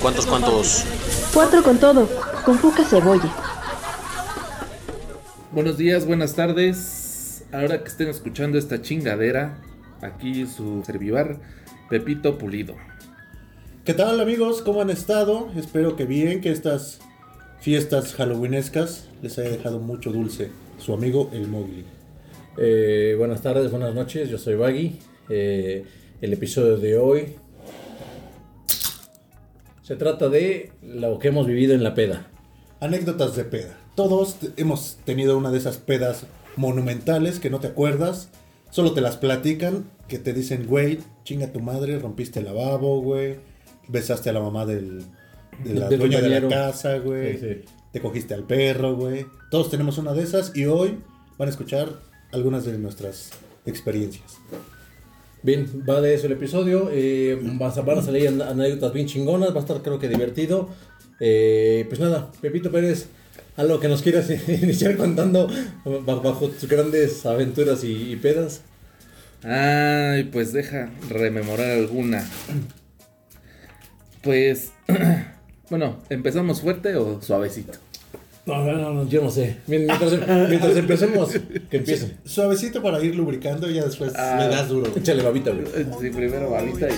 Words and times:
¿Cuántos, 0.00 0.24
cuántos? 0.24 0.86
Cuatro 1.34 1.62
con 1.62 1.78
todo, 1.78 2.08
con 2.42 2.56
poca 2.56 2.82
cebolla. 2.84 3.30
Buenos 5.52 5.76
días, 5.76 6.06
buenas 6.06 6.34
tardes. 6.34 7.44
Ahora 7.52 7.82
que 7.82 7.88
estén 7.88 8.08
escuchando 8.08 8.56
esta 8.56 8.80
chingadera, 8.80 9.58
aquí 10.00 10.46
su 10.46 10.82
servivar, 10.86 11.38
Pepito 11.90 12.38
Pulido. 12.38 12.76
¿Qué 13.84 13.92
tal 13.92 14.20
amigos? 14.20 14.62
¿Cómo 14.62 14.80
han 14.80 14.88
estado? 14.88 15.50
Espero 15.54 15.96
que 15.96 16.06
bien, 16.06 16.40
que 16.40 16.52
estas 16.52 17.00
fiestas 17.60 18.14
halloweenescas 18.14 19.10
les 19.20 19.38
haya 19.38 19.50
dejado 19.50 19.80
mucho 19.80 20.12
dulce. 20.12 20.50
Su 20.78 20.94
amigo 20.94 21.28
el 21.34 21.46
Mowgli. 21.46 21.84
Eh, 22.56 23.16
buenas 23.18 23.42
tardes, 23.42 23.70
buenas 23.70 23.94
noches, 23.94 24.30
yo 24.30 24.38
soy 24.38 24.54
Baggy. 24.54 24.98
Eh, 25.28 25.84
el 26.22 26.32
episodio 26.32 26.78
de 26.78 26.96
hoy 26.96 27.34
se 29.90 29.96
trata 29.96 30.28
de 30.28 30.70
lo 30.84 31.18
que 31.18 31.26
hemos 31.26 31.48
vivido 31.48 31.74
en 31.74 31.82
la 31.82 31.94
peda. 31.94 32.28
Anécdotas 32.78 33.34
de 33.34 33.42
peda. 33.42 33.76
Todos 33.96 34.36
hemos 34.56 34.98
tenido 35.04 35.36
una 35.36 35.50
de 35.50 35.58
esas 35.58 35.78
pedas 35.78 36.26
monumentales 36.54 37.40
que 37.40 37.50
no 37.50 37.58
te 37.58 37.66
acuerdas, 37.66 38.28
solo 38.70 38.92
te 38.92 39.00
las 39.00 39.16
platican, 39.16 39.90
que 40.06 40.20
te 40.20 40.32
dicen, 40.32 40.68
güey, 40.68 41.00
chinga 41.24 41.50
tu 41.50 41.58
madre, 41.58 41.98
rompiste 41.98 42.38
el 42.38 42.44
lavabo, 42.44 43.02
güey, 43.02 43.38
besaste 43.88 44.30
a 44.30 44.32
la 44.32 44.38
mamá 44.38 44.64
del, 44.64 45.02
de 45.64 45.74
la 45.74 45.88
Del 45.88 45.98
dueña 45.98 46.20
de 46.20 46.40
la 46.40 46.48
casa, 46.48 46.98
güey, 46.98 47.32
Sí, 47.32 47.38
sí. 47.40 47.64
te 47.92 48.00
cogiste 48.00 48.32
al 48.34 48.44
perro, 48.44 48.94
güey. 48.94 49.26
Todos 49.50 49.72
tenemos 49.72 49.98
una 49.98 50.12
de 50.12 50.22
esas 50.22 50.56
y 50.56 50.66
hoy 50.66 51.00
van 51.36 51.48
a 51.48 51.50
escuchar 51.50 51.88
algunas 52.30 52.64
de 52.64 52.78
nuestras 52.78 53.30
experiencias. 53.66 54.38
Bien, 55.42 55.66
va 55.88 56.00
de 56.00 56.14
eso 56.14 56.26
el 56.26 56.32
episodio. 56.32 56.90
eh, 56.92 57.38
van 57.42 57.98
a 57.98 58.02
salir 58.02 58.28
an- 58.28 58.42
anécdotas 58.42 58.92
bien 58.92 59.06
chingonas, 59.06 59.50
va 59.54 59.56
a 59.56 59.60
estar 59.60 59.80
creo 59.82 59.98
que 59.98 60.08
divertido. 60.08 60.68
Eh, 61.20 61.86
pues 61.88 62.00
nada, 62.00 62.30
Pepito 62.40 62.70
Pérez, 62.70 63.06
algo 63.56 63.80
que 63.80 63.88
nos 63.88 64.02
quieras 64.02 64.28
iniciar 64.48 64.96
contando 64.96 65.48
ba- 65.84 66.16
bajo 66.16 66.48
tus 66.48 66.68
grandes 66.68 67.24
aventuras 67.26 67.84
y 67.84 68.16
pedas. 68.16 68.62
Ay, 69.42 70.24
pues 70.24 70.52
deja 70.52 70.90
rememorar 71.08 71.70
alguna. 71.70 72.28
Pues, 74.22 74.72
bueno, 75.70 75.98
¿empezamos 76.10 76.60
fuerte 76.60 76.94
o 76.96 77.22
suavecito? 77.22 77.72
No, 78.46 78.64
no, 78.64 78.72
no, 78.72 78.92
no, 78.94 79.08
yo 79.08 79.22
no 79.22 79.30
sé. 79.30 79.58
Mientras, 79.66 80.00
mientras 80.48 80.76
empecemos, 80.76 81.30
que 81.70 81.76
empiece. 81.76 82.16
Suavecito 82.24 82.82
para 82.82 83.00
ir 83.02 83.14
lubricando 83.14 83.70
y 83.70 83.74
ya 83.74 83.84
después 83.84 84.12
Ah. 84.16 84.38
le 84.40 84.48
das 84.48 84.68
duro. 84.68 84.90
Échale 84.96 85.22
babita, 85.22 85.50
güey. 85.50 85.66
Sí, 86.00 86.10
primero 86.10 86.50
babita 86.50 86.88
y, 86.88 86.92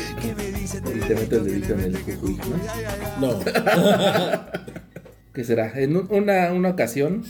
y 0.97 1.01
te 1.01 1.15
meto 1.15 1.37
el 1.37 1.45
dedito 1.45 1.73
en 1.75 1.81
el 1.81 1.99
cucuy, 2.01 2.39
¿no? 3.21 3.33
No. 3.33 3.41
¿Qué 5.35 5.45
será? 5.45 5.73
En 5.79 5.97
un- 5.97 6.09
una, 6.11 6.53
una 6.53 6.71
ocasión, 6.71 7.25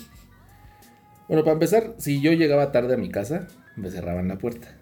bueno, 1.29 1.45
para 1.45 1.55
empezar, 1.55 1.95
si 1.99 2.21
yo 2.21 2.33
llegaba 2.33 2.73
tarde 2.73 2.95
a 2.95 2.99
mi 2.99 3.11
casa, 3.11 3.47
me 3.77 3.91
cerraban 3.91 4.29
la 4.29 4.39
puerta, 4.39 4.77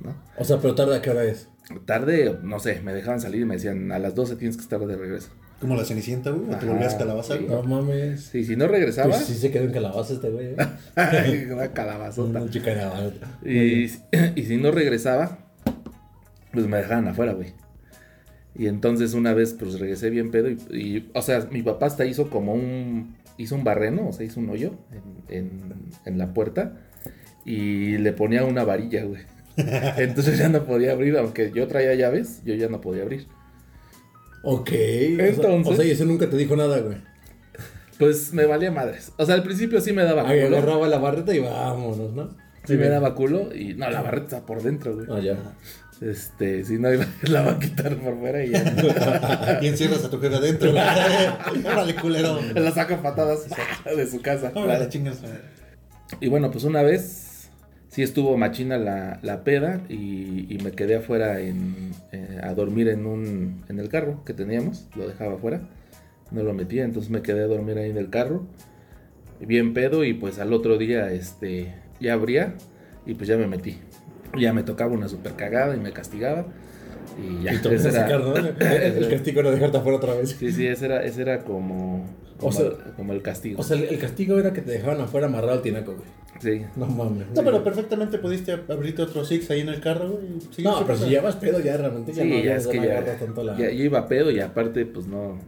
¿no? 0.00 0.14
O 0.38 0.44
sea, 0.44 0.58
pero 0.58 0.74
tarde 0.74 0.96
a 0.96 1.02
qué 1.02 1.10
hora 1.10 1.24
es. 1.24 1.48
Tarde, 1.84 2.38
no 2.42 2.60
sé, 2.60 2.80
me 2.82 2.94
dejaban 2.94 3.20
salir 3.20 3.42
y 3.42 3.44
me 3.44 3.56
decían, 3.56 3.90
a 3.90 3.98
las 3.98 4.14
12 4.14 4.36
tienes 4.36 4.56
que 4.56 4.62
estar 4.62 4.78
de 4.80 4.96
regreso. 4.96 5.28
Como 5.66 5.80
la 5.80 5.84
cenicienta, 5.84 6.30
güey, 6.30 6.54
o 6.54 6.58
te 6.58 6.66
volvías 6.66 6.94
calabaza, 6.94 7.36
sí. 7.36 7.44
güey. 7.44 7.56
No 7.56 7.62
mames. 7.64 8.20
Sí, 8.22 8.44
si 8.44 8.54
no 8.56 8.68
regresaba, 8.68 9.10
Pues 9.10 9.24
sí 9.24 9.34
se 9.34 9.50
quedó 9.50 9.64
en 9.64 9.72
calabaza 9.72 10.14
este 10.14 10.30
güey. 10.30 10.54
¿eh? 10.56 11.48
una 11.52 11.72
calabazota. 11.72 12.40
Una 12.42 12.50
chica 12.50 12.72
de 13.42 13.50
Y, 13.50 13.90
y 14.36 14.44
si 14.44 14.56
no 14.58 14.70
regresaba, 14.70 15.38
pues 16.52 16.66
me 16.66 16.76
dejaban 16.76 17.08
afuera, 17.08 17.32
güey. 17.32 17.52
Y 18.54 18.68
entonces 18.68 19.12
una 19.14 19.34
vez, 19.34 19.54
pues 19.58 19.78
regresé 19.80 20.08
bien 20.10 20.30
pedo. 20.30 20.48
Y, 20.50 20.58
y, 20.70 21.10
o 21.14 21.22
sea, 21.22 21.46
mi 21.50 21.62
papá 21.62 21.86
hasta 21.86 22.04
hizo 22.06 22.30
como 22.30 22.54
un. 22.54 23.16
Hizo 23.38 23.54
un 23.54 23.64
barreno, 23.64 24.08
o 24.08 24.12
sea, 24.12 24.24
hizo 24.24 24.40
un 24.40 24.48
hoyo 24.48 24.72
en, 25.28 25.36
en- 25.36 25.74
en 26.06 26.18
la 26.18 26.32
puerta. 26.32 26.72
Y 27.44 27.98
le 27.98 28.12
ponía 28.12 28.44
una 28.44 28.64
varilla, 28.64 29.04
güey. 29.04 29.22
Entonces 29.56 30.38
ya 30.38 30.48
no 30.48 30.64
podía 30.64 30.92
abrir, 30.92 31.16
aunque 31.18 31.50
yo 31.54 31.66
traía 31.66 31.94
llaves, 31.94 32.42
yo 32.44 32.54
ya 32.54 32.68
no 32.68 32.80
podía 32.80 33.02
abrir. 33.02 33.26
Ok. 34.42 34.70
Entonces- 34.72 35.72
O 35.72 35.76
sea, 35.76 35.84
y 35.84 35.90
eso 35.90 36.04
nunca 36.04 36.28
te 36.30 36.36
dijo 36.36 36.56
nada, 36.56 36.78
güey. 36.80 36.96
Pues 37.98 38.32
me 38.32 38.44
valía 38.44 38.70
madres. 38.70 39.12
O 39.16 39.24
sea, 39.24 39.34
al 39.34 39.42
principio 39.42 39.80
sí 39.80 39.92
me 39.92 40.04
daba 40.04 40.28
Ahí 40.28 40.42
culo. 40.42 40.58
agarraba 40.58 40.86
la 40.88 40.98
barreta 40.98 41.34
y 41.34 41.38
vámonos, 41.38 42.12
¿no? 42.12 42.36
Sí 42.64 42.74
me 42.74 42.88
daba 42.88 43.14
culo. 43.14 43.54
Y 43.54 43.74
no, 43.74 43.88
la 43.90 44.02
barreta 44.02 44.24
está 44.36 44.46
por 44.46 44.62
dentro, 44.62 44.94
güey. 44.94 45.06
Ah, 45.10 45.20
ya. 45.20 45.36
Este, 46.06 46.62
si 46.64 46.78
no, 46.78 46.90
la 47.22 47.40
va 47.42 47.52
a 47.52 47.58
quitar 47.58 47.96
por 47.96 48.18
fuera 48.18 48.44
y 48.44 48.50
ya. 48.50 49.58
Y 49.62 49.68
encierras 49.68 50.04
a 50.04 50.10
tu 50.10 50.20
jefe 50.20 50.36
adentro. 50.36 50.72
güey. 50.72 50.84
Órale, 51.66 51.94
culero. 51.96 52.38
la 52.54 52.70
saca 52.72 53.00
patadas 53.02 53.46
de 53.96 54.06
su 54.06 54.20
casa. 54.20 54.52
Órale, 54.54 54.88
chingas. 54.90 55.22
madre. 55.22 55.40
Y 56.20 56.28
bueno, 56.28 56.50
pues 56.50 56.64
una 56.64 56.82
vez 56.82 57.25
sí 57.96 58.02
estuvo 58.02 58.36
machina 58.36 58.76
la, 58.76 59.20
la 59.22 59.42
peda 59.42 59.80
y, 59.88 60.44
y 60.54 60.58
me 60.62 60.72
quedé 60.72 60.96
afuera 60.96 61.40
en, 61.40 61.92
eh, 62.12 62.40
a 62.42 62.52
dormir 62.52 62.88
en 62.88 63.06
un 63.06 63.64
en 63.70 63.78
el 63.80 63.88
carro 63.88 64.22
que 64.26 64.34
teníamos, 64.34 64.86
lo 64.96 65.08
dejaba 65.08 65.36
afuera, 65.36 65.62
no 66.30 66.42
lo 66.42 66.52
metía, 66.52 66.84
entonces 66.84 67.10
me 67.10 67.22
quedé 67.22 67.44
a 67.44 67.46
dormir 67.46 67.78
ahí 67.78 67.88
en 67.88 67.96
el 67.96 68.10
carro, 68.10 68.44
bien 69.40 69.72
pedo 69.72 70.04
y 70.04 70.12
pues 70.12 70.38
al 70.38 70.52
otro 70.52 70.76
día 70.76 71.10
este 71.10 71.72
ya 71.98 72.12
abría 72.12 72.52
y 73.06 73.14
pues 73.14 73.28
ya 73.30 73.38
me 73.38 73.46
metí. 73.46 73.78
Ya 74.38 74.52
me 74.52 74.62
tocaba 74.62 74.92
una 74.92 75.08
super 75.08 75.32
cagada 75.32 75.74
y 75.74 75.80
me 75.80 75.92
castigaba 75.92 76.44
y 77.18 77.44
ya. 77.44 77.54
Y 77.54 77.56
ese 77.56 77.88
era- 77.88 78.02
sacar, 78.02 78.20
¿no? 78.20 78.36
El 78.60 79.08
castigo 79.08 79.40
era 79.40 79.50
dejarte 79.52 79.78
afuera 79.78 79.96
otra 79.96 80.12
vez. 80.14 80.36
Sí, 80.38 80.52
sí, 80.52 80.66
ese 80.66 80.84
era, 80.84 81.02
ese 81.02 81.22
era 81.22 81.38
como, 81.44 82.04
como, 82.36 82.50
O 82.50 82.52
sea- 82.52 82.92
como 82.94 83.14
el 83.14 83.22
castigo. 83.22 83.58
O 83.58 83.62
sea, 83.62 83.78
el, 83.78 83.84
el 83.84 83.98
castigo 83.98 84.38
era 84.38 84.52
que 84.52 84.60
te 84.60 84.72
dejaban 84.72 85.00
afuera 85.00 85.28
amarrado 85.28 85.52
al 85.54 85.62
tinaco, 85.62 85.94
güey. 85.94 86.25
Sí. 86.40 86.62
No 86.76 86.86
mames. 86.86 87.26
No, 87.34 87.42
pero 87.44 87.62
perfectamente 87.64 88.18
pudiste 88.18 88.52
abrirte 88.52 89.02
otro 89.02 89.24
Six 89.24 89.50
ahí 89.50 89.60
en 89.60 89.68
el 89.70 89.80
carro, 89.80 90.10
güey. 90.10 90.40
seguir 90.50 90.64
No, 90.70 90.80
pero 90.86 90.96
si 90.96 91.04
ruta. 91.04 91.12
ya 91.14 91.22
vas 91.22 91.36
pedo, 91.36 91.60
ya 91.60 91.76
realmente 91.76 92.12
ya 92.12 92.22
Sí, 92.22 92.28
no, 92.30 92.36
ya 92.38 92.44
ya 92.44 92.56
es 92.56 92.66
que 92.66 92.76
ya, 92.76 93.18
tanto 93.18 93.42
la... 93.44 93.52
ya, 93.56 93.70
ya 93.70 93.84
iba 93.84 94.06
pedo 94.08 94.30
y 94.30 94.40
aparte, 94.40 94.86
pues 94.86 95.06
no. 95.06 95.38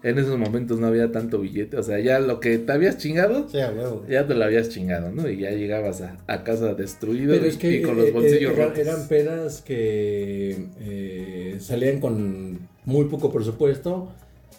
En 0.00 0.16
esos 0.16 0.38
momentos 0.38 0.78
no 0.78 0.86
había 0.86 1.10
tanto 1.10 1.40
billete. 1.40 1.76
O 1.76 1.82
sea, 1.82 1.98
ya 1.98 2.20
lo 2.20 2.38
que 2.38 2.58
te 2.58 2.70
habías 2.72 2.98
chingado, 2.98 3.48
Sí, 3.48 3.56
huevo. 3.58 4.04
ya 4.08 4.26
te 4.28 4.34
lo 4.34 4.44
habías 4.44 4.68
chingado, 4.68 5.10
¿no? 5.10 5.28
Y 5.28 5.38
ya 5.38 5.50
llegabas 5.50 6.02
a, 6.02 6.16
a 6.28 6.44
casa 6.44 6.74
destruido 6.74 7.32
Pero 7.34 7.46
y, 7.46 7.48
es 7.48 7.56
que 7.56 7.76
y 7.78 7.82
con 7.82 7.98
eh, 7.98 8.02
los 8.02 8.12
bolsillos 8.12 8.52
eh, 8.52 8.54
eran, 8.54 8.68
rotos. 8.68 8.78
eran 8.78 9.08
pedas 9.08 9.60
que 9.62 10.66
eh, 10.80 11.56
salían 11.58 11.98
con 12.00 12.60
muy 12.84 13.06
poco 13.06 13.32
presupuesto 13.32 14.12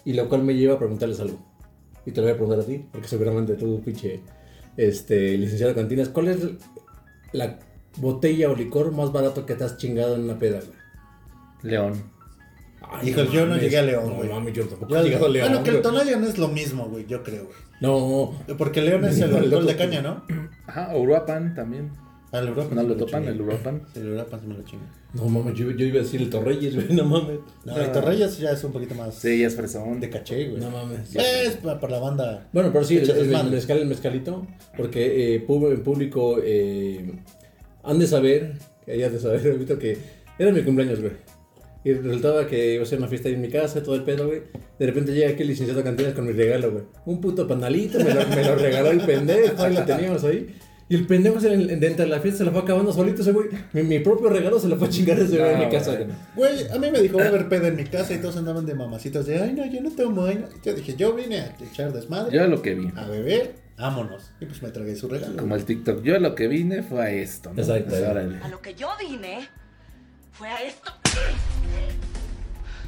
y 0.04 0.12
lo 0.12 0.28
cual 0.28 0.42
me 0.42 0.54
lleva 0.54 0.74
a 0.74 0.78
preguntarles 0.78 1.20
algo. 1.20 1.38
Y 2.04 2.10
te 2.12 2.20
lo 2.20 2.26
voy 2.26 2.32
a 2.32 2.36
preguntar 2.36 2.60
a 2.62 2.66
ti, 2.66 2.84
porque 2.92 3.08
seguramente 3.08 3.54
tú, 3.54 3.80
pinche 3.82 4.20
este, 4.88 5.36
licenciado 5.36 5.72
de 5.74 5.80
cantinas, 5.80 6.08
¿cuál 6.08 6.28
es 6.28 6.38
la 7.32 7.58
botella 7.96 8.50
o 8.50 8.54
licor 8.56 8.92
más 8.92 9.12
barato 9.12 9.44
que 9.46 9.54
te 9.54 9.64
has 9.64 9.76
chingado 9.76 10.14
en 10.14 10.22
una 10.24 10.38
peda? 10.38 10.58
güey? 10.60 10.78
León. 11.62 12.02
Ay, 12.80 13.10
Híjole, 13.10 13.30
yo 13.30 13.46
no 13.46 13.56
llegué 13.56 13.78
a 13.78 13.82
León, 13.82 14.08
No 14.08 14.14
güey. 14.14 14.28
mames, 14.30 14.54
yo 14.54 14.66
tampoco 14.66 14.92
Ya 14.94 15.00
he 15.00 15.04
llegado 15.04 15.26
a 15.26 15.28
León. 15.28 15.48
Bueno, 15.48 15.62
que 15.64 15.70
el. 15.70 15.82
Tonalion 15.82 16.24
es 16.24 16.38
lo 16.38 16.48
mismo, 16.48 16.86
güey, 16.88 17.06
yo 17.06 17.22
creo, 17.22 17.44
güey. 17.44 17.56
No, 17.80 18.34
Porque 18.58 18.80
León 18.80 19.04
es 19.04 19.18
el 19.20 19.30
No, 19.30 19.38
el 19.38 19.44
alcohol 19.44 19.66
de 19.66 19.76
caña, 19.76 20.02
¿no? 20.02 20.24
Ajá, 20.66 20.96
Uruapan 20.96 21.54
también. 21.54 21.90
Al 22.32 22.46
Europa. 22.48 22.74
No 22.74 22.82
lo 22.84 22.96
topan, 22.96 23.24
el 23.26 23.40
Uruapan. 23.40 23.82
Sí, 23.92 24.00
el 24.00 24.08
Europa 24.08 24.38
sí 24.40 24.46
me 24.46 24.54
lo 24.54 24.62
chingué. 24.62 24.84
no 25.14 25.28
mames, 25.28 25.58
yo, 25.58 25.70
yo 25.72 25.84
iba 25.84 25.98
a 25.98 26.02
decir 26.02 26.20
el 26.22 26.30
Torreyes, 26.30 26.74
güey, 26.76 26.86
no 26.90 27.04
mames. 27.04 27.38
No, 27.64 27.76
el 27.76 27.90
Torreyes 27.90 28.38
ya 28.38 28.52
es 28.52 28.62
un 28.62 28.70
poquito 28.72 28.94
más 28.94 29.14
Sí, 29.16 29.40
ya 29.40 29.48
es 29.48 29.56
fresón. 29.56 29.98
de 29.98 30.08
caché, 30.10 30.48
güey. 30.48 30.60
No 30.62 30.70
mames. 30.70 31.14
Es 31.16 31.56
para, 31.56 31.80
para 31.80 31.94
la 31.94 31.98
banda. 32.00 32.48
Bueno, 32.52 32.70
pero 32.72 32.84
sí, 32.84 32.98
el, 32.98 33.10
el- 33.10 33.34
el 33.34 33.50
mezcal, 33.50 33.78
el 33.78 33.86
mezcalito, 33.86 34.46
porque 34.76 35.34
eh, 35.34 35.44
en 35.48 35.82
público 35.82 36.38
eh, 36.42 37.12
han 37.82 37.98
de 37.98 38.06
saber, 38.06 38.52
que 38.84 38.92
hayas 38.92 39.12
de 39.12 39.18
saber, 39.18 39.44
ahorita 39.52 39.78
que 39.78 39.98
era 40.38 40.52
mi 40.52 40.62
cumpleaños, 40.62 41.00
güey. 41.00 41.12
Y 41.82 41.94
resultaba 41.94 42.46
que 42.46 42.74
iba 42.74 42.82
a 42.82 42.86
ser 42.86 42.98
una 42.98 43.08
fiesta 43.08 43.28
ahí 43.28 43.34
en 43.34 43.40
mi 43.40 43.48
casa, 43.48 43.82
todo 43.82 43.94
el 43.94 44.02
pedo, 44.04 44.26
güey. 44.26 44.42
De 44.78 44.86
repente 44.86 45.12
llega 45.12 45.30
aquí 45.30 45.42
el 45.42 45.48
licenciado 45.48 45.78
de 45.80 45.84
cantinas 45.84 46.12
con 46.12 46.26
mi 46.26 46.32
regalo, 46.32 46.70
güey. 46.70 46.84
Un 47.06 47.20
puto 47.22 47.48
panalito, 47.48 47.98
me 47.98 48.12
lo, 48.14 48.26
me 48.28 48.44
lo 48.44 48.54
regaló 48.54 48.90
el 48.90 49.00
pendejo, 49.00 49.62
ahí 49.62 49.74
lo 49.74 49.84
teníamos 49.84 50.22
ahí. 50.24 50.54
Y 50.90 50.96
el 50.96 51.06
pendejo 51.06 51.38
se 51.40 51.56
le- 51.56 51.76
dentro 51.76 52.04
de 52.04 52.10
la 52.10 52.18
fiesta 52.20 52.38
se 52.38 52.44
lo 52.44 52.50
fue 52.50 52.62
acabando 52.62 52.92
solito 52.92 53.22
ese 53.22 53.30
güey. 53.30 53.48
Mi, 53.72 53.84
mi 53.84 54.00
propio 54.00 54.28
regalo 54.28 54.58
se 54.58 54.66
lo 54.68 54.76
fue 54.76 54.88
a 54.88 54.90
chingar 54.90 55.18
ese 55.20 55.38
güey 55.38 55.52
en 55.52 55.58
No, 55.60 55.64
mi 55.66 55.70
casa, 55.70 55.94
güey. 56.34 56.68
a 56.68 56.78
mí 56.78 56.90
me 56.90 57.00
dijo, 57.00 57.16
va 57.16 57.24
a 57.26 57.28
haber 57.28 57.48
pedo 57.48 57.66
en 57.68 57.76
mi 57.76 57.84
casa 57.84 58.12
y 58.12 58.18
todos 58.18 58.36
andaban 58.36 58.66
de 58.66 58.74
mamacitas 58.74 59.24
de, 59.24 59.40
ay, 59.40 59.52
no, 59.52 59.64
yo 59.66 59.80
no 59.80 59.90
tomo, 59.92 60.24
ay, 60.24 60.40
no. 60.42 60.48
Yo 60.64 60.74
dije, 60.74 60.96
yo 60.96 61.14
vine 61.14 61.40
a 61.42 61.56
echar 61.60 61.92
desmadre, 61.92 62.36
Yo 62.36 62.44
lo 62.48 62.60
que 62.60 62.74
vi. 62.74 62.90
a 62.96 63.06
beber, 63.06 63.54
vámonos. 63.78 64.32
Y 64.40 64.46
pues 64.46 64.60
me 64.64 64.70
tragué 64.70 64.96
su 64.96 65.06
regalo. 65.08 65.36
Como 65.36 65.54
el 65.54 65.64
TikTok. 65.64 66.02
Yo 66.02 66.18
lo 66.18 66.34
que 66.34 66.48
vine 66.48 66.82
fue 66.82 67.00
a 67.02 67.10
esto, 67.12 67.54
¿no? 67.54 67.62
Exacto. 67.62 67.90
Pues. 67.90 68.42
A 68.42 68.48
lo 68.48 68.60
que 68.60 68.74
yo 68.74 68.88
vine 68.98 69.48
fue 70.32 70.48
a 70.48 70.60
esto. 70.64 70.90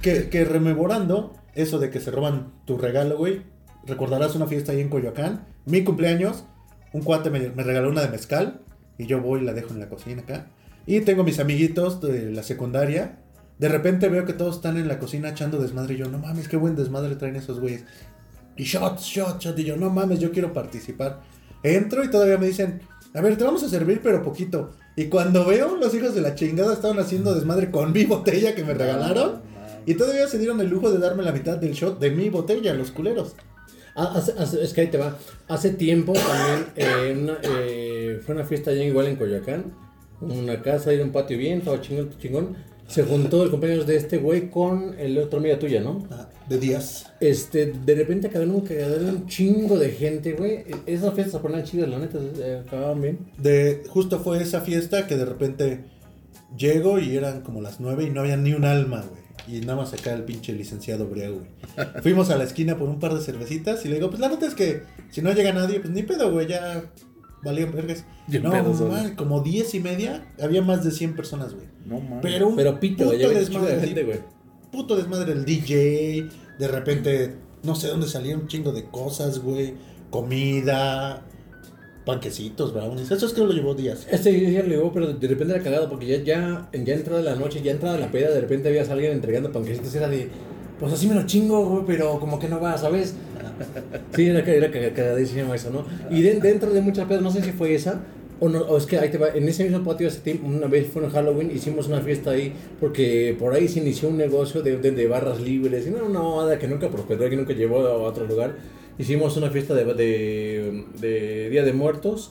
Que, 0.01 0.29
que 0.29 0.45
rememorando 0.45 1.35
eso 1.55 1.79
de 1.79 1.91
que 1.91 2.01
se 2.01 2.11
roban 2.11 2.53
tu 2.65 2.79
regalo, 2.79 3.17
güey. 3.17 3.43
Recordarás 3.87 4.35
una 4.35 4.47
fiesta 4.47 4.73
ahí 4.73 4.81
en 4.81 4.89
Coyoacán. 4.89 5.47
Mi 5.67 5.85
cumpleaños. 5.85 6.45
Un 6.93 7.03
cuate 7.03 7.31
me, 7.31 7.51
me 7.51 7.63
regaló 7.63 7.91
una 7.91 8.03
de 8.03 8.09
mezcal. 8.09 8.61
Y 8.99 9.07
yo 9.07 9.21
voy 9.21 9.41
y 9.41 9.45
la 9.45 9.53
dejo 9.53 9.71
en 9.71 9.81
la 9.81 9.89
cocina 9.89 10.23
acá. 10.23 10.47
Y 10.87 11.01
tengo 11.01 11.25
mis 11.25 11.39
amiguitos 11.39 12.01
de 12.01 12.31
la 12.31 12.43
secundaria. 12.43 13.19
De 13.59 13.69
repente 13.69 14.09
veo 14.09 14.25
que 14.25 14.33
todos 14.33 14.57
están 14.57 14.77
en 14.77 14.89
la 14.89 14.99
cocina 14.99 15.31
echando 15.31 15.59
desmadre 15.59 15.95
y 15.95 15.99
yo, 15.99 16.09
no 16.09 16.19
mames, 16.19 16.49
qué 16.49 16.57
buen 16.57 16.75
desmadre 16.75 17.15
traen 17.17 17.37
esos 17.37 17.61
güeyes. 17.61 17.85
Y 18.57 18.65
shots, 18.65 19.03
shots, 19.05 19.45
shots. 19.45 19.59
Y 19.61 19.65
yo, 19.65 19.77
no 19.77 19.91
mames, 19.91 20.19
yo 20.19 20.33
quiero 20.33 20.53
participar. 20.53 21.21
Entro 21.63 22.03
y 22.05 22.11
todavía 22.11 22.39
me 22.39 22.47
dicen, 22.47 22.81
a 23.15 23.21
ver, 23.21 23.37
te 23.37 23.45
vamos 23.45 23.63
a 23.63 23.69
servir, 23.69 24.01
pero 24.03 24.23
poquito. 24.23 24.73
Y 24.97 25.07
cuando 25.07 25.45
veo, 25.45 25.77
los 25.77 25.95
hijos 25.95 26.15
de 26.15 26.21
la 26.21 26.35
chingada 26.35 26.75
estaban 26.75 26.99
haciendo 26.99 27.35
desmadre 27.35 27.71
con 27.71 27.93
mi 27.93 28.05
botella 28.05 28.55
que 28.55 28.65
me 28.65 28.75
regalaron. 28.75 29.41
Y 29.87 29.95
todavía 29.95 30.27
se 30.29 30.39
dieron 30.39 30.61
el 30.61 30.69
lujo 30.69 30.91
de 30.91 30.99
darme 30.99 31.23
la 31.23 31.33
mitad 31.33 31.57
del 31.57 31.73
shot 31.73 31.99
de 31.99 32.11
mi 32.11 32.29
botella, 32.31 32.75
los 32.75 32.91
culeros. 32.91 33.35
Ah, 33.95 34.13
hace- 34.17 34.33
hace- 34.39 34.63
es 34.63 34.73
que 34.73 34.83
ahí 34.83 34.87
te 34.89 34.99
va. 34.99 35.19
Hace 35.49 35.71
tiempo 35.71 36.13
también 36.15 36.67
eh, 36.77 37.17
una- 37.21 37.39
eh, 37.43 38.21
fue 38.25 38.35
una 38.35 38.45
fiesta 38.45 38.71
allá 38.71 38.85
igual 38.85 39.07
en 39.07 39.17
Coyoacán. 39.17 39.65
Una 40.21 40.63
casa 40.63 40.95
y 40.95 41.01
un 41.01 41.11
patio 41.11 41.37
bien, 41.37 41.59
estaba 41.59 41.81
chingón, 41.81 42.11
chingón. 42.19 42.57
Se 42.87 43.03
juntó 43.05 43.43
el 43.43 43.51
cumpleaños 43.51 43.87
de 43.87 43.97
este 43.97 44.19
güey 44.19 44.51
con 44.51 44.95
el 44.99 45.17
otro 45.19 45.39
amiga 45.39 45.59
tuya, 45.59 45.81
¿no? 45.81 46.07
Ah, 46.11 46.29
De 46.49 46.59
días. 46.59 47.07
Este, 47.21 47.67
de 47.73 47.95
repente 47.95 48.27
acabaron 48.29 48.55
un 48.55 49.27
chingo 49.27 49.79
de 49.79 49.91
gente, 49.93 50.33
güey. 50.33 50.65
Esas 50.87 51.15
fiestas 51.15 51.33
se 51.35 51.39
ponían 51.39 51.63
chidas, 51.65 51.89
la 51.89 51.99
neta, 51.99 52.19
eh, 52.39 52.63
acababan 52.67 53.01
bien. 53.01 53.19
De, 53.39 53.83
justo 53.89 54.21
fue 54.21 54.43
esa 54.43 54.61
fiesta 54.61 55.07
que 55.07 55.17
de 55.17 55.25
repente 55.25 55.85
llego 56.57 56.99
y 56.99 57.17
eran 57.17 57.41
como 57.43 57.63
las 57.63 57.81
nueve 57.81 58.05
y 58.05 58.11
no 58.11 58.21
había 58.21 58.37
ni 58.37 58.53
un 58.53 58.65
alma, 58.65 59.05
güey. 59.09 59.22
Y 59.49 59.61
nada 59.61 59.77
más 59.77 59.93
acá 59.93 60.13
el 60.15 60.23
pinche 60.23 60.53
licenciado 60.53 61.07
Briago, 61.09 61.39
güey. 61.41 62.03
Fuimos 62.03 62.31
a 62.31 62.37
la 62.39 62.45
esquina 62.45 62.77
por 62.79 62.89
un 62.89 63.01
par 63.01 63.15
de 63.15 63.21
cervecitas 63.21 63.85
y 63.85 63.89
le 63.89 63.97
digo, 63.97 64.09
pues 64.09 64.21
la 64.21 64.29
neta 64.29 64.47
es 64.47 64.55
que 64.55 64.83
si 65.11 65.21
no 65.21 65.33
llega 65.33 65.53
nadie, 65.53 65.81
pues 65.81 65.93
ni 65.93 66.03
pedo, 66.03 66.31
güey, 66.31 66.47
ya 66.47 66.85
valían 67.43 67.73
vergas. 67.73 68.05
No, 68.29 68.51
man, 68.89 69.17
como 69.17 69.41
diez 69.41 69.75
y 69.75 69.81
media, 69.81 70.33
había 70.41 70.63
más 70.63 70.85
de 70.85 70.93
100 70.93 71.17
personas, 71.17 71.55
güey. 71.55 71.67
No 71.85 72.01
mames. 72.01 72.21
Pero 72.23 72.49
un 72.49 72.57
Pero 72.57 72.79
pito, 72.79 73.05
puto 73.05 73.17
chingo 73.17 73.29
de 73.31 73.35
desmadre, 73.35 73.81
gente, 73.81 74.05
güey. 74.05 74.21
puto 74.71 74.97
desmadre 74.97 75.33
el 75.33 75.45
DJ, 75.45 76.29
de 76.59 76.69
repente, 76.69 77.35
no 77.65 77.75
sé 77.75 77.89
dónde 77.89 78.07
salían 78.07 78.41
un 78.41 78.47
chingo 78.47 78.73
de 78.73 78.85
cosas, 78.85 79.41
güey, 79.41 79.75
comida, 80.11 81.27
panquecitos, 82.05 82.73
brownies, 82.75 83.11
eso 83.11 83.27
es 83.27 83.33
que 83.33 83.41
lo 83.43 83.53
llevó 83.53 83.75
días. 83.75 84.07
Este 84.11 84.51
ya 84.51 84.63
lo 84.63 84.69
llevó, 84.69 84.93
pero 84.93 85.13
de 85.13 85.29
repente 85.29 85.55
era 85.55 85.63
cagado 85.63 85.89
porque 85.89 86.07
ya, 86.07 86.17
ya, 86.23 86.69
ya 86.73 86.95
entrada 86.95 87.23
la 87.23 87.37
noche, 87.37 87.61
ya 87.63 87.73
entrada 87.73 87.99
la 87.99 88.11
peda, 88.11 88.31
de 88.31 88.41
repente 88.41 88.69
había 88.69 88.83
alguien 88.83 89.13
entregando 89.13 89.53
panquecitos, 89.53 89.95
era 89.95 90.09
de, 90.09 90.29
pues 90.81 90.93
así 90.93 91.07
me 91.07 91.15
lo 91.15 91.25
chingo, 91.27 91.65
güey, 91.67 91.85
pero 91.87 92.19
como 92.19 92.39
que 92.39 92.49
no 92.49 92.61
va, 92.61 92.77
¿sabes? 92.77 93.15
Sí, 94.15 94.27
era, 94.27 94.41
era 94.41 94.71
caga- 94.71 94.93
cagadísimo 94.93 95.55
eso, 95.55 95.71
¿no? 95.71 95.85
Y 96.15 96.23
de- 96.23 96.41
dentro 96.41 96.71
de 96.73 96.81
muchas 96.81 97.07
pedas, 97.07 97.23
no 97.23 97.31
sé 97.31 97.43
si 97.43 97.53
fue 97.53 97.75
esa, 97.75 98.01
o, 98.41 98.49
no, 98.49 98.61
o 98.63 98.77
es 98.77 98.87
que 98.87 98.99
ahí 98.99 99.09
te 99.11 99.19
va, 99.19 99.29
en 99.29 99.49
ese 99.49 99.63
mismo 99.63 99.85
patio 99.85 100.11
tiempo, 100.11 100.49
una 100.49 100.67
vez 100.67 100.89
fue 100.89 101.05
en 101.05 101.11
Halloween, 101.11 101.51
hicimos 101.55 101.87
una 101.87 102.01
fiesta 102.01 102.33
ahí, 102.33 102.53
porque 102.81 103.37
por 103.39 103.55
ahí 103.55 103.69
se 103.69 103.79
inició 103.79 104.09
un 104.09 104.17
negocio 104.17 104.63
de, 104.63 104.79
de, 104.79 104.91
de 104.91 105.07
barras 105.07 105.41
libres, 105.41 105.87
y 105.87 105.91
no, 105.91 106.09
no, 106.09 106.43
nada 106.43 106.59
que 106.59 106.67
nunca 106.67 106.89
prosperó, 106.89 107.31
que 107.31 107.37
nunca 107.37 107.53
llevó 107.53 107.87
a 107.87 107.95
otro 107.99 108.27
lugar. 108.27 108.57
Hicimos 108.99 109.37
una 109.37 109.51
fiesta 109.51 109.75
de, 109.75 109.85
de, 109.95 110.85
de 111.01 111.51
Día 111.51 111.63
de 111.65 111.73
Muertos, 111.73 112.31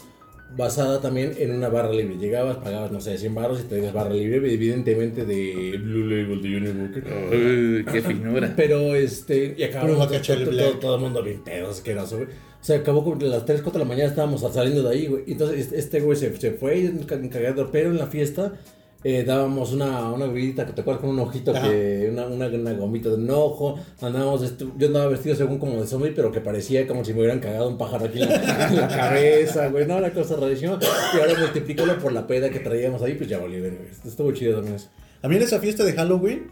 basada 0.55 0.99
también 1.01 1.33
en 1.39 1.51
una 1.55 1.69
barra 1.69 1.91
libre. 1.91 2.17
Llegabas, 2.17 2.57
pagabas, 2.57 2.91
no 2.91 2.99
sé, 3.01 3.17
100 3.17 3.33
barros 3.35 3.61
y 3.61 3.63
te 3.63 3.77
ibas 3.79 3.93
barra 3.93 4.13
libre, 4.13 4.37
evidentemente 4.53 5.25
de 5.25 5.77
Blue 5.81 6.05
Label 6.05 6.41
de 6.41 6.57
Unibucket. 6.57 7.05
Uy, 7.31 7.85
qué 7.91 8.01
finura. 8.01 8.53
Pero 8.55 8.95
este, 8.95 9.55
y 9.57 9.63
acabamos 9.63 9.97
todo, 10.07 10.45
todo, 10.57 10.79
todo- 10.79 10.95
el 10.95 11.01
mundo 11.01 11.23
bien 11.23 11.43
pedo, 11.43 11.69
asqueroso, 11.69 12.17
güey. 12.17 12.27
O 12.29 12.63
sea, 12.63 12.77
acabó 12.77 13.03
como 13.03 13.19
a 13.19 13.23
las 13.25 13.45
3, 13.45 13.61
4 13.63 13.79
de 13.79 13.85
la 13.85 13.89
mañana 13.89 14.09
estábamos 14.09 14.41
saliendo 14.53 14.83
de 14.83 14.89
ahí, 14.95 15.07
güey. 15.07 15.23
Entonces 15.27 15.59
este- 15.61 15.79
este 15.79 15.99
güey 16.01 16.15
se, 16.17 16.35
se 16.37 16.51
fue 16.51 16.85
en 16.85 16.99
ca- 17.05 17.15
en 17.15 17.29
cagadero, 17.29 17.69
pero 17.71 17.89
en 17.89 17.97
la 17.97 18.05
fiesta 18.07 18.53
eh, 19.03 19.23
dábamos 19.23 19.73
una, 19.73 20.11
una 20.11 20.27
bebidita 20.27 20.65
que 20.65 20.73
te 20.73 20.81
acuerdas 20.81 21.01
con 21.01 21.09
un 21.09 21.19
ojito, 21.19 21.51
Ajá. 21.55 21.67
que 21.67 22.09
una, 22.11 22.27
una, 22.27 22.47
una 22.47 22.73
gomita 22.73 23.09
de 23.09 23.15
un 23.15 23.29
ojo. 23.31 23.79
Andábamos, 24.01 24.55
yo 24.77 24.87
andaba 24.87 25.07
vestido 25.07 25.35
según 25.35 25.57
como 25.57 25.81
de 25.81 25.87
zombie, 25.87 26.11
pero 26.11 26.31
que 26.31 26.39
parecía 26.41 26.85
como 26.87 27.03
si 27.03 27.13
me 27.13 27.19
hubieran 27.19 27.39
cagado 27.39 27.67
un 27.67 27.77
pájaro 27.77 28.05
aquí 28.05 28.21
en 28.21 28.29
la, 28.29 28.67
en 28.67 28.75
la 28.75 28.87
cabeza, 28.87 29.67
güey. 29.69 29.87
No, 29.87 29.97
una 29.97 30.11
cosa 30.13 30.35
rarísima. 30.35 30.77
Y 31.15 31.19
ahora 31.19 31.39
multiplícalo 31.39 31.97
por 31.99 32.11
la 32.13 32.27
peda 32.27 32.49
que 32.49 32.59
traíamos 32.59 33.01
ahí, 33.01 33.15
pues 33.15 33.29
ya 33.29 33.39
valió, 33.39 33.59
güey. 33.59 33.73
Estuvo 34.05 34.31
chido 34.33 34.55
también 34.55 34.75
eso. 34.75 34.89
A 35.23 35.27
mí 35.27 35.35
en 35.35 35.41
esa 35.41 35.59
fiesta 35.59 35.83
de 35.83 35.93
Halloween, 35.93 36.51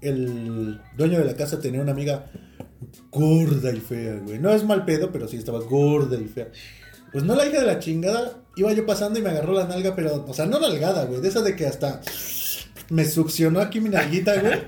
el 0.00 0.80
dueño 0.96 1.18
de 1.18 1.24
la 1.24 1.34
casa 1.34 1.60
tenía 1.60 1.80
una 1.80 1.92
amiga 1.92 2.30
gorda 3.10 3.72
y 3.72 3.80
fea, 3.80 4.20
güey. 4.24 4.38
No 4.38 4.50
es 4.52 4.64
mal 4.64 4.84
pedo, 4.84 5.10
pero 5.12 5.28
sí 5.28 5.36
estaba 5.36 5.60
gorda 5.60 6.18
y 6.18 6.24
fea. 6.24 6.48
Pues 7.12 7.24
no 7.24 7.34
la 7.34 7.46
hija 7.46 7.60
de 7.60 7.66
la 7.66 7.78
chingada, 7.78 8.38
iba 8.56 8.72
yo 8.72 8.86
pasando 8.86 9.18
y 9.18 9.22
me 9.22 9.30
agarró 9.30 9.52
la 9.52 9.66
nalga, 9.66 9.94
pero, 9.96 10.24
o 10.26 10.34
sea, 10.34 10.46
no 10.46 10.60
nalgada, 10.60 11.04
güey. 11.06 11.20
De 11.20 11.28
esa 11.28 11.42
de 11.42 11.56
que 11.56 11.66
hasta 11.66 12.00
me 12.88 13.04
succionó 13.04 13.60
aquí 13.60 13.80
mi 13.80 13.88
nalguita, 13.88 14.40
güey. 14.40 14.60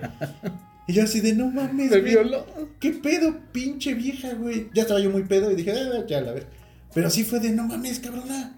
Y 0.89 0.95
yo 0.95 1.05
así 1.05 1.21
de, 1.21 1.35
no 1.35 1.47
mames, 1.49 1.91
Me 1.91 2.01
güey. 2.01 2.03
violó. 2.13 2.45
¿Qué 2.81 2.91
pedo, 2.91 3.37
pinche 3.53 3.95
vieja, 3.95 4.35
güey? 4.35 4.69
Ya 4.75 4.83
estaba 4.83 4.99
yo 4.99 5.11
muy 5.11 5.23
pedo 5.23 5.51
y 5.51 5.55
dije, 5.55 5.73
ah, 5.73 6.05
ya 6.09 6.21
la 6.21 6.33
ver. 6.33 6.47
Pero 6.93 7.09
sí 7.09 7.23
fue 7.23 7.39
de, 7.39 7.51
no 7.51 7.65
mames, 7.65 8.01
cabrona. 8.01 8.57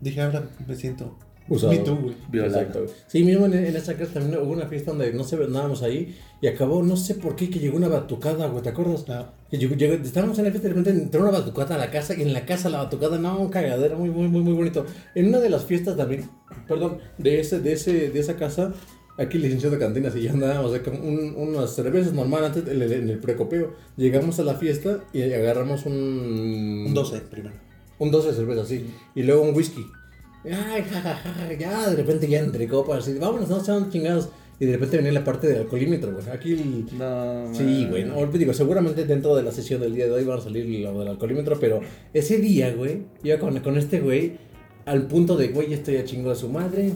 Dije, 0.00 0.22
ahora 0.22 0.48
me 0.66 0.74
siento. 0.74 1.18
Usado. 1.48 1.72
Me 1.72 1.78
too, 1.80 1.96
güey. 1.96 2.14
Exacto. 2.46 2.86
Sí, 3.06 3.22
mismo 3.22 3.44
en, 3.46 3.54
en 3.54 3.76
esa 3.76 3.94
casa 3.94 4.14
también 4.14 4.40
hubo 4.40 4.52
una 4.52 4.66
fiesta 4.66 4.92
donde 4.92 5.12
no 5.12 5.24
sé, 5.24 5.36
andábamos 5.36 5.82
ahí 5.82 6.16
y 6.40 6.46
acabó, 6.46 6.82
no 6.82 6.96
sé 6.96 7.14
por 7.16 7.36
qué, 7.36 7.50
que 7.50 7.58
llegó 7.58 7.76
una 7.76 7.88
batucada, 7.88 8.46
güey, 8.48 8.62
¿te 8.62 8.70
acuerdas? 8.70 9.06
No. 9.08 9.26
Que 9.50 9.58
llegó- 9.58 9.74
llegó- 9.74 9.94
estábamos 10.02 10.38
en 10.38 10.44
la 10.46 10.50
fiesta 10.50 10.68
y 10.68 10.70
de 10.72 10.76
repente 10.78 11.02
entró 11.02 11.20
una 11.20 11.30
batucada 11.30 11.74
a 11.74 11.78
la 11.78 11.90
casa 11.90 12.14
y 12.14 12.22
en 12.22 12.32
la 12.32 12.46
casa 12.46 12.68
la 12.70 12.78
batucada, 12.78 13.18
no, 13.18 13.38
un 13.40 13.48
cagadero 13.50 13.96
muy, 13.98 14.08
muy, 14.10 14.28
muy, 14.28 14.40
muy 14.42 14.52
bonito. 14.54 14.86
En 15.14 15.28
una 15.28 15.38
de 15.40 15.50
las 15.50 15.64
fiestas 15.64 15.96
también, 15.96 16.28
perdón, 16.66 16.98
de 17.18 17.40
ese, 17.40 17.60
de 17.60 17.72
ese, 17.74 18.08
de 18.10 18.20
esa 18.20 18.36
casa, 18.36 18.72
aquí 19.18 19.38
licenciado 19.38 19.76
de 19.76 19.80
cantinas 19.80 20.16
y 20.16 20.22
ya 20.22 20.32
andábamos 20.32 20.72
de 20.72 20.82
con 20.82 20.94
un- 21.00 21.34
unas 21.36 21.74
cervezas 21.74 22.14
normal 22.14 22.44
antes 22.46 22.66
en 22.66 22.80
el, 22.80 22.90
el 23.10 23.18
precopeo. 23.18 23.74
Llegamos 23.98 24.38
a 24.40 24.44
la 24.44 24.54
fiesta 24.54 25.00
y 25.12 25.22
agarramos 25.22 25.84
un... 25.86 26.84
Un 26.88 26.94
12 26.94 27.18
primero. 27.20 27.54
Un 27.98 28.10
12 28.10 28.28
de 28.28 28.34
cerveza, 28.34 28.64
sí. 28.64 28.86
Y 29.14 29.22
luego 29.22 29.42
un 29.42 29.54
whisky. 29.54 29.84
Ay, 30.44 30.82
jajaja, 30.82 31.52
ya 31.58 31.90
de 31.90 31.96
repente 31.96 32.28
ya 32.28 32.40
entre 32.40 32.68
copas. 32.68 33.08
Y 33.08 33.14
vámonos, 33.18 33.48
no 33.48 33.60
sean 33.64 33.90
chingados. 33.90 34.28
Y 34.60 34.66
de 34.66 34.72
repente 34.74 34.98
venía 34.98 35.10
la 35.12 35.24
parte 35.24 35.48
del 35.48 35.62
alcoholímetro, 35.62 36.12
güey. 36.12 36.28
Aquí 36.30 36.52
el... 36.52 36.86
No, 36.96 37.52
Sí, 37.54 37.86
güey. 37.90 38.04
No, 38.04 38.24
digo, 38.26 38.52
seguramente 38.54 39.04
dentro 39.04 39.34
de 39.34 39.42
la 39.42 39.50
sesión 39.50 39.80
del 39.80 39.94
día 39.94 40.04
de 40.06 40.12
hoy 40.12 40.24
van 40.24 40.38
a 40.38 40.42
salir 40.42 40.64
lo 40.80 40.96
del 41.00 41.08
alcoholímetro, 41.08 41.58
pero 41.58 41.80
ese 42.12 42.38
día, 42.38 42.72
güey, 42.72 43.02
iba 43.24 43.38
con, 43.38 43.58
con 43.60 43.76
este 43.78 44.00
güey 44.00 44.38
al 44.86 45.06
punto 45.08 45.36
de, 45.36 45.48
güey, 45.48 45.72
estoy 45.72 45.96
a 45.96 46.04
chingo 46.04 46.30
de 46.30 46.36
su 46.36 46.48
madre. 46.48 46.92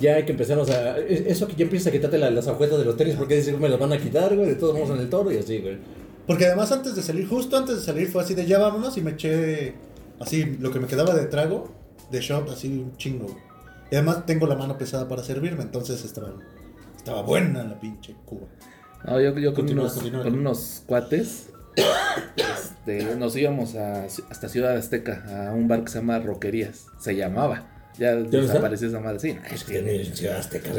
Ya 0.00 0.14
hay 0.16 0.24
que 0.24 0.32
empezarnos 0.32 0.70
a... 0.70 0.98
es- 0.98 1.26
Eso 1.26 1.46
que 1.46 1.54
ya 1.54 1.64
empiezas 1.64 1.88
a 1.88 1.90
quitarte 1.92 2.18
la- 2.18 2.30
las 2.30 2.48
agujetas 2.48 2.78
de 2.78 2.84
los 2.86 2.96
tenis 2.96 3.14
porque 3.16 3.36
dices, 3.36 3.58
me 3.58 3.68
las 3.68 3.78
van 3.78 3.92
a 3.92 3.98
quitar, 3.98 4.34
güey, 4.34 4.48
de 4.48 4.54
todos 4.54 4.74
modos 4.74 4.90
en 4.96 5.02
el 5.02 5.10
toro 5.10 5.30
y 5.32 5.36
así, 5.36 5.58
güey. 5.58 5.76
Porque 6.26 6.46
además 6.46 6.72
antes 6.72 6.94
de 6.96 7.02
salir, 7.02 7.28
justo 7.28 7.56
antes 7.58 7.76
de 7.76 7.82
salir 7.82 8.08
fue 8.08 8.22
así 8.22 8.34
de 8.34 8.46
ya 8.46 8.58
vámonos 8.58 8.96
y 8.96 9.00
me 9.02 9.10
eché 9.10 9.74
así 10.18 10.56
lo 10.60 10.70
que 10.70 10.80
me 10.80 10.86
quedaba 10.86 11.14
de 11.14 11.26
trago, 11.26 11.70
de 12.12 12.20
shot, 12.20 12.48
así 12.50 12.68
un 12.68 12.96
chingo. 12.96 13.26
Y 13.90 13.96
además 13.96 14.24
tengo 14.24 14.46
la 14.46 14.54
mano 14.54 14.78
pesada 14.78 15.08
para 15.08 15.22
servirme, 15.24 15.62
entonces 15.62 16.04
estaba, 16.04 16.32
estaba 16.96 17.22
buena 17.22 17.64
la 17.64 17.80
pinche 17.80 18.14
cuba. 18.24 18.46
No, 19.04 19.20
yo, 19.20 19.36
yo 19.36 19.52
con, 19.52 19.68
unos, 19.68 19.94
con 19.94 20.34
unos 20.34 20.84
cuates 20.86 21.48
este, 22.84 23.16
nos 23.16 23.36
íbamos 23.36 23.74
a, 23.74 24.04
hasta 24.04 24.48
Ciudad 24.48 24.76
Azteca 24.76 25.48
a 25.48 25.54
un 25.54 25.68
bar 25.68 25.84
que 25.84 25.90
se 25.90 25.98
llama 25.98 26.18
Roquerías. 26.18 26.86
Se 27.00 27.16
llamaba. 27.16 27.68
Ya 27.98 28.14
desapareció 28.14 28.88
esa 28.88 29.00
madre. 29.00 29.18
Sí, 29.20 29.38
Es 29.52 29.64
que 29.64 29.78
en 29.78 30.16
Ciudad 30.16 30.38
Azteca. 30.38 30.70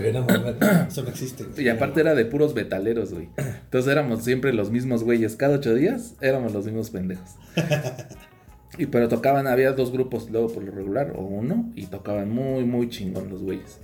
Eso 0.88 1.04
no 1.04 1.10
existe. 1.10 1.46
y 1.62 1.70
aparte 1.70 2.02
era 2.02 2.16
de 2.16 2.26
puros 2.26 2.54
betaleros, 2.54 3.14
güey. 3.14 3.30
Entonces 3.38 3.92
éramos 3.92 4.24
siempre 4.24 4.52
los 4.54 4.72
mismos 4.72 5.04
güeyes. 5.04 5.36
Cada 5.36 5.56
ocho 5.56 5.76
días 5.76 6.16
éramos 6.22 6.54
los 6.54 6.66
mismos 6.66 6.90
pendejos. 6.90 7.30
Y 8.78 8.88
pero 8.88 9.08
tocaban, 9.08 9.48
había 9.48 9.74
dos 9.74 9.92
grupos 9.92 10.30
luego 10.32 10.52
por 10.52 10.64
lo 10.64 10.72
regular, 10.72 11.14
o 11.16 11.22
uno, 11.22 11.72
y 11.76 11.86
tocaban 11.88 12.32
muy, 12.32 12.66
muy 12.66 12.90
chingón 12.90 13.30
los 13.30 13.44
güeyes. 13.44 13.80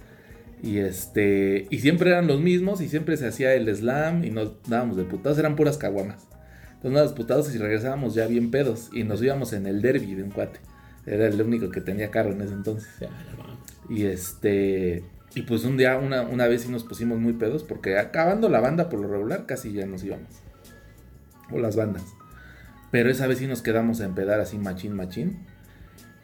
Y 0.64 0.80
este, 0.80 1.68
y 1.70 1.80
siempre 1.80 2.10
eran 2.10 2.28
los 2.28 2.42
mismos, 2.42 2.82
y 2.82 2.90
siempre 2.90 3.16
se 3.18 3.28
hacía 3.28 3.54
el 3.54 3.74
slam, 3.76 4.26
y 4.26 4.32
nos 4.32 4.54
dábamos 4.68 4.98
de 4.98 5.04
putados, 5.04 5.38
eran 5.38 5.56
puras 5.56 5.78
caguamas. 5.78 6.28
Entonces 6.76 7.02
nos 7.02 7.14
putados 7.14 7.54
y 7.54 7.58
regresábamos 7.58 8.16
ya 8.16 8.26
bien 8.26 8.52
pedos, 8.52 8.90
y 8.94 9.04
nos 9.04 9.22
íbamos 9.22 9.54
en 9.54 9.68
el 9.68 9.82
derby 9.82 10.16
de 10.16 10.24
un 10.24 10.32
cuate. 10.32 10.60
Era 11.06 11.28
el 11.28 11.42
único 11.42 11.70
que 11.70 11.82
tenía 11.82 12.12
carro 12.12 12.32
en 12.32 12.42
ese 12.42 12.54
entonces. 12.54 12.90
Y 13.90 14.06
este. 14.06 15.04
Y 15.36 15.44
pues 15.44 15.64
un 15.64 15.78
día, 15.78 15.98
una, 15.98 16.22
una 16.24 16.48
vez 16.48 16.64
sí 16.64 16.72
nos 16.72 16.84
pusimos 16.84 17.20
muy 17.20 17.34
pedos, 17.34 17.64
porque 17.64 17.98
acabando 17.98 18.50
la 18.50 18.60
banda 18.60 18.90
por 18.90 19.00
lo 19.00 19.08
regular, 19.08 19.46
casi 19.46 19.72
ya 19.72 19.86
nos 19.86 20.04
íbamos. 20.04 20.30
O 21.52 21.60
las 21.60 21.76
bandas. 21.76 22.04
Pero 22.92 23.10
esa 23.10 23.28
vez 23.28 23.40
sí 23.40 23.48
nos 23.48 23.62
quedamos 23.62 24.02
a 24.02 24.06
empedar 24.06 24.40
así 24.40 24.58
machín, 24.58 24.94
machín. 24.96 25.40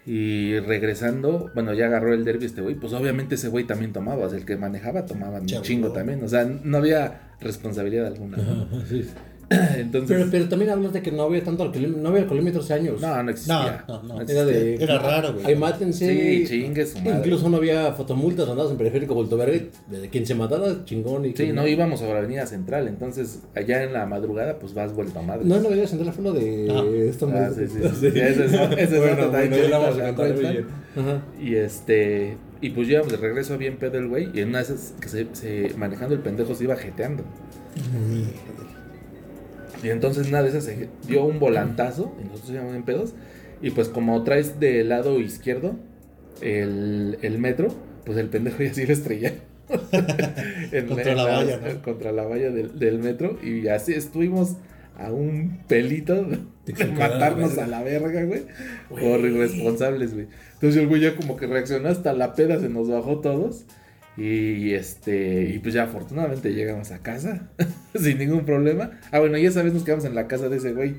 Y 0.07 0.60
regresando, 0.60 1.51
bueno, 1.55 1.74
ya 1.74 1.88
agarró 1.88 2.13
el 2.13 2.25
derby 2.25 2.45
este 2.45 2.62
güey. 2.62 2.75
Pues 2.75 2.93
obviamente 2.93 3.36
ese 3.36 3.48
güey 3.48 3.65
también 3.65 3.91
tomaba. 3.91 4.25
O 4.25 4.29
sea, 4.29 4.38
el 4.38 4.45
que 4.45 4.55
manejaba 4.55 5.05
tomaba 5.05 5.39
un 5.39 5.48
chingo 5.48 5.91
también. 5.91 6.24
O 6.24 6.27
sea, 6.27 6.45
no 6.45 6.77
había 6.77 7.31
responsabilidad 7.39 8.05
alguna. 8.07 8.38
¿no? 8.38 8.63
Ajá, 8.63 8.86
sí. 8.88 9.10
Entonces, 9.78 10.18
Pero, 10.18 10.32
pero 10.32 10.50
también 10.50 10.72
hablas 10.72 10.94
de 10.94 11.02
que 11.02 11.12
no 11.12 11.24
había 11.24 11.44
tanto 11.44 11.64
alcoholímetro, 11.64 12.02
no 12.02 12.10
había 12.10 12.22
alcoholímetro 12.24 12.62
hace 12.62 12.74
años. 12.74 13.00
no, 13.02 13.16
no 13.16 13.24
No, 13.24 13.30
existía. 13.30 13.86
no, 13.88 14.02
no. 14.04 14.22
Era 14.22 14.44
de. 14.46 14.75
Era 14.75 14.98
raro, 15.00 15.34
güey. 15.34 15.46
Ay, 15.46 15.56
mátense. 15.56 16.08
Sí, 16.08 16.46
chingue 16.48 16.86
su 16.86 16.98
madre. 17.00 17.18
Incluso 17.20 17.50
no 17.50 17.58
había 17.58 17.92
fotomultas, 17.94 18.50
andabas 18.50 18.72
en 18.72 18.78
periférico 18.78 19.14
Vuelto 19.14 19.38
Verde. 19.38 19.70
Desde 19.90 20.10
quien 20.10 20.25
se 20.25 20.34
matara, 20.36 20.84
chingón. 20.86 21.25
Y 21.25 21.34
Sí, 21.36 21.52
no 21.54 21.68
íbamos 21.68 22.02
a 22.02 22.08
la 22.08 22.18
avenida 22.18 22.46
central, 22.48 22.88
entonces 22.88 23.42
allá 23.56 23.84
en 23.84 23.94
la 23.94 24.06
madrugada 24.06 24.58
pues 24.58 24.74
vas 24.74 24.94
vuelto 24.94 25.20
a 25.20 25.22
madre. 25.22 25.42
No, 25.46 25.58
no 25.58 25.64
debería 25.64 25.88
sentar 25.88 26.12
fue 26.14 26.24
lo 26.24 26.34
de. 26.34 26.68
Ah. 26.72 26.84
esto 27.10 27.30
Ah, 27.34 27.50
sí, 27.56 27.68
sí, 27.68 27.80
sí. 27.82 27.90
Sí, 28.00 28.08
ese 28.20 28.46
es- 28.46 28.54
ese 28.78 28.82
es 28.84 28.98
bueno, 28.98 29.28
otro 29.28 29.32
bueno, 29.32 30.42
la. 30.42 30.64
Y 31.40 31.56
este, 31.56 32.38
y 32.62 32.70
pues 32.72 32.88
llegamos 32.88 33.12
de 33.12 33.18
regreso 33.18 33.58
bien 33.58 33.78
pedo 33.78 33.98
el 34.00 34.08
güey, 34.08 34.30
y 34.34 34.40
en 34.40 34.50
una 34.50 34.60
de 34.60 34.64
esas 34.64 34.94
que 35.00 35.10
se, 35.10 35.28
se- 35.34 35.74
manejando 35.78 36.16
el 36.16 36.22
pendejo 36.22 36.56
se 36.56 36.64
iba 36.64 36.75
jeteando. 36.75 37.24
Y 39.86 39.89
entonces 39.92 40.27
una 40.30 40.42
de 40.42 40.50
esas 40.50 40.63
se 40.63 40.89
dio 41.08 41.24
un 41.25 41.39
volantazo, 41.39 42.15
y 42.20 42.25
nosotros 42.27 42.51
íbamos 42.51 42.75
en 42.75 42.84
pedos, 42.84 43.13
y 43.62 43.70
pues 43.72 43.88
como 43.89 44.24
traes 44.24 44.60
del 44.60 44.89
lado 44.89 45.20
izquierdo 45.20 45.75
el, 46.42 47.18
el 47.22 47.38
metro, 47.39 47.68
pues 48.06 48.18
el 48.18 48.30
pendejo 48.30 48.63
ya 48.63 48.74
sí 48.74 48.86
lo 48.86 48.94
estrella. 48.94 49.34
En- 50.72 50.88
Contra 50.88 51.12
en 51.12 51.18
la 51.18 51.24
valla, 51.25 51.58
¿no? 51.60 51.82
Contra 51.82 52.12
la 52.12 52.24
valla 52.24 52.50
del, 52.51 52.77
del 52.80 53.00
metro, 53.00 53.38
y 53.44 53.68
así 53.68 53.94
estuvimos 53.94 54.56
a 54.98 55.12
un 55.12 55.60
pelito 55.68 56.25
de 56.65 56.86
matarnos 56.98 57.58
a 57.58 57.68
la 57.68 57.84
verga, 57.84 58.24
güey, 58.24 58.44
por 58.89 59.20
irresponsables, 59.20 60.13
güey. 60.13 60.27
Entonces 60.54 60.82
el 60.82 60.88
güey 60.88 61.01
ya 61.01 61.15
como 61.15 61.36
que 61.36 61.48
reaccionó 61.48 61.89
hasta 61.89 62.13
la 62.13 62.34
peda, 62.34 62.60
se 62.60 62.70
nos 62.70 62.89
bajó 62.89 63.20
todos. 63.20 63.65
Y 64.17 64.74
este, 64.74 65.51
y 65.53 65.60
pues 65.60 65.74
ya 65.74 65.84
afortunadamente 65.84 66.53
llegamos 66.53 66.91
a 66.91 67.00
casa 67.00 67.50
sin 67.95 68.17
ningún 68.17 68.45
problema. 68.45 68.91
Ah, 69.12 69.19
bueno, 69.19 69.38
y 69.38 69.45
esa 69.45 69.62
vez 69.62 69.74
nos 69.74 69.84
quedamos 69.84 70.05
en 70.05 70.15
la 70.15 70.27
casa 70.27 70.48
de 70.50 70.57
ese 70.57 70.74
güey. 70.74 70.95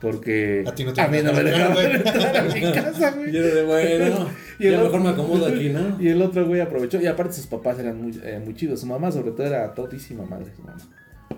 Porque 0.00 0.62
A 0.64 0.72
ti 0.76 0.84
no 0.84 0.92
te 0.92 1.08
mí 1.08 1.18
no 1.24 1.32
me 1.32 1.42
dejaron 1.42 1.76
entrar, 1.76 2.46
güey. 2.50 2.64
a 2.64 2.66
mi 2.68 2.72
casa, 2.72 3.10
güey. 3.12 3.34
Y 3.34 3.36
era 3.36 3.46
de 3.48 3.64
bueno. 3.64 4.28
Y 4.60 4.66
el 4.68 4.74
a 4.74 4.78
lo 4.78 4.86
otro- 4.86 4.98
mejor 4.98 5.00
me 5.00 5.22
acomodo 5.22 5.46
aquí, 5.46 5.68
¿no? 5.70 6.00
Y 6.00 6.08
el 6.08 6.22
otro 6.22 6.46
güey 6.46 6.60
aprovechó. 6.60 7.00
Y 7.00 7.06
aparte 7.06 7.32
sus 7.34 7.46
papás 7.46 7.78
eran 7.80 8.00
muy, 8.00 8.12
eh, 8.24 8.40
muy 8.44 8.54
chidos. 8.54 8.80
Su 8.80 8.86
mamá 8.86 9.10
sobre 9.12 9.32
todo 9.32 9.46
era 9.46 9.74
todísima 9.74 10.24
madre. 10.24 10.46
Su 10.54 10.62
mamá. 10.62 10.78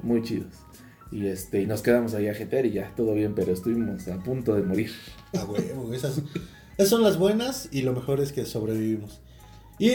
Muy 0.03 0.23
chidos. 0.23 0.53
Y 1.11 1.27
este, 1.27 1.61
y 1.63 1.67
nos 1.67 1.83
quedamos 1.83 2.15
ahí 2.15 2.29
a 2.29 2.35
jetear 2.35 2.67
y 2.67 2.73
ya, 2.73 2.93
todo 2.97 3.15
bien, 3.15 3.35
pero 3.35 3.53
estuvimos 3.53 4.07
a 4.09 4.23
punto 4.23 4.55
de 4.55 4.63
morir. 4.63 4.91
Ah, 5.35 5.45
huevo, 5.45 5.93
esas, 5.93 6.23
esas 6.77 6.89
son 6.89 7.03
las 7.03 7.17
buenas 7.19 7.69
y 7.73 7.83
lo 7.83 7.93
mejor 7.95 8.21
es 8.21 8.31
que 8.33 8.45
sobrevivimos. 8.45 9.21
Y 9.81 9.93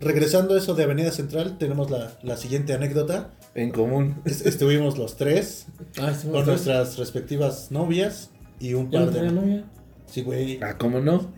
regresando 0.00 0.54
a 0.54 0.58
eso 0.58 0.74
de 0.74 0.84
Avenida 0.84 1.10
Central, 1.12 1.56
tenemos 1.56 1.90
la, 1.90 2.18
la 2.22 2.36
siguiente 2.36 2.74
anécdota. 2.74 3.30
En 3.54 3.70
común. 3.70 4.16
Es- 4.24 4.44
estuvimos 4.44 4.98
los 4.98 5.16
tres 5.16 5.66
Ah, 5.98 6.12
sí, 6.12 6.28
con 6.28 6.44
nuestras 6.44 6.98
respectivas 6.98 7.70
novias 7.70 8.30
y 8.58 8.74
un 8.74 8.90
¿Ya 8.90 9.00
no 9.00 9.06
par 9.06 9.14
de... 9.14 9.30
novia? 9.32 9.64
Sí, 10.06 10.22
güey. 10.22 10.58
Ah, 10.62 10.76
¿cómo 10.76 10.98
no? 11.00 11.32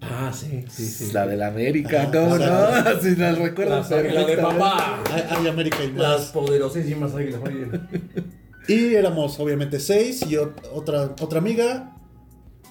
Ah, 0.00 0.30
sí, 0.32 0.64
sí, 0.68 0.86
sí. 0.86 1.12
La 1.12 1.26
de 1.26 1.36
la 1.36 1.48
América, 1.48 2.02
Ajá, 2.02 2.12
¿cómo 2.12 2.38
no? 2.38 3.00
Si 3.02 3.16
las 3.16 3.36
recuerdo 3.38 3.80
La, 3.90 4.02
la 4.02 4.24
de 4.26 4.36
papá. 4.36 5.02
Hay, 5.10 5.22
hay 5.28 5.46
América 5.48 5.78
y 5.82 5.90
Las 5.92 6.20
más. 6.20 6.30
poderosísimas 6.30 7.14
águilas. 7.14 7.40
Y 8.68 8.94
éramos 8.94 9.40
obviamente 9.40 9.80
seis 9.80 10.20
y 10.28 10.34
ot- 10.34 10.52
otra, 10.74 11.04
otra 11.22 11.38
amiga 11.38 11.96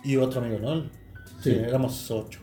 y 0.04 0.16
otro 0.18 0.42
amigo, 0.42 0.60
¿no? 0.60 0.84
Sí, 1.42 1.50
Sí. 1.50 1.50
éramos 1.56 2.12
ocho. 2.12 2.40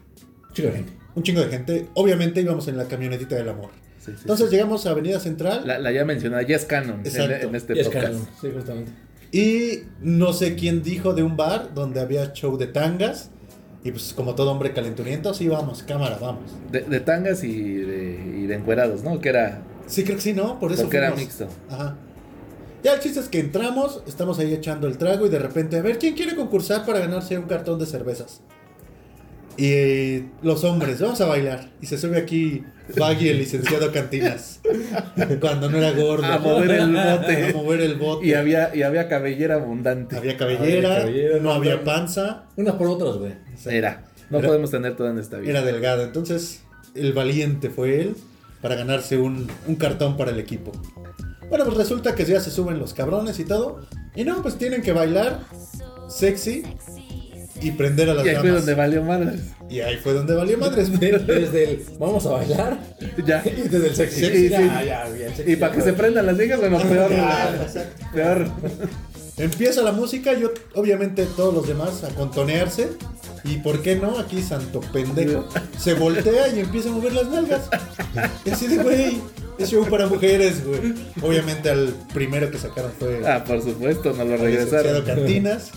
Chica 0.52 0.72
gente. 0.72 0.92
Un 1.14 1.22
chingo 1.22 1.40
de 1.40 1.48
gente. 1.48 1.88
Obviamente 1.94 2.40
íbamos 2.40 2.66
en 2.68 2.76
la 2.76 2.84
camionetita 2.86 3.36
del 3.36 3.48
amor. 3.48 3.70
Sí, 3.98 4.12
sí, 4.12 4.18
Entonces 4.22 4.50
sí. 4.50 4.56
llegamos 4.56 4.84
a 4.86 4.90
Avenida 4.90 5.18
Central 5.18 5.66
La, 5.66 5.78
la 5.78 5.90
ya 5.90 6.04
mencionada, 6.04 6.42
ya 6.42 6.56
es 6.56 6.64
canon 6.66 7.00
en, 7.00 7.06
Exacto. 7.06 7.48
en 7.48 7.54
este 7.54 7.74
podcast. 7.76 8.04
canon, 8.06 8.28
Sí, 8.40 8.48
justamente. 8.54 8.92
y 9.32 9.84
no 10.02 10.32
sé 10.34 10.56
quién 10.56 10.82
dijo 10.82 11.14
de 11.14 11.22
un 11.22 11.36
bar 11.36 11.72
donde 11.74 12.00
había 12.00 12.32
show 12.32 12.56
de 12.58 12.66
tangas. 12.66 13.30
Y 13.82 13.90
pues 13.90 14.12
como 14.14 14.34
todo 14.34 14.50
hombre 14.50 14.72
calenturiento, 14.72 15.34
sí, 15.34 15.46
vamos, 15.48 15.82
cámara, 15.82 16.16
vamos. 16.20 16.52
De, 16.72 16.80
de 16.82 17.00
tangas 17.00 17.44
y 17.44 17.52
de, 17.74 18.34
y 18.42 18.46
de 18.46 18.54
encuerados, 18.54 19.02
¿no? 19.02 19.20
Que 19.20 19.28
era. 19.28 19.62
Sí, 19.86 20.04
creo 20.04 20.16
que 20.16 20.22
sí, 20.22 20.32
¿no? 20.32 20.58
Por 20.58 20.72
eso 20.72 20.82
Porque 20.82 20.96
era 20.96 21.14
mixto. 21.14 21.48
Ajá. 21.68 21.96
Ya 22.82 22.94
el 22.94 23.00
chiste 23.00 23.20
es 23.20 23.28
que 23.28 23.40
entramos, 23.40 24.02
estamos 24.06 24.38
ahí 24.38 24.52
echando 24.54 24.86
el 24.86 24.96
trago 24.98 25.24
y 25.26 25.28
de 25.30 25.38
repente, 25.38 25.76
a 25.78 25.82
ver, 25.82 25.98
¿quién 25.98 26.14
quiere 26.14 26.34
concursar 26.34 26.84
para 26.86 26.98
ganarse 26.98 27.36
un 27.38 27.44
cartón 27.46 27.78
de 27.78 27.86
cervezas? 27.86 28.40
Y 29.56 29.66
eh, 29.72 30.24
los 30.42 30.64
hombres, 30.64 31.00
vamos 31.00 31.20
a 31.20 31.26
bailar. 31.26 31.70
Y 31.80 31.86
se 31.86 31.96
sube 31.98 32.18
aquí 32.18 32.64
Baggy, 32.96 33.28
el 33.28 33.38
licenciado 33.38 33.92
Cantinas. 33.92 34.60
Cuando 35.40 35.70
no 35.70 35.78
era 35.78 35.92
gordo. 35.92 36.24
A 36.26 36.38
mover 36.38 36.70
el 36.72 36.92
bote. 36.92 37.46
A 37.50 37.52
mover 37.54 37.80
el 37.80 37.94
bote. 37.96 38.26
Y 38.26 38.34
había, 38.34 38.74
y 38.74 38.82
había 38.82 39.08
cabellera 39.08 39.54
abundante. 39.56 40.16
Había 40.16 40.36
cabellera, 40.36 40.88
Había 40.96 41.00
cabellera, 41.04 41.38
no 41.40 41.52
había 41.52 41.84
panza, 41.84 42.44
Unas 42.56 42.74
por 42.74 42.88
otras, 42.88 43.16
güey. 43.16 43.32
Era. 43.66 44.04
No 44.30 44.38
Era- 44.38 44.48
podemos 44.48 44.70
tener 44.70 44.96
todo 44.96 45.08
en 45.08 45.18
esta 45.18 45.38
vida. 45.38 45.50
era 45.50 45.62
delgado. 45.62 46.02
Entonces, 46.02 46.62
el 46.94 47.12
valiente 47.12 47.70
fue 47.70 48.00
él 48.00 48.16
para 48.60 48.74
ganarse 48.74 49.18
un, 49.18 49.46
un 49.68 49.76
cartón 49.76 50.16
para 50.16 50.30
el 50.32 50.38
equipo. 50.40 50.72
Bueno, 51.48 51.64
pues 51.66 51.76
resulta 51.76 52.14
que 52.14 52.24
ya 52.24 52.40
se 52.40 52.50
suben 52.50 52.78
los 52.78 52.94
cabrones 52.94 53.38
y 53.38 53.44
todo. 53.44 53.86
Y 54.16 54.24
no, 54.24 54.42
pues 54.42 54.56
tienen 54.56 54.82
que 54.82 54.92
bailar 54.92 55.40
sexy 56.08 56.62
y 57.64 57.70
prender 57.72 58.10
a 58.10 58.14
las 58.14 58.26
y 58.26 58.28
ahí 58.28 58.36
fue 58.36 58.50
donde 58.50 58.74
valió 58.74 59.02
madres. 59.02 59.40
Y 59.68 59.80
ahí 59.80 59.96
fue 59.96 60.12
donde 60.12 60.34
valió 60.34 60.58
madres. 60.58 61.00
De- 61.00 61.18
Desde 61.26 61.64
el 61.64 61.82
vamos 61.98 62.24
a 62.26 62.30
bailar 62.30 62.78
Ya. 63.26 63.42
y 63.46 63.68
desde 63.68 63.88
el 63.88 63.94
sexy. 63.96 64.20
Sí, 64.26 64.48
ya, 64.48 64.58
sí. 64.58 64.64
ya, 64.86 65.08
ya, 65.18 65.34
sexy. 65.34 65.52
Y 65.52 65.56
para 65.56 65.74
que 65.74 65.80
se 65.80 65.92
prendan 65.94 66.26
las 66.26 66.36
viejas, 66.36 66.60
bueno, 66.60 66.78
peor. 66.80 67.10
Peor. 68.12 68.46
Empieza 69.36 69.82
la 69.82 69.90
música, 69.92 70.32
yo 70.34 70.52
obviamente 70.74 71.26
todos 71.36 71.52
los 71.52 71.66
demás 71.66 72.04
a 72.04 72.08
contonearse. 72.10 72.88
Y 73.42 73.56
por 73.58 73.82
qué 73.82 73.96
no, 73.96 74.18
aquí 74.18 74.40
Santo 74.40 74.80
Pendejo 74.92 75.46
se 75.78 75.92
voltea 75.94 76.48
y 76.48 76.60
empieza 76.60 76.88
a 76.88 76.92
mover 76.92 77.12
las 77.12 77.28
nalgas. 77.28 77.62
Y 78.44 78.50
así 78.50 78.68
de, 78.68 78.78
güey, 78.82 79.20
es 79.58 79.70
show 79.70 79.84
para 79.86 80.06
mujeres, 80.06 80.64
güey. 80.64 80.94
Obviamente 81.20 81.68
al 81.68 81.92
primero 82.14 82.50
que 82.50 82.56
sacaron 82.58 82.92
fue 82.98 83.20
Ah, 83.26 83.44
por 83.44 83.60
supuesto, 83.62 84.12
nos 84.14 84.26
lo 84.28 84.36
regresaron. 84.38 85.02
Cantinas. 85.04 85.72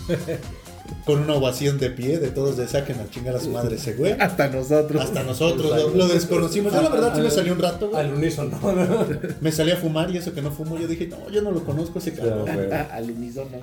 Con 1.04 1.20
una 1.20 1.34
ovación 1.34 1.78
de 1.78 1.90
pie 1.90 2.18
de 2.18 2.28
todos 2.28 2.56
de 2.56 2.68
saquen 2.68 3.00
a 3.00 3.08
chingar 3.10 3.36
a 3.36 3.40
su 3.40 3.50
madre 3.50 3.76
ese 3.76 3.94
güey. 3.94 4.12
Hasta 4.12 4.48
nosotros. 4.48 5.02
Hasta 5.02 5.22
nosotros 5.22 5.70
lo, 5.70 5.94
lo 5.94 6.08
desconocimos. 6.08 6.72
Yo 6.72 6.82
la 6.82 6.88
verdad 6.88 7.14
sí 7.14 7.22
me 7.22 7.30
salí 7.30 7.50
un 7.50 7.58
rato, 7.58 7.88
güey. 7.88 8.00
Al 8.00 8.14
unísono, 8.14 8.58
¿no? 8.60 9.06
Me 9.40 9.52
salí 9.52 9.70
a 9.70 9.76
fumar 9.76 10.10
y 10.10 10.18
eso 10.18 10.34
que 10.34 10.42
no 10.42 10.50
fumo, 10.50 10.78
yo 10.78 10.86
dije, 10.86 11.06
no, 11.06 11.30
yo 11.30 11.42
no 11.42 11.50
lo 11.50 11.64
conozco 11.64 11.98
ese 11.98 12.12
cabrón. 12.12 12.48
Al 12.48 13.10
unísono. 13.10 13.58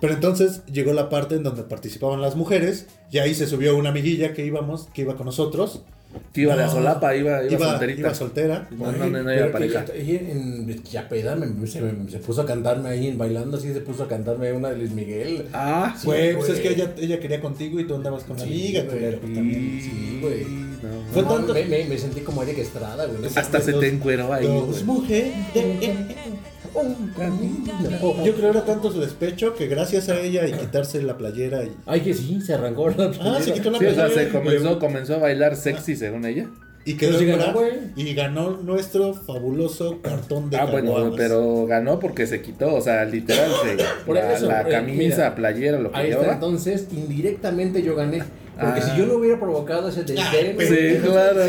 Pero 0.00 0.14
entonces 0.14 0.62
llegó 0.66 0.92
la 0.92 1.08
parte 1.08 1.34
en 1.34 1.42
donde 1.42 1.62
participaban 1.62 2.20
las 2.20 2.36
mujeres 2.36 2.86
y 3.10 3.18
ahí 3.18 3.34
se 3.34 3.46
subió 3.46 3.76
una 3.76 3.88
amiguilla 3.90 4.34
que 4.34 4.44
íbamos, 4.44 4.88
que 4.92 5.02
iba 5.02 5.16
con 5.16 5.26
nosotros. 5.26 5.82
Que 6.32 6.40
iba 6.42 6.56
de 6.56 6.62
No, 6.64 6.68
a 6.68 6.72
solapa, 6.72 7.14
iba, 7.16 7.42
iba, 7.44 7.52
iba, 7.52 7.70
solterita. 7.70 8.00
iba 8.00 8.14
soltera. 8.14 8.68
No, 8.72 8.90
no, 8.92 9.06
no, 9.06 9.22
no 9.22 9.34
iba 9.34 9.52
pareja. 9.52 9.84
ella- 9.94 9.94
ella 9.94 10.30
en 10.32 10.82
ya 10.84 11.08
peda 11.08 11.36
me- 11.36 11.66
se, 11.66 11.80
me- 11.80 12.10
se 12.10 12.18
puso 12.18 12.42
a 12.42 12.46
cantarme 12.46 12.88
ahí 12.88 13.06
en 13.08 13.18
bailando 13.18 13.56
así 13.56 13.72
se 13.72 13.80
puso 13.80 14.02
a 14.04 14.08
cantarme 14.08 14.52
una 14.52 14.70
de 14.70 14.78
Luis 14.78 14.90
Miguel. 14.92 15.46
Ah, 15.52 15.94
Güey, 16.04 16.34
pues 16.34 16.46
güey. 16.48 16.58
es 16.58 16.60
que 16.60 16.72
ella, 16.74 16.92
ella 16.98 17.20
quería 17.20 17.40
contigo 17.40 17.78
y 17.80 17.84
tú 17.86 17.94
andabas 17.94 18.24
con 18.24 18.36
la 18.36 18.44
Sí, 18.44 18.50
amiga, 18.50 18.82
güey. 18.82 18.94
culero, 18.96 19.18
pues, 19.20 19.34
también. 19.34 19.80
Sí, 19.80 20.18
güey. 20.20 20.44
No, 20.44 21.12
Fue 21.12 21.22
No, 21.22 21.28
tanto- 21.28 21.54
me, 21.54 21.64
me, 21.64 21.84
me 21.84 21.96
sentí 21.98 22.20
como 22.20 22.42
Eric 22.42 22.58
Estrada, 22.58 23.06
güey. 23.06 23.30
Hasta 23.36 23.60
se 23.60 23.72
te 23.72 23.88
encueró 23.88 24.32
ahí, 24.32 24.44
Dos 24.46 24.84
güey. 26.74 26.88
mujeres. 26.88 28.00
Yo 28.24 28.34
creo 28.34 28.50
era 28.50 28.64
tanto 28.64 28.90
su 28.92 29.00
despecho 29.00 29.54
que 29.54 29.66
gracias 29.68 30.08
a 30.08 30.20
ella 30.20 30.46
y 30.46 30.52
quitarse 30.52 31.00
la 31.02 31.16
playera 31.16 31.64
y... 31.64 31.72
Ay, 31.86 32.00
que 32.00 32.12
sí, 32.14 32.40
se 32.40 32.54
arrancó 32.54 32.90
la 32.90 33.12
Ah, 33.20 33.38
se 33.40 33.52
quitó 33.52 33.70
la 33.70 33.78
Sí, 33.78 33.86
o 33.86 33.94
sea, 33.94 34.06
playera. 34.06 34.24
se 34.24 34.28
comenzó, 34.30 34.78
comenzó 34.78 35.14
a 35.14 35.18
bailar 35.18 35.56
sexy 35.56 35.96
según 35.96 36.24
ella. 36.26 36.48
Y 36.86 36.94
quedó 36.98 37.16
Pero 37.18 37.20
sí 37.20 37.26
ganó, 37.26 37.60
y 37.96 38.14
ganó 38.14 38.50
nuestro 38.58 39.14
fabuloso 39.14 40.02
cartón 40.02 40.50
de 40.50 40.58
Ah, 40.58 40.66
bueno, 40.66 40.92
caguamas. 40.92 41.14
pero 41.16 41.64
ganó 41.64 41.98
porque 41.98 42.26
se 42.26 42.42
quitó, 42.42 42.74
o 42.74 42.80
sea, 42.82 43.06
literal, 43.06 43.50
se, 43.62 43.82
Por 44.04 44.16
la, 44.16 44.34
eso, 44.34 44.46
la 44.48 44.60
eh, 44.60 44.68
camisa, 44.68 45.16
mira, 45.16 45.34
playera, 45.34 45.78
lo 45.78 45.90
que 45.90 45.96
Ahí 45.96 46.10
está, 46.10 46.18
llevaba. 46.20 46.34
entonces, 46.34 46.86
indirectamente 46.92 47.82
yo 47.82 47.96
gané. 47.96 48.22
Porque 48.60 48.80
Ah. 48.80 48.82
si 48.82 48.98
yo 48.98 49.06
no 49.06 49.14
hubiera 49.14 49.38
provocado 49.40 49.88
ese 49.88 50.04
desdén, 50.04 50.54
pues, 50.54 50.68
Sí, 50.68 50.98
claro. 51.02 51.40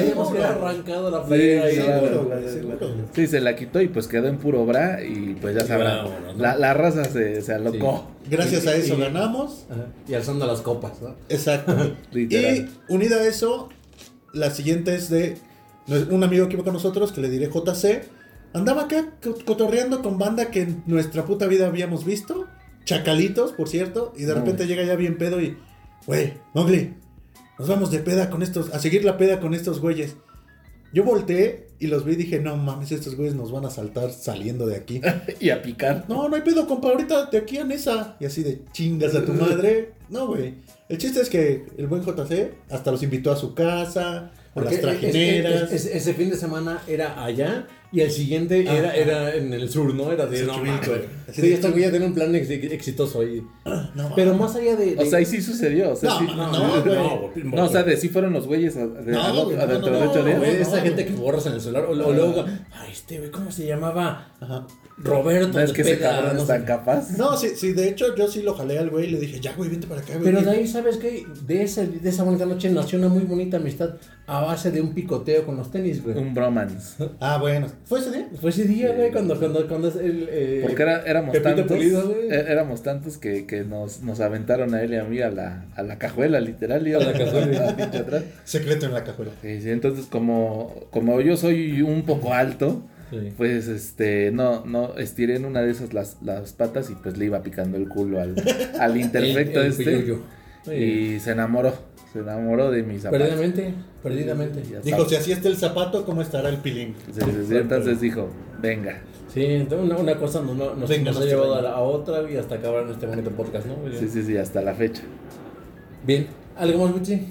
Arrancado 0.43 1.11
la 1.11 1.21
Sí, 1.21 1.27
playera 1.27 1.63
ahí. 1.65 1.75
claro, 1.75 2.07
seguro, 2.49 2.77
claro. 2.79 2.93
Sí, 3.13 3.27
se 3.27 3.41
la 3.41 3.55
quitó 3.55 3.81
y 3.81 3.87
pues 3.89 4.07
quedó 4.07 4.27
en 4.27 4.37
puro 4.37 4.65
bra 4.65 5.03
y 5.03 5.35
pues 5.39 5.55
ya 5.55 5.65
sabrán. 5.65 6.05
bueno, 6.05 6.33
¿no? 6.33 6.41
la, 6.41 6.57
la 6.57 6.73
raza 6.73 7.05
se, 7.05 7.41
se 7.41 7.53
alocó. 7.53 8.07
Gracias 8.29 8.65
a 8.67 8.75
eso 8.75 8.95
Y- 8.95 9.01
ganamos. 9.01 9.65
Ajá, 9.69 9.85
Y 10.07 10.13
alzando 10.15 10.47
las 10.47 10.61
copas, 10.61 11.01
¿no? 11.01 11.15
Exacto. 11.29 11.95
Y 12.13 12.65
unida 12.89 13.17
a 13.17 13.27
eso, 13.27 13.69
la 14.33 14.49
siguiente 14.49 14.95
es 14.95 15.09
de 15.09 15.37
un 16.09 16.23
amigo 16.23 16.47
que 16.47 16.55
iba 16.55 16.63
con 16.63 16.73
nosotros, 16.73 17.11
que 17.11 17.21
le 17.21 17.29
diré 17.29 17.47
JC. 17.51 18.01
Andaba 18.53 18.83
acá 18.83 19.05
co- 19.23 19.35
cotorreando 19.45 20.01
con 20.01 20.17
banda 20.17 20.49
que 20.49 20.61
en 20.61 20.83
nuestra 20.87 21.25
puta 21.25 21.45
vida 21.45 21.67
habíamos 21.67 22.03
visto. 22.05 22.47
Chacalitos, 22.85 23.51
por 23.51 23.67
cierto. 23.69 24.13
Y 24.17 24.21
de 24.23 24.29
No. 24.33 24.35
repente 24.39 24.65
llega 24.65 24.83
ya 24.83 24.95
bien 24.95 25.17
pedo 25.17 25.41
y... 25.41 25.57
Güey, 26.05 26.33
Mowgli, 26.53 26.93
nos 27.57 27.67
vamos 27.67 27.89
de 27.89 27.99
peda 27.99 28.29
con 28.29 28.43
estos... 28.43 28.71
A 28.73 28.79
seguir 28.79 29.03
la 29.03 29.17
peda 29.17 29.39
con 29.39 29.53
estos 29.53 29.79
güeyes. 29.81 30.15
Yo 30.93 31.03
volteé 31.03 31.69
y 31.79 31.87
los 31.87 32.05
vi 32.05 32.13
y 32.13 32.17
dije, 32.17 32.39
no 32.39 32.55
mames, 32.55 32.91
estos 32.91 33.15
güeyes 33.15 33.35
nos 33.35 33.51
van 33.51 33.65
a 33.65 33.69
saltar 33.69 34.11
saliendo 34.11 34.67
de 34.67 34.75
aquí. 34.75 35.01
y 35.39 35.49
a 35.49 35.61
picar. 35.61 36.05
No, 36.07 36.29
no 36.29 36.35
hay 36.35 36.41
pedo, 36.41 36.67
compa, 36.67 36.89
ahorita 36.89 37.25
de 37.25 37.37
aquí 37.39 37.57
a 37.57 37.63
Nesa. 37.63 38.17
Y 38.19 38.25
así 38.25 38.43
de 38.43 38.63
chingas 38.71 39.15
a 39.15 39.25
tu 39.25 39.33
madre. 39.33 39.93
No, 40.09 40.27
güey. 40.27 40.55
El 40.87 40.97
chiste 40.99 41.21
es 41.21 41.29
que 41.29 41.65
el 41.77 41.87
buen 41.87 42.03
JC 42.03 42.53
hasta 42.69 42.91
los 42.91 43.01
invitó 43.01 43.31
a 43.31 43.35
su 43.35 43.55
casa, 43.55 44.31
Porque 44.55 44.71
las 44.81 44.81
trajineras. 44.81 45.63
es- 45.63 45.71
es- 45.71 45.85
es- 45.87 45.95
ese 45.97 46.13
fin 46.13 46.29
de 46.29 46.37
semana 46.37 46.81
era 46.87 47.23
allá 47.23 47.67
y 47.91 47.99
el 47.99 48.09
siguiente 48.09 48.61
era, 48.61 48.87
Ajá. 48.89 48.95
era 48.95 49.35
en 49.35 49.51
el 49.53 49.69
sur, 49.69 49.93
¿no? 49.93 50.11
Era 50.11 50.25
de 50.25 50.43
no 50.43 50.53
Sí, 51.31 51.41
de 51.41 51.53
esta 51.53 51.69
güey 51.69 51.81
ya 51.83 51.91
tenía 51.91 52.07
un 52.07 52.13
plan 52.13 52.33
ex- 52.35 52.49
exitoso 52.49 53.19
ahí. 53.21 53.43
No, 53.95 54.11
Pero 54.15 54.33
más 54.33 54.55
allá 54.55 54.75
de. 54.77 54.95
O 54.97 55.03
de- 55.03 55.09
sea, 55.09 55.19
ahí 55.19 55.25
sí 55.25 55.41
sucedió. 55.41 55.91
O 55.91 55.95
sea, 55.95 56.09
No, 56.11 56.19
sí- 56.19 56.25
no, 56.35 56.51
no, 56.51 57.19
güey. 57.33 57.43
No, 57.45 57.65
o 57.65 57.69
sea, 57.69 57.83
de 57.83 57.97
sí 57.97 58.07
fueron 58.09 58.31
los 58.33 58.47
güeyes 58.47 58.77
a- 58.77 58.87
de- 58.87 59.11
No, 59.11 59.33
no, 59.51 59.61
adentro 59.61 59.91
no, 59.91 59.99
de 59.99 60.07
ocho 60.07 60.19
no, 60.19 60.25
días. 60.25 60.39
Güey, 60.39 60.53
no, 60.53 60.59
esa 60.61 60.77
no, 60.77 60.83
gente 60.83 61.03
no. 61.03 61.07
que 61.09 61.21
borras 61.21 61.45
en 61.47 61.53
el 61.53 61.61
celular. 61.61 61.85
O, 61.85 61.91
o 61.91 62.13
luego, 62.13 62.45
ay, 62.73 62.91
este 62.91 63.17
güey, 63.19 63.31
¿cómo 63.31 63.51
se 63.51 63.67
llamaba? 63.67 64.31
Ajá. 64.39 64.65
Roberto. 64.97 65.57
No 65.57 65.59
es 65.59 65.73
que 65.73 65.81
ese 65.81 65.99
cabrón 65.99 66.35
no 66.35 66.41
es 66.41 66.47
tan 66.47 66.63
capaz. 66.63 67.11
No, 67.17 67.35
sí, 67.35 67.49
sí, 67.55 67.73
de 67.73 67.89
hecho 67.89 68.15
yo 68.15 68.27
sí 68.29 68.41
lo 68.41 68.53
jalé 68.55 68.79
al 68.79 68.89
güey 68.89 69.07
y 69.07 69.11
le 69.11 69.19
dije, 69.19 69.39
ya, 69.41 69.53
güey, 69.55 69.69
vente 69.69 69.87
para 69.87 69.99
acá, 70.01 70.13
güey. 70.13 70.23
Pero 70.23 70.41
de 70.41 70.49
ahí, 70.51 70.67
¿sabes 70.67 70.97
qué? 70.97 71.25
De, 71.45 71.63
ese, 71.63 71.85
de 71.87 72.09
esa 72.09 72.23
bonita 72.23 72.45
noche 72.45 72.69
nació 72.69 72.97
una 72.99 73.09
muy 73.09 73.23
bonita 73.23 73.57
amistad 73.57 73.95
a 74.27 74.41
base 74.41 74.71
de 74.71 74.79
un 74.81 74.93
picoteo 74.93 75.45
con 75.45 75.57
los 75.57 75.69
tenis, 75.69 76.01
güey. 76.01 76.17
Un 76.17 76.33
bromance. 76.33 77.03
Ah, 77.19 77.37
bueno. 77.39 77.67
¿Fue 77.83 77.99
ese 77.99 78.11
día? 78.11 78.29
Fue 78.39 78.49
ese 78.51 78.63
día, 78.63 78.93
güey, 78.93 79.11
cuando, 79.11 79.37
cuando, 79.37 79.67
cuando 79.67 79.89
es 79.89 79.97
el. 79.97 80.27
eh, 80.31 80.59
Porque 80.63 80.81
era- 80.83 81.01
éramos 81.05 81.31
Pepito 81.33 81.55
tantos. 81.55 81.77
Pulido, 81.77 82.09
güey. 82.09 82.29
é- 82.29 82.51
éramos 82.51 82.81
tantos 82.81 83.17
que, 83.17 83.45
que 83.45 83.63
nos, 83.65 84.01
nos 84.01 84.21
aventaron 84.21 84.73
a 84.73 84.81
él 84.81 84.93
y 84.93 84.97
a 84.97 85.03
mí 85.03 85.19
a 85.19 85.29
la, 85.29 85.65
a 85.75 85.83
la 85.83 85.97
cajuela, 85.99 86.39
literal. 86.39 86.87
Y 86.87 86.93
A 86.93 86.99
la 86.99 87.11
cajuela. 87.17 87.69
atrás. 87.69 88.23
Secreto 88.45 88.85
en 88.85 88.93
la 88.93 89.03
cajuela. 89.03 89.31
Sí, 89.41 89.61
sí, 89.61 89.69
entonces, 89.69 90.05
como, 90.05 90.73
como 90.89 91.19
yo 91.21 91.35
soy 91.37 91.81
un 91.81 92.03
poco 92.03 92.33
alto, 92.33 92.81
Sí. 93.11 93.31
pues 93.37 93.67
este, 93.67 94.31
no, 94.31 94.65
no, 94.65 94.95
estiré 94.97 95.35
en 95.35 95.45
una 95.45 95.61
de 95.61 95.71
esas 95.71 95.93
las, 95.93 96.17
las 96.23 96.53
patas 96.53 96.89
y 96.89 96.95
pues 96.95 97.17
le 97.17 97.25
iba 97.25 97.41
picando 97.43 97.77
el 97.77 97.87
culo 97.87 98.19
al, 98.19 98.35
al 98.79 98.97
imperfecto 98.97 99.59
El- 99.61 99.65
el 99.67 99.71
este. 99.71 100.15
Y 100.75 101.19
se 101.19 101.31
enamoró, 101.31 101.71
se 102.11 102.19
enamoró 102.19 102.71
de 102.71 102.81
mis 102.81 103.03
zapatos. 103.03 103.27
Perdidamente, 103.27 103.73
perdidamente. 104.01 104.63
Dijo, 104.83 105.05
si 105.07 105.15
así 105.15 105.31
está 105.31 105.47
el 105.49 105.57
zapato, 105.57 106.03
¿cómo 106.05 106.23
estará 106.23 106.49
el 106.49 106.57
pilín? 106.57 106.95
Sí, 107.13 107.21
sí, 107.21 107.31
sí, 107.47 107.55
entonces 107.57 108.01
dijo, 108.01 108.29
venga. 108.59 108.99
Sí, 109.31 109.43
entonces 109.45 109.85
una, 109.91 109.97
una 109.99 110.17
cosa 110.17 110.41
nos, 110.41 110.55
nos, 110.57 110.75
nos 110.77 110.89
ha 111.21 111.25
llevado 111.25 111.55
a, 111.55 111.61
la- 111.61 111.71
a 111.73 111.81
otra 111.81 112.29
y 112.31 112.37
hasta 112.37 112.55
acabar 112.55 112.83
en 112.85 112.89
este 112.89 113.05
bonito 113.05 113.29
podcast, 113.31 113.67
¿no? 113.67 113.75
Sí, 113.99 114.07
sí, 114.11 114.23
sí, 114.23 114.35
hasta 114.37 114.61
la 114.61 114.73
fecha. 114.73 115.03
Bien, 116.07 116.25
¿algo 116.57 116.85
más, 116.85 116.93
Buchi? 116.93 117.27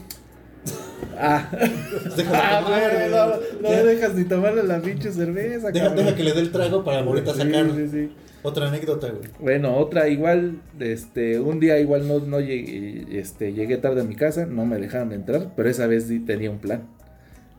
Ah, 1.19 1.49
ah 2.33 2.63
güey, 2.67 3.11
no, 3.63 3.85
dejas 3.85 4.15
ni 4.15 4.25
tomarle 4.25 4.63
la 4.63 4.81
pinche 4.81 5.13
cerveza, 5.13 5.71
Deja, 5.71 5.91
deja 5.91 6.15
que 6.15 6.25
le 6.25 6.33
dé 6.33 6.41
el 6.41 6.51
trago 6.51 6.85
para 6.85 7.01
ahorita 7.01 7.33
Sí, 7.33 7.39
sacar 7.39 7.67
sí, 7.91 8.11
otra 8.43 8.69
anécdota, 8.69 9.11
güey. 9.11 9.29
Bueno, 9.39 9.77
otra 9.77 10.09
igual, 10.09 10.61
este, 10.79 11.41
un 11.41 11.61
día 11.61 11.79
igual 11.79 12.07
no, 12.07 12.21
no 12.21 12.41
llegué, 12.41 13.19
este, 13.19 13.53
llegué 13.53 13.77
tarde 13.79 14.03
a 14.03 14.05
mi 14.05 14.17
casa, 14.17 14.47
no 14.47 14.67
me 14.67 14.79
dejaron 14.79 15.13
entrar, 15.13 15.53
pero 15.57 15.69
esa 15.69 15.87
vez 15.87 16.05
sí 16.05 16.21
tenía 16.21 16.51
un 16.51 16.59
plan. 16.59 16.89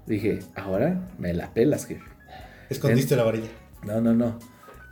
Dije, 0.06 0.40
ahora 0.56 1.10
me 1.18 1.34
la 1.34 1.54
pelas, 1.54 1.86
jefe. 1.86 2.04
Escondiste 2.70 3.16
la 3.16 3.24
varilla. 3.24 3.50
No, 3.84 4.02
no, 4.02 4.14
no. 4.14 4.38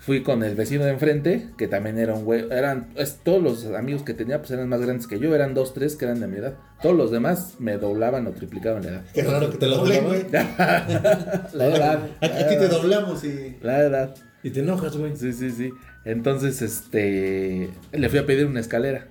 Fui 0.06 0.22
con 0.22 0.44
el 0.44 0.54
vecino 0.56 0.84
de 0.84 0.92
enfrente, 0.92 1.48
que 1.58 1.70
también 1.70 1.98
era 1.98 2.14
un 2.14 2.26
güey, 2.26 2.46
eran, 2.52 2.88
es, 2.98 3.20
todos 3.24 3.42
los 3.42 3.66
amigos 3.68 4.04
que 4.04 4.14
tenía, 4.14 4.40
pues 4.40 4.52
eran 4.52 4.68
más 4.68 4.82
grandes 4.82 5.08
que 5.08 5.18
yo, 5.18 5.34
eran 5.34 5.54
dos, 5.54 5.74
tres 5.74 5.96
que 5.96 6.04
eran 6.04 6.20
de 6.20 6.28
mi 6.28 6.38
edad. 6.38 6.56
Todos 6.82 6.98
los 6.98 7.10
demás 7.10 7.56
me 7.60 7.78
doblaban 7.78 8.28
o 8.28 8.32
triplicaban 8.32 8.84
la 8.84 8.90
edad. 8.90 9.04
Qué 9.14 9.24
raro 9.24 9.50
que 9.50 9.58
te 9.58 9.68
lo 9.68 9.78
doblen, 9.78 10.06
güey. 10.06 10.26
La 10.32 11.68
edad. 11.68 12.10
Aquí, 12.20 12.34
aquí 12.34 12.58
te 12.58 12.68
doblamos 12.68 13.24
y... 13.24 13.56
La 13.62 13.80
edad. 13.80 14.16
Y 14.44 14.50
te 14.50 14.60
enojas, 14.60 14.98
güey. 14.98 15.16
Sí, 15.16 15.32
sí, 15.32 15.52
sí. 15.52 15.72
Entonces, 16.04 16.62
este, 16.62 17.70
le 17.94 18.10
fui 18.10 18.20
a 18.20 18.26
pedir 18.26 18.46
una 18.46 18.60
escalera. 18.60 19.08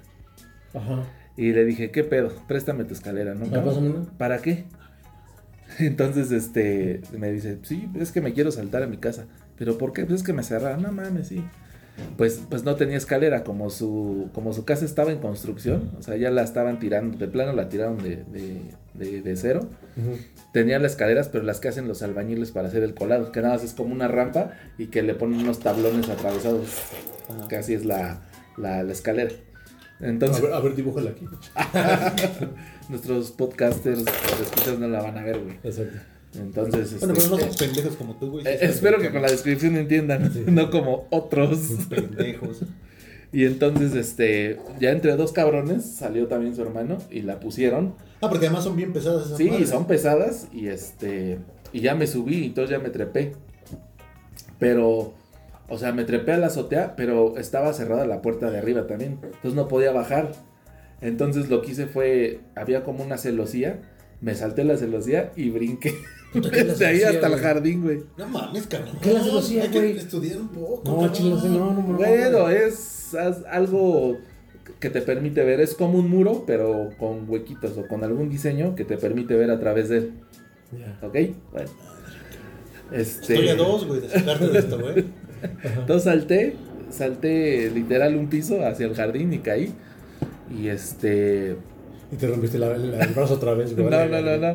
Ajá. 0.75 1.05
Y 1.39 1.53
le 1.53 1.65
dije, 1.65 1.91
¿qué 1.91 2.05
pedo? 2.05 2.33
Préstame 2.47 2.85
tu 2.85 2.93
escalera, 2.93 3.35
¿no? 3.35 3.47
¿Para 4.19 4.43
qué? 4.43 4.67
Entonces, 5.79 6.31
este, 6.33 7.01
me 7.17 7.33
dice, 7.33 7.59
sí, 7.63 7.89
es 7.99 8.13
que 8.13 8.21
me 8.21 8.35
quiero 8.35 8.51
saltar 8.51 8.83
a 8.83 8.87
mi 8.87 8.99
casa. 8.99 9.27
¿Pero 9.62 9.78
por 9.78 9.92
qué? 9.92 10.04
Pues 10.04 10.23
es 10.23 10.26
que 10.26 10.33
me 10.33 10.42
cerraron. 10.42 10.83
No 10.83 10.90
mames, 10.90 11.28
sí. 11.28 11.45
Pues, 12.16 12.40
pues 12.50 12.64
no 12.64 12.75
tenía 12.75 12.97
escalera, 12.97 13.45
como 13.45 13.71
su, 13.71 14.28
como 14.34 14.52
su 14.52 14.65
casa 14.65 14.84
estaba 14.84 15.13
en 15.13 15.19
construcción, 15.19 15.93
o 15.99 16.02
sea, 16.02 16.17
ya 16.17 16.30
la 16.32 16.43
estaban 16.43 16.80
tirando, 16.80 17.17
de 17.17 17.28
plano 17.28 17.52
la 17.52 17.69
tiraron 17.69 17.99
de, 17.99 18.25
de, 18.25 18.73
de- 18.95 19.23
de 19.23 19.37
cero. 19.37 19.69
Tenía 20.52 20.80
las 20.80 20.93
escaleras, 20.93 21.28
pero 21.28 21.45
las 21.45 21.60
que 21.60 21.69
hacen 21.69 21.87
los 21.87 22.02
albañiles 22.02 22.50
para 22.50 22.67
hacer 22.69 22.82
el 22.82 22.95
colado, 22.95 23.30
que 23.30 23.41
nada 23.41 23.54
más 23.54 23.63
es 23.63 23.75
como 23.75 23.93
una 23.95 24.08
rampa 24.08 24.52
y 24.78 24.87
que 24.87 25.02
le 25.02 25.15
ponen 25.15 25.41
unos 25.43 25.60
tablones 25.60 26.08
atravesados. 26.08 26.67
Que 27.49 27.56
así 27.56 27.75
es 27.75 27.84
la, 27.84 28.23
la, 28.56 28.82
la 28.82 28.93
escalera. 28.93 29.30
A 30.00 30.06
Entonces, 30.06 30.43
ver, 30.43 30.54
a 30.54 30.58
ver, 30.60 30.75
dibújala 30.75 31.10
aquí. 31.10 31.26
nuestros 32.89 33.30
podcasters, 33.32 34.00
escuchas 34.43 34.78
no 34.78 34.89
la 34.89 35.02
van 35.02 35.19
a 35.19 35.23
ver, 35.23 35.39
güey. 35.41 35.56
Exacto. 35.63 35.99
Entonces, 36.34 36.99
Bueno, 36.99 37.12
este, 37.14 37.23
pero 37.23 37.36
no 37.36 37.38
somos 37.42 37.56
pendejos 37.56 37.97
como 37.97 38.16
tú, 38.16 38.30
güey. 38.30 38.47
eh, 38.47 38.58
espero 38.62 38.99
que 38.99 39.10
con 39.10 39.21
la 39.23 39.28
descripción 39.30 39.76
entiendan, 39.76 40.32
no 40.47 40.71
como 40.71 41.06
otros. 41.10 41.58
Pendejos. 41.88 42.60
Y 43.34 43.47
entonces, 43.47 43.95
este, 43.95 44.58
ya 44.78 44.90
entre 44.90 45.16
dos 45.16 45.32
cabrones 45.32 45.86
salió 45.86 46.26
también 46.28 46.54
su 46.54 46.60
hermano 46.60 46.99
y 47.10 47.23
la 47.23 47.40
pusieron. 47.40 47.95
Ah, 48.21 48.28
porque 48.28 48.45
además 48.45 48.64
son 48.64 48.76
bien 48.76 48.92
pesadas 48.92 49.25
esas 49.25 49.38
Sí, 49.38 49.49
madres. 49.49 49.71
son 49.71 49.86
pesadas 49.86 50.49
y 50.52 50.66
este, 50.68 51.38
y 51.73 51.80
ya 51.80 51.95
me 51.95 52.06
subí 52.06 52.40
y 52.40 52.45
entonces 52.49 52.76
ya 52.76 52.78
me 52.78 52.90
trepé. 52.90 53.32
Pero, 54.58 55.14
o 55.68 55.78
sea, 55.78 55.92
me 55.92 56.04
trepé 56.04 56.32
a 56.32 56.36
la 56.38 56.49
azotea, 56.49 56.95
pero 56.95 57.38
estaba 57.38 57.73
cerrada 57.73 58.04
la 58.06 58.21
puerta 58.21 58.50
de 58.50 58.58
arriba 58.58 58.86
también. 58.86 59.18
Entonces 59.23 59.54
no 59.54 59.66
podía 59.66 59.92
bajar. 59.92 60.32
Entonces 61.00 61.49
lo 61.49 61.62
que 61.62 61.73
hice 61.73 61.86
fue, 61.86 62.40
había 62.54 62.84
como 62.84 63.02
una 63.02 63.16
celosía, 63.16 63.80
me 64.21 64.34
salté 64.34 64.62
la 64.64 64.76
celosía 64.76 65.32
y 65.36 65.49
brinqué. 65.50 65.95
Puta, 66.32 66.50
¿qué 66.50 66.64
la 66.64 66.73
Desde 66.73 66.86
ahí 66.86 67.02
hasta 67.02 67.26
el 67.26 67.36
jardín, 67.36 67.82
güey. 67.82 68.00
No 68.16 68.26
mames, 68.28 68.66
cabrón. 68.66 68.97
¿Qué 69.02 69.12
las 69.12 69.26
hacía, 69.28 69.68
güey? 69.71 69.97
estudiar 69.99 70.38
un 70.38 70.49
poco. 70.49 70.82
No, 70.84 71.12
chingos, 71.12 71.45
no, 71.45 71.50
no, 71.73 71.75
no. 71.75 71.82
Bueno, 71.97 72.49
es 72.49 73.14
algo 73.50 74.18
que 74.80 74.88
te 74.90 75.02
permite 75.02 75.45
ver, 75.45 75.60
es 75.60 75.75
como 75.75 75.99
un 75.99 76.08
muro, 76.08 76.45
pero 76.47 76.90
con 76.99 77.28
huequitos 77.28 77.76
o 77.76 77.86
con 77.86 78.02
algún 78.04 78.28
diseño 78.30 78.75
que 78.75 78.84
te 78.84 78.97
permite 78.97 79.34
ver 79.36 79.50
a 79.50 79.60
través 79.60 79.88
de 79.90 79.99
él. 79.99 80.12
Ya. 80.78 80.99
¿Ok? 81.06 81.16
Bueno. 81.52 81.68
Este, 82.92 83.34
Estoy 83.34 83.49
a 83.49 83.54
dos, 83.54 83.86
güey, 83.86 84.00
de 84.00 84.08
sacarte 84.08 84.49
de 84.49 84.58
esto, 84.58 84.78
güey. 84.78 85.04
Entonces 85.78 86.04
salté, 86.04 86.56
salté 86.90 87.71
literal 87.71 88.16
un 88.16 88.28
piso 88.28 88.64
hacia 88.66 88.86
el 88.86 88.95
jardín 88.95 89.32
y 89.32 89.38
caí. 89.38 89.73
Y 90.50 90.68
este. 90.68 91.56
Y 92.12 92.16
te 92.16 92.26
rompiste 92.26 92.58
la- 92.58 92.76
la- 92.76 93.04
el 93.04 93.12
brazo 93.14 93.34
otra 93.34 93.54
vez, 93.54 93.75
güey. 93.75 93.86
No, 93.90 94.06
no, 94.06 94.21
no, 94.21 94.36
no. 94.36 94.54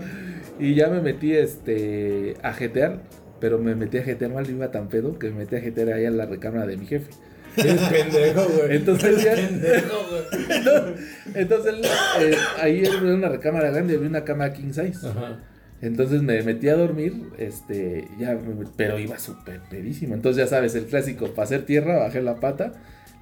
Y 0.59 0.75
ya 0.75 0.87
me 0.89 1.01
metí 1.01 1.33
este, 1.33 2.35
a 2.43 2.53
jetear, 2.53 3.01
pero 3.39 3.59
me 3.59 3.75
metí 3.75 3.97
a 3.97 4.03
jetear 4.03 4.31
mal, 4.31 4.49
iba 4.49 4.71
tan 4.71 4.87
pedo 4.89 5.17
que 5.19 5.29
me 5.29 5.39
metí 5.39 5.55
a 5.55 5.61
jetear 5.61 5.89
ahí 5.89 6.05
a 6.05 6.11
la 6.11 6.25
recámara 6.25 6.65
de 6.65 6.77
mi 6.77 6.85
jefe. 6.87 7.09
Eres 7.57 7.81
pendejo, 7.81 8.47
güey. 8.49 8.75
Entonces 8.77 9.23
ya. 9.23 9.33
Pendejo, 9.35 9.97
güey. 10.09 10.63
No, 10.63 10.95
entonces 11.39 11.73
eh, 12.21 12.35
ahí 12.61 12.83
era 12.83 12.97
una 12.97 13.29
recámara 13.29 13.71
grande, 13.71 13.95
había 13.95 14.07
una 14.09 14.23
cama 14.23 14.51
king 14.53 14.71
size. 14.73 15.07
Ajá. 15.07 15.39
Entonces 15.81 16.23
me 16.23 16.41
metí 16.41 16.69
a 16.69 16.75
dormir, 16.75 17.13
este, 17.37 18.07
ya, 18.19 18.33
me- 18.33 18.65
pero 18.75 18.97
iba 18.99 19.19
súper 19.19 19.59
pedísimo. 19.69 20.15
Entonces 20.15 20.43
ya 20.43 20.47
sabes, 20.47 20.73
el 20.75 20.85
clásico, 20.85 21.27
para 21.29 21.43
hacer 21.43 21.65
tierra, 21.65 21.97
bajé 21.99 22.21
la 22.23 22.35
pata, 22.39 22.73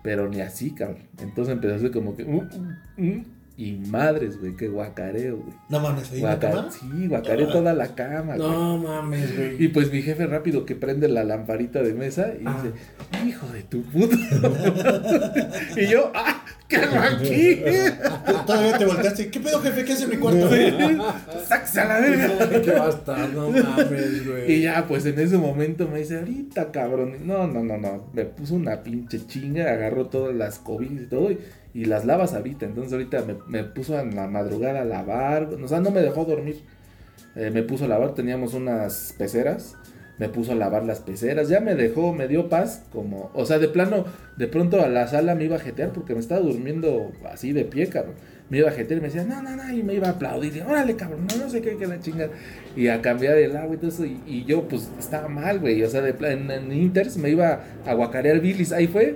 pero 0.04 0.30
ni 0.30 0.40
así, 0.40 0.72
cabrón. 0.74 1.00
Entonces 1.22 1.54
empezó 1.54 1.74
a 1.74 1.78
hacer 1.78 1.92
como 1.92 2.16
que, 2.16 2.24
uh, 2.24 2.38
uh, 2.38 3.04
uh, 3.04 3.24
y 3.58 3.74
madres, 3.74 4.40
güey, 4.40 4.56
qué 4.56 4.68
guacareo, 4.68 5.38
güey. 5.38 5.54
No 5.70 5.80
mames, 5.80 6.12
ahí 6.12 6.20
la 6.22 6.36
Guaca- 6.38 6.52
cama. 6.52 6.72
sí, 6.72 7.08
guacaré 7.08 7.46
toda 7.46 7.74
la 7.74 7.96
cama, 7.96 8.36
güey. 8.36 8.50
No 8.50 8.78
mames, 8.78 9.36
güey. 9.38 9.64
Y 9.64 9.68
pues 9.70 9.92
mi 9.92 10.02
jefe 10.02 10.28
rápido 10.28 10.66
que 10.66 10.76
prende 10.76 11.08
la 11.08 11.24
lamparita 11.24 11.82
de 11.82 11.94
mesa 11.94 12.34
y 12.40 12.44
Ah. 12.46 12.62
dice, 12.62 13.28
hijo 13.30 13.48
de 13.48 13.64
tu 13.64 13.82
puta. 13.84 14.16
y 15.78 15.88
yo, 15.88 16.12
¡ah! 16.14 16.44
¿Qué 16.68 16.78
hago 16.78 16.98
aquí? 16.98 17.62
Todavía 18.48 18.78
te 18.78 18.86
volteaste. 18.86 19.30
¿Qué 19.30 19.40
pedo, 19.40 19.62
jefe? 19.62 19.86
¿Qué 19.86 19.94
hace 19.94 20.06
en 20.06 20.10
mi 20.10 20.18
cuarto? 20.18 20.50
¡Sáquese 21.48 21.82
a 21.82 21.86
la 21.86 22.00
verga! 22.00 22.62
Qué 22.62 22.72
bastardo, 22.72 23.52
no 23.52 23.64
mames, 23.64 24.28
güey. 24.28 24.52
Y 24.52 24.62
ya, 24.62 24.86
pues 24.88 25.06
en 25.06 25.20
ese 25.20 25.38
momento 25.38 25.88
me 25.88 26.00
dice, 26.00 26.18
ahorita 26.18 26.72
cabrón. 26.72 27.28
No, 27.28 27.48
no, 27.48 27.64
no, 27.64 27.78
no. 27.78 28.08
Me 28.14 28.26
puso 28.26 28.56
una 28.56 28.82
pinche 28.82 29.26
chinga, 29.28 29.72
agarró 29.72 30.08
todas 30.08 30.36
las 30.36 30.58
cobijas 30.58 31.04
y 31.04 31.06
todo 31.08 31.32
y, 31.32 31.40
y 31.74 31.86
las 31.86 32.06
lavas 32.06 32.34
ahorita. 32.34 32.66
Entonces 32.66 32.94
ahorita 32.94 33.24
me, 33.24 33.36
me 33.48 33.64
puso 33.64 34.00
en 34.00 34.16
la 34.16 34.28
madrugada 34.28 34.82
a 34.82 34.86
lavar. 34.86 35.50
O 35.54 35.68
sea, 35.68 35.80
no 35.82 35.92
me 35.92 36.02
dejó 36.02 36.26
dormir. 36.26 36.64
Eh, 37.36 37.52
me 37.52 37.64
puso 37.64 37.86
a 37.86 37.88
lavar, 37.88 38.16
teníamos 38.16 38.54
unas 38.54 39.14
peceras. 39.18 39.76
Me 40.18 40.30
puso 40.30 40.54
a 40.54 40.56
lavar 40.56 40.86
las 40.86 41.00
peceras. 41.00 41.50
Ya 41.50 41.60
me 41.60 41.76
dejó, 41.76 42.14
me 42.14 42.28
dio 42.28 42.48
paz. 42.50 42.84
Como, 42.92 43.32
o 43.34 43.46
sea, 43.46 43.60
de 43.60 43.68
plano, 43.68 44.06
de 44.38 44.48
pronto 44.48 44.82
a 44.82 44.88
la 44.90 45.08
sala 45.08 45.36
me 45.36 45.46
iba 45.46 45.58
a 45.58 45.60
jetear 45.60 45.92
porque 45.92 46.14
me 46.14 46.20
estaba 46.20 46.42
durmiendo 46.42 47.12
así 47.32 47.52
de 47.52 47.66
pie, 47.66 47.88
cabrón. 47.90 48.16
me 48.50 48.60
iba 48.60 48.70
a 48.70 48.72
jetear 48.72 49.00
y 49.00 49.02
me 49.02 49.08
decía, 49.08 49.24
no, 49.24 49.42
no, 49.42 49.56
no, 49.56 49.74
y 49.74 49.82
me 49.84 49.94
iba 49.96 50.08
a 50.08 50.12
aplaudir, 50.12 50.56
y, 50.56 50.62
órale, 50.62 50.96
cabrón, 50.96 51.26
no, 51.28 51.44
no 51.44 51.50
sé 51.50 51.62
qué, 51.62 51.78
que 51.78 51.88
la 51.88 52.00
chingada. 52.00 52.30
Y 52.76 52.88
a 52.90 53.02
cambiar 53.02 53.38
el 53.38 53.56
agua 53.58 53.74
y 53.76 53.78
todo 53.78 53.90
eso, 53.90 54.06
y, 54.06 54.46
yo, 54.46 54.68
pues, 54.68 54.90
estaba 55.00 55.28
mal, 55.28 55.60
güey, 55.60 55.82
o 55.84 55.90
sea, 55.90 56.02
de, 56.02 56.14
pla- 56.14 56.32
en, 56.32 56.50
en 56.52 56.72
Inters 56.72 57.18
me 57.18 57.30
iba 57.32 57.64
a 57.86 57.94
guacarear 57.96 58.40
bilis, 58.40 58.72
ahí 58.72 58.86
fue 58.88 59.16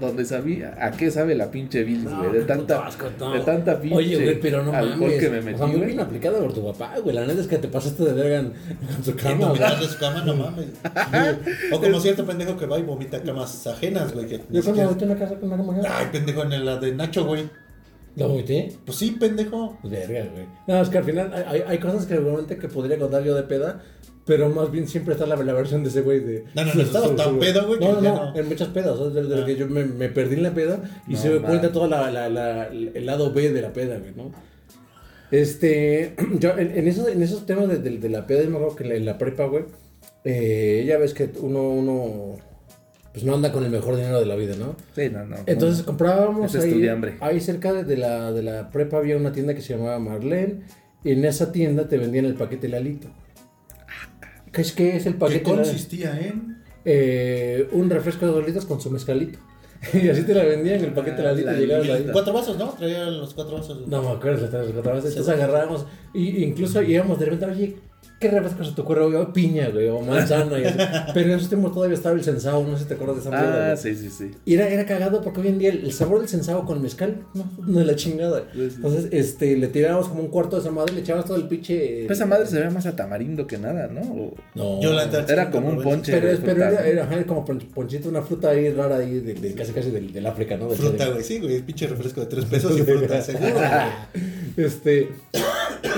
donde 0.00 0.24
sabía 0.24 0.76
a 0.80 0.90
qué 0.92 1.10
sabe 1.10 1.34
la 1.34 1.50
pinche 1.50 1.82
bilis, 1.84 2.04
güey, 2.14 2.32
de 2.32 2.38
qué 2.40 2.44
tanta, 2.44 2.86
asco, 2.86 3.06
no. 3.18 3.32
de 3.32 3.40
tanta 3.40 3.80
pinche 3.80 3.96
Oye, 3.96 4.22
güey, 4.22 4.40
pero 4.40 4.62
no 4.62 4.72
alcohol 4.72 5.00
mames. 5.00 5.20
que 5.20 5.30
me 5.30 5.40
metí, 5.40 5.54
o 5.54 5.58
sea, 5.58 5.66
muy 5.66 5.86
bien 5.86 6.00
aplicada 6.00 6.38
por 6.38 6.52
tu 6.52 6.64
papá, 6.64 6.94
güey. 7.02 7.14
La 7.14 7.26
neta 7.26 7.40
es 7.40 7.46
que 7.46 7.58
te 7.58 7.68
pasaste 7.68 8.04
de 8.04 8.12
verga 8.12 8.38
en, 8.40 8.52
en 8.96 9.04
su 9.04 9.14
Que 9.16 9.22
cama, 9.22 9.36
no 9.46 9.54
güey. 9.54 9.80
de 9.80 9.86
su 9.88 9.98
cama, 9.98 10.22
no 10.24 10.34
mames. 10.34 10.66
O 11.72 11.80
como 11.80 12.00
cierto 12.00 12.24
pendejo 12.26 12.56
que 12.56 12.66
va 12.66 12.78
y 12.78 12.82
vomita 12.82 13.22
camas 13.22 13.66
ajenas, 13.66 14.12
güey. 14.12 14.28
Yo 14.50 14.62
cuando 14.62 14.82
en 14.90 15.04
una 15.10 15.16
casa 15.18 15.34
con 15.36 15.52
una 15.52 15.56
cama. 15.56 15.96
Ay, 15.96 16.06
pendejo, 16.12 16.42
en 16.42 16.64
la 16.64 16.76
de 16.76 16.92
Nacho, 16.94 17.24
güey. 17.24 17.48
¿La 18.18 18.26
vomité? 18.26 18.72
Pues 18.84 18.98
sí, 18.98 19.12
pendejo. 19.12 19.78
Verga, 19.84 20.28
güey. 20.32 20.46
No, 20.66 20.82
es 20.82 20.88
que 20.88 20.98
al 20.98 21.04
final 21.04 21.32
hay, 21.46 21.62
hay- 21.66 21.78
cosas 21.78 22.04
que 22.06 22.16
realmente 22.16 22.56
que 22.58 22.68
podría 22.68 22.98
contar 22.98 23.22
yo 23.24 23.34
de 23.34 23.44
peda, 23.44 23.82
pero 24.26 24.48
más 24.50 24.70
bien 24.70 24.86
siempre 24.88 25.14
está 25.14 25.24
la, 25.26 25.36
la 25.36 25.52
versión 25.54 25.82
de 25.84 25.88
ese 25.90 26.02
güey 26.02 26.20
de... 26.20 26.44
No, 26.54 26.64
no, 26.64 26.74
no, 26.74 26.82
estaba 26.82 27.14
tan 27.16 27.38
pedo, 27.38 27.66
güey, 27.66 27.80
No, 27.80 28.00
no, 28.00 28.02
no, 28.32 28.36
en 28.36 28.48
muchas 28.48 28.68
pedas, 28.68 28.98
¿sabes? 28.98 29.14
De, 29.14 29.22
de 29.22 29.36
lo 29.36 29.42
Ah. 29.42 29.46
que 29.46 29.56
yo 29.56 29.66
me, 29.68 29.84
me 29.84 30.08
perdí 30.08 30.34
en 30.34 30.42
la 30.42 30.52
peda 30.52 30.82
y 31.06 31.12
No, 31.12 31.18
se 31.18 31.30
me 31.30 31.40
cuenta 31.40 31.72
todo 31.72 31.86
la, 31.86 32.10
la, 32.10 32.28
la- 32.28 32.66
el 32.68 33.06
lado 33.06 33.32
B 33.32 33.50
de 33.50 33.62
la 33.62 33.72
peda, 33.72 33.98
güey, 33.98 34.12
¿no? 34.14 34.32
Este, 35.30 36.14
yo 36.38 36.58
en, 36.58 36.76
en 36.78 36.88
esos, 36.88 37.08
en 37.08 37.22
esos 37.22 37.46
temas 37.46 37.68
de, 37.68 37.78
de- 37.78 37.98
de 37.98 38.08
la 38.08 38.26
peda, 38.26 38.42
yo 38.42 38.50
me 38.50 38.56
acuerdo 38.56 38.76
que 38.76 38.84
en 38.84 38.88
la, 38.90 38.94
en 38.96 39.04
la 39.06 39.18
prepa, 39.18 39.44
güey, 39.46 39.64
eh, 40.24 40.84
ya 40.86 40.98
ves 40.98 41.14
que 41.14 41.30
uno, 41.40 41.62
uno, 41.70 42.36
pues 43.18 43.26
no 43.26 43.34
anda 43.34 43.50
con 43.50 43.64
el 43.64 43.70
mejor 43.72 43.96
dinero 43.96 44.20
de 44.20 44.26
la 44.26 44.36
vida, 44.36 44.54
¿no? 44.56 44.76
Sí, 44.94 45.08
no, 45.10 45.26
no. 45.26 45.34
Entonces 45.46 45.80
no. 45.80 45.86
comprábamos 45.86 46.54
ahí, 46.54 46.88
ahí 47.18 47.40
cerca 47.40 47.72
de, 47.72 47.96
la, 47.96 48.30
de 48.30 48.44
la 48.44 48.70
prepa 48.70 48.98
había 48.98 49.16
una 49.16 49.32
tienda 49.32 49.54
que 49.56 49.60
se 49.60 49.76
llamaba 49.76 49.98
Marlene 49.98 50.60
y 51.02 51.10
en 51.10 51.24
esa 51.24 51.50
tienda 51.50 51.88
te 51.88 51.98
vendían 51.98 52.26
el 52.26 52.34
paquete 52.34 52.68
Lalito. 52.68 53.08
¿Qué 54.52 54.60
es, 54.62 54.70
qué 54.72 54.96
es 54.96 55.06
el 55.06 55.14
Que 55.14 55.18
paquete 55.18 55.50
Lalito? 55.50 55.64
consistía 55.64 56.16
en. 56.20 56.58
Eh, 56.84 57.68
un 57.72 57.90
refresco 57.90 58.24
de 58.24 58.30
dos 58.30 58.46
litros 58.46 58.64
con 58.66 58.80
su 58.80 58.88
mezcalito. 58.88 59.40
y 59.92 60.08
así 60.08 60.22
te 60.22 60.32
la 60.32 60.44
vendían 60.44 60.84
el 60.84 60.92
paquete 60.92 61.22
Ah, 61.22 61.32
Lalito. 61.32 61.50
la 61.66 61.94
ahí. 61.94 62.06
Cuatro 62.12 62.32
vasos, 62.32 62.56
¿no? 62.56 62.68
Traía 62.70 63.04
los 63.06 63.34
cuatro 63.34 63.56
vasos. 63.56 63.84
No 63.88 64.00
me 64.00 64.10
acuerdo, 64.10 64.42
las 64.42 64.50
tres, 64.52 64.70
cuatro 64.72 64.94
veces. 64.94 65.10
Entonces 65.10 65.34
agarrábamos, 65.34 65.86
y 66.14 66.44
incluso 66.44 66.80
íbamos 66.82 67.18
de 67.18 67.24
repente, 67.24 67.46
oye, 67.46 67.76
¿qué 68.18 68.28
refresco 68.30 68.64
se 68.64 68.72
te 68.72 68.80
ocurre? 68.80 69.02
Oye, 69.02 69.26
piña, 69.32 69.68
güey, 69.70 69.88
o 69.88 70.00
manzana. 70.00 70.58
y 70.58 70.64
así. 70.64 70.78
Pero 71.14 71.30
en 71.30 71.36
esos 71.36 71.48
tiempos 71.48 71.72
todavía 71.72 71.94
estaba 71.96 72.14
el 72.16 72.24
sensao, 72.24 72.64
no 72.66 72.76
sé 72.76 72.82
si 72.84 72.88
te 72.88 72.94
acuerdas 72.94 73.16
de 73.16 73.22
esa 73.22 73.30
mierda, 73.30 73.72
Ah, 73.72 73.76
sí, 73.76 73.94
sí, 73.94 74.10
sí. 74.10 74.30
Y 74.44 74.54
era, 74.54 74.68
era 74.68 74.84
cagado 74.86 75.20
porque 75.22 75.40
hoy 75.40 75.48
en 75.48 75.58
día 75.58 75.70
el, 75.70 75.84
el 75.84 75.92
sabor 75.92 76.20
del 76.20 76.28
sensao 76.28 76.64
con 76.66 76.80
mezcal, 76.82 77.16
no, 77.34 77.50
no 77.66 77.80
es 77.80 77.86
la 77.86 77.96
chingada. 77.96 78.44
Sí, 78.52 78.68
sí. 78.70 78.76
Entonces, 78.76 79.08
este, 79.12 79.56
le 79.56 79.68
tirábamos 79.68 80.08
como 80.08 80.20
un 80.22 80.28
cuarto 80.28 80.56
de 80.56 80.62
esa 80.62 80.70
madre, 80.70 80.94
le 80.94 81.00
echabas 81.00 81.24
todo 81.24 81.36
el 81.36 81.48
pinche. 81.48 82.04
Pues 82.06 82.18
esa 82.18 82.26
madre 82.26 82.46
se 82.46 82.58
ve 82.60 82.68
más 82.70 82.86
a 82.86 82.94
tamarindo 82.96 83.46
que 83.46 83.58
nada, 83.58 83.88
¿no? 83.88 84.00
O- 84.00 84.34
No. 84.54 84.80
Yo 84.82 84.92
la 84.92 85.04
Era 85.04 85.50
como 85.50 85.68
un 85.68 85.82
ponche. 85.82 86.12
Pero, 86.12 86.30
es, 86.30 86.40
era, 86.42 86.86
era, 86.86 87.04
ajá, 87.04 87.24
como 87.24 87.44
pon- 87.44 87.58
ponchito, 87.74 88.08
una 88.08 88.22
fruta 88.22 88.50
ahí 88.50 88.70
rara 88.72 88.96
ahí, 88.96 89.20
de, 89.20 89.34
de 89.34 89.54
casi 89.54 89.72
casi 89.72 89.90
del, 89.90 90.12
del 90.12 90.26
África, 90.26 90.56
¿no? 90.56 90.68
Del 90.68 90.78
Fruta, 90.78 91.08
güey. 91.10 91.22
Sí, 91.22 91.38
güey. 91.38 91.60
Pinche 91.62 91.86
refresco 91.86 92.20
de 92.20 92.26
tres 92.26 92.44
pesos 92.46 92.78
y 92.78 92.82
fruta, 92.82 93.20
seguro. 93.22 93.54
Este, 94.56 95.08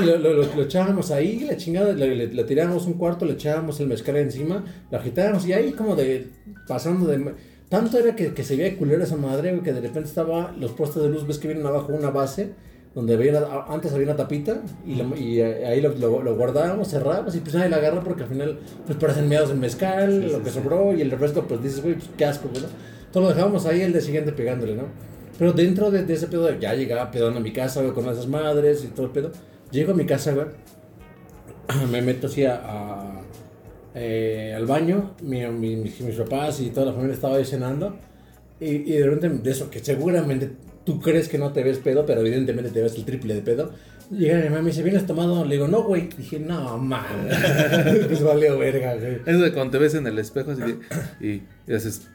lo, 0.05 0.17
lo, 0.19 0.33
lo- 0.35 0.55
lo 0.55 0.63
echábamos 0.63 1.11
ahí, 1.11 1.41
la 1.41 1.57
chingada, 1.57 1.93
le, 1.93 2.45
tirábamos 2.45 2.87
un 2.87 2.95
cuarto, 2.95 3.25
le 3.25 3.33
echábamos 3.35 3.81
el 3.81 3.87
mezcal 3.87 4.17
encima, 4.17 4.65
lo 4.91 4.99
agitábamos 4.99 5.47
y 5.47 5.53
ahí 5.53 5.73
como 5.73 5.97
de, 5.97 6.29
pasando 6.67 7.07
de... 7.07 7.35
Tanto 7.69 7.99
era 7.99 8.17
que, 8.17 8.35
que 8.35 8.43
se 8.43 8.57
veía 8.57 8.77
culera 8.77 9.05
esa 9.05 9.17
madre, 9.17 9.61
que 9.63 9.73
de 9.73 9.81
repente 9.81 10.09
estaba 10.09 10.53
los 10.59 10.73
puestos 10.73 11.03
de 11.05 11.09
luz, 11.09 11.27
ves 11.27 11.39
que 11.39 11.47
vienen 11.47 11.65
abajo 11.67 11.93
una 11.93 12.11
base, 12.11 12.51
donde 12.97 13.15
había 13.15 13.31
una- 13.39 13.65
antes 13.73 13.93
había 13.93 14.07
una 14.07 14.17
tapita, 14.17 14.61
y, 14.85 14.97
la- 14.97 15.17
y 15.17 15.41
ahí 15.41 15.81
lo, 15.81 15.91
lo- 15.95 16.23
lo 16.23 16.35
guardábamos, 16.37 16.89
cerrábamos, 16.91 17.37
y 17.37 17.39
pues 17.41 17.55
nadie 17.55 17.69
la 17.71 17.77
agarra 17.77 18.03
porque 18.03 18.25
al 18.25 18.29
final, 18.29 18.59
pues 18.87 18.99
parecen 18.99 19.29
meados 19.29 19.51
en 19.51 19.61
mezcal, 19.61 20.33
lo 20.33 20.43
que 20.43 20.51
sobró, 20.51 20.93
y 20.95 21.01
el 21.01 21.11
refresco, 21.13 21.43
pues 21.47 21.63
dices, 21.63 21.81
güey, 21.83 21.95
pues 21.95 22.09
qué 22.19 22.25
asco, 22.25 22.49
¿no? 22.53 22.59
Entonces 22.59 23.23
lo 23.23 23.29
dejábamos 23.29 23.67
ahí 23.67 23.83
el 23.83 23.93
día 23.93 24.01
siguiente 24.01 24.33
pegándole, 24.33 24.75
¿no? 24.75 24.85
Pero 25.39 25.53
dentro 25.53 25.91
de, 25.93 26.05
de 26.05 26.15
ese 26.15 26.27
pedo, 26.27 26.51
ya 26.59 26.75
llegaba 26.75 27.11
pedón 27.11 27.37
a 27.37 27.41
mi 27.41 27.53
casa, 27.53 27.81
güey, 27.81 27.95
con 27.95 28.05
esas 28.09 28.27
madres 28.27 28.85
y 28.85 28.89
todo 28.89 29.07
el 29.07 29.13
pedo. 29.13 29.31
Llego 29.71 29.93
a 29.93 29.95
mi 29.95 30.05
casa, 30.07 30.33
güey. 30.33 30.47
Me 31.91 32.03
meto 32.03 32.27
así 32.27 32.45
a, 32.45 33.21
eh, 33.95 34.53
al 34.57 34.67
baño. 34.67 35.15
Mi, 35.23 35.47
mi- 35.49 35.77
mis, 35.77 35.95
papás 36.17 36.61
y 36.61 36.71
toda 36.71 36.87
la 36.87 36.93
familia 36.93 37.15
estaba 37.15 37.37
ahí 37.37 37.45
cenando. 37.45 37.97
Y, 38.61 38.79
de 38.93 39.07
repente, 39.07 39.29
de 39.43 39.51
eso, 39.51 39.71
que 39.71 39.79
seguramente 39.79 40.51
tú 40.85 41.01
crees 41.01 41.29
que 41.29 41.39
no 41.39 41.53
te 41.53 41.63
ves 41.63 41.79
pedo, 41.79 42.05
pero 42.05 42.21
evidentemente 42.21 42.71
te 42.71 42.83
ves 42.83 42.95
el 42.97 43.05
triple 43.05 43.35
de 43.35 43.41
pedo. 43.43 43.73
Llega 44.11 44.39
mi 44.39 44.45
mamá 44.45 44.59
y 44.59 44.63
me 44.63 44.71
dice, 44.71 44.83
¿vienes 44.83 45.07
tomado? 45.07 45.45
Le 45.45 45.55
digo, 45.55 45.69
no, 45.69 45.85
güey. 45.85 46.09
Dije, 46.19 46.41
no, 46.41 46.77
mames. 46.79 47.37
pues 48.09 48.23
valió 48.23 48.59
verga, 48.59 48.97
güey. 48.97 49.21
Eso 49.25 49.39
de 49.39 49.53
cuando 49.53 49.71
te 49.71 49.79
ves 49.79 49.95
en 49.95 50.07
el 50.07 50.19
espejo 50.19 50.51
así 50.51 50.79
y, 51.21 51.43
y 51.71 51.75
haces. 51.75 52.09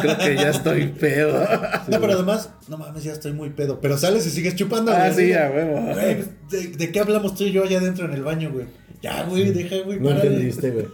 Creo 0.00 0.18
que 0.18 0.36
ya 0.36 0.50
estoy 0.50 0.86
pedo. 1.00 1.40
No, 1.88 2.00
pero 2.00 2.12
además, 2.14 2.50
no 2.68 2.78
mames, 2.78 3.04
ya 3.04 3.12
estoy 3.12 3.32
muy 3.32 3.50
pedo. 3.50 3.80
Pero 3.80 3.96
sales 3.98 4.26
y 4.26 4.30
sigues 4.30 4.54
chupando, 4.56 4.92
Ah, 4.92 5.10
sí, 5.12 5.32
a 5.32 5.50
huevo. 5.50 5.80
Güey, 5.94 6.24
¿de, 6.50 6.66
de 6.76 6.92
qué 6.92 7.00
hablamos 7.00 7.34
tú 7.34 7.44
y 7.44 7.52
yo 7.52 7.64
allá 7.64 7.78
adentro 7.78 8.04
en 8.06 8.12
el 8.12 8.22
baño, 8.22 8.50
güey? 8.52 8.66
Ya, 9.02 9.24
güey, 9.24 9.50
deja, 9.52 9.78
güey, 9.84 9.98
No 9.98 10.10
párale. 10.10 10.26
entendiste, 10.28 10.70
güey. 10.70 10.86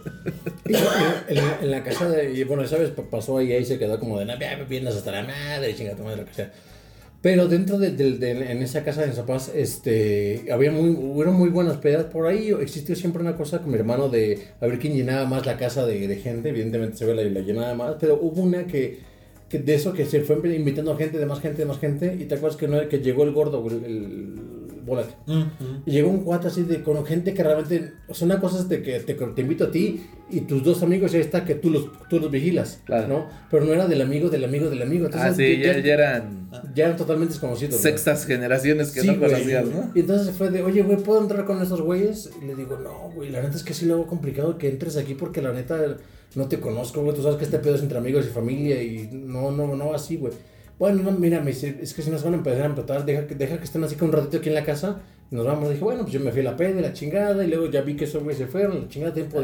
En, 1.27 1.71
la 1.71 1.83
casa 1.83 2.09
de. 2.09 2.33
Y 2.33 2.43
bueno, 2.43 2.65
¿sabes? 2.67 2.89
Pa- 2.91 3.03
Pasó 3.09 3.37
ahí, 3.37 3.51
ahí 3.51 3.65
se 3.65 3.77
quedó 3.77 3.99
como 3.99 4.17
de. 4.19 4.25
"Nah, 4.25 4.39
ya 4.39 4.55
vienes 4.67 4.95
hasta 4.95 5.11
la 5.11 5.23
madre, 5.23 5.75
chinga 5.75 5.95
tu 5.95 6.03
madre, 6.03 6.17
lo 6.17 6.25
que 6.25 6.33
sea. 6.33 6.51
Pero 7.21 7.49
dentro 7.49 7.77
de, 7.77 7.91
de- 7.91 8.13
de- 8.17 8.51
en 8.51 8.61
esa 8.63 8.83
casa 8.83 9.01
de 9.05 9.11
Zapaz, 9.11 9.51
este, 9.53 10.45
había 10.51 10.71
muy, 10.71 10.89
hubieron 10.91 11.35
muy 11.35 11.49
buenas 11.49 11.77
pedas. 11.77 12.05
Por 12.05 12.27
ahí 12.27 12.49
existió 12.61 12.95
siempre 12.95 13.21
una 13.21 13.35
cosa 13.35 13.59
con 13.59 13.71
mi 13.71 13.75
hermano 13.77 14.07
de 14.07 14.39
a 14.61 14.67
ver 14.67 14.79
quién 14.79 14.93
llenaba 14.93 15.25
más 15.25 15.45
la 15.45 15.57
casa 15.57 15.85
de, 15.85 16.15
gente. 16.15 16.49
Evidentemente 16.49 16.95
se 16.97 17.05
ve 17.05 17.15
la, 17.15 17.23
la 17.23 17.41
llenaba 17.41 17.73
más, 17.75 17.95
pero 17.99 18.17
hubo 18.21 18.41
una 18.41 18.65
que, 18.67 18.99
que 19.49 19.59
de 19.59 19.73
eso 19.75 19.91
que 19.93 20.05
se 20.05 20.21
fue 20.21 20.37
invitando 20.55 20.95
gente, 20.95 21.17
de 21.17 21.25
más 21.25 21.41
gente, 21.41 21.57
de 21.59 21.65
más 21.65 21.79
gente. 21.79 22.15
Y 22.17 22.23
te 22.25 22.35
acuerdas 22.35 22.57
que, 22.57 22.67
no, 22.69 22.87
que 22.87 22.99
llegó 22.99 23.23
el 23.23 23.31
gordo, 23.33 23.61
güey, 23.61 23.75
el, 23.83 24.35
Volate. 24.89 25.13
Y 25.85 25.91
llegó 25.91 26.09
un 26.09 26.23
cuate 26.23 26.47
así 26.47 26.63
de 26.63 26.81
con 26.83 27.05
gente 27.05 27.33
que 27.33 27.43
realmente. 27.43 27.93
O 28.07 28.13
sea, 28.13 28.25
una 28.25 28.39
cosa 28.39 28.59
es 28.59 28.67
de 28.67 28.81
que 28.81 28.99
te, 28.99 29.13
te 29.13 29.41
invito 29.41 29.65
a 29.65 29.71
ti 29.71 30.01
y 30.31 30.41
tus 30.41 30.63
dos 30.63 30.83
amigos, 30.83 31.13
y 31.13 31.17
ahí 31.17 31.21
está 31.21 31.45
que 31.45 31.55
tú 31.55 31.69
los, 31.69 31.89
tú 32.09 32.19
los 32.19 32.29
vigilas. 32.29 32.81
Claro. 32.85 33.07
¿no? 33.07 33.27
Pero 33.49 33.65
no 33.65 33.73
era 33.73 33.87
del 33.87 34.01
amigo, 34.01 34.29
del 34.29 34.43
amigo, 34.43 34.69
del 34.69 34.81
amigo. 34.81 35.05
Entonces, 35.05 35.31
Ah, 35.31 35.33
sí, 35.33 35.57
ya, 35.59 35.79
ya 35.79 35.93
eran 35.93 36.49
ya 36.73 36.85
eran 36.85 36.97
totalmente 36.97 37.33
desconocidos. 37.33 37.75
güey. 37.75 37.83
sextas 37.83 38.25
generaciones 38.25 38.91
que 38.91 39.01
Sí, 39.01 39.07
no 39.07 39.19
conocías, 39.19 39.65
¿no? 39.67 39.91
Y 39.95 39.99
entonces 40.01 40.35
fue 40.35 40.49
de, 40.49 40.63
oye, 40.63 40.81
güey, 40.81 40.97
¿puedo 40.97 41.21
entrar 41.21 41.45
con 41.45 41.61
esos 41.61 41.81
güeyes? 41.81 42.29
Y 42.41 42.45
le 42.45 42.55
digo, 42.55 42.77
no, 42.77 43.11
güey, 43.13 43.29
la 43.29 43.41
neta 43.41 43.55
es 43.55 43.63
que 43.63 43.73
sí 43.73 43.85
lo 43.85 43.93
hago 43.95 44.07
complicado 44.07 44.57
que 44.57 44.67
entres 44.69 44.97
aquí 44.97 45.13
porque 45.13 45.41
la 45.41 45.53
neta 45.53 45.97
no 46.35 46.47
te 46.47 46.59
conozco, 46.59 47.01
güey. 47.03 47.15
Tú 47.15 47.21
sabes 47.23 47.37
que 47.37 47.45
este 47.45 47.59
pedo 47.59 47.75
es 47.75 47.81
entre 47.81 47.97
amigos 47.99 48.25
y 48.25 48.29
familia 48.29 48.81
y 48.81 49.09
no, 49.11 49.51
no, 49.51 49.75
no 49.75 49.93
así, 49.93 50.17
güey. 50.17 50.33
Bueno, 50.79 51.03
no, 51.03 51.11
mira, 51.11 51.41
me 51.41 51.47
dice, 51.51 51.77
es 51.81 51.93
que 51.93 52.01
si 52.01 52.09
nos 52.09 52.23
van 52.23 52.33
a 52.33 52.37
empezar 52.37 52.61
a 52.63 52.65
empetar, 52.67 53.05
deja, 53.05 53.27
que- 53.27 53.35
deja 53.35 53.57
que 53.57 53.65
estén 53.65 53.83
así 53.83 53.95
con 53.95 54.07
un 54.09 54.13
ratito 54.15 54.37
aquí 54.37 54.49
en 54.49 54.55
la 54.55 54.63
casa 54.63 55.01
nos 55.31 55.45
vamos. 55.45 55.69
dije, 55.69 55.83
bueno, 55.83 56.01
pues 56.01 56.13
yo 56.13 56.19
me 56.21 56.31
fui 56.31 56.41
a 56.41 56.45
la 56.45 56.55
peda 56.57 56.79
y 56.79 56.81
la 56.81 56.93
chingada 56.93 57.43
y 57.43 57.47
luego 57.49 57.69
ya 57.69 57.81
vi 57.81 57.95
que 57.95 58.05
esos 58.05 58.23
güeyes 58.23 58.39
se 58.39 58.47
fueron, 58.47 58.81
la 58.81 58.87
chingada 58.87 59.13
tiempo, 59.13 59.43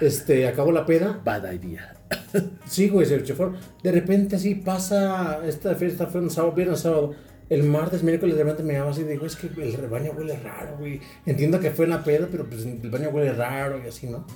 este, 0.00 0.46
acabó 0.46 0.70
la 0.70 0.86
peda. 0.86 1.20
Bad 1.24 1.50
idea. 1.52 1.94
Sí, 2.68 2.88
güey, 2.88 3.06
se, 3.06 3.18
fueron. 3.34 3.56
De 3.82 3.90
repente 3.90 4.36
así 4.36 4.54
pasa, 4.56 5.40
esta 5.46 5.74
fiesta 5.74 6.06
fue 6.06 6.20
un 6.20 6.30
sábado, 6.30 6.52
viernes, 6.54 6.80
sábado. 6.80 7.14
El 7.48 7.62
martes, 7.62 8.02
miércoles, 8.02 8.36
de 8.36 8.42
repente 8.42 8.64
me 8.64 8.72
llama 8.74 8.90
así 8.90 9.02
y 9.02 9.04
digo, 9.04 9.24
es 9.24 9.36
que 9.36 9.46
el 9.46 9.86
baño 9.88 10.12
huele 10.16 10.36
raro, 10.36 10.76
güey. 10.78 11.00
Entiendo 11.24 11.58
que 11.60 11.70
fue 11.70 11.86
una 11.86 12.02
peda, 12.04 12.28
pero 12.30 12.44
pues 12.44 12.66
el 12.66 12.90
baño 12.90 13.08
huele 13.10 13.32
raro 13.32 13.80
y 13.82 13.88
así, 13.88 14.08
¿no? 14.08 14.26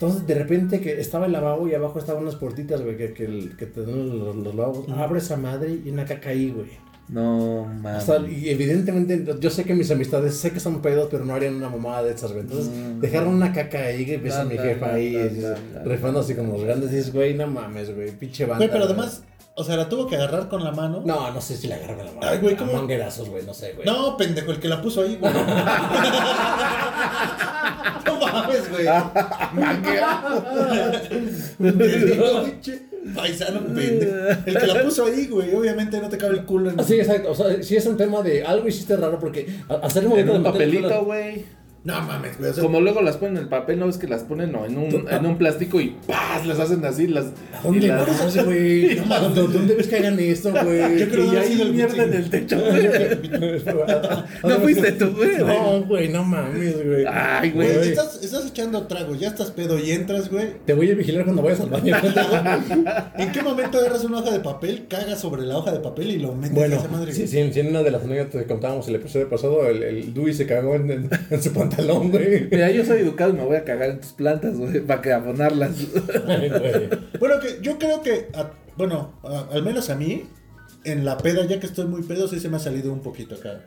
Entonces, 0.00 0.26
de 0.28 0.34
repente 0.34 0.80
que 0.80 1.00
estaba 1.00 1.26
el 1.26 1.32
lavabo 1.32 1.66
y 1.66 1.74
abajo 1.74 1.98
estaban 1.98 2.22
unas 2.22 2.36
puertitas, 2.36 2.82
güey, 2.82 2.96
que, 2.96 3.12
que, 3.12 3.50
que 3.58 3.66
te 3.66 3.80
dan 3.84 4.18
los, 4.18 4.36
los 4.36 4.54
lavabos. 4.54 4.88
Abre 4.90 5.18
esa 5.18 5.36
madre 5.36 5.76
y 5.84 5.90
una 5.90 6.04
caca 6.04 6.30
ahí, 6.30 6.50
güey. 6.52 6.68
No, 7.08 7.62
O 7.62 7.66
mames. 7.66 8.04
sea, 8.04 8.18
y 8.28 8.50
evidentemente, 8.50 9.24
yo 9.40 9.50
sé 9.50 9.64
que 9.64 9.74
mis 9.74 9.90
amistades, 9.90 10.36
sé 10.36 10.52
que 10.52 10.60
son 10.60 10.82
pedos, 10.82 11.08
pero 11.10 11.24
no 11.24 11.34
harían 11.34 11.54
una 11.56 11.68
mamada 11.70 12.04
de 12.04 12.12
esas, 12.12 12.30
güey. 12.32 12.44
Entonces, 12.44 12.68
Mm. 12.70 13.00
dejaron 13.00 13.34
una 13.34 13.52
caca 13.52 13.78
ahí, 13.86 14.04
que 14.06 14.18
ves 14.18 14.34
a 14.34 14.44
mi 14.44 14.56
jefa 14.58 14.92
ahí, 14.94 15.16
rifando 15.84 16.20
así 16.20 16.34
como 16.34 16.52
los 16.52 16.64
grandes, 16.64 16.92
y 16.92 16.96
dices, 16.96 17.12
güey, 17.12 17.34
no 17.34 17.46
mames, 17.48 17.92
güey, 17.94 18.12
pinche 18.12 18.44
banda. 18.44 18.58
Güey, 18.58 18.70
pero 18.70 18.84
además, 18.84 19.22
o 19.58 19.64
sea, 19.64 19.76
la 19.76 19.88
tuvo 19.88 20.06
que 20.06 20.14
agarrar 20.14 20.48
con 20.48 20.62
la 20.62 20.70
mano. 20.70 21.02
No, 21.04 21.32
no 21.32 21.40
sé 21.40 21.56
si 21.56 21.66
la 21.66 21.74
agarran 21.74 21.98
la 21.98 22.04
mano. 22.12 22.20
Ay, 22.22 22.38
güey, 22.38 22.54
A 22.54 22.58
¿cómo? 22.58 22.74
manguerazos, 22.74 23.28
güey, 23.28 23.44
no 23.44 23.52
sé, 23.52 23.72
güey. 23.72 23.84
No, 23.84 24.16
pendejo, 24.16 24.52
el 24.52 24.60
que 24.60 24.68
la 24.68 24.80
puso 24.80 25.02
ahí, 25.02 25.16
güey. 25.16 25.32
no 28.06 28.20
mames, 28.20 28.70
güey. 28.70 28.86
Pinche 31.58 32.82
Paisano 33.16 33.60
pendejo. 33.60 34.12
El 34.46 34.58
que 34.58 34.66
la 34.68 34.82
puso 34.84 35.06
ahí, 35.06 35.26
güey. 35.26 35.52
Obviamente 35.52 36.00
no 36.00 36.08
te 36.08 36.18
cabe 36.18 36.34
el 36.34 36.44
culo 36.44 36.70
en 36.70 36.84
Sí, 36.84 36.94
exacto. 36.94 37.32
O 37.32 37.34
sea, 37.34 37.60
sí 37.60 37.74
es 37.74 37.84
un 37.86 37.96
tema 37.96 38.22
de 38.22 38.44
algo 38.44 38.68
hiciste 38.68 38.96
raro 38.96 39.18
porque 39.18 39.44
hacer 39.82 40.04
el 40.04 40.04
En 40.04 40.10
movimiento 40.10 40.34
un 40.36 40.42
de 40.44 40.50
papelito, 40.50 41.04
güey. 41.04 41.57
No 41.88 42.02
mames, 42.02 42.38
güey. 42.38 42.50
o 42.50 42.54
sea, 42.54 42.62
Como 42.62 42.80
luego 42.80 43.00
las 43.00 43.16
ponen 43.16 43.36
en 43.38 43.42
el 43.44 43.48
papel, 43.48 43.78
no 43.78 43.86
ves 43.86 43.96
que 43.96 44.06
las 44.06 44.22
ponen 44.22 44.52
no, 44.52 44.66
en 44.66 44.76
un, 44.76 45.06
en 45.10 45.26
un 45.26 45.38
plástico 45.38 45.80
y 45.80 45.96
¡paz! 46.06 46.46
Las 46.46 46.60
hacen 46.60 46.84
así. 46.84 47.06
Las, 47.06 47.26
¿A 47.52 47.62
dónde 47.62 47.86
y 47.86 47.88
las- 47.88 48.06
vas, 48.06 48.44
güey? 48.44 48.94
No 48.96 49.06
mames, 49.06 49.34
¿Dónde 49.52 49.74
ves 49.74 49.88
que 49.88 49.96
hagan 49.96 50.20
esto, 50.20 50.50
güey? 50.52 50.98
Yo 50.98 51.08
creo 51.08 51.24
Y 51.26 51.30
que 51.30 51.36
ha 51.38 51.40
hay 51.40 51.60
el 51.62 51.72
mierda 51.72 52.04
en 52.04 52.12
el 52.12 52.28
techo, 52.30 52.58
güey. 52.60 52.88
No 54.42 54.56
fuiste 54.60 54.92
tú, 54.92 55.06
güey. 55.16 55.38
No, 55.38 55.82
güey, 55.84 56.08
no 56.08 56.24
mames, 56.24 56.84
güey. 56.86 57.04
Ay, 57.10 57.50
Güey, 57.52 57.68
estás, 57.88 58.22
estás 58.22 58.46
echando 58.46 58.86
trago, 58.86 59.14
ya 59.14 59.28
estás 59.28 59.50
pedo 59.50 59.78
y 59.78 59.90
entras, 59.92 60.30
güey. 60.30 60.48
Te 60.66 60.74
voy 60.74 60.90
a 60.90 60.94
vigilar 60.94 61.24
cuando 61.24 61.42
vayas 61.42 61.60
al 61.60 61.70
baño. 61.70 61.96
¿En 63.16 63.32
qué 63.32 63.42
momento 63.42 63.78
agarras 63.78 64.04
una 64.04 64.18
hoja 64.18 64.30
de 64.32 64.40
papel, 64.40 64.86
cagas 64.88 65.20
sobre 65.20 65.42
la 65.42 65.56
hoja 65.56 65.72
de 65.72 65.80
papel 65.80 66.10
y 66.10 66.18
lo 66.18 66.34
metes 66.34 66.54
Bueno, 66.54 66.76
a 66.76 66.78
esa 66.78 66.88
madre? 66.88 67.12
sí, 67.12 67.26
sí, 67.26 67.50
sí, 67.52 67.60
en 67.60 67.68
una 67.68 67.82
de 67.82 67.90
las 67.90 68.02
anécdotas 68.02 68.42
que 68.42 68.46
contábamos 68.48 68.86
el 68.88 68.96
episodio 68.96 69.28
pasado, 69.28 69.66
el, 69.68 69.82
el 69.82 70.14
Dewey 70.14 70.34
se 70.34 70.46
cagó 70.46 70.74
en, 70.74 70.90
en- 71.30 71.42
su 71.42 71.52
pantalón, 71.78 72.10
güey. 72.10 72.48
Mira, 72.50 72.70
yo 72.70 72.84
soy 72.84 73.00
educado 73.00 73.30
y 73.30 73.34
me 73.34 73.44
voy 73.44 73.56
a 73.56 73.64
cagar 73.64 73.90
en 73.90 74.00
tus 74.00 74.12
plantas, 74.12 74.56
güey, 74.58 74.80
para 74.80 75.00
que 75.02 75.12
abonarlas. 75.12 75.72
Ay, 76.26 76.48
güey. 76.48 76.88
Bueno, 77.18 77.40
que 77.40 77.58
yo 77.62 77.78
creo 77.78 78.02
que, 78.02 78.28
a- 78.34 78.50
bueno, 78.76 79.18
a- 79.24 79.48
al 79.52 79.62
menos 79.62 79.90
a 79.90 79.94
mí, 79.96 80.24
en 80.84 81.04
la 81.04 81.18
peda, 81.18 81.44
ya 81.46 81.58
que 81.60 81.66
estoy 81.66 81.86
muy 81.86 82.02
pedo, 82.02 82.28
sí 82.28 82.40
se 82.40 82.48
me 82.48 82.56
ha 82.56 82.60
salido 82.60 82.92
un 82.92 83.00
poquito 83.00 83.34
acá. 83.34 83.60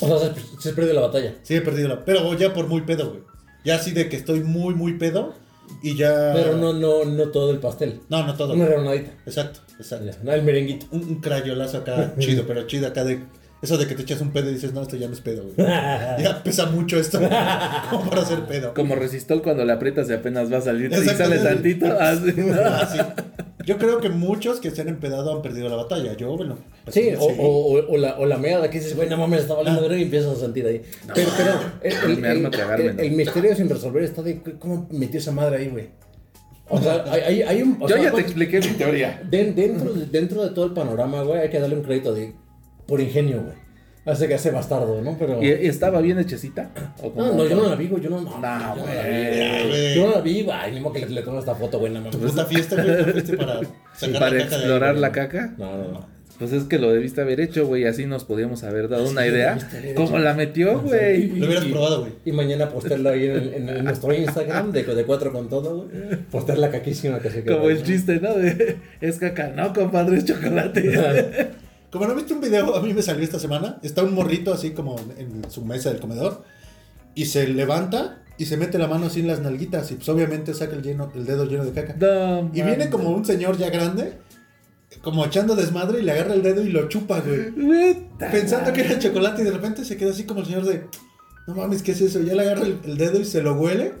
O 0.00 0.06
sea, 0.06 0.18
se, 0.34 0.40
se 0.60 0.72
perdió 0.72 0.94
la 0.94 1.02
batalla. 1.02 1.34
Sí 1.42 1.54
he 1.54 1.60
perdido 1.60 1.88
la... 1.88 2.04
Pero 2.04 2.32
ya 2.34 2.52
por 2.54 2.66
muy 2.68 2.82
pedo, 2.82 3.10
güey. 3.10 3.22
Ya 3.64 3.76
así 3.76 3.92
de 3.92 4.08
que 4.08 4.16
estoy 4.16 4.40
muy, 4.40 4.74
muy 4.74 4.94
pedo 4.98 5.34
y 5.82 5.96
ya... 5.96 6.32
Pero 6.34 6.56
no, 6.56 6.72
no, 6.72 7.04
no 7.04 7.28
todo 7.30 7.50
el 7.50 7.58
pastel. 7.58 8.00
No, 8.08 8.26
no 8.26 8.34
todo. 8.34 8.54
Una 8.54 8.66
granadita. 8.66 9.12
Exacto, 9.26 9.60
exacto. 9.78 10.10
No, 10.22 10.32
el 10.32 10.42
merenguito. 10.42 10.86
Un, 10.90 11.02
un 11.04 11.20
crayolazo 11.20 11.78
acá 11.78 12.14
chido, 12.18 12.44
pero 12.46 12.66
chido 12.66 12.86
acá 12.88 13.04
de... 13.04 13.20
Eso 13.64 13.78
de 13.78 13.86
que 13.86 13.94
te 13.94 14.02
echas 14.02 14.20
un 14.20 14.30
pedo 14.30 14.50
y 14.50 14.54
dices, 14.54 14.74
no, 14.74 14.82
esto 14.82 14.96
ya 14.96 15.06
no 15.06 15.14
es 15.14 15.22
pedo, 15.22 15.42
güey. 15.44 15.54
Ya 16.22 16.42
pesa 16.44 16.66
mucho 16.66 16.98
esto 16.98 17.18
como 17.90 18.10
para 18.10 18.20
hacer 18.20 18.44
pedo. 18.44 18.74
Como 18.74 18.94
resistol 18.94 19.40
cuando 19.42 19.64
le 19.64 19.72
aprietas 19.72 20.10
y 20.10 20.12
apenas 20.12 20.52
va 20.52 20.58
a 20.58 20.60
salir 20.60 20.92
y 20.92 20.96
sale 21.08 21.38
tantito. 21.38 21.86
así. 21.98 22.34
Ah, 22.54 22.88
sí. 22.92 23.22
Yo 23.64 23.78
creo 23.78 24.02
que 24.02 24.10
muchos 24.10 24.60
que 24.60 24.70
se 24.70 24.82
han 24.82 24.88
empedado 24.88 25.34
han 25.34 25.40
perdido 25.40 25.70
la 25.70 25.76
batalla. 25.76 26.14
Yo, 26.14 26.36
bueno. 26.36 26.58
pues, 26.84 26.94
Sí, 26.94 27.08
o, 27.18 27.24
o, 27.24 27.78
o, 27.78 27.92
o 27.94 27.96
la, 27.96 28.18
o 28.18 28.26
la 28.26 28.36
meada 28.36 28.68
que 28.68 28.80
dices, 28.80 28.94
güey, 28.94 29.08
no 29.08 29.16
mames, 29.16 29.40
está 29.40 29.54
valiendo 29.54 29.80
verga", 29.80 29.96
y 29.96 30.02
empiezas 30.02 30.36
a 30.36 30.40
sentir 30.40 30.66
ahí. 30.66 30.82
pero, 31.14 31.30
pero 31.80 32.74
el, 33.00 33.12
misterio 33.12 33.56
sin 33.56 33.70
resolver 33.70 34.02
está 34.04 34.20
de 34.20 34.42
cómo 34.58 34.86
metió 34.90 35.18
esa 35.18 35.32
madre 35.32 35.56
ahí, 35.56 35.68
güey. 35.68 35.88
O 36.68 36.78
sea, 36.78 37.04
hay, 37.10 37.20
hay, 37.22 37.42
hay 37.42 37.62
un. 37.62 37.80
Yo 37.80 37.88
sea, 37.88 37.96
ya 37.96 38.04
te 38.04 38.10
pues, 38.10 38.24
expliqué 38.26 38.60
mi 38.60 38.68
teoría. 38.74 39.22
de- 39.30 39.52
dentro, 39.52 39.94
de- 39.94 40.06
dentro 40.06 40.42
de 40.44 40.50
todo 40.50 40.66
el 40.66 40.72
panorama, 40.72 41.22
güey, 41.22 41.40
hay 41.40 41.48
que 41.48 41.58
darle 41.60 41.76
un 41.76 41.82
crédito 41.82 42.12
de 42.14 42.34
por 42.86 43.00
ingenio, 43.00 43.42
güey. 43.42 43.64
Hace 44.06 44.28
que 44.28 44.34
hace 44.34 44.50
bastardo, 44.50 45.00
¿no? 45.00 45.16
Pero. 45.18 45.42
¿Y, 45.42 45.46
y 45.48 45.66
estaba 45.66 46.02
bien 46.02 46.18
hechecita? 46.18 46.70
No, 47.16 47.32
no, 47.32 47.46
yo 47.48 47.56
no 47.56 47.68
la 47.70 47.74
vi, 47.74 47.88
güey. 47.88 48.02
Yo 48.02 48.10
no, 48.10 48.20
no, 48.20 48.38
No, 48.38 48.76
yo 48.76 48.84
no 48.84 48.94
la 48.94 49.02
vi, 49.06 49.68
güey. 49.68 49.94
Yo 49.94 50.06
no 50.06 50.12
la 50.12 50.20
vi, 50.20 50.42
güey. 50.42 50.72
Ni 50.72 50.80
modo 50.80 50.92
que 50.92 51.00
le, 51.00 51.08
le 51.08 51.22
tomo 51.22 51.38
esta 51.38 51.54
foto, 51.54 51.78
güey. 51.78 51.90
No, 51.92 52.02
Tu 52.10 52.18
puta 52.18 52.44
fiesta, 52.44 52.76
güey, 52.82 52.98
¿no 52.98 53.04
fuiste 53.12 53.36
para 53.38 53.60
sacar 53.94 54.20
Para 54.20 54.30
la 54.30 54.30
caca 54.30 54.30
de 54.30 54.36
ahí, 54.36 54.42
explorar 54.42 54.96
la 54.96 55.10
caca. 55.12 55.54
No, 55.56 55.78
no, 55.78 55.88
no. 55.92 56.14
Pues 56.38 56.52
es 56.52 56.64
que 56.64 56.78
lo 56.80 56.92
debiste 56.92 57.20
haber 57.22 57.40
hecho, 57.40 57.64
güey. 57.66 57.86
Así 57.86 58.04
nos 58.04 58.24
podíamos 58.24 58.62
haber 58.64 58.88
dado 58.88 59.08
una 59.08 59.26
idea. 59.26 59.56
¿Cómo 59.96 60.18
la 60.18 60.34
metió, 60.34 60.80
güey? 60.80 61.28
Lo 61.28 61.46
hubieras 61.46 61.64
probado, 61.64 62.00
güey. 62.00 62.12
Y 62.26 62.32
mañana 62.32 62.68
postearlo 62.68 63.08
ahí 63.08 63.24
en, 63.26 63.54
en- 63.54 63.68
en 63.70 63.84
nuestro 63.84 64.12
Instagram 64.12 64.70
de, 64.72 64.82
de 64.82 65.04
cuatro 65.04 65.32
con 65.32 65.48
todo, 65.48 65.84
güey. 65.88 66.16
Postear 66.30 66.58
la 66.58 66.70
caquísima 66.70 67.20
que 67.20 67.30
se 67.30 67.42
quedó. 67.42 67.56
Como 67.56 67.70
el 67.70 67.78
¿no? 67.78 67.84
chiste, 67.84 68.20
¿no? 68.20 68.34
De, 68.34 68.76
es 69.00 69.16
caca. 69.18 69.48
No, 69.56 69.72
compadre, 69.72 70.18
es 70.18 70.24
chocolate. 70.26 71.50
Como 71.94 72.08
no 72.08 72.16
viste 72.16 72.34
un 72.34 72.40
video, 72.40 72.74
a 72.74 72.82
mí 72.82 72.92
me 72.92 73.02
salió 73.02 73.22
esta 73.22 73.38
semana. 73.38 73.78
Está 73.80 74.02
un 74.02 74.14
morrito 74.14 74.52
así 74.52 74.72
como 74.72 74.96
en 75.16 75.48
su 75.48 75.64
mesa 75.64 75.90
del 75.90 76.00
comedor. 76.00 76.42
Y 77.14 77.26
se 77.26 77.46
levanta 77.46 78.20
y 78.36 78.46
se 78.46 78.56
mete 78.56 78.78
la 78.78 78.88
mano 78.88 79.06
así 79.06 79.20
en 79.20 79.28
las 79.28 79.38
nalguitas. 79.38 79.92
Y 79.92 79.94
pues 79.94 80.08
obviamente 80.08 80.54
saca 80.54 80.74
el, 80.74 80.82
lleno, 80.82 81.12
el 81.14 81.24
dedo 81.24 81.44
lleno 81.44 81.64
de 81.64 81.70
caca. 81.70 81.94
No, 81.94 82.50
Y 82.52 82.62
viene 82.62 82.90
como 82.90 83.10
un 83.10 83.24
señor 83.24 83.56
ya 83.58 83.70
grande. 83.70 84.18
Como 85.02 85.24
echando 85.24 85.54
desmadre 85.54 86.00
y 86.00 86.02
le 86.02 86.10
agarra 86.10 86.34
el 86.34 86.42
dedo 86.42 86.64
y 86.64 86.70
lo 86.70 86.88
chupa, 86.88 87.20
güey. 87.20 88.08
Pensando 88.18 88.72
que 88.72 88.80
era 88.80 88.98
chocolate 88.98 89.42
y 89.42 89.44
de 89.44 89.52
repente 89.52 89.84
se 89.84 89.96
queda 89.96 90.10
así 90.10 90.24
como 90.24 90.40
el 90.40 90.46
señor 90.46 90.64
de... 90.64 90.88
No 91.46 91.54
mames, 91.54 91.84
¿qué 91.84 91.92
es 91.92 92.00
eso? 92.00 92.20
Ya 92.22 92.34
le 92.34 92.42
agarra 92.42 92.62
el, 92.62 92.80
el 92.84 92.98
dedo 92.98 93.20
y 93.20 93.24
se 93.24 93.40
lo 93.40 93.54
huele. 93.54 93.92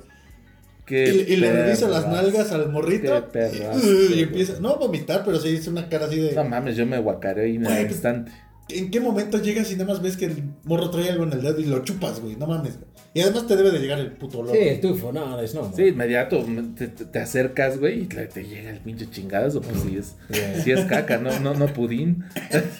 Qué 0.86 1.24
Y, 1.28 1.32
y 1.32 1.36
le 1.36 1.52
revisa 1.52 1.88
las 1.88 2.06
nalgas 2.08 2.52
al 2.52 2.70
morrito. 2.70 3.14
Qué 3.14 3.22
perras, 3.32 3.82
y, 4.14 4.20
empieza... 4.20 4.60
No 4.60 4.70
a 4.70 4.76
vomitar, 4.76 5.22
pero 5.24 5.38
sí 5.40 5.48
hizo 5.48 5.70
una 5.70 5.88
cara 5.88 6.06
así 6.06 6.16
de... 6.20 6.32
No 6.32 6.44
mames, 6.44 6.76
yo 6.76 6.84
me 6.86 6.98
guacaré 6.98 7.54
en 7.54 7.62
Güey, 7.64 7.74
el 7.76 7.82
pues- 7.82 7.92
instante. 7.92 8.32
¿En 8.70 8.90
qué 8.90 8.98
momento 8.98 9.36
llegas 9.42 9.70
y 9.70 9.74
nada 9.74 9.92
más 9.92 10.00
ves 10.00 10.16
que 10.16 10.24
el 10.24 10.42
morro 10.64 10.88
trae 10.88 11.10
algo 11.10 11.24
en 11.24 11.34
el 11.34 11.42
dedo 11.42 11.60
y 11.60 11.64
lo 11.66 11.80
chupas, 11.84 12.20
güey? 12.20 12.34
No 12.36 12.46
mames, 12.46 12.78
güey. 12.78 12.88
Y 13.12 13.20
además 13.20 13.46
te 13.46 13.56
debe 13.56 13.70
de 13.70 13.78
llegar 13.78 13.98
el 14.00 14.12
puto 14.12 14.38
olor. 14.38 14.56
Sí, 14.56 14.62
el 14.62 14.80
tufo, 14.80 15.12
no, 15.12 15.38
es 15.38 15.54
no. 15.54 15.70
Sí, 15.76 15.84
inmediato 15.88 16.42
te, 16.76 16.88
te- 16.88 17.18
acercas, 17.18 17.78
güey, 17.78 18.00
y 18.02 18.06
te, 18.06 18.26
te 18.26 18.42
llega 18.42 18.70
el 18.70 18.78
pinche 18.80 19.08
chingadazo, 19.10 19.60
pues 19.60 19.76
sí 19.82 19.98
es, 19.98 20.16
sí 20.64 20.72
es 20.72 20.80
caca, 20.86 21.18
no, 21.18 21.38
no, 21.40 21.52
no 21.54 21.66
pudín. 21.66 22.24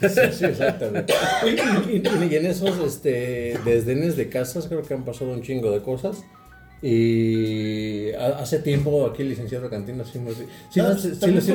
Sí, 0.01 0.09
sí, 0.33 0.45
exacto, 0.47 0.91
güey. 0.91 1.05
Y, 1.45 1.97
y- 1.97 1.97
y- 1.99 2.33
y 2.33 2.37
en 2.37 2.47
esos 2.47 2.79
este, 2.85 3.59
desdenes 3.67 4.17
de 4.17 4.31
casas 4.31 4.67
creo 4.69 4.83
que 4.83 4.95
han 4.95 5.05
pasado 5.05 5.33
un 5.33 5.43
chingo 5.43 5.71
de 5.71 5.83
cosas. 5.83 6.25
Y 6.87 8.13
ha- 8.13 8.39
hace 8.41 8.59
tiempo 8.59 9.07
aquí 9.07 9.23
el 9.23 9.31
licenciado 9.31 9.69
Cantina 9.71 10.05
sí, 10.05 10.19
me- 10.19 10.33
sí, 10.33 10.45
sí, 10.71 10.81
Ah, 10.81 10.95
sí, 10.99 11.11
sí. 11.15 11.53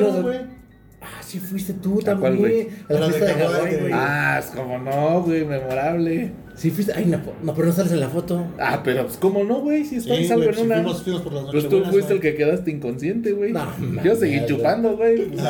Ah, 1.02 1.22
sí 1.22 1.38
fuiste 1.38 1.72
tú 1.74 2.00
también. 2.00 2.68
A 2.88 2.92
la 2.92 2.98
A 2.98 3.00
la 3.00 3.06
de 3.06 3.12
fiesta 3.14 3.34
de 3.36 3.42
Hawái, 3.44 3.76
güey. 3.80 3.92
Ah, 3.94 4.38
es 4.38 4.46
como 4.54 4.78
no, 4.78 5.22
güey, 5.22 5.44
memorable. 5.46 6.32
Sí 6.56 6.70
fuiste. 6.70 6.92
Ay, 6.94 7.06
no, 7.06 7.18
no, 7.42 7.54
pero 7.54 7.68
no 7.68 7.72
sales 7.72 7.92
en 7.92 8.00
la 8.00 8.10
foto. 8.10 8.44
Ah, 8.58 8.82
pero 8.84 9.06
pues 9.06 9.16
cómo 9.16 9.42
no, 9.44 9.60
güey, 9.60 9.84
si 9.86 9.96
está 9.96 10.14
Sí, 10.16 10.26
salgo 10.26 10.44
güey, 10.44 10.58
en 10.60 10.66
una. 10.66 10.74
fuimos, 10.82 11.02
fuimos 11.02 11.22
por 11.22 11.32
las 11.32 11.44
Pues 11.50 11.68
tú 11.70 11.82
fuiste 11.84 12.12
el 12.12 12.20
que 12.20 12.34
quedaste 12.34 12.70
inconsciente, 12.70 13.32
güey. 13.32 13.52
No, 13.52 13.66
Yo 14.04 14.14
seguí 14.14 14.44
chupando, 14.46 14.96
güey. 14.96 15.28
pues. 15.30 15.42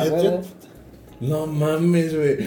No 1.19 1.45
mames, 1.47 2.15
güey. 2.15 2.37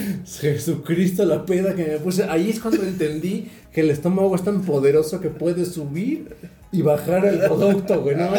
Jesucristo, 0.40 1.24
la 1.26 1.44
peda 1.44 1.74
que 1.74 1.84
me 1.84 1.98
puse. 1.98 2.24
Ahí 2.24 2.50
es 2.50 2.58
cuando 2.60 2.82
entendí 2.82 3.48
que 3.72 3.82
el 3.82 3.90
estómago 3.90 4.34
es 4.34 4.42
tan 4.42 4.62
poderoso 4.62 5.20
que 5.20 5.28
puede 5.28 5.64
subir 5.66 6.34
y 6.78 6.82
bajar 6.82 7.24
el 7.24 7.38
producto, 7.38 8.00
güey. 8.02 8.16
No, 8.16 8.30
no. 8.30 8.34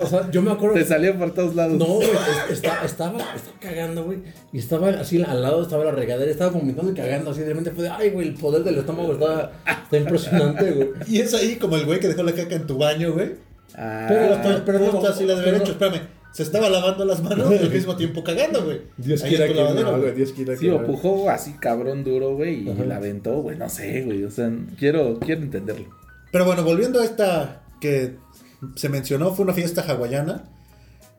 O 0.00 0.06
sea, 0.06 0.30
yo 0.30 0.42
me 0.42 0.50
acuerdo. 0.50 0.74
Te 0.74 0.84
salió 0.84 1.16
por 1.18 1.32
todos 1.32 1.54
lados. 1.54 1.78
No, 1.78 1.86
güey, 1.86 2.08
es- 2.08 2.52
está- 2.58 2.84
estaba, 2.84 3.18
estaba 3.34 3.58
cagando, 3.60 4.04
güey. 4.04 4.18
Y 4.52 4.58
estaba 4.58 4.88
así 4.90 5.22
al 5.22 5.42
lado, 5.42 5.62
estaba 5.62 5.84
la 5.84 5.92
regadera, 5.92 6.30
estaba 6.30 6.50
vomitando 6.50 6.90
y 6.90 6.94
cagando 6.94 7.30
así. 7.30 7.40
De 7.40 7.48
repente 7.48 7.70
fue 7.70 7.84
de, 7.84 7.90
ay, 7.90 8.10
güey, 8.10 8.28
el 8.28 8.34
poder 8.34 8.64
del 8.64 8.78
estómago 8.78 9.12
está, 9.14 9.52
está 9.84 9.96
impresionante, 9.96 10.70
güey. 10.72 10.88
Y 11.08 11.20
es 11.20 11.32
ahí 11.34 11.56
como 11.56 11.76
el 11.76 11.84
güey 11.86 12.00
que 12.00 12.08
dejó 12.08 12.22
la 12.22 12.32
caca 12.32 12.54
en 12.56 12.66
tu 12.66 12.76
baño, 12.78 13.12
güey. 13.12 13.32
Ah, 13.76 14.06
Pero- 14.08 14.62
pero 14.64 14.78
justo 14.80 15.00
no, 15.02 15.08
así 15.08 15.24
la 15.24 15.34
de 15.34 15.40
haber 15.40 15.52
pero- 15.54 15.64
hecho, 15.64 15.72
espérame. 15.72 16.00
Se 16.32 16.42
estaba 16.42 16.68
lavando 16.68 17.04
las 17.04 17.22
manos 17.22 17.48
y 17.52 17.58
al 17.58 17.70
mismo 17.70 17.94
tiempo 17.94 18.24
cagando, 18.24 18.64
güey. 18.64 18.80
Dios 18.96 19.22
Ahí 19.22 19.30
quiera 19.30 19.46
que 19.46 19.54
lavadero, 19.54 19.92
no, 19.92 20.00
güey. 20.00 20.14
Dios 20.14 20.32
quiera 20.32 20.56
sí, 20.56 20.66
que 20.66 20.72
o 20.72 20.84
pujó 20.84 21.30
así 21.30 21.52
cabrón 21.60 22.02
duro, 22.02 22.34
güey, 22.34 22.64
y 22.66 22.70
Ajá. 22.70 22.84
la 22.84 22.96
aventó, 22.96 23.40
güey, 23.40 23.56
no 23.56 23.68
sé, 23.68 24.02
güey, 24.02 24.24
o 24.24 24.30
sea, 24.32 24.50
quiero, 24.76 25.20
quiero 25.20 25.42
entenderlo. 25.42 25.86
Pero 26.34 26.46
bueno, 26.46 26.64
volviendo 26.64 26.98
a 27.00 27.04
esta 27.04 27.62
que 27.80 28.16
se 28.74 28.88
mencionó, 28.88 29.32
fue 29.36 29.44
una 29.44 29.54
fiesta 29.54 29.82
hawaiana. 29.82 30.42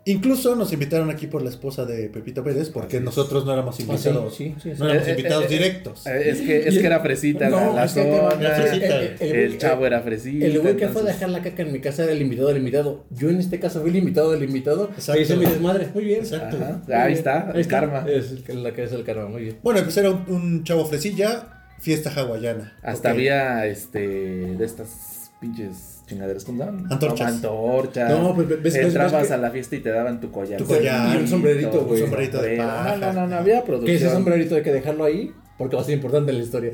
Incluso 0.08 0.58
nos 0.58 0.74
invitaron 0.74 1.10
aquí 1.10 1.26
por 1.28 1.42
la 1.42 1.50
esposa 1.50 1.86
de 1.86 2.10
Pepito 2.10 2.44
Pérez, 2.44 2.70
porque 2.70 3.00
nosotros 3.00 3.46
no 3.46 3.54
éramos 3.54 3.80
invitados. 3.80 4.34
Ah, 4.34 4.36
sí, 4.38 4.54
sí, 4.62 4.72
sí. 4.74 4.78
No 4.78 4.90
éramos 4.90 5.08
Eh, 5.08 5.12
eh, 5.12 5.16
invitados 5.18 5.46
eh, 5.46 5.48
directos. 5.48 6.06
Eh, 6.06 6.30
Es 6.32 6.42
que, 6.42 6.68
es 6.68 6.78
que 6.78 6.86
era 6.86 7.00
fresita 7.00 7.50
la, 7.50 7.50
No, 7.50 7.88
zona, 7.88 8.06
era 8.40 8.56
fresita. 8.56 9.00
el- 9.02 9.16
el- 9.22 9.36
el 9.38 9.58
chavo 9.58 9.86
era 9.86 10.02
fresita. 10.02 10.46
El 10.46 10.60
güey 10.60 10.76
que 10.76 10.90
fue 10.90 11.02
a 11.02 11.06
dejar 11.06 11.30
la 11.30 11.42
caca 11.42 11.62
en 11.64 11.72
mi 11.72 11.80
casa 11.80 12.04
era 12.04 12.12
el 12.12 12.22
invitado 12.22 12.50
del 12.50 12.58
invitado. 12.58 13.06
Yo 13.10 13.30
en 13.30 13.40
este 13.40 13.58
caso 13.62 13.80
fui 13.80 13.90
el 13.92 13.96
invitado 13.96 14.32
del 14.34 14.44
invitado. 14.44 14.90
Exacto. 14.96 15.18
Y 15.22 15.24
hice 15.24 15.38
mi 15.38 15.46
desmadre. 15.46 15.88
Muy 15.94 16.04
bien. 16.04 16.20
Exacto. 16.20 16.58
Ajá, 16.58 17.04
Ahí 17.06 17.14
está, 17.14 17.52
el 17.56 17.66
karma. 17.68 18.06
Es 18.08 18.54
la 18.54 18.74
que 18.74 18.84
es 18.84 18.92
el 18.92 19.04
karma, 19.06 19.28
muy 19.30 19.44
bien. 19.44 19.60
Bueno, 19.64 19.82
pues 19.82 19.96
era 19.96 20.12
un, 20.12 20.26
un 20.28 20.64
chavo 20.66 20.86
fresilla, 20.86 21.55
fiesta 21.80 22.10
hawaiana. 22.16 22.74
Hasta 22.84 23.12
había 23.12 23.66
este 23.66 24.00
de 24.08 24.66
estas 24.66 25.32
pinches 25.40 26.02
chingaderas, 26.08 26.46
¿cómo 26.46 26.60
se 26.64 26.66
llaman? 26.70 26.92
Antorchas. 26.92 27.34
Antorchas. 27.34 28.10
No, 28.12 28.34
pues, 28.36 28.48
ves- 28.48 28.62
ves- 28.64 28.76
Entrabas 28.76 29.12
ves 29.14 29.28
que- 29.28 29.34
a 29.34 29.38
la 29.38 29.52
fiesta 29.52 29.76
y 29.76 29.80
te 29.80 29.90
daban 29.90 30.20
tu 30.20 30.32
collar. 30.32 30.58
Tu 30.60 30.66
collar. 30.66 31.16
Y 31.16 31.20
un 31.22 31.28
sombrerito, 31.28 31.82
güey. 31.86 32.02
Un 32.02 32.08
sombrerito 32.08 32.42
de 32.42 32.58
paja. 32.58 32.96
No, 32.98 33.08
no, 33.08 33.14
no, 33.22 33.28
no, 33.28 33.36
había 33.38 33.62
Que 33.62 33.66
producción. 33.68 33.96
ese 33.98 34.10
sombrerito 34.10 34.56
hay 34.56 34.62
que 34.64 34.72
dejarlo 34.72 35.04
ahí 35.04 35.32
porque 35.58 35.76
va 35.78 35.82
a 35.82 35.86
ser 35.86 35.96
importante 35.96 36.32
en 36.32 36.38
la 36.38 36.44
historia. 36.44 36.72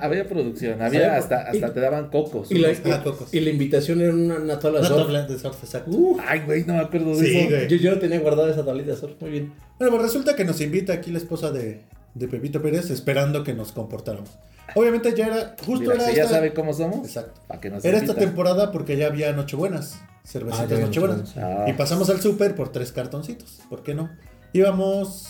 Había 0.00 0.26
producción, 0.28 0.80
había 0.82 1.16
hasta, 1.16 1.42
hasta 1.42 1.68
y- 1.68 1.70
te 1.70 1.80
daban 1.80 2.08
cocos. 2.10 2.50
Y 2.50 2.58
la, 2.58 2.68
Ah, 2.86 3.00
cocos. 3.02 3.32
y 3.32 3.40
la 3.40 3.50
invitación 3.50 4.00
era 4.00 4.12
una, 4.12 4.36
una 4.36 4.58
tabla 4.58 4.80
de 4.80 4.86
Una 4.86 4.88
surf. 4.88 5.02
tabla 5.02 5.26
de 5.26 5.38
surf, 5.38 5.62
exacto. 5.62 5.90
Uh, 5.92 6.18
Ay, 6.26 6.40
güey, 6.44 6.64
no 6.64 6.74
me 6.74 6.80
acuerdo 6.80 7.16
de 7.16 7.24
Sí, 7.26 7.38
eso. 7.38 7.48
güey. 7.50 7.68
yo, 7.68 7.76
yo 7.76 7.98
tenía 7.98 8.20
guardada 8.20 8.50
esa 8.50 8.64
tablita 8.64 8.90
de 8.92 8.96
surf. 8.96 9.12
Muy 9.20 9.30
bien. 9.30 9.52
Bueno, 9.78 9.92
pues 9.92 10.02
resulta 10.02 10.34
que 10.36 10.44
nos 10.44 10.60
invita 10.60 10.92
aquí 10.92 11.10
la 11.10 11.18
esposa 11.18 11.50
de, 11.52 11.80
de 12.14 12.28
Pepito 12.28 12.60
Pérez 12.62 12.90
esperando 12.90 13.42
que 13.44 13.54
nos 13.54 13.72
comportáramos. 13.72 14.30
Obviamente 14.74 15.14
ya 15.16 15.26
era, 15.26 15.56
justo 15.66 15.80
Mira, 15.80 15.94
era 15.94 16.06
si 16.08 16.14
ya 16.16 16.22
esta, 16.22 16.34
sabe 16.36 16.54
cómo 16.54 16.72
somos, 16.72 17.06
Exacto. 17.06 17.40
para 17.46 17.60
que 17.60 17.70
nos 17.70 17.84
Era 17.84 17.98
esta 17.98 18.14
temporada 18.14 18.70
porque 18.72 18.96
ya 18.96 19.06
había 19.08 19.32
Nochebuenas, 19.32 19.98
Ah, 20.00 20.20
cervecitas 20.24 20.68
ya 20.68 20.74
había 20.76 20.86
Nochebuenas. 20.86 21.36
Ah. 21.36 21.64
Y 21.68 21.72
pasamos 21.74 22.08
al 22.10 22.20
súper 22.20 22.54
por 22.54 22.70
tres 22.70 22.92
cartoncitos, 22.92 23.60
¿por 23.68 23.82
qué 23.82 23.94
no? 23.94 24.10
Íbamos 24.52 25.26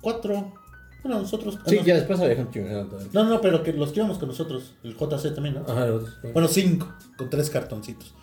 cuatro, 0.00 0.54
Bueno, 1.02 1.18
nosotros. 1.20 1.58
Sí, 1.66 1.76
no, 1.76 1.82
ya 1.84 1.94
después 1.94 2.20
había 2.20 2.36
gente. 2.36 2.60
No, 3.12 3.24
no, 3.24 3.40
pero 3.40 3.62
que 3.62 3.72
los 3.72 3.90
que 3.92 4.00
íbamos 4.00 4.18
con 4.18 4.28
nosotros. 4.28 4.74
El 4.84 4.94
JC 4.96 5.34
también, 5.34 5.54
¿no? 5.54 5.62
Ajá, 5.62 5.86
los- 5.86 6.20
Bueno, 6.34 6.46
cinco, 6.46 6.92
con 7.16 7.30
tres 7.30 7.48
cartoncitos. 7.48 8.14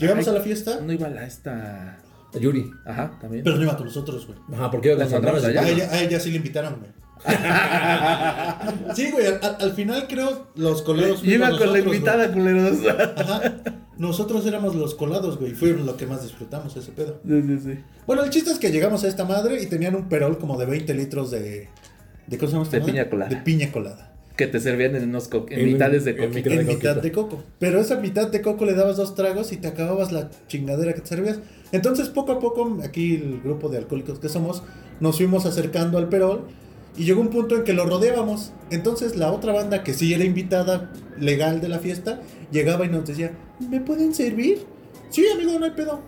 Llegamos 0.00 0.26
Ay, 0.26 0.34
a 0.34 0.38
la 0.38 0.42
fiesta, 0.42 0.80
No 0.80 0.92
iba 0.92 1.08
la 1.10 1.24
esta. 1.26 1.98
Yuri. 2.40 2.70
Ajá, 2.86 3.18
también. 3.20 3.44
pero 3.44 3.56
no 3.56 3.62
iba 3.62 3.76
con 3.76 3.84
nosotros, 3.86 4.26
güey. 4.26 4.38
Ajá, 4.54 4.70
porque 4.70 4.92
iba 4.94 5.04
con 5.06 5.14
allá. 5.14 5.60
A 5.60 5.68
ella, 5.68 5.88
a 5.92 6.00
ella 6.02 6.18
sí 6.18 6.30
le 6.30 6.38
invitaron, 6.38 6.76
güey. 6.80 6.90
sí, 8.94 9.10
güey, 9.10 9.26
al, 9.26 9.56
al 9.60 9.72
final 9.72 10.06
creo 10.08 10.48
los 10.56 10.82
colados. 10.82 11.22
Iba 11.24 11.46
fuimos 11.48 11.60
con 11.62 11.72
la 11.72 11.78
invitada, 11.78 12.32
culeros. 12.32 12.80
güey. 12.80 12.90
Ajá. 13.16 13.40
Nosotros 13.98 14.44
éramos 14.46 14.74
los 14.74 14.94
colados, 14.94 15.38
güey. 15.38 15.52
Fue 15.52 15.72
lo 15.72 15.96
que 15.96 16.06
más 16.06 16.22
disfrutamos 16.22 16.76
ese 16.76 16.90
pedo. 16.92 17.20
Sí, 17.26 17.42
sí, 17.42 17.58
sí. 17.62 17.78
Bueno, 18.06 18.22
el 18.24 18.30
chiste 18.30 18.50
es 18.50 18.58
que 18.58 18.70
llegamos 18.70 19.04
a 19.04 19.08
esta 19.08 19.24
madre 19.24 19.62
y 19.62 19.66
tenían 19.66 19.94
un 19.94 20.08
perol 20.08 20.38
como 20.38 20.58
de 20.58 20.66
20 20.66 20.94
litros 20.94 21.30
de. 21.30 21.68
¿De 22.26 22.38
cómo 22.38 22.48
se 22.50 22.56
llama 22.56 22.68
De 22.70 22.78
madre? 22.80 22.92
piña 22.92 23.10
colada. 23.10 23.30
De 23.30 23.36
piña 23.36 23.72
colada. 23.72 24.08
Que 24.36 24.46
te 24.46 24.58
servían 24.60 24.96
en 24.96 25.04
unos 25.10 25.28
en 25.50 25.58
En- 25.60 25.66
mitades 25.66 26.04
de 26.06 26.12
en 26.12 26.30
mitad- 26.30 26.52
En 26.52 26.66
de 26.66 26.74
mitad 26.74 26.96
de 26.96 27.12
coco. 27.12 27.42
Pero 27.58 27.80
esa 27.80 27.96
mitad 27.96 28.28
de 28.28 28.40
coco 28.40 28.64
le 28.64 28.72
dabas 28.74 28.96
dos 28.96 29.14
tragos 29.14 29.52
y 29.52 29.58
te 29.58 29.68
acababas 29.68 30.10
la 30.10 30.30
chingadera 30.48 30.94
que 30.94 31.02
te 31.02 31.08
servías. 31.08 31.38
Entonces, 31.70 32.08
poco 32.08 32.32
a 32.32 32.38
poco, 32.40 32.78
aquí 32.82 33.16
el 33.16 33.40
grupo 33.42 33.68
de 33.68 33.78
alcohólicos 33.78 34.18
que 34.18 34.28
somos, 34.30 34.62
nos 35.00 35.18
fuimos 35.18 35.44
acercando 35.44 35.98
al 35.98 36.08
perol. 36.08 36.46
Y 36.96 37.04
llegó 37.04 37.20
un 37.20 37.28
punto 37.28 37.56
en 37.56 37.64
que 37.64 37.72
lo 37.72 37.86
rodeábamos. 37.86 38.52
Entonces, 38.70 39.16
la 39.16 39.32
otra 39.32 39.52
banda, 39.52 39.82
que 39.82 39.94
sí 39.94 40.12
era 40.12 40.24
invitada 40.24 40.92
legal 41.18 41.60
de 41.60 41.68
la 41.68 41.78
fiesta, 41.78 42.20
llegaba 42.50 42.84
y 42.84 42.88
nos 42.90 43.06
decía: 43.06 43.32
¿Me 43.70 43.80
pueden 43.80 44.14
servir? 44.14 44.66
Sí, 45.10 45.24
amigo, 45.34 45.58
no 45.58 45.64
hay 45.64 45.70
pedo. 45.72 46.00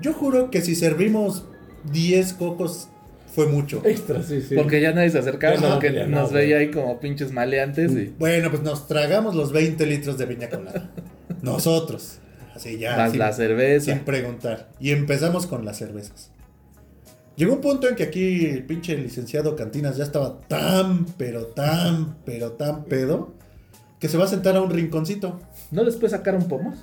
Yo 0.00 0.12
juro 0.12 0.50
que 0.50 0.60
si 0.60 0.74
servimos 0.76 1.44
10 1.92 2.34
cocos, 2.34 2.88
fue 3.34 3.46
mucho. 3.46 3.82
Extra, 3.84 4.22
sí, 4.22 4.40
sí. 4.40 4.54
Porque 4.54 4.80
ya 4.80 4.92
nadie 4.92 5.10
se 5.10 5.18
acercaba, 5.18 5.56
no, 5.56 5.74
porque 5.74 5.90
no, 5.90 6.06
nos 6.06 6.30
güey. 6.30 6.44
veía 6.44 6.58
ahí 6.58 6.70
como 6.70 6.98
pinches 7.00 7.30
maleantes 7.32 7.92
y 7.92 8.14
Bueno, 8.18 8.50
pues 8.50 8.62
nos 8.62 8.86
tragamos 8.88 9.34
los 9.34 9.52
20 9.52 9.84
litros 9.86 10.18
de 10.18 10.26
piña 10.26 10.48
colada. 10.48 10.90
Nosotros. 11.42 12.18
Así 12.54 12.78
ya. 12.78 12.96
más 12.96 13.10
sin- 13.10 13.20
la 13.20 13.32
cerveza. 13.32 13.92
Sin 13.92 14.00
preguntar. 14.04 14.68
Y 14.80 14.90
empezamos 14.90 15.46
con 15.46 15.64
las 15.64 15.78
cervezas. 15.78 16.30
Llegó 17.38 17.54
un 17.54 17.60
punto 17.60 17.88
en 17.88 17.94
que 17.94 18.02
aquí 18.02 18.46
el 18.46 18.64
pinche 18.66 18.96
licenciado 18.96 19.54
Cantinas 19.54 19.96
ya 19.96 20.02
estaba 20.02 20.40
tan, 20.48 21.06
pero 21.16 21.46
tan, 21.46 22.16
pero 22.24 22.52
tan 22.52 22.84
pedo, 22.84 23.32
que 24.00 24.08
se 24.08 24.18
va 24.18 24.24
a 24.24 24.28
sentar 24.28 24.56
a 24.56 24.60
un 24.60 24.70
rinconcito. 24.70 25.38
¿No 25.70 25.84
les 25.84 25.94
puede 25.94 26.10
sacar 26.10 26.34
un 26.34 26.48
pomos? 26.48 26.78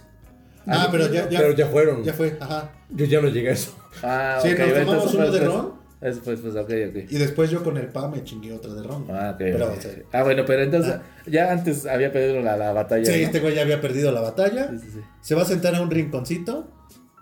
Ah, 0.65 0.87
pero 0.89 1.11
ya, 1.11 1.29
ya, 1.29 1.39
Pero 1.39 1.53
ya 1.53 1.67
fueron. 1.67 2.05
ya 2.05 2.13
fue, 2.13 2.37
ajá. 2.39 2.71
Yo 2.89 3.05
ya 3.05 3.19
no 3.19 3.27
llegué 3.27 3.49
a 3.49 3.51
eso. 3.51 3.75
Ah, 4.01 4.39
Sí, 4.41 4.53
ok, 4.53 4.59
nos 4.59 4.73
tomamos 4.85 5.13
uno 5.13 5.31
de 5.31 5.39
ron. 5.41 5.73
Eso 5.99 6.21
pues, 6.23 6.39
pues, 6.39 6.55
ok, 6.55 6.69
ok. 6.89 7.11
Y 7.11 7.17
después 7.17 7.49
yo 7.51 7.61
con 7.61 7.75
el 7.77 7.87
pa 7.87 8.07
me 8.07 8.23
chingué 8.23 8.53
otra 8.53 8.73
de 8.73 8.81
ron. 8.81 9.05
Ah, 9.09 9.31
ok. 9.33 9.37
Pero, 9.39 9.65
ok. 9.67 9.77
o 9.77 9.81
sea, 9.81 9.91
ah, 10.13 10.23
bueno, 10.23 10.43
pero 10.45 10.63
entonces, 10.63 10.95
ya 11.27 11.51
antes 11.51 11.85
había 11.85 12.13
perdido 12.13 12.41
la, 12.41 12.55
la 12.55 12.71
batalla. 12.71 13.03
sí, 13.05 13.11
¿no? 13.19 13.25
este 13.25 13.41
güey 13.41 13.55
ya 13.55 13.61
había 13.63 13.81
perdido 13.81 14.13
la 14.13 14.21
batalla. 14.21 14.69
Sí, 14.69 14.79
sí, 14.79 14.87
sí. 14.93 14.99
Se 15.21 15.35
va 15.35 15.41
a 15.41 15.45
sentar 15.45 15.75
a 15.75 15.81
un 15.81 15.91
rinconcito. 15.91 16.71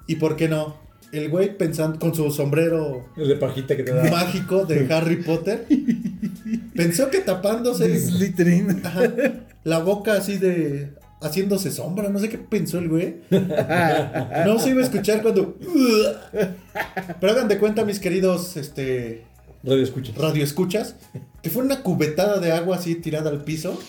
Y 0.06 0.17
por 0.17 0.36
qué 0.36 0.48
no, 0.50 0.78
el 1.13 1.30
güey 1.30 1.58
pensando 1.58 1.99
con 1.99 2.13
su 2.13 2.30
sombrero 2.32 3.06
El 3.15 3.28
de 3.30 3.36
pajita 3.36 3.78
que 3.78 3.84
te 3.84 3.93
da. 3.93 4.10
mágico 4.10 4.65
de 4.65 4.88
Harry 4.93 5.17
Potter, 5.17 5.65
pensó 6.76 7.10
que 7.10 7.19
tapándose 7.19 7.86
ajá, 8.84 9.13
la 9.63 9.80
boca 9.80 10.13
así 10.13 10.38
de 10.38 10.93
haciéndose 11.21 11.71
sombra, 11.71 12.10
no 12.10 12.19
sé 12.19 12.30
qué 12.30 12.38
pensó 12.38 12.80
el 12.80 12.89
güey. 12.89 13.15
No 14.45 14.60
se 14.60 14.71
iba 14.71 14.82
a 14.82 14.86
escuchar 14.86 15.21
cuando 15.21 15.58
Pero 17.19 17.32
hagan 17.32 17.47
de 17.47 17.58
cuenta 17.58 17.86
mis 17.86 17.99
queridos 17.99 18.58
este 18.58 19.23
Radio 19.63 19.84
escucha. 19.84 20.12
radioescuchas 20.17 20.95
que 21.41 21.49
fue 21.49 21.63
una 21.63 21.82
cubetada 21.84 22.39
de 22.39 22.52
agua 22.52 22.76
así 22.78 22.95
tirada 22.95 23.30
al 23.30 23.43
piso. 23.43 23.80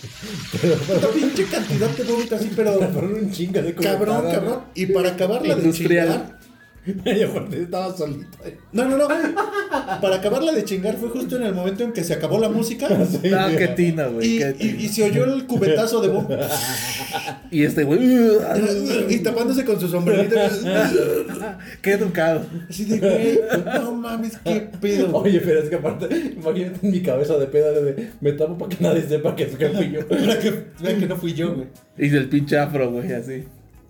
Una 0.63 1.09
pinche 1.09 1.47
cantidad 1.47 1.89
de 1.91 2.05
vómito 2.05 2.37
así, 2.37 2.51
pero 2.55 2.75
Fueron 2.93 3.15
un 3.15 3.31
chingo 3.33 3.61
de 3.61 3.75
cabrón, 3.75 4.25
cabrón. 4.31 4.61
Y 4.75 4.87
para 4.87 5.11
acabarla 5.11 5.57
de 5.57 5.73
chingar, 5.73 6.39
Y 7.05 7.23
aparte 7.23 7.63
estaba 7.63 7.97
solito. 7.97 8.27
ahí. 8.45 8.57
No, 8.73 8.85
no, 8.87 8.99
no. 8.99 9.09
Para 10.01 10.17
acabarla 10.17 10.53
de 10.53 10.65
chingar 10.65 10.97
fue 10.97 11.09
justo 11.09 11.37
en 11.37 11.45
el 11.45 11.55
momento 11.55 11.83
en 11.85 11.93
que 11.93 12.05
se 12.05 12.13
acabó 12.15 12.39
la 12.39 12.49
música. 12.49 12.89
No, 13.25 13.57
qué 13.57 13.69
tino, 13.69 14.13
güey. 14.13 14.35
Y, 14.35 14.39
qué 14.39 14.55
y- 14.59 14.69
tino. 14.69 14.81
y 14.83 14.89
se 14.89 15.03
oyó 15.05 15.25
el 15.25 15.47
cubetazo 15.47 16.01
de 16.03 16.09
bomba. 16.09 16.39
Y 17.51 17.63
este 17.65 17.85
güey. 17.85 18.01
Y 19.09 19.19
tapándose 19.21 19.65
con 19.65 19.81
su 19.81 19.89
sombrerito. 19.89 20.37
qué 21.83 21.93
educado. 21.93 22.45
Así 22.69 22.85
de, 22.85 22.99
güey, 22.99 23.41
no 23.81 23.93
mames, 23.93 24.39
qué 24.45 24.69
pedo. 24.81 25.15
Oye, 25.17 25.41
pero 25.41 25.61
es 25.61 25.69
que 25.69 25.77
aparte, 25.77 26.09
imagínate 26.37 26.87
en 26.87 26.93
mi 26.93 27.01
cabeza 27.03 27.37
de 27.39 27.47
peda 27.47 27.73
de 27.73 28.11
me 28.21 28.33
tapo 28.33 28.59
para 28.59 28.69
que 28.77 28.83
nadie 28.83 29.03
sepa 29.03 29.35
que 29.37 29.47
que 29.47 29.69
fui 29.71 29.91
yo. 29.91 30.07
Para 30.07 30.39
que 30.39 30.65
vean 30.81 31.01
que 31.01 31.07
no 31.07 31.17
fui 31.17 31.33
yo, 31.35 31.55
güey. 31.55 31.69
Y 31.97 32.09
del 32.09 32.29
pinche 32.29 32.59
afro, 32.59 32.91
güey, 32.91 33.13
así. 33.13 33.45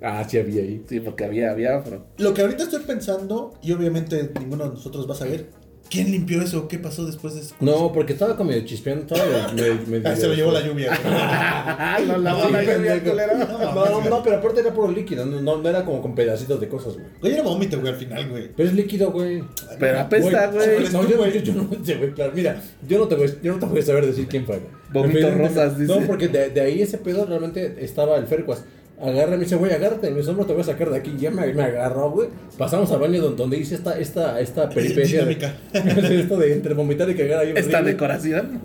Ah, 0.05 0.25
sí 0.29 0.39
había 0.39 0.63
ahí. 0.63 0.83
Sí, 0.89 1.01
porque 1.01 1.25
había, 1.25 1.51
había 1.51 1.77
afro. 1.77 2.05
Lo 2.19 2.35
que 2.35 2.43
ahorita 2.43 2.65
estoy 2.65 2.81
pensando, 2.83 3.55
y 3.63 3.73
obviamente 3.73 4.31
ninguno 4.39 4.65
de 4.65 4.71
nosotros 4.75 5.09
va 5.09 5.15
a 5.15 5.17
saber, 5.17 5.47
¿quién 5.91 6.11
limpió 6.13 6.43
eso? 6.43 6.69
¿Qué 6.69 6.79
pasó 6.79 7.07
después 7.07 7.35
de 7.35 7.41
eso? 7.41 7.55
No, 7.61 7.93
porque 7.93 8.13
estaba 8.15 8.37
como 8.37 8.51
medio 8.51 8.65
chispeando, 8.67 9.03
estaba 9.15 9.53
medio, 9.53 9.79
medio- 9.87 10.09
Ah, 10.09 10.17
se 10.17 10.27
lo 10.29 10.35
llevó 10.35 10.51
la 10.53 10.61
lluvia. 10.67 10.93
güey. 10.99 12.67
Sí, 12.67 12.85
la 12.85 13.01
culero. 13.03 13.33
No, 13.39 14.11
no, 14.11 14.23
pero 14.23 14.37
aparte 14.37 14.61
era 14.61 14.73
puro 14.73 14.91
líquido, 14.91 15.25
no, 15.27 15.41
no, 15.41 15.57
no 15.63 15.69
era 15.69 15.85
como 15.85 16.03
con 16.03 16.15
pedacitos 16.15 16.61
de 16.61 16.69
cosas, 16.69 16.95
güey. 16.95 17.07
Güey, 17.21 17.33
era 17.35 17.43
vómito, 17.43 17.81
güey, 17.81 17.93
al 17.93 17.99
final, 17.99 18.29
güey. 18.31 18.51
Pero 18.57 18.69
es 18.69 18.75
líquido, 18.75 19.11
güey. 19.13 19.43
Pero 19.79 20.01
apesta, 20.01 20.49
güey. 20.49 20.69
No, 20.93 21.09
yo, 21.09 21.27
yo, 21.29 21.41
yo 21.41 21.55
no 21.55 21.69
sé, 21.85 21.95
güey, 21.97 22.13
claro. 22.13 22.33
Mira, 22.35 22.61
yo 22.87 22.99
no 22.99 23.09
te 23.09 23.15
voy, 23.15 23.33
yo 23.43 23.53
no 23.53 23.59
te 23.59 23.67
voy 23.67 23.79
a 23.81 23.83
saber 23.83 24.07
decir 24.07 24.27
quién 24.29 24.45
fue. 24.45 24.59
güey. 24.59 24.71
Vómitos 24.93 25.35
rosas, 25.37 25.79
dice. 25.79 25.99
No, 26.01 26.07
porque 26.07 26.29
de, 26.29 26.51
de 26.51 26.61
ahí 26.61 26.81
ese 26.83 26.99
pedo 26.99 27.25
realmente 27.27 27.77
estaba 27.85 28.17
el 28.17 28.27
Fercuas. 28.27 28.65
Agarra, 29.01 29.33
me 29.33 29.39
dice, 29.43 29.57
güey, 29.57 29.73
agárrate, 29.73 30.11
mi 30.11 30.21
hombros 30.21 30.47
te 30.47 30.53
voy 30.53 30.63
a 30.63 30.65
sacar 30.65 30.89
de 30.91 30.97
aquí. 30.99 31.15
Ya 31.19 31.31
me, 31.31 31.53
me 31.53 31.63
agarró, 31.63 32.11
güey. 32.13 32.29
Pasamos 32.57 32.91
al 32.93 33.01
baño 33.01 33.21
donde, 33.21 33.37
donde 33.37 33.57
hice 33.59 33.75
esta, 33.75 33.99
esta, 33.99 34.41
esta 34.41 34.69
peripecia. 34.69 35.25
de- 35.73 36.21
esto 36.21 36.37
de 36.39 36.53
entre 36.53 36.75
vomitar 36.75 37.11
y 37.11 37.15
cagar 37.17 37.41
ahí. 37.41 37.53
Esta 37.57 37.79
horrible. 37.79 37.93
decoración. 37.93 38.61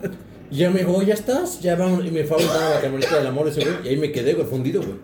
Y 0.52 0.58
ya 0.58 0.70
me 0.70 0.80
dijo, 0.80 0.94
"Oh, 0.96 1.02
ya 1.02 1.14
estás, 1.16 1.60
ya 1.62 1.76
vamos. 1.76 2.06
Y 2.06 2.12
me 2.12 2.24
fue 2.26 2.38
a 2.38 2.40
aventar 2.42 2.64
a 2.64 2.76
la 2.76 2.82
camioneta 2.82 3.18
del 3.18 3.28
amor 3.28 3.48
ese, 3.48 3.62
güey. 3.62 3.74
Y 3.84 3.88
ahí 3.90 3.98
me 3.98 4.12
quedé, 4.12 4.34
güey, 4.36 4.46
fundido, 4.48 4.82
güey. 4.82 4.96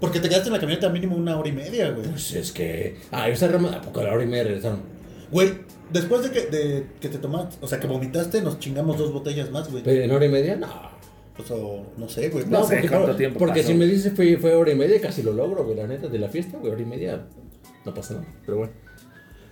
Porque 0.00 0.20
te 0.20 0.28
quedaste 0.28 0.48
en 0.48 0.52
la 0.54 0.60
camioneta 0.60 0.88
mínimo 0.90 1.16
una 1.16 1.36
hora 1.38 1.48
y 1.48 1.52
media, 1.52 1.90
güey. 1.90 2.06
Pues 2.08 2.32
es 2.34 2.52
que. 2.52 2.96
Ah, 3.10 3.28
esa 3.28 3.48
rama, 3.48 3.70
¿a 3.74 3.80
poco 3.82 3.98
a 4.00 4.04
la 4.04 4.12
hora 4.12 4.22
y 4.22 4.26
media 4.28 4.44
regresaron? 4.44 4.80
Güey, 5.32 5.54
después 5.92 6.22
de 6.22 6.30
que, 6.30 6.40
de 6.46 6.86
que 7.00 7.08
te 7.08 7.18
tomaste, 7.18 7.56
o 7.60 7.66
sea, 7.66 7.80
que 7.80 7.86
vomitaste, 7.88 8.40
nos 8.42 8.58
chingamos 8.60 8.96
dos 8.96 9.12
botellas 9.12 9.50
más, 9.50 9.70
güey. 9.70 9.82
¿Pero 9.82 10.02
en 10.02 10.10
hora 10.12 10.24
y 10.24 10.28
media? 10.28 10.56
No. 10.56 10.97
Pues, 11.38 11.50
o, 11.52 11.86
no 11.96 12.08
sé, 12.08 12.28
güey. 12.28 12.44
No 12.46 12.64
sé 12.64 12.74
porque, 12.74 12.88
cuánto 12.88 13.16
tiempo 13.16 13.38
Porque 13.38 13.60
pasó. 13.60 13.68
si 13.72 13.74
me 13.78 13.86
dices 13.86 14.12
fue, 14.14 14.36
fue 14.38 14.54
hora 14.54 14.72
y 14.72 14.74
media, 14.74 15.00
casi 15.00 15.22
lo 15.22 15.32
logro, 15.32 15.64
güey, 15.64 15.76
la 15.76 15.86
neta, 15.86 16.08
de 16.08 16.18
la 16.18 16.28
fiesta, 16.28 16.58
güey, 16.58 16.72
hora 16.72 16.82
y 16.82 16.84
media. 16.84 17.24
No 17.86 17.94
pasa 17.94 18.14
nada, 18.14 18.26
pero 18.44 18.58
bueno. 18.58 18.72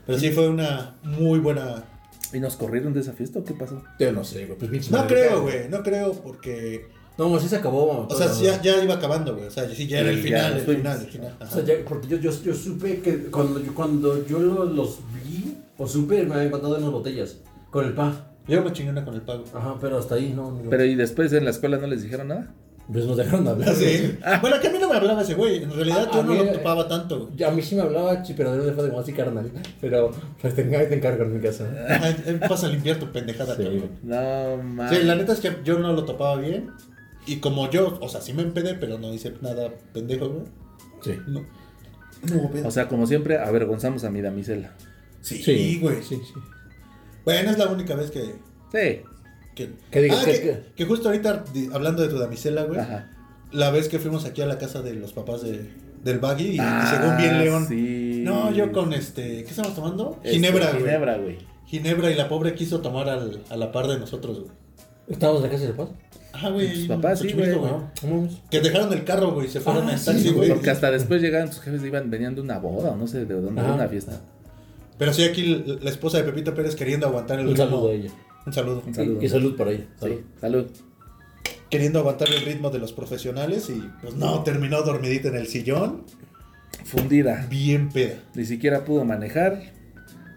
Pero 0.05 0.19
sí 0.19 0.31
fue 0.31 0.49
una 0.49 0.97
muy 1.05 1.39
buena. 1.39 1.85
¿Y 2.33 2.41
nos 2.41 2.57
corrieron 2.57 2.93
de 2.93 3.01
esa 3.01 3.13
fiesta 3.13 3.39
o 3.39 3.45
qué 3.45 3.55
pasó? 3.55 3.83
Yo 4.01 4.11
no 4.13 4.25
sé, 4.25 4.47
güey, 4.47 4.59
pues 4.59 4.69
pinche 4.71 4.91
No 4.91 5.07
creo, 5.07 5.43
güey, 5.43 5.69
no 5.69 5.83
creo 5.83 6.13
porque. 6.13 6.89
No, 7.17 7.39
sí 7.41 7.49
se 7.49 7.57
acabó. 7.57 8.07
O 8.09 8.15
sea, 8.15 8.29
sí, 8.29 8.45
ya, 8.45 8.61
ya 8.61 8.83
iba 8.83 8.95
acabando, 8.95 9.35
güey. 9.35 9.47
O 9.47 9.51
sea, 9.51 9.67
sí, 9.71 9.87
ya 9.87 10.01
era 10.01 10.11
el 10.11 10.19
final, 10.19 10.55
el 10.55 10.61
final, 10.61 11.01
el 11.01 11.07
final. 11.07 11.37
O 11.41 11.47
sea, 11.47 11.65
ya, 11.65 11.75
porque 11.89 12.09
yo, 12.09 12.19
yo, 12.19 12.31
yo 12.43 12.53
supe 12.53 13.01
que 13.01 13.17
cuando 13.31 13.63
yo, 13.63 13.73
cuando 13.75 14.27
yo 14.27 14.39
lo- 14.41 14.65
los 14.67 14.99
vi, 15.25 15.57
o 15.79 15.87
supe, 15.87 16.25
me 16.25 16.35
habían 16.35 16.51
contado 16.51 16.77
en 16.77 16.83
unas 16.83 16.93
botellas, 16.93 17.39
con 17.71 17.87
el 17.87 17.95
pa. 17.95 18.33
Yo 18.49 18.63
me 18.63 18.73
chingué 18.73 18.91
una 18.91 19.05
con 19.05 19.15
el 19.15 19.23
pago. 19.23 19.45
Ajá, 19.55 19.77
pero 19.81 19.99
hasta 19.99 20.15
ahí 20.15 20.33
no. 20.35 20.61
Pero 20.71 20.85
¿y 20.85 20.95
después 20.95 21.33
en 21.33 21.45
la 21.45 21.51
escuela 21.51 21.79
no 21.79 21.87
les 21.87 22.03
dijeron 22.03 22.29
nada? 22.29 22.55
Pues 22.93 23.05
nos 23.05 23.17
dejaron 23.17 23.45
de 23.45 23.51
hablar. 23.51 23.75
Sí. 23.75 24.17
Bueno, 24.41 24.61
que 24.61 24.69
a 24.69 24.71
mí 24.71 24.79
no 24.81 24.89
me 24.89 24.95
hablaba 24.97 25.23
ese 25.23 25.35
güey. 25.35 25.65
En 25.65 25.73
realidad 25.73 26.07
A- 26.09 26.13
yo 26.15 26.21
a 26.21 26.23
no 26.23 26.33
mí- 26.33 26.39
lo 26.39 26.53
topaba 26.53 26.87
tanto, 26.87 27.31
A 27.45 27.51
mí 27.51 27.61
sí 27.61 27.75
me 27.75 27.83
hablaba, 27.83 28.23
chi, 28.23 28.35
pero 28.35 28.55
no 28.55 28.63
le 28.65 28.73
fue 28.73 28.85
de 28.85 28.93
más 28.93 29.09
y 29.09 29.13
carnal. 29.13 29.51
Pero 29.81 30.13
pues 30.41 30.55
te, 30.55 30.63
ahí 30.77 30.89
te 30.89 30.95
encargo 30.95 31.25
en 31.25 31.35
mi 31.35 31.41
casa. 31.41 31.67
Él 32.27 32.39
pasa 32.39 32.67
a 32.69 32.71
limpiar 32.71 32.99
tu 32.99 33.11
pendejada, 33.11 33.57
Sí. 33.57 33.83
No, 34.05 34.57
mames. 34.63 34.97
Sí, 34.99 35.05
la 35.05 35.17
neta 35.17 35.33
es 35.33 35.41
que 35.41 35.57
yo 35.65 35.81
no 35.81 35.93
lo 35.93 36.05
topaba 36.05 36.37
bien. 36.37 36.71
Y 37.27 37.37
como 37.39 37.69
yo, 37.69 37.99
o 38.01 38.09
sea, 38.09 38.21
sí 38.21 38.33
me 38.33 38.43
empedé, 38.43 38.75
pero 38.75 38.99
no 38.99 39.13
hice 39.13 39.35
nada 39.41 39.73
pendejo, 39.93 40.29
güey. 40.29 40.45
Sí. 41.03 41.19
No. 41.27 41.41
No 42.31 42.37
hubo 42.41 42.51
pedo. 42.53 42.69
O 42.69 42.71
sea, 42.71 42.87
como 42.87 43.09
siempre, 43.09 43.37
avergonzamos 43.39 44.05
a 44.05 44.11
mi 44.11 44.21
damisela. 44.23 44.75
sí, 45.23 45.81
güey. 45.83 45.97
Sí, 46.05 46.21
sí. 46.25 46.35
Bueno, 47.27 47.51
es 47.51 47.59
la 47.59 47.67
única 47.67 47.95
vez 47.95 48.11
que. 48.11 48.23
Sí. 48.73 49.03
Que, 49.55 50.01
digas 50.01 50.21
Ah, 50.23 50.25
que- 50.25 50.33
que, 50.33 50.41
que- 50.41 50.63
que 50.77 50.85
justo 50.87 51.09
ahorita, 51.09 51.45
di- 51.53 51.69
hablando 51.73 52.03
de 52.03 52.09
tu 52.09 52.19
damisela, 52.19 52.63
güey. 52.65 52.81
Ajá. 52.81 53.11
La 53.53 53.71
vez 53.71 53.89
que 53.89 53.99
fuimos 53.99 54.25
aquí 54.25 54.41
a 54.43 54.47
la 54.47 54.57
casa 54.59 54.81
de 54.83 54.95
los 54.95 55.13
papás 55.13 55.43
de, 55.43 55.71
del 56.03 56.19
Baggy 56.19 56.45
y, 56.53 56.55
y 56.57 56.59
Ah, 56.61 56.87
según 56.91 57.17
bien 57.19 57.39
León. 57.39 57.67
sí. 57.69 58.23
No, 58.25 58.51
yo 58.53 58.71
con 58.73 58.93
este. 58.95 59.45
¿Qué 59.45 59.51
estamos 59.51 59.75
tomando? 59.75 60.17
Este, 60.23 60.31
Ginebra, 60.37 60.71
güey. 60.71 60.83
Ginebra, 60.85 61.17
güey. 61.19 61.39
Ginebra 61.67 62.11
y 62.11 62.15
la 62.15 62.29
pobre 62.29 62.55
quiso 62.55 62.81
tomar 62.81 63.09
al, 63.09 63.43
a 63.51 63.57
la 63.57 63.73
par 63.73 63.87
de 63.89 63.99
nosotros, 63.99 64.41
güey. 64.41 64.51
¿Estábamos 65.09 65.43
en 65.43 65.51
la 65.51 65.53
casa 65.57 65.67
de 65.67 65.73
paz? 65.73 65.89
Ajá, 66.33 66.51
güey. 66.51 66.71
Tus 66.73 66.83
en 66.83 66.89
papás, 66.89 67.19
sí, 67.21 67.31
Xochimilco, 67.31 67.61
güey. 67.61 67.73
Vamos. 68.03 68.43
Que 68.51 68.61
dejaron 68.61 68.93
el 68.93 69.05
carro, 69.05 69.33
güey, 69.33 69.47
y 69.47 69.51
se 69.51 69.61
fueron 69.61 69.89
Ah, 69.89 69.93
en 69.93 69.99
sí, 69.99 70.05
taxi, 70.07 70.31
güey. 70.33 70.51
Porque 70.51 70.69
hasta 70.71 70.91
después 70.91 71.23
llegaban 71.23 71.51
sus 71.51 71.63
jefes, 71.63 71.83
iban, 71.83 72.11
venían 72.11 72.35
de 72.35 72.43
una 72.43 72.59
boda 72.59 72.91
o 72.91 72.97
no 72.97 73.07
sé 73.07 73.25
de 73.25 73.35
dónde, 73.41 73.61
de 73.63 73.67
Ajá. 73.67 73.75
una 73.75 73.89
fiesta. 73.89 74.21
Pero 74.99 75.13
sí, 75.13 75.25
aquí 75.25 75.65
la 75.81 75.91
esposa 75.91 76.19
de 76.19 76.25
Pepito 76.25 76.55
Pérez 76.55 76.75
queriendo 76.75 77.07
aguantar 77.07 77.39
el 77.39 77.47
Un 77.49 77.53
ritmo. 77.57 77.67
saludo 77.71 77.89
a 77.89 77.93
ella. 77.93 78.11
Un 78.47 78.53
saludo. 78.53 78.83
Un 78.87 78.95
saludo. 78.95 79.23
Y, 79.23 79.27
y 79.27 79.29
salud 79.29 79.57
para 79.57 79.71
ella. 79.73 79.85
Sí, 79.95 80.01
Salud. 80.01 80.21
salud. 80.41 80.67
Queriendo 81.71 81.99
aguantar 81.99 82.29
el 82.29 82.41
ritmo 82.43 82.71
de 82.71 82.79
los 82.79 82.93
profesionales 82.93 83.69
y 83.71 83.83
pues 84.01 84.15
no, 84.15 84.43
terminó 84.45 84.83
dormidita 84.83 85.29
en 85.29 85.37
el 85.37 85.47
sillón. 85.49 86.05
Fundida. 86.85 87.47
Bien 87.51 87.89
peda. 87.91 88.21
Ni 88.35 88.45
siquiera 88.45 88.85
pudo 88.85 89.05
manejar. 89.05 89.73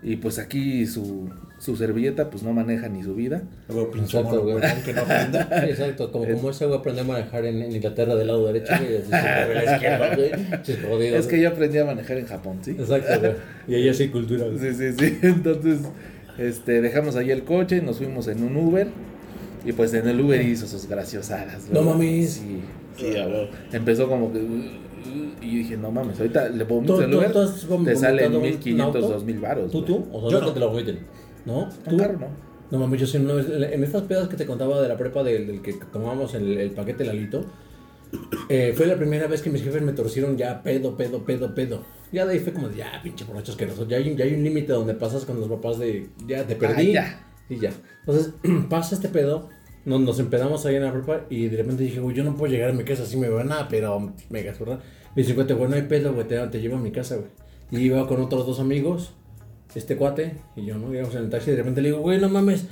Y 0.02 0.16
pues 0.16 0.40
aquí 0.40 0.86
su, 0.88 1.30
su 1.60 1.76
servilleta 1.76 2.30
pues 2.30 2.42
no 2.42 2.54
maneja 2.54 2.88
ni 2.90 3.04
su 3.04 3.14
vida. 3.16 3.44
Pinche 3.94 4.18
Exacto, 4.18 4.44
mono, 4.44 4.60
güey. 4.60 4.62
que 4.84 4.94
no. 4.94 5.02
Exacto, 5.68 6.12
como, 6.12 6.26
como 6.34 6.50
ese 6.50 6.66
güey 6.66 6.80
aprendió 6.80 7.04
a 7.04 7.08
manejar 7.08 7.46
en, 7.46 7.62
en 7.62 7.76
Inglaterra 7.76 8.16
del 8.16 8.28
lado 8.28 8.48
derecho, 8.48 8.74
güey, 8.80 8.98
así 8.98 9.12
la 9.12 9.74
izquierda, 9.76 10.14
Es 10.64 11.28
que 11.28 11.36
güey. 11.36 11.42
yo 11.42 11.50
aprendí 11.50 11.78
a 11.78 11.86
manejar 11.86 12.18
en 12.18 12.26
Japón, 12.26 12.60
¿sí? 12.62 12.72
Exacto, 12.72 13.20
güey. 13.20 13.34
Y 13.68 13.76
ella 13.76 13.94
sí 13.94 14.08
cultura, 14.08 14.46
güey. 14.46 14.58
Sí, 14.58 14.74
sí, 14.74 14.94
sí. 14.98 15.18
Entonces, 15.28 15.80
este, 16.38 16.82
dejamos 16.82 17.16
ahí 17.18 17.30
el 17.32 17.44
coche, 17.44 17.82
nos 17.82 17.98
fuimos 17.98 18.28
en 18.30 18.42
un 18.44 18.56
Uber. 18.56 18.88
Y 19.66 19.74
pues 19.74 19.94
en 19.94 20.08
el 20.08 20.22
Uber 20.22 20.42
hizo 20.42 20.66
sus 20.68 20.88
graciosadas. 20.88 21.68
No 21.70 21.82
¿verdad? 21.82 21.92
mames. 21.96 22.30
Sí, 22.32 22.62
sí. 22.96 23.14
Empezó 23.74 24.08
como 24.08 24.32
que. 24.32 24.40
Y 25.42 25.58
dije, 25.60 25.76
no 25.76 25.92
mames, 25.92 26.18
ahorita 26.20 26.48
le 26.50 26.64
pongo 26.66 26.96
¿Tú- 26.96 27.02
el 27.02 27.14
Uber. 27.14 27.32
Te 27.32 27.96
salen 27.96 28.32
vomitado 28.32 28.38
un 28.38 28.44
1500, 28.44 28.96
auto? 29.04 29.14
2000 29.16 29.40
baros. 29.40 29.72
¿Tú, 29.72 29.82
tú? 29.84 30.08
O 30.14 30.22
sea, 30.22 30.30
Yo 30.30 30.40
no 30.40 30.42
no. 30.42 30.48
que 30.48 30.54
te 30.54 30.60
lo 30.62 30.70
vomiten. 30.70 31.00
¿No? 31.46 31.70
Un 31.86 31.98
carro, 31.98 32.20
no. 32.20 32.28
No 32.72 32.78
mames, 32.80 33.00
yo 33.02 33.08
sí, 33.08 33.18
no, 33.18 33.40
en 33.40 33.84
estas 33.84 34.04
pedas 34.04 34.28
que 34.28 34.36
te 34.38 34.46
contaba 34.46 34.80
de 34.82 34.88
la 34.88 34.96
prepa 34.98 35.24
del, 35.24 35.48
del 35.48 35.62
que 35.62 35.74
tomamos 35.92 36.36
el, 36.36 36.58
el 36.58 36.70
paquete 36.72 37.04
Lalito, 37.04 37.44
eh, 38.48 38.74
fue 38.76 38.86
la 38.88 38.96
primera 38.96 39.28
vez 39.28 39.42
que 39.42 39.50
mis 39.50 39.64
jefes 39.64 39.82
me 39.82 39.94
torcieron 39.94 40.38
ya 40.38 40.62
pedo, 40.64 40.96
pedo, 40.98 41.24
pedo, 41.26 41.54
pedo. 41.54 41.84
Ya 42.12 42.26
de 42.26 42.34
ahí 42.34 42.40
fue 42.40 42.54
como 42.54 42.70
de, 42.70 42.78
ya, 42.78 43.00
pinche 43.04 43.24
borracho 43.26 43.52
asqueroso. 43.52 43.88
Ya 43.88 43.98
hay, 43.98 44.10
un- 44.12 44.18
ya 44.18 44.26
hay 44.26 44.34
un 44.34 44.44
límite 44.44 44.72
donde 44.74 44.94
pasas 44.96 45.26
con 45.26 45.40
los 45.40 45.48
papás 45.50 45.78
de, 45.80 46.10
ya 46.28 46.46
te 46.46 46.56
perdí. 46.56 46.92
Ah, 46.92 46.94
ya. 46.94 47.26
Y 47.50 47.60
ya. 47.60 47.72
Entonces, 48.02 48.34
pasa 48.70 48.96
este 48.96 49.10
pedo, 49.10 49.50
nos, 49.86 50.02
nos 50.02 50.20
empedamos 50.20 50.66
ahí 50.66 50.76
en 50.76 50.84
la 50.84 50.92
prepa 50.92 51.22
y 51.30 51.48
de 51.48 51.58
repente 51.58 51.84
dije, 51.84 52.00
güey, 52.00 52.16
yo 52.16 52.24
no 52.24 52.36
puedo 52.36 52.52
llegar 52.52 52.70
a 52.72 52.74
mi 52.74 52.84
casa 52.84 53.04
así, 53.04 53.18
me 53.18 53.30
van 53.30 53.52
a, 53.52 53.68
pero 53.68 54.14
mega 54.30 54.54
¿verdad? 54.60 54.80
Me 55.16 55.24
dice, 55.24 55.34
güey, 55.34 55.70
no 55.70 55.76
hay 55.76 55.84
pedo, 55.84 56.14
güey, 56.14 56.28
te, 56.28 56.38
te 56.48 56.62
llevo 56.62 56.78
a 56.78 56.80
mi 56.80 56.92
casa, 56.92 57.16
güey. 57.16 57.28
Y 57.72 57.86
iba 57.86 58.08
con 58.08 58.20
otros 58.22 58.48
dos 58.48 58.60
amigos, 58.60 59.14
este 59.76 59.96
cuate 59.98 60.34
y 60.56 60.66
yo, 60.66 60.78
¿no? 60.78 60.94
Íbamos 60.94 61.14
en 61.16 61.24
el 61.24 61.30
taxi 61.30 61.50
y 61.50 61.52
de 61.52 61.58
repente 61.58 61.82
le 61.82 61.90
digo, 61.90 62.02
güey, 62.02 62.20
no 62.20 62.30
mames. 62.30 62.66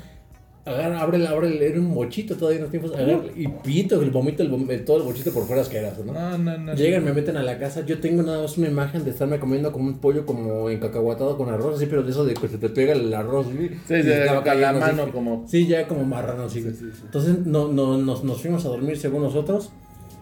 Agarra, 0.66 1.00
abre, 1.00 1.26
abre, 1.26 1.66
era 1.66 1.80
un 1.80 1.92
mochito 1.94 2.36
todavía 2.36 2.58
en 2.58 2.64
los 2.64 2.72
tiempos, 2.72 2.94
agarra, 2.94 3.22
y 3.38 3.48
pito, 3.48 4.02
el 4.02 4.12
vomito, 4.12 4.44
el, 4.44 4.84
todo 4.84 4.98
el 4.98 5.04
mochito 5.06 5.32
por 5.32 5.46
fuera 5.46 5.62
asqueroso, 5.62 6.04
¿no? 6.04 6.12
No, 6.12 6.38
no, 6.38 6.58
no. 6.58 6.74
Llegan, 6.74 7.06
me 7.06 7.14
meten 7.14 7.38
a 7.38 7.44
la 7.44 7.58
casa. 7.58 7.86
Yo 7.86 8.00
tengo 8.02 8.22
nada 8.22 8.42
más 8.42 8.58
una 8.58 8.68
imagen 8.68 9.06
de 9.06 9.12
estarme 9.12 9.40
comiendo 9.40 9.72
como 9.72 9.86
un 9.88 10.00
pollo 10.00 10.26
como 10.26 10.70
encacahuatado 10.70 11.38
con 11.38 11.48
arroz, 11.50 11.78
así, 11.78 11.86
pero 11.86 12.04
de 12.04 12.12
eso 12.12 12.26
de 12.26 12.34
que 12.34 12.50
se 12.50 12.58
te 12.58 12.68
pega 12.68 12.92
el 12.92 13.14
arroz. 13.14 13.48
¿sí? 13.48 13.70
Sí, 13.88 14.04
sí, 14.04 14.10
la 14.10 14.44
cayendo 14.44 14.84
así. 14.84 14.94
mano 14.98 15.12
como- 15.14 15.46
Sí, 15.48 15.68
ya 15.68 15.88
como 15.88 16.04
marrano, 16.04 16.44
así. 16.44 16.62
güey. 16.62 16.76
Entonces 17.06 17.46
no, 17.46 17.70
no, 17.72 17.98
nos, 17.98 18.26
nos 18.26 18.42
fuimos 18.42 18.66
a 18.66 18.68
dormir 18.68 18.98
según 18.98 19.22
nosotros. 19.22 19.72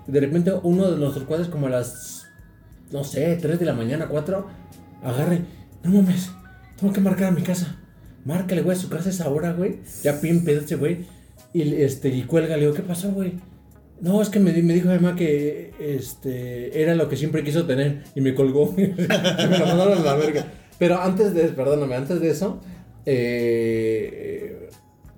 Y 0.08 0.12
de 0.12 0.20
repente 0.20 0.52
uno 0.62 0.92
de 0.92 0.98
nuestros 0.98 1.24
cuadros 1.26 1.48
como 1.48 1.66
a 1.66 1.70
las, 1.72 2.28
no 2.92 3.04
sé, 3.04 3.36
3 3.42 3.58
de 3.60 3.66
la 3.66 3.74
mañana, 3.74 4.08
4, 4.08 4.46
agarre. 5.02 5.42
No 5.84 5.90
mames, 5.90 6.30
tengo 6.80 6.94
que 6.94 7.02
marcar 7.02 7.26
a 7.26 7.32
mi 7.32 7.42
casa. 7.42 7.78
Márcale, 8.26 8.62
güey, 8.62 8.78
su 8.78 8.90
casa 8.90 9.10
es 9.10 9.22
ahora, 9.22 9.54
güey. 9.54 9.78
Ya 10.04 10.20
pedo 10.20 10.62
ese 10.62 10.76
güey. 10.76 11.06
Y, 11.54 11.62
este, 11.82 12.10
y 12.10 12.24
cuelga, 12.24 12.56
le 12.58 12.64
digo, 12.64 12.74
¿qué 12.74 12.82
pasó, 12.82 13.12
güey? 13.12 13.34
No, 14.02 14.22
es 14.22 14.30
que 14.30 14.40
me, 14.40 14.52
me 14.62 14.74
dijo 14.74 14.90
mi 14.90 14.96
mamá 14.96 15.16
que 15.16 15.74
este, 15.80 16.82
era 16.82 16.96
lo 16.96 17.08
que 17.08 17.16
siempre 17.16 17.44
quiso 17.44 17.66
tener 17.66 18.04
y 18.14 18.22
me 18.22 18.34
colgó. 18.36 18.74
me 18.78 18.88
lo 18.98 19.66
mandaron 19.66 20.00
a 20.00 20.04
la 20.04 20.16
verga. 20.16 20.46
Pero 20.78 21.00
antes 21.02 21.34
de, 21.34 21.44
perdóname, 21.50 21.96
antes 21.96 22.20
de 22.20 22.30
eso, 22.30 22.60
eh, 23.06 24.70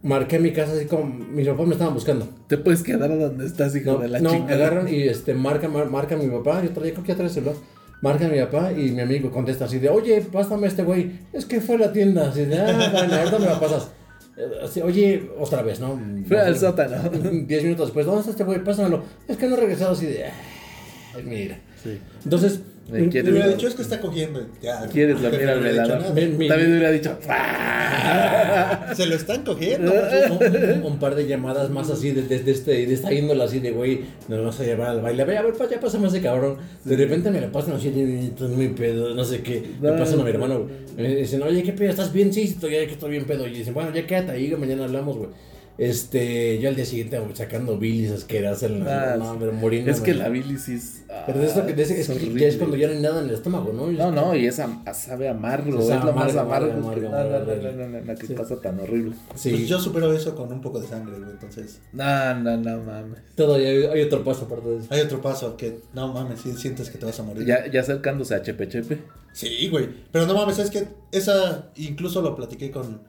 marqué 0.04 0.38
mi 0.40 0.52
casa 0.52 0.74
así 0.74 0.86
como 0.86 1.06
mis 1.06 1.48
papás 1.48 1.66
me 1.68 1.74
estaban 1.74 1.94
buscando. 1.94 2.28
Te 2.48 2.58
puedes 2.58 2.84
quedar 2.84 3.18
donde 3.18 3.46
estás, 3.46 3.76
hijo 3.76 3.94
No, 3.94 3.98
de 4.00 4.08
la 4.10 4.20
no, 4.20 4.30
chingada. 4.32 4.54
agarran 4.56 4.88
y 4.94 5.02
este, 5.04 5.34
marca, 5.34 5.68
mar- 5.68 5.90
marca 5.90 6.16
a 6.16 6.18
mi 6.18 6.28
papá. 6.28 6.64
Yo 6.64 6.72
traía, 6.72 6.94
creo 6.94 7.04
que 7.04 7.16
ya 7.16 7.30
celular. 7.30 7.56
Marca 8.02 8.26
a 8.26 8.30
mi 8.30 8.40
papá 8.40 8.72
y 8.74 8.92
mi 8.92 9.02
amigo 9.02 9.32
contesta 9.32 9.66
así 9.66 9.80
de, 9.80 9.90
oye, 9.90 10.22
pásame 10.22 10.68
este 10.68 10.84
güey. 10.84 11.12
Es 11.34 11.46
que 11.46 11.60
fue 11.62 11.76
a 11.76 11.80
la 11.80 11.92
tienda. 11.94 12.30
Así 12.30 12.46
de, 12.46 12.60
ah, 12.60 12.90
bueno, 12.92 13.16
ahorita 13.16 13.40
me 13.40 13.46
la 13.48 13.60
pasas. 13.60 13.90
Eh, 14.38 14.46
así, 14.64 14.82
oye, 14.82 15.30
otra 15.40 15.64
vez, 15.64 15.80
¿no? 15.80 16.00
Fue 16.28 16.40
al 16.40 16.58
sótano. 16.58 17.10
Diez 17.48 17.64
minutos 17.64 17.88
después, 17.88 18.06
¿dónde 18.06 18.20
está 18.22 18.32
este 18.32 18.44
güey? 18.44 18.64
Pásamelo. 18.64 19.04
Es 19.28 19.38
que 19.38 19.48
no 19.48 19.56
ha 19.56 19.60
regresado 19.60 19.94
así 19.94 20.06
de, 20.06 20.26
"Ay, 20.26 21.24
mira. 21.24 21.58
Sí. 21.84 21.98
Entonces, 22.24 22.60
Me 22.90 23.02
hubiera 23.04 23.48
dicho, 23.50 23.68
es 23.68 23.76
que 23.76 23.82
está 23.82 24.00
cogiendo. 24.00 24.46
Ya, 24.62 24.88
¿Quieres 24.88 25.22
dormir 25.22 25.42
no 25.46 25.52
al 25.52 25.64
le 25.64 25.70
hubiera 25.70 25.84
dicho 25.84 25.96
velador? 25.98 26.02
nada. 26.02 26.14
Mi- 26.14 26.38
mi- 26.38 26.48
También 26.48 26.72
hubiera 26.72 26.92
dicho. 26.92 27.18
"Ah". 27.28 28.94
Se 28.96 29.06
lo 29.06 29.16
están 29.16 29.44
cogiendo. 29.44 29.92
un, 29.92 30.46
un- 30.80 30.84
un 30.94 31.00
par 31.00 31.16
de 31.16 31.28
llamadas 31.28 31.70
más 31.70 31.90
así 31.90 32.12
de, 32.12 32.22
de, 32.24 32.40
de 32.40 32.52
este, 32.52 32.72
de 32.72 32.94
esta 32.94 33.14
índole 33.14 33.44
así 33.44 33.60
de 33.60 33.72
güey, 33.72 34.02
nos 34.28 34.40
vamos 34.40 34.60
a 34.60 34.64
llevar 34.64 34.90
al 34.90 35.02
baile. 35.02 35.22
A 35.22 35.26
ver, 35.26 35.38
a 35.38 35.42
ver, 35.44 35.54
pa- 35.54 35.70
ya 35.70 35.80
pásame 35.80 36.08
ese 36.08 36.22
cabrón. 36.22 36.58
De 36.86 36.96
repente 36.96 37.30
me 37.32 37.42
la 37.42 37.52
pasan 37.52 37.74
así 37.76 37.90
de 37.90 38.28
estoy 38.28 38.50
muy 38.50 38.70
pedo, 38.70 39.14
no 39.14 39.24
sé 39.26 39.42
qué. 39.42 39.64
Me 39.82 39.92
pasan 39.94 40.16
a 40.16 40.18
mi 40.18 40.24
no, 40.24 40.30
hermano, 40.30 40.60
güey. 40.60 40.72
Me 41.10 41.16
dicen, 41.16 41.42
oye, 41.44 41.64
¿qué 41.64 41.74
pedo? 41.74 41.90
¿Estás 41.90 42.14
bien? 42.14 42.32
Sí, 42.34 42.44
estoy, 42.44 42.72
ya 42.74 42.86
que 42.86 42.94
estoy 42.94 43.12
bien 43.12 43.26
pedo. 43.26 43.46
Y 43.48 43.52
dicen, 43.52 43.74
bueno, 43.74 43.94
ya 43.94 44.06
quédate 44.08 44.32
ahí, 44.32 44.50
mañana 44.58 44.86
hablamos, 44.86 45.18
güey. 45.18 45.30
Este, 45.78 46.60
yo 46.60 46.70
al 46.70 46.76
día 46.76 46.86
siguiente 46.86 47.22
sacando 47.36 47.78
bilis 47.78 48.12
asquerosas 48.12 48.64
en 48.64 48.84
la. 48.84 49.14
Ah, 49.14 49.18
no, 49.18 49.38
pero 49.40 49.54
muriendo. 49.54 49.92
Es 49.92 50.02
que 50.02 50.16
la 50.16 50.28
bilis 50.28 50.68
es. 50.70 51.04
Pero 51.28 51.40
de 51.40 51.46
eso 51.46 51.66
que 51.66 51.72
es, 51.80 52.10
ah, 52.10 52.14
que 52.16 52.34
ya 52.40 52.48
es 52.48 52.58
cuando 52.58 52.76
ya 52.78 52.88
no 52.88 52.94
hay 52.94 53.00
nada 53.00 53.22
en 53.22 53.30
el 53.30 53.36
estómago, 53.36 53.72
¿no? 53.74 53.88
No, 53.92 54.12
no, 54.12 54.36
y 54.36 54.48
es 54.48 54.60
am- 54.60 54.84
sabe 54.94 55.30
amargo, 55.30 55.78
O 55.78 55.82
sea, 55.82 56.00
es 56.00 56.04
lo 56.06 56.14
más 56.14 56.36
amargo, 56.36 56.72
amargo. 56.72 56.72
amargo, 56.74 57.00
que- 57.02 57.08
amargo, 57.08 57.30
no, 57.30 57.36
no, 57.38 57.42
amargo. 57.52 57.72
no, 57.72 57.72
no, 57.72 57.88
no, 58.00 58.06
no, 58.06 58.16
qué 58.16 58.28
Sí. 58.28 58.34
cosa 58.34 58.60
tan 58.62 58.80
horrible. 58.80 59.16
Sí, 59.36 59.50
Pues 59.52 59.68
yo 59.68 59.80
supero 59.80 60.12
eso 60.14 60.36
con 60.36 60.52
un 60.52 60.62
poco 60.62 60.80
de 60.80 60.88
sangre, 60.88 61.18
güey. 61.20 61.30
Entonces, 61.32 61.80
No, 61.94 62.36
no, 62.36 62.58
no 62.58 62.78
mames. 62.84 63.20
todavía 63.36 63.70
hay, 63.70 63.84
hay 63.86 64.02
otro 64.02 64.24
paso 64.24 64.46
aparte 64.46 64.70
de 64.70 64.78
eso. 64.80 64.88
hay 64.90 65.02
otro 65.02 65.22
paso 65.22 65.58
que, 65.58 65.80
no 65.94 66.12
mames, 66.12 66.42
si 66.42 66.54
sientes 66.54 66.90
que 66.90 66.98
te 66.98 67.06
vas 67.06 67.20
a 67.20 67.24
morir. 67.24 67.46
Ya, 67.46 67.68
ya 67.72 67.82
acercándose 67.82 68.34
a 68.34 68.42
Chepe 68.42 68.68
Chepe. 68.68 68.98
Sí, 69.34 69.70
güey. 69.70 69.90
Pero 70.12 70.26
no 70.26 70.34
mames, 70.34 70.58
es 70.60 70.72
que 70.72 70.88
esa, 71.12 71.70
incluso 71.76 72.22
lo 72.24 72.36
platiqué 72.36 72.72
con 72.72 73.02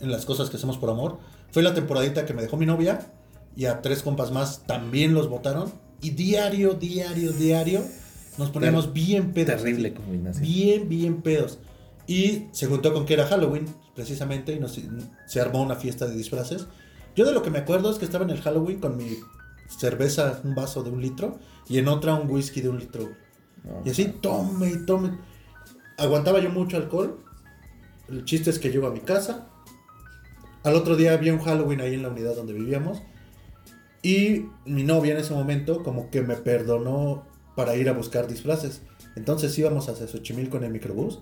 en 0.00 0.10
las 0.10 0.24
cosas 0.26 0.50
que 0.50 0.56
hacemos 0.56 0.76
por 0.76 0.90
amor. 0.90 1.18
Fue 1.54 1.62
la 1.62 1.72
temporadita 1.72 2.26
que 2.26 2.34
me 2.34 2.42
dejó 2.42 2.56
mi 2.56 2.66
novia 2.66 3.12
y 3.54 3.66
a 3.66 3.80
tres 3.80 4.02
compas 4.02 4.32
más 4.32 4.66
también 4.66 5.14
los 5.14 5.28
votaron. 5.28 5.72
Y 6.00 6.10
diario, 6.10 6.74
diario, 6.74 7.30
diario 7.30 7.84
nos 8.38 8.50
poníamos 8.50 8.92
bien 8.92 9.32
pedos. 9.32 9.62
Terrible 9.62 9.94
combinación. 9.94 10.42
Bien, 10.42 10.88
bien 10.88 11.22
pedos. 11.22 11.60
Y 12.08 12.48
se 12.50 12.66
juntó 12.66 12.92
con 12.92 13.06
que 13.06 13.14
era 13.14 13.28
Halloween, 13.28 13.66
precisamente, 13.94 14.52
y 14.52 14.58
nos, 14.58 14.80
se 15.28 15.40
armó 15.40 15.62
una 15.62 15.76
fiesta 15.76 16.08
de 16.08 16.16
disfraces. 16.16 16.66
Yo 17.14 17.24
de 17.24 17.30
lo 17.30 17.42
que 17.42 17.50
me 17.50 17.60
acuerdo 17.60 17.88
es 17.92 17.98
que 17.98 18.04
estaba 18.04 18.24
en 18.24 18.30
el 18.30 18.42
Halloween 18.42 18.80
con 18.80 18.96
mi 18.96 19.16
cerveza, 19.68 20.40
un 20.42 20.56
vaso 20.56 20.82
de 20.82 20.90
un 20.90 21.00
litro, 21.00 21.38
y 21.68 21.78
en 21.78 21.86
otra 21.86 22.16
un 22.16 22.28
whisky 22.28 22.62
de 22.62 22.68
un 22.68 22.80
litro. 22.80 23.10
Y 23.84 23.90
así, 23.90 24.06
tome 24.06 24.70
y 24.70 24.84
tome. 24.86 25.16
Aguantaba 25.98 26.40
yo 26.40 26.50
mucho 26.50 26.78
alcohol. 26.78 27.20
El 28.08 28.24
chiste 28.24 28.50
es 28.50 28.58
que 28.58 28.72
llego 28.72 28.88
a 28.88 28.90
mi 28.90 28.98
casa. 28.98 29.46
Al 30.64 30.74
otro 30.76 30.96
día 30.96 31.12
había 31.12 31.34
un 31.34 31.40
Halloween 31.40 31.82
ahí 31.82 31.94
en 31.94 32.02
la 32.02 32.08
unidad 32.08 32.34
donde 32.34 32.54
vivíamos. 32.54 33.02
Y 34.02 34.46
mi 34.64 34.82
novia 34.82 35.12
en 35.12 35.20
ese 35.20 35.34
momento 35.34 35.82
como 35.82 36.10
que 36.10 36.22
me 36.22 36.36
perdonó 36.36 37.26
para 37.54 37.76
ir 37.76 37.88
a 37.90 37.92
buscar 37.92 38.26
disfraces. 38.26 38.80
Entonces 39.14 39.56
íbamos 39.58 39.88
hacia 39.88 40.08
Xochimilco 40.08 40.56
en 40.56 40.64
el 40.64 40.72
microbús. 40.72 41.20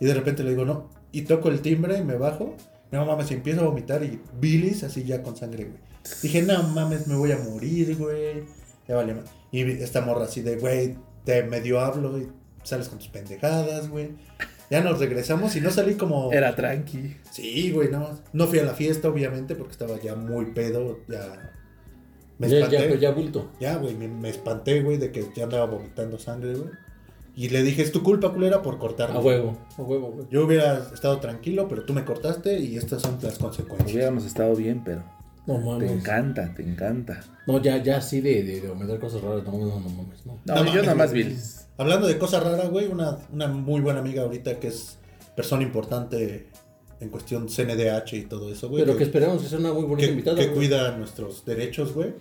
Y 0.00 0.06
de 0.06 0.14
repente 0.14 0.42
le 0.42 0.50
digo, 0.50 0.64
no. 0.64 0.90
Y 1.12 1.22
toco 1.22 1.48
el 1.48 1.60
timbre 1.60 1.98
y 1.98 2.04
me 2.04 2.16
bajo. 2.16 2.56
No 2.90 3.04
mames, 3.06 3.30
empiezo 3.30 3.60
a 3.60 3.64
vomitar 3.64 4.02
y 4.02 4.20
bilis 4.40 4.82
así 4.82 5.04
ya 5.04 5.22
con 5.22 5.36
sangre, 5.36 5.64
güey. 5.64 5.78
Dije, 6.22 6.42
no 6.42 6.60
mames, 6.64 7.06
me 7.06 7.14
voy 7.14 7.30
a 7.30 7.38
morir, 7.38 7.96
güey. 7.96 8.44
Ya 8.88 9.24
Y 9.52 9.60
esta 9.60 10.00
morra 10.00 10.24
así 10.24 10.42
de, 10.42 10.56
güey, 10.56 10.96
te 11.24 11.44
medio 11.44 11.78
hablo 11.78 12.18
y 12.18 12.28
sales 12.64 12.88
con 12.88 12.98
tus 12.98 13.08
pendejadas, 13.08 13.88
güey. 13.88 14.16
Ya 14.70 14.80
nos 14.82 14.98
regresamos 15.00 15.56
y 15.56 15.60
no 15.60 15.70
salí 15.70 15.94
como... 15.94 16.32
Era 16.32 16.54
tranqui. 16.54 17.16
Sí, 17.32 17.72
güey, 17.72 17.90
no. 17.90 18.20
No 18.32 18.46
fui 18.46 18.60
a 18.60 18.64
la 18.64 18.74
fiesta, 18.74 19.08
obviamente, 19.08 19.54
porque 19.56 19.72
estaba 19.72 19.98
ya 20.00 20.14
muy 20.14 20.46
pedo, 20.52 21.00
ya... 21.08 21.52
Me 22.38 22.48
Ya, 22.48 22.58
espanté. 22.58 22.88
ya, 22.90 22.94
ya 22.96 23.10
bulto. 23.10 23.50
Ya, 23.60 23.76
güey, 23.76 23.94
me, 23.94 24.08
me 24.08 24.30
espanté, 24.30 24.80
güey, 24.82 24.96
de 24.96 25.10
que 25.10 25.26
ya 25.34 25.44
andaba 25.44 25.66
vomitando 25.66 26.18
sangre, 26.18 26.54
güey. 26.54 26.70
Y 27.36 27.48
le 27.48 27.62
dije, 27.62 27.82
es 27.82 27.92
tu 27.92 28.02
culpa, 28.02 28.32
culera, 28.32 28.62
por 28.62 28.78
cortarme. 28.78 29.16
A 29.16 29.20
huevo, 29.20 29.58
a 29.76 29.82
huevo, 29.82 30.12
güey. 30.12 30.26
Yo 30.30 30.44
hubiera 30.46 30.88
estado 30.94 31.18
tranquilo, 31.20 31.66
pero 31.68 31.84
tú 31.84 31.92
me 31.92 32.04
cortaste 32.04 32.58
y 32.60 32.76
estas 32.76 33.02
son 33.02 33.18
las 33.22 33.38
consecuencias. 33.38 33.92
Hubiéramos 33.92 34.24
estado 34.24 34.54
bien, 34.56 34.82
pero 34.84 35.02
No 35.58 35.78
te 35.78 35.92
encanta, 35.92 36.54
te 36.54 36.62
encanta. 36.62 37.20
No, 37.46 37.60
ya, 37.60 37.82
ya 37.82 37.96
así 37.96 38.20
de, 38.20 38.42
de, 38.42 38.60
de 38.60 38.68
aumentar 38.68 38.98
cosas 38.98 39.22
raras. 39.22 39.44
No, 39.44 39.52
no, 39.52 39.80
no 39.80 39.88
mames, 39.88 40.24
no. 40.24 40.40
No, 40.44 40.64
No 40.64 40.72
yo 40.74 40.82
nada 40.82 40.94
más 40.94 41.12
bilis. 41.12 41.66
Hablando 41.76 42.06
de 42.06 42.18
cosas 42.18 42.42
raras, 42.42 42.70
güey, 42.70 42.86
una, 42.86 43.18
una 43.32 43.48
muy 43.48 43.80
buena 43.80 44.00
amiga 44.00 44.22
ahorita 44.22 44.60
que 44.60 44.68
es 44.68 44.98
persona 45.34 45.62
importante 45.62 46.48
en 47.00 47.08
cuestión 47.08 47.48
CNDH 47.48 48.12
y 48.12 48.22
todo 48.22 48.52
eso, 48.52 48.68
güey. 48.68 48.84
Pero 48.84 48.96
que 48.96 49.04
esperamos 49.04 49.42
que 49.42 49.48
sea 49.48 49.58
una 49.58 49.72
muy 49.72 49.84
bonita 49.84 50.06
que, 50.06 50.12
invitada. 50.12 50.36
que 50.36 50.46
güey. 50.46 50.56
cuida 50.56 50.96
nuestros 50.96 51.44
derechos, 51.44 51.94
güey. 51.94 52.14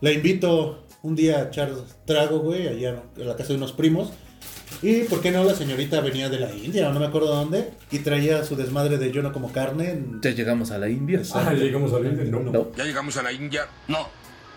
La 0.00 0.12
invito 0.12 0.86
un 1.02 1.14
día 1.14 1.38
a 1.38 1.42
echar 1.44 1.70
trago, 2.04 2.40
güey, 2.40 2.66
allá 2.66 3.02
en 3.16 3.28
la 3.28 3.36
casa 3.36 3.50
de 3.50 3.56
unos 3.56 3.72
primos. 3.72 4.12
Y 4.82 5.04
por 5.04 5.20
qué 5.20 5.30
no 5.30 5.44
la 5.44 5.54
señorita 5.54 6.00
venía 6.00 6.28
de 6.28 6.38
la 6.38 6.52
India 6.52 6.88
o 6.88 6.92
no 6.92 7.00
me 7.00 7.06
acuerdo 7.06 7.34
dónde 7.34 7.70
y 7.90 8.00
traía 8.00 8.44
su 8.44 8.56
desmadre 8.56 8.98
de 8.98 9.10
yo 9.10 9.22
no 9.22 9.32
como 9.32 9.52
carne. 9.52 10.02
Ya 10.22 10.30
llegamos 10.30 10.70
a 10.70 10.78
la 10.78 10.88
India. 10.88 11.22
Ah, 11.34 11.52
llegamos 11.54 11.92
a 11.92 12.00
la 12.00 12.08
India, 12.08 12.24
no. 12.24 12.40
No. 12.40 12.72
¿Ya 12.76 12.84
llegamos 12.84 13.16
a 13.16 13.22
la 13.22 13.32
India? 13.32 13.66
No. 13.88 14.08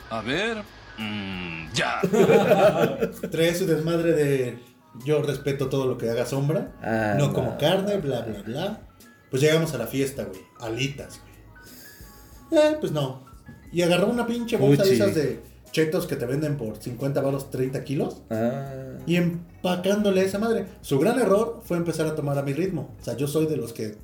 A 0.10 0.22
ver. 0.22 0.57
mm, 0.97 1.72
ya. 1.74 2.01
Traía 3.32 3.55
su 3.55 3.66
desmadre 3.66 4.14
de 4.14 4.60
yo 5.05 5.22
respeto 5.22 5.70
todo 5.70 5.88
lo 5.88 5.97
que 5.97 6.10
haga 6.10 6.26
sombra. 6.26 6.74
Ah, 6.82 7.16
no 7.18 7.28
no. 7.28 7.34
como 7.34 7.57
carne, 7.57 7.97
bla, 7.97 8.22
bla, 8.22 8.41
bla. 8.41 8.82
Pues 9.30 9.41
llegamos 9.41 9.74
a 9.74 9.78
la 9.78 9.88
fiesta, 9.88 10.24
güey. 10.26 10.41
Alitas, 10.60 11.22
güey. 11.22 12.64
Eh, 12.64 12.78
pues 12.80 12.91
no. 12.91 13.26
Y 13.72 13.84
agarró 13.84 14.07
una 14.07 14.26
pinche 14.26 14.57
bolsa 14.57 14.84
de 14.84 14.93
esas 14.93 15.16
de 15.16 15.39
chetos 15.72 16.07
que 16.07 16.15
te 16.15 16.26
venden 16.26 16.57
por 16.57 16.78
50 16.78 17.22
baros 17.22 17.49
30 17.51 17.84
kilos. 17.84 18.22
Ah, 18.30 18.65
Y 19.05 19.15
empacándole 19.15 20.24
esa 20.26 20.39
madre. 20.39 20.65
Su 20.82 20.99
gran 20.99 21.20
error 21.20 21.61
fue 21.63 21.78
empezar 21.78 22.07
a 22.07 22.15
tomar 22.15 22.38
a 22.38 22.43
mi 22.43 22.53
ritmo. 22.53 22.89
O 22.99 23.03
sea, 23.03 23.15
yo 23.17 23.28
soy 23.28 23.45
de 23.47 23.57
los 23.57 23.74
que 23.74 23.95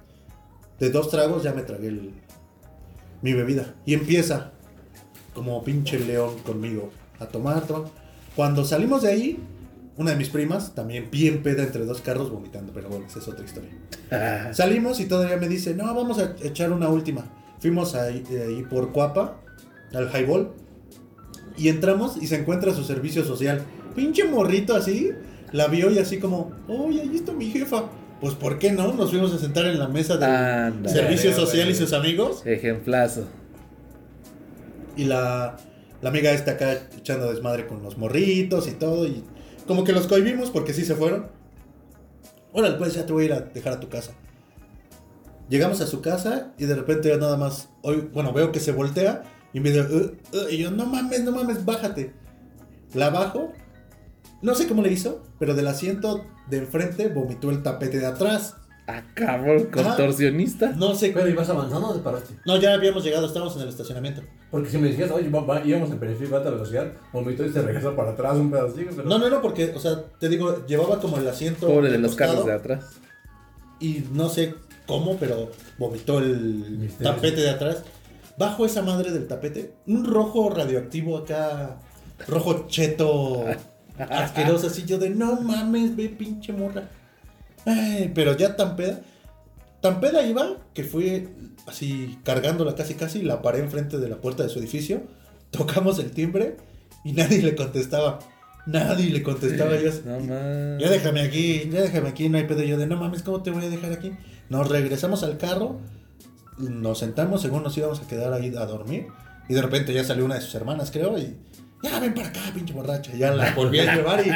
de 0.79 0.89
dos 0.89 1.09
tragos 1.09 1.43
ya 1.43 1.53
me 1.53 1.61
tragué 1.63 1.87
el- 1.87 2.11
mi 3.21 3.33
bebida. 3.33 3.73
Y 3.85 3.93
empieza 3.93 4.51
como 5.33 5.63
pinche 5.63 5.99
león 5.99 6.37
conmigo 6.45 6.91
a 7.19 7.25
tomar, 7.25 7.65
tomar. 7.65 7.89
Cuando 8.35 8.63
salimos 8.65 9.01
de 9.01 9.09
ahí, 9.09 9.39
una 9.97 10.11
de 10.11 10.17
mis 10.17 10.29
primas, 10.29 10.75
también 10.75 11.09
bien 11.11 11.41
peda 11.41 11.63
entre 11.63 11.85
dos 11.85 12.01
carros 12.01 12.29
vomitando, 12.29 12.73
pero 12.73 12.89
bueno, 12.89 13.05
esa 13.07 13.19
es 13.19 13.27
otra 13.27 13.45
historia. 13.45 13.71
Salimos 14.53 14.99
y 14.99 15.05
todavía 15.05 15.37
me 15.37 15.47
dice, 15.47 15.73
no, 15.73 15.85
vamos 15.95 16.19
a 16.19 16.35
echar 16.43 16.71
una 16.71 16.89
última. 16.89 17.25
Fuimos 17.59 17.95
ahí, 17.95 18.23
ahí 18.31 18.63
por 18.69 18.91
Cuapa, 18.91 19.37
al 19.93 20.09
highball, 20.13 20.51
y 21.57 21.69
entramos 21.69 22.17
y 22.21 22.27
se 22.27 22.35
encuentra 22.35 22.73
su 22.73 22.83
servicio 22.83 23.23
social. 23.23 23.61
Pinche 23.95 24.25
morrito 24.25 24.75
así, 24.75 25.11
la 25.51 25.67
vio 25.67 25.89
y 25.91 25.99
así 25.99 26.19
como, 26.19 26.51
oye, 26.67 27.01
ahí 27.01 27.15
está 27.15 27.31
mi 27.31 27.49
jefa. 27.49 27.85
Pues, 28.21 28.33
¿por 28.33 28.59
qué 28.59 28.71
no? 28.71 28.93
Nos 28.93 29.11
fuimos 29.11 29.33
a 29.33 29.37
sentar 29.37 29.65
en 29.65 29.77
la 29.77 29.87
mesa 29.87 30.17
del 30.17 30.29
Anda. 30.29 30.89
servicio 30.89 31.33
social 31.33 31.69
y 31.69 31.75
sus 31.75 31.93
amigos. 31.93 32.45
ejemplazo. 32.45 33.27
Y 34.97 35.03
la, 35.03 35.57
la 36.01 36.09
amiga 36.09 36.31
está 36.31 36.51
acá 36.51 36.87
echando 36.97 37.31
desmadre 37.31 37.67
con 37.67 37.83
los 37.83 37.97
morritos 37.97 38.67
y 38.67 38.71
todo. 38.71 39.05
Y 39.05 39.23
como 39.67 39.83
que 39.83 39.91
los 39.91 40.07
cohibimos 40.07 40.49
porque 40.49 40.73
sí 40.73 40.85
se 40.85 40.95
fueron. 40.95 41.27
Órale, 42.53 42.77
pues 42.77 42.93
ya 42.93 43.05
te 43.05 43.11
voy 43.11 43.23
a 43.23 43.25
ir 43.25 43.33
a 43.33 43.41
dejar 43.41 43.73
a 43.73 43.79
tu 43.79 43.89
casa. 43.89 44.13
Llegamos 45.49 45.81
a 45.81 45.87
su 45.87 46.01
casa 46.01 46.53
y 46.57 46.65
de 46.65 46.75
repente 46.75 47.09
yo 47.09 47.17
nada 47.17 47.37
más, 47.37 47.69
hoy, 47.81 48.07
bueno, 48.13 48.33
veo 48.33 48.51
que 48.51 48.59
se 48.59 48.71
voltea 48.71 49.23
y 49.55 49.59
me 49.61 49.71
dice, 49.71 49.81
"Uh, 49.81 50.11
uh", 50.37 50.49
y 50.51 50.57
yo, 50.57 50.69
no 50.71 50.85
mames, 50.85 51.23
no 51.23 51.31
mames, 51.31 51.65
bájate. 51.65 52.13
La 52.93 53.09
bajo, 53.09 53.51
no 54.41 54.53
sé 54.53 54.67
cómo 54.67 54.81
le 54.83 54.91
hizo, 54.91 55.23
pero 55.39 55.53
del 55.55 55.67
asiento 55.67 56.25
de 56.49 56.57
enfrente 56.57 57.07
vomitó 57.07 57.49
el 57.49 57.63
tapete 57.63 57.99
de 57.99 58.05
atrás. 58.05 58.55
Ah, 58.87 59.01
cabrón, 59.15 59.65
contorsionista. 59.73 60.71
No 60.73 60.93
sé 60.93 61.09
Pero 61.11 61.27
ibas 61.27 61.49
avanzando 61.49 61.87
o 61.87 61.93
te 61.95 62.01
paraste. 62.01 62.35
No, 62.45 62.57
ya 62.57 62.73
habíamos 62.75 63.03
llegado, 63.03 63.25
estábamos 63.25 63.55
en 63.55 63.63
el 63.63 63.69
estacionamiento. 63.69 64.21
Porque 64.51 64.69
si 64.69 64.77
me 64.77 64.89
decías, 64.89 65.09
oye, 65.09 65.27
va- 65.29 65.41
va- 65.41 65.65
íbamos 65.65 65.89
en 65.89 65.97
periférico 65.97 66.35
a 66.35 66.37
alta 66.37 66.51
velocidad, 66.51 66.93
vomitó 67.11 67.43
y 67.45 67.51
se 67.51 67.63
regresa 67.63 67.95
para 67.95 68.11
atrás 68.11 68.37
un 68.37 68.51
pedacito. 68.51 68.91
Pero... 68.95 69.09
No, 69.09 69.17
no, 69.17 69.27
no, 69.29 69.41
porque, 69.41 69.73
o 69.75 69.79
sea, 69.79 70.03
te 70.19 70.29
digo, 70.29 70.65
llevaba 70.67 70.99
como 70.99 71.17
el 71.17 71.27
asiento. 71.27 71.65
Pobre 71.67 71.89
de 71.91 71.97
los 71.97 72.15
carros 72.15 72.45
de 72.45 72.51
atrás. 72.53 72.85
Y 73.79 74.03
no 74.13 74.29
sé 74.29 74.53
cómo, 74.85 75.17
pero 75.17 75.51
vomitó 75.79 76.19
el 76.19 76.77
Misterio. 76.77 77.13
tapete 77.15 77.41
de 77.41 77.49
atrás. 77.49 77.83
Bajo 78.37 78.65
esa 78.65 78.81
madre 78.81 79.11
del 79.11 79.27
tapete, 79.27 79.73
un 79.87 80.03
rojo 80.05 80.49
radioactivo 80.49 81.17
acá, 81.17 81.79
rojo 82.27 82.65
cheto, 82.67 83.45
asqueroso, 83.97 84.67
así 84.67 84.83
yo 84.85 84.97
de 84.97 85.09
no 85.09 85.39
mames, 85.41 85.95
ve 85.95 86.09
pinche 86.09 86.51
morra. 86.51 86.89
Ay, 87.65 88.11
pero 88.13 88.35
ya 88.37 88.55
tan 88.55 88.75
peda, 88.75 89.01
tan 89.81 89.99
peda 89.99 90.21
iba 90.25 90.57
que 90.73 90.83
fui 90.83 91.29
así 91.65 92.19
cargándola 92.23 92.75
casi 92.75 92.95
casi, 92.95 93.21
la 93.23 93.41
paré 93.41 93.59
enfrente 93.59 93.97
de 93.97 94.09
la 94.09 94.17
puerta 94.17 94.43
de 94.43 94.49
su 94.49 94.59
edificio, 94.59 95.03
tocamos 95.51 95.97
el 95.99 96.11
timbre 96.11 96.57
y 97.03 97.13
nadie 97.13 97.41
le 97.41 97.55
contestaba. 97.55 98.19
Nadie 98.67 99.11
le 99.11 99.21
contestaba. 99.21 99.77
Yo, 99.79 99.91
No 100.05 100.19
más. 100.21 100.81
ya 100.81 100.89
déjame 100.89 101.21
aquí, 101.21 101.69
ya 101.71 101.83
déjame 101.83 102.09
aquí, 102.09 102.29
no 102.29 102.37
hay 102.39 102.45
pedo. 102.45 102.63
Yo 102.63 102.77
de 102.77 102.87
no 102.87 102.97
mames, 102.97 103.21
¿cómo 103.21 103.43
te 103.43 103.51
voy 103.51 103.63
a 103.65 103.69
dejar 103.69 103.93
aquí? 103.93 104.11
Nos 104.49 104.67
regresamos 104.67 105.21
al 105.23 105.37
carro, 105.37 105.79
nos 106.57 106.99
sentamos, 106.99 107.41
según 107.41 107.63
nos 107.63 107.77
íbamos 107.77 108.01
a 108.01 108.07
quedar 108.07 108.33
ahí 108.33 108.53
a 108.55 108.65
dormir. 108.65 109.07
Y 109.49 109.53
de 109.53 109.61
repente 109.61 109.93
ya 109.93 110.03
salió 110.03 110.25
una 110.25 110.35
de 110.35 110.41
sus 110.41 110.55
hermanas, 110.55 110.89
creo, 110.91 111.17
y 111.17 111.35
ya 111.83 111.99
ven 111.99 112.13
para 112.13 112.29
acá, 112.29 112.39
pinche 112.53 112.73
borracha. 112.73 113.11
Ya 113.15 113.31
la 113.33 113.53
volví 113.53 113.79
a 113.79 113.95
llevar 113.95 114.25
y 114.25 114.31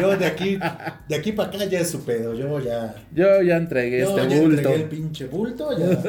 yo 0.00 0.16
de 0.16 0.26
aquí, 0.26 0.58
de 1.08 1.14
aquí 1.14 1.32
para 1.32 1.48
acá 1.48 1.64
ya 1.64 1.80
es 1.80 1.90
su 1.90 2.02
pedo. 2.04 2.34
Yo 2.34 2.58
ya, 2.60 2.94
Yo 3.14 3.40
ya 3.42 3.56
entregué 3.56 4.00
yo 4.00 4.18
este 4.18 4.28
ya 4.34 4.40
bulto. 4.40 4.56
entregué 4.58 4.74
el 4.82 4.88
pinche 4.88 5.26
bulto. 5.26 5.78
Ya. 5.78 6.02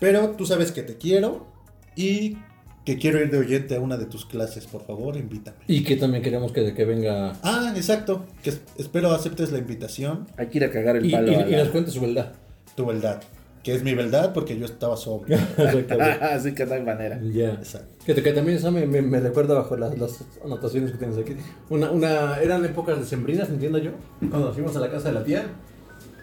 Pero 0.00 0.30
tú 0.30 0.46
sabes 0.46 0.72
que 0.72 0.82
te 0.82 0.96
quiero 0.96 1.46
y 1.94 2.38
que 2.84 2.98
quiero 2.98 3.20
ir 3.20 3.30
de 3.30 3.38
oyente 3.38 3.76
a 3.76 3.80
una 3.80 3.96
de 3.96 4.06
tus 4.06 4.24
clases, 4.26 4.66
por 4.66 4.84
favor, 4.84 5.16
invítame. 5.16 5.56
Y 5.68 5.84
que 5.84 5.96
también 5.96 6.22
queremos 6.22 6.50
que, 6.52 6.74
que 6.74 6.84
venga 6.84 7.34
Ah, 7.42 7.72
exacto, 7.76 8.24
que 8.42 8.50
es- 8.50 8.60
espero 8.76 9.12
aceptes 9.12 9.52
la 9.52 9.58
invitación. 9.58 10.26
Hay 10.36 10.48
que 10.48 10.58
ir 10.58 10.64
a 10.64 10.70
cagar 10.70 10.96
el 10.96 11.06
y, 11.06 11.10
palo. 11.12 11.30
y- 11.30 11.34
y 11.34 11.50
la- 11.52 11.58
nos 11.58 11.68
cuente 11.68 11.90
su 11.92 12.00
verdad. 12.00 12.32
tu 12.74 12.86
verdad. 12.86 13.20
Que 13.62 13.74
es 13.74 13.84
mi 13.84 13.94
verdad 13.94 14.32
porque 14.32 14.58
yo 14.58 14.64
estaba 14.64 14.96
sobrio. 14.96 15.36
Exactamente. 15.56 16.24
Así 16.24 16.54
que 16.54 16.66
no 16.66 16.74
hay 16.74 16.82
manera. 16.82 17.20
Ya. 17.22 17.52
Exacto. 17.52 18.04
Que, 18.04 18.14
que 18.14 18.32
también 18.32 18.58
eso 18.58 18.72
me, 18.72 18.86
me, 18.86 19.02
me 19.02 19.20
recuerda 19.20 19.54
bajo 19.54 19.76
las, 19.76 19.96
las 19.98 20.24
anotaciones 20.44 20.90
que 20.90 20.98
tienes 20.98 21.16
aquí. 21.18 21.36
Una, 21.70 21.90
una, 21.90 22.40
eran 22.40 22.64
épocas 22.64 22.98
decembrinas, 22.98 23.48
entiendo 23.50 23.78
yo, 23.78 23.92
cuando 24.18 24.46
nos 24.46 24.54
fuimos 24.54 24.74
a 24.76 24.80
la 24.80 24.90
casa 24.90 25.08
de 25.08 25.14
la 25.14 25.24
tía. 25.24 25.46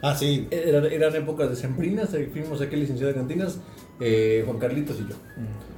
Ah, 0.02 0.16
sí. 0.16 0.48
Eran, 0.52 0.86
eran 0.86 1.16
épocas 1.16 1.50
decembrinas, 1.50 2.14
eh, 2.14 2.30
fuimos 2.32 2.62
aquí 2.62 2.76
licenciado 2.76 3.12
de 3.14 3.18
cantinas, 3.20 3.60
eh, 4.00 4.44
Juan 4.46 4.58
Carlitos 4.60 4.98
y 4.98 5.10
yo. 5.10 5.16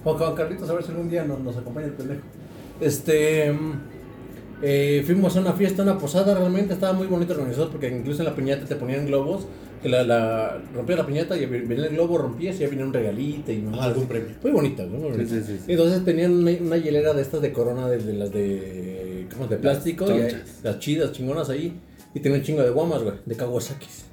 Juan, 0.03 0.18
Juan 0.18 0.36
Carlitos, 0.36 0.70
a 0.70 0.74
ver 0.74 0.84
si 0.84 0.91
algún 0.91 1.09
día 1.09 1.24
nos, 1.24 1.39
nos 1.39 1.57
acompaña 1.57 1.88
el 1.88 1.93
pendejo. 1.93 2.22
Este. 2.80 3.51
mm, 3.51 3.72
eh, 4.64 5.01
fuimos 5.05 5.36
a 5.38 5.41
una 5.41 5.53
fiesta, 5.53 5.82
una 5.82 5.97
posada, 5.97 6.36
realmente 6.36 6.74
estaba 6.74 6.93
muy 6.93 7.07
bonito 7.07 7.34
organizado 7.34 7.72
porque 7.72 7.89
incluso 7.89 8.22
en 8.22 8.28
la 8.28 8.36
piñata 8.36 8.66
te 8.66 8.76
ponían 8.76 9.07
globos, 9.07 9.47
que 9.82 9.90
la, 9.90 10.04
la 10.04 10.62
rompías 10.74 11.00
la 11.00 11.06
piñata 11.08 11.38
y 11.38 11.46
venía 11.46 11.86
el 11.88 11.94
globo, 11.96 12.18
rompías 12.18 12.56
y 12.56 12.60
ya 12.60 12.70
venía 12.70 12.86
un 12.86 12.94
regalito 12.94 13.52
y 13.52 13.58
mamás 13.62 13.82
Ah, 13.82 13.86
algún 13.86 14.08
premio. 14.08 14.30
Muy 14.44 14.52
bonita, 14.52 14.84
¿no? 14.86 14.98
Muy 14.98 15.12
Sí, 15.12 15.18
bonita. 15.18 15.30
sí, 15.36 15.42
sí, 15.46 15.58
sí. 15.66 15.72
Entonces 15.72 16.06
tenían 16.06 16.34
una, 16.34 16.52
una 16.60 16.78
hielera 16.78 17.14
de 17.14 17.22
estas 17.22 17.42
de 17.42 17.52
corona, 17.52 17.88
de, 17.90 17.98
de 18.00 18.14
las 18.14 18.32
de. 18.32 19.28
¿Cómo? 19.34 19.48
De 19.48 19.58
plástico, 19.58 20.06
y 20.08 20.12
ahí- 20.12 20.30
chonchas. 20.32 20.60
las 20.64 20.80
chidas, 20.80 21.12
chingonas 21.12 21.50
ahí. 21.50 21.80
Y 22.14 22.20
tenían 22.20 22.42
un 22.42 22.46
chingo 22.46 22.62
de 22.62 22.70
guamas, 22.70 23.02
güey, 23.04 23.16
de 23.26 23.36
Kawasaki's. 23.36 24.06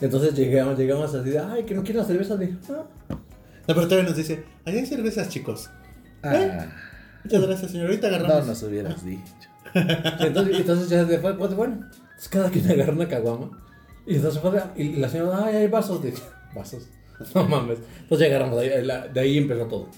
Entonces 0.00 0.34
llegamos, 0.34 0.78
llegamos 0.78 1.14
así 1.14 1.30
de, 1.30 1.38
ay, 1.38 1.64
que 1.64 1.74
no 1.74 1.82
quiero 1.82 2.02
cerveza 2.04 2.36
de. 2.36 2.54
"Ah". 2.70 2.84
No, 3.08 3.74
pero 3.74 3.86
todavía 3.86 4.08
nos 4.08 4.16
dice, 4.16 4.44
ahí 4.64 4.78
hay 4.78 4.86
cervezas, 4.86 5.28
chicos. 5.28 5.70
Ah, 6.22 6.66
Muchas 7.24 7.42
gracias, 7.46 7.70
señorita. 7.70 8.08
no 8.10 8.16
Agarramos. 8.16 8.46
nos 8.48 8.62
hubieras 8.64 9.04
dicho. 9.04 9.22
Entonces, 9.74 10.58
entonces 10.60 10.88
ya 10.88 11.04
de, 11.04 11.18
pues, 11.18 11.34
pues, 11.38 11.54
bueno, 11.54 11.74
entonces 11.74 12.28
cada 12.28 12.50
quien 12.50 12.68
agarra 12.70 12.92
una 12.92 13.08
caguama. 13.08 13.61
Y 14.06 14.16
entonces 14.16 14.40
fue 14.40 14.50
de- 14.50 14.82
y 14.82 14.96
la 14.96 15.08
señora, 15.08 15.44
ay, 15.46 15.56
hay 15.56 15.66
vasos 15.68 16.02
de. 16.02 16.12
Vasos. 16.54 16.86
No 17.34 17.44
mames. 17.48 17.78
Entonces 18.02 18.28
agarramos, 18.28 18.60
de 18.60 18.74
ahí, 18.74 18.84
la- 18.84 19.06
de 19.08 19.20
ahí 19.20 19.38
empezó 19.38 19.66
todo. 19.66 19.88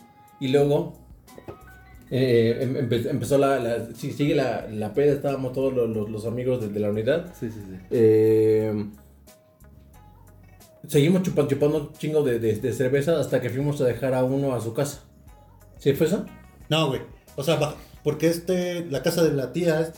Y 0.41 0.49
luego. 0.49 0.99
eh, 2.11 2.59
em- 2.61 2.77
empe- 2.77 3.09
empezó 3.11 3.39
la, 3.39 3.59
la- 3.59 3.87
sí, 3.95 4.13
sigue 4.13 4.35
la, 4.35 4.67
la 4.71 4.93
peda, 4.93 5.15
estábamos 5.15 5.53
todos 5.53 5.73
los, 5.73 5.89
los- 5.89 6.11
los 6.11 6.27
amigos 6.27 6.61
de, 6.61 6.69
de 6.69 6.81
la 6.81 6.91
unidad. 6.91 7.33
Sí, 7.39 7.51
sí, 7.51 7.61
sí. 7.67 7.77
Eh, 7.91 8.87
seguimos 10.87 11.23
chupando, 11.23 11.49
chupando 11.51 11.79
un 11.79 11.93
chingo 11.95 12.23
de, 12.23 12.39
de- 12.39 12.57
de 12.57 12.73
cerveza 12.73 13.19
hasta 13.19 13.41
que 13.41 13.51
fuimos 13.51 13.81
a 13.81 13.85
dejar 13.87 14.15
a 14.15 14.23
uno 14.25 14.55
a 14.55 14.61
su 14.61 14.75
casa. 14.75 15.01
¿Sí 15.79 15.93
fue 15.95 16.07
eso? 16.07 16.25
No, 16.69 16.89
güey. 16.89 17.01
O 17.37 17.43
sea, 17.43 17.59
porque 18.03 18.29
este, 18.29 18.85
la 18.87 19.03
casa 19.03 19.23
de 19.25 19.33
la 19.33 19.53
tía 19.53 19.93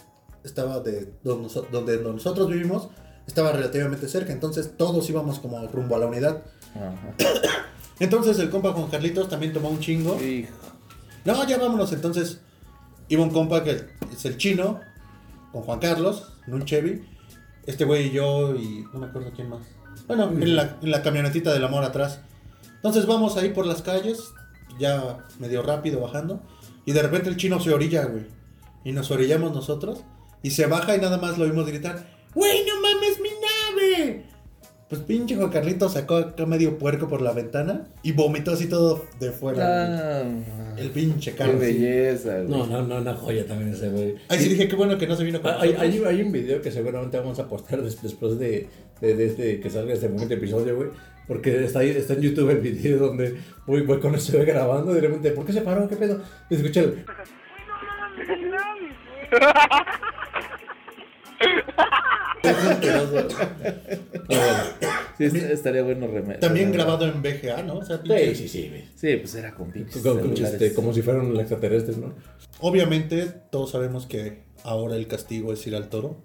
estaba 0.45 0.81
de 0.81 1.13
donde 1.23 1.99
nosotros 1.99 2.49
vivimos, 2.49 2.89
estaba 3.27 3.53
relativamente 3.53 4.09
cerca. 4.09 4.33
Entonces 4.33 4.77
todos 4.77 5.09
íbamos 5.11 5.39
como 5.39 5.67
rumbo 5.69 5.97
a 5.97 5.99
la 5.99 6.07
unidad. 6.07 6.43
Ajá. 6.75 7.15
Entonces 8.01 8.39
el 8.39 8.51
compa 8.51 8.73
Juan 8.73 8.89
Carlitos 8.89 9.29
también 9.29 9.53
tomó 9.53 9.69
un 9.69 9.81
chingo. 9.81 10.21
Hijo. 10.23 10.53
No, 11.25 11.47
ya 11.47 11.59
vámonos. 11.59 11.93
Entonces 11.93 12.41
iba 13.09 13.23
un 13.23 13.31
compa 13.31 13.65
que 13.65 13.83
es 14.13 14.25
el 14.25 14.37
chino, 14.37 14.81
con 15.53 15.63
Juan 15.63 15.79
Carlos, 15.79 16.33
en 16.47 16.55
un 16.55 16.65
Chevy. 16.65 17.05
Este 17.65 17.85
güey 17.85 18.09
y 18.09 18.11
yo 18.13 18.55
y 18.55 18.85
no 18.93 19.01
me 19.01 19.07
acuerdo 19.07 19.33
quién 19.35 19.49
más. 19.49 19.63
Bueno, 20.07 20.31
en 20.31 20.55
la, 20.55 20.79
en 20.81 20.91
la 20.91 21.03
camionetita 21.03 21.53
del 21.53 21.65
amor 21.65 21.83
atrás. 21.85 22.21
Entonces 22.77 23.07
vamos 23.07 23.37
ahí 23.37 23.51
por 23.51 23.67
las 23.67 23.83
calles, 23.83 24.21
ya 24.79 25.19
medio 25.41 25.63
rápido 25.63 26.01
bajando. 26.01 26.41
Y 26.85 26.93
de 26.93 27.03
repente 27.03 27.29
el 27.29 27.37
chino 27.37 27.59
se 27.59 27.73
orilla, 27.73 28.05
güey. 28.05 28.27
Y 28.85 28.93
nos 28.93 29.11
orillamos 29.11 29.53
nosotros. 29.53 30.05
Y 30.43 30.51
se 30.51 30.67
baja 30.67 30.95
y 30.95 31.01
nada 31.01 31.19
más 31.19 31.39
lo 31.39 31.45
oímos 31.45 31.67
gritar, 31.67 32.07
¡Güey, 32.37 32.66
Pues 34.89 35.01
pinche 35.03 35.35
Juan 35.35 35.51
Carlitos 35.51 35.95
sacó 35.95 36.15
acá 36.15 36.47
medio 36.47 36.79
puerco 36.79 37.09
por 37.09 37.21
la 37.21 37.33
ventana 37.33 37.89
y 38.05 38.13
vomitó 38.13 38.53
así 38.53 38.69
todo 38.69 39.05
de 39.19 39.33
fuera. 39.33 39.57
güey. 39.59 40.45
Ah, 40.49 40.75
El 40.77 40.91
pinche 40.91 41.33
qué 41.33 41.37
Carlos. 41.39 41.57
sí. 41.61 41.73
belleza, 41.73 42.35
güey. 42.43 42.49
No, 42.49 42.67
no, 42.69 42.83
no, 42.83 42.99
una 42.99 43.15
joya 43.15 43.45
también 43.47 43.73
ese, 43.73 43.89
güey. 43.89 44.15
Ay, 44.29 44.39
sí 44.39 44.49
dije, 44.49 44.69
qué 44.69 44.77
bueno 44.77 44.97
que 44.97 45.09
no 45.09 45.17
se 45.17 45.25
vino 45.25 45.43
con 45.43 45.51
Ah, 45.51 45.59
Hay, 45.61 45.75
hay, 45.77 46.01
hay 46.07 46.23
un 46.23 46.31
video 46.31 46.63
que 46.63 46.71
seguramente 46.71 47.19
vamos 47.19 47.37
a 47.41 47.49
postar 47.49 47.83
des- 47.83 48.01
después 48.01 48.39
de, 48.39 48.69
de, 49.01 49.17
de 49.17 49.27
este, 49.27 49.59
que 49.59 49.71
salga 49.71 49.93
este 49.93 50.09
momento 50.09 50.35
episodio, 50.35 50.77
güey. 50.77 50.89
Porque 51.27 51.65
está, 51.65 51.81
ahí, 51.81 51.91
está 51.91 52.13
en 52.13 52.21
YouTube 52.21 52.51
el 52.51 52.61
video 52.61 52.99
donde 52.99 53.37
voy, 53.67 53.81
voy 53.83 53.99
con 53.99 54.15
ese 54.15 54.31
güey 54.35 54.47
grabando 54.47 54.93
y 54.93 54.95
de 54.95 55.01
repente, 55.01 55.33
¿por 55.33 55.45
qué 55.45 55.53
se 55.53 55.63
paró? 55.63 55.89
¿Qué 55.89 55.97
pedo? 55.97 56.21
Y 56.49 56.55
escucha 56.55 56.83
el... 56.83 57.05
Sí, 65.19 65.25
est- 65.25 65.37
estaría 65.37 65.83
bueno 65.83 66.07
remedio. 66.09 66.41
También 66.41 66.73
grabado 66.73 67.07
en 67.07 67.23
VGA, 67.23 67.63
¿no? 67.63 67.79
O 67.79 67.85
sea, 67.85 68.01
Sí, 68.05 68.35
sí, 68.35 68.49
sí. 68.49 68.85
Sí, 68.95 69.17
pues 69.17 69.35
era 69.35 69.55
con 69.55 69.71
pinches. 69.71 70.05
Este, 70.39 70.75
como 70.75 70.93
si 70.93 71.03
fueran 71.03 71.35
extraterrestres, 71.39 71.97
¿no? 71.97 72.15
Obviamente, 72.61 73.27
todos 73.51 73.71
sabemos 73.71 74.07
que 74.07 74.45
ahora 74.63 74.97
el 74.97 75.07
castigo 75.07 75.53
es 75.53 75.67
ir 75.67 75.75
al 75.75 75.89
toro. 75.89 76.23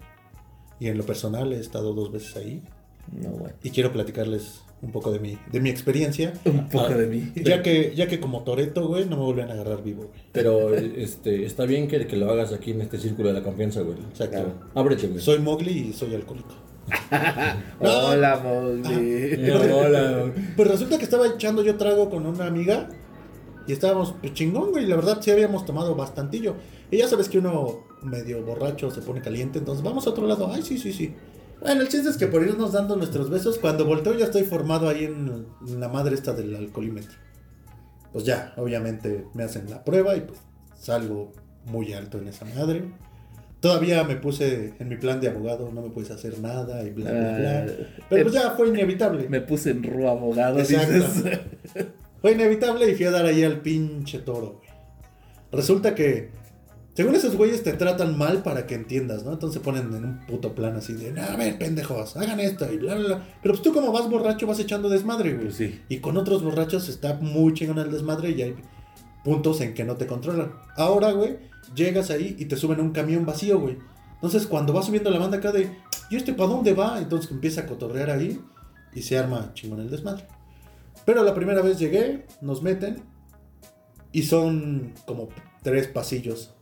Y 0.78 0.88
en 0.88 0.98
lo 0.98 1.04
personal 1.04 1.52
he 1.52 1.60
estado 1.60 1.94
dos 1.94 2.12
veces 2.12 2.36
ahí. 2.36 2.62
No, 3.10 3.30
bueno. 3.30 3.54
Y 3.62 3.70
quiero 3.70 3.92
platicarles 3.92 4.62
un 4.82 4.90
poco 4.90 5.12
de 5.12 5.20
mi, 5.20 5.38
de 5.50 5.60
mi 5.60 5.70
experiencia. 5.70 6.32
Un 6.44 6.68
poco 6.68 6.86
Ah. 6.90 6.94
de 6.96 7.06
mí. 7.06 7.32
Ya 7.36 7.62
que, 7.62 7.94
ya 7.94 8.08
que 8.08 8.18
como 8.20 8.42
Toreto, 8.42 8.86
güey, 8.88 9.04
no 9.06 9.16
me 9.16 9.22
vuelven 9.24 9.48
a 9.48 9.52
agarrar 9.54 9.82
vivo, 9.82 10.08
güey. 10.08 10.20
Pero 10.32 10.74
este, 10.74 11.46
está 11.46 11.64
bien 11.66 11.86
que, 11.88 12.06
que 12.06 12.16
lo 12.16 12.30
hagas 12.30 12.52
aquí 12.52 12.72
en 12.72 12.80
este 12.82 12.98
círculo 12.98 13.28
de 13.28 13.34
la 13.34 13.42
confianza, 13.42 13.80
güey. 13.82 13.98
Exacto. 14.10 14.52
Ábrete, 14.74 15.06
güey. 15.06 15.20
Soy 15.20 15.38
Mowgli 15.38 15.70
y 15.88 15.92
soy 15.92 16.14
alcohólico. 16.14 16.54
No. 17.80 18.08
Hola, 18.08 18.40
Mowgli. 18.42 19.50
Hola. 19.50 20.32
Pues 20.56 20.68
resulta 20.68 20.98
que 20.98 21.04
estaba 21.04 21.26
echando 21.28 21.62
yo 21.62 21.76
trago 21.76 22.10
con 22.10 22.26
una 22.26 22.46
amiga 22.46 22.88
y 23.66 23.72
estábamos 23.72 24.14
pues, 24.20 24.34
chingón, 24.34 24.70
güey. 24.72 24.86
La 24.86 24.96
verdad, 24.96 25.18
sí 25.20 25.30
habíamos 25.30 25.64
tomado 25.64 25.94
bastantillo. 25.94 26.56
Y 26.90 26.98
ya 26.98 27.08
sabes 27.08 27.28
que 27.28 27.38
uno 27.38 27.84
medio 28.02 28.42
borracho 28.44 28.90
se 28.90 29.00
pone 29.00 29.20
caliente, 29.20 29.58
entonces 29.60 29.82
vamos 29.84 30.06
a 30.06 30.10
otro 30.10 30.26
lado. 30.26 30.50
Ay, 30.52 30.62
sí, 30.62 30.76
sí, 30.78 30.92
sí. 30.92 31.14
Bueno, 31.62 31.82
el 31.82 31.88
chiste 31.88 32.10
es 32.10 32.16
que 32.16 32.26
por 32.26 32.42
irnos 32.42 32.72
dando 32.72 32.96
nuestros 32.96 33.30
besos, 33.30 33.58
cuando 33.58 33.84
volteo 33.86 34.14
ya 34.14 34.24
estoy 34.24 34.42
formado 34.42 34.88
ahí 34.88 35.04
en, 35.04 35.46
en 35.66 35.80
la 35.80 35.88
madre 35.88 36.14
esta 36.14 36.32
del 36.32 36.54
alcoholímetro. 36.56 37.16
Pues 38.12 38.24
ya, 38.24 38.52
obviamente 38.56 39.26
me 39.34 39.44
hacen 39.44 39.70
la 39.70 39.82
prueba 39.84 40.16
y 40.16 40.22
pues 40.22 40.40
salgo 40.78 41.32
muy 41.66 41.92
alto 41.92 42.18
en 42.18 42.28
esa 42.28 42.44
madre. 42.44 42.82
Todavía 43.60 44.02
me 44.02 44.16
puse 44.16 44.74
en 44.80 44.88
mi 44.88 44.96
plan 44.96 45.20
de 45.20 45.28
abogado, 45.28 45.70
no 45.72 45.82
me 45.82 45.90
puedes 45.90 46.10
hacer 46.10 46.40
nada 46.40 46.82
y 46.82 46.90
bla, 46.90 47.10
bla, 47.12 47.38
bla. 47.38 47.66
Ah, 47.68 48.02
Pero 48.10 48.22
pues 48.24 48.34
ya 48.34 48.50
fue 48.50 48.68
inevitable. 48.68 49.28
Me 49.28 49.40
puse 49.40 49.70
en 49.70 49.84
ru 49.84 50.08
abogado, 50.08 50.58
Exacto. 50.58 50.92
dices. 50.94 51.38
Fue 52.20 52.32
inevitable 52.32 52.90
y 52.90 52.94
fui 52.96 53.06
a 53.06 53.12
dar 53.12 53.24
ahí 53.24 53.44
al 53.44 53.60
pinche 53.60 54.18
toro, 54.18 54.58
güey. 54.58 54.68
Resulta 55.52 55.94
que, 55.94 56.30
según 56.94 57.14
esos 57.14 57.36
güeyes, 57.36 57.62
te 57.62 57.72
tratan 57.72 58.18
mal 58.18 58.42
para 58.42 58.66
que 58.66 58.74
entiendas, 58.74 59.24
¿no? 59.24 59.32
Entonces 59.32 59.60
se 59.60 59.64
ponen 59.64 59.94
en 59.94 60.04
un 60.04 60.26
puto 60.26 60.54
plan 60.54 60.76
así 60.76 60.92
de, 60.92 61.10
"No, 61.10 61.22
a 61.22 61.36
ver, 61.36 61.58
pendejos, 61.58 62.16
hagan 62.16 62.38
esto 62.40 62.70
y 62.70 62.76
bla, 62.76 62.94
bla, 62.94 63.06
bla. 63.06 63.26
Pero 63.42 63.54
pues 63.54 63.62
tú 63.62 63.72
como 63.72 63.92
vas 63.92 64.10
borracho 64.10 64.46
vas 64.46 64.58
echando 64.58 64.90
desmadre, 64.90 65.34
güey. 65.34 65.52
Sí. 65.52 65.80
Y 65.88 65.98
con 65.98 66.18
otros 66.18 66.42
borrachos 66.42 66.88
está 66.88 67.14
muy 67.14 67.54
chingón 67.54 67.78
el 67.78 67.90
desmadre 67.90 68.30
y 68.32 68.42
hay 68.42 68.56
puntos 69.24 69.60
en 69.62 69.72
que 69.72 69.84
no 69.84 69.96
te 69.96 70.06
controlan. 70.06 70.52
Ahora, 70.76 71.12
güey, 71.12 71.38
llegas 71.74 72.10
ahí 72.10 72.36
y 72.38 72.44
te 72.44 72.56
suben 72.56 72.80
a 72.80 72.82
un 72.82 72.90
camión 72.90 73.24
vacío, 73.24 73.58
güey. 73.58 73.78
Entonces 74.14 74.46
cuando 74.46 74.74
va 74.74 74.82
subiendo 74.82 75.10
la 75.10 75.18
banda 75.18 75.38
acá 75.38 75.50
de, 75.50 75.70
¿y 76.10 76.16
este 76.16 76.34
para 76.34 76.50
dónde 76.50 76.74
va? 76.74 76.98
Entonces 76.98 77.30
empieza 77.30 77.62
a 77.62 77.66
cotorrear 77.66 78.10
ahí 78.10 78.38
y 78.94 79.00
se 79.02 79.16
arma 79.16 79.52
chingón 79.54 79.80
el 79.80 79.90
desmadre. 79.90 80.26
Pero 81.06 81.24
la 81.24 81.34
primera 81.34 81.62
vez 81.62 81.78
llegué, 81.78 82.26
nos 82.42 82.62
meten 82.62 83.02
y 84.12 84.22
son 84.24 84.92
como 85.06 85.30
tres 85.62 85.88
pasillos 85.88 86.54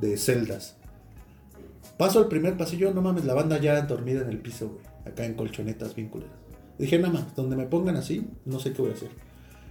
de 0.00 0.16
celdas. 0.16 0.76
Paso 1.96 2.18
al 2.18 2.28
primer 2.28 2.56
pasillo, 2.56 2.92
no 2.94 3.02
mames, 3.02 3.24
la 3.24 3.34
banda 3.34 3.58
ya 3.58 3.80
dormida 3.82 4.22
en 4.22 4.30
el 4.30 4.38
piso, 4.38 4.68
güey. 4.68 4.84
Acá 5.04 5.24
en 5.24 5.34
colchonetas 5.34 5.94
bien 5.94 6.08
culeras. 6.08 6.34
Dije, 6.78 6.98
nada 6.98 7.12
más, 7.12 7.36
donde 7.36 7.56
me 7.56 7.66
pongan 7.66 7.96
así, 7.96 8.26
no 8.46 8.58
sé 8.58 8.72
qué 8.72 8.80
voy 8.80 8.92
a 8.92 8.94
hacer. 8.94 9.10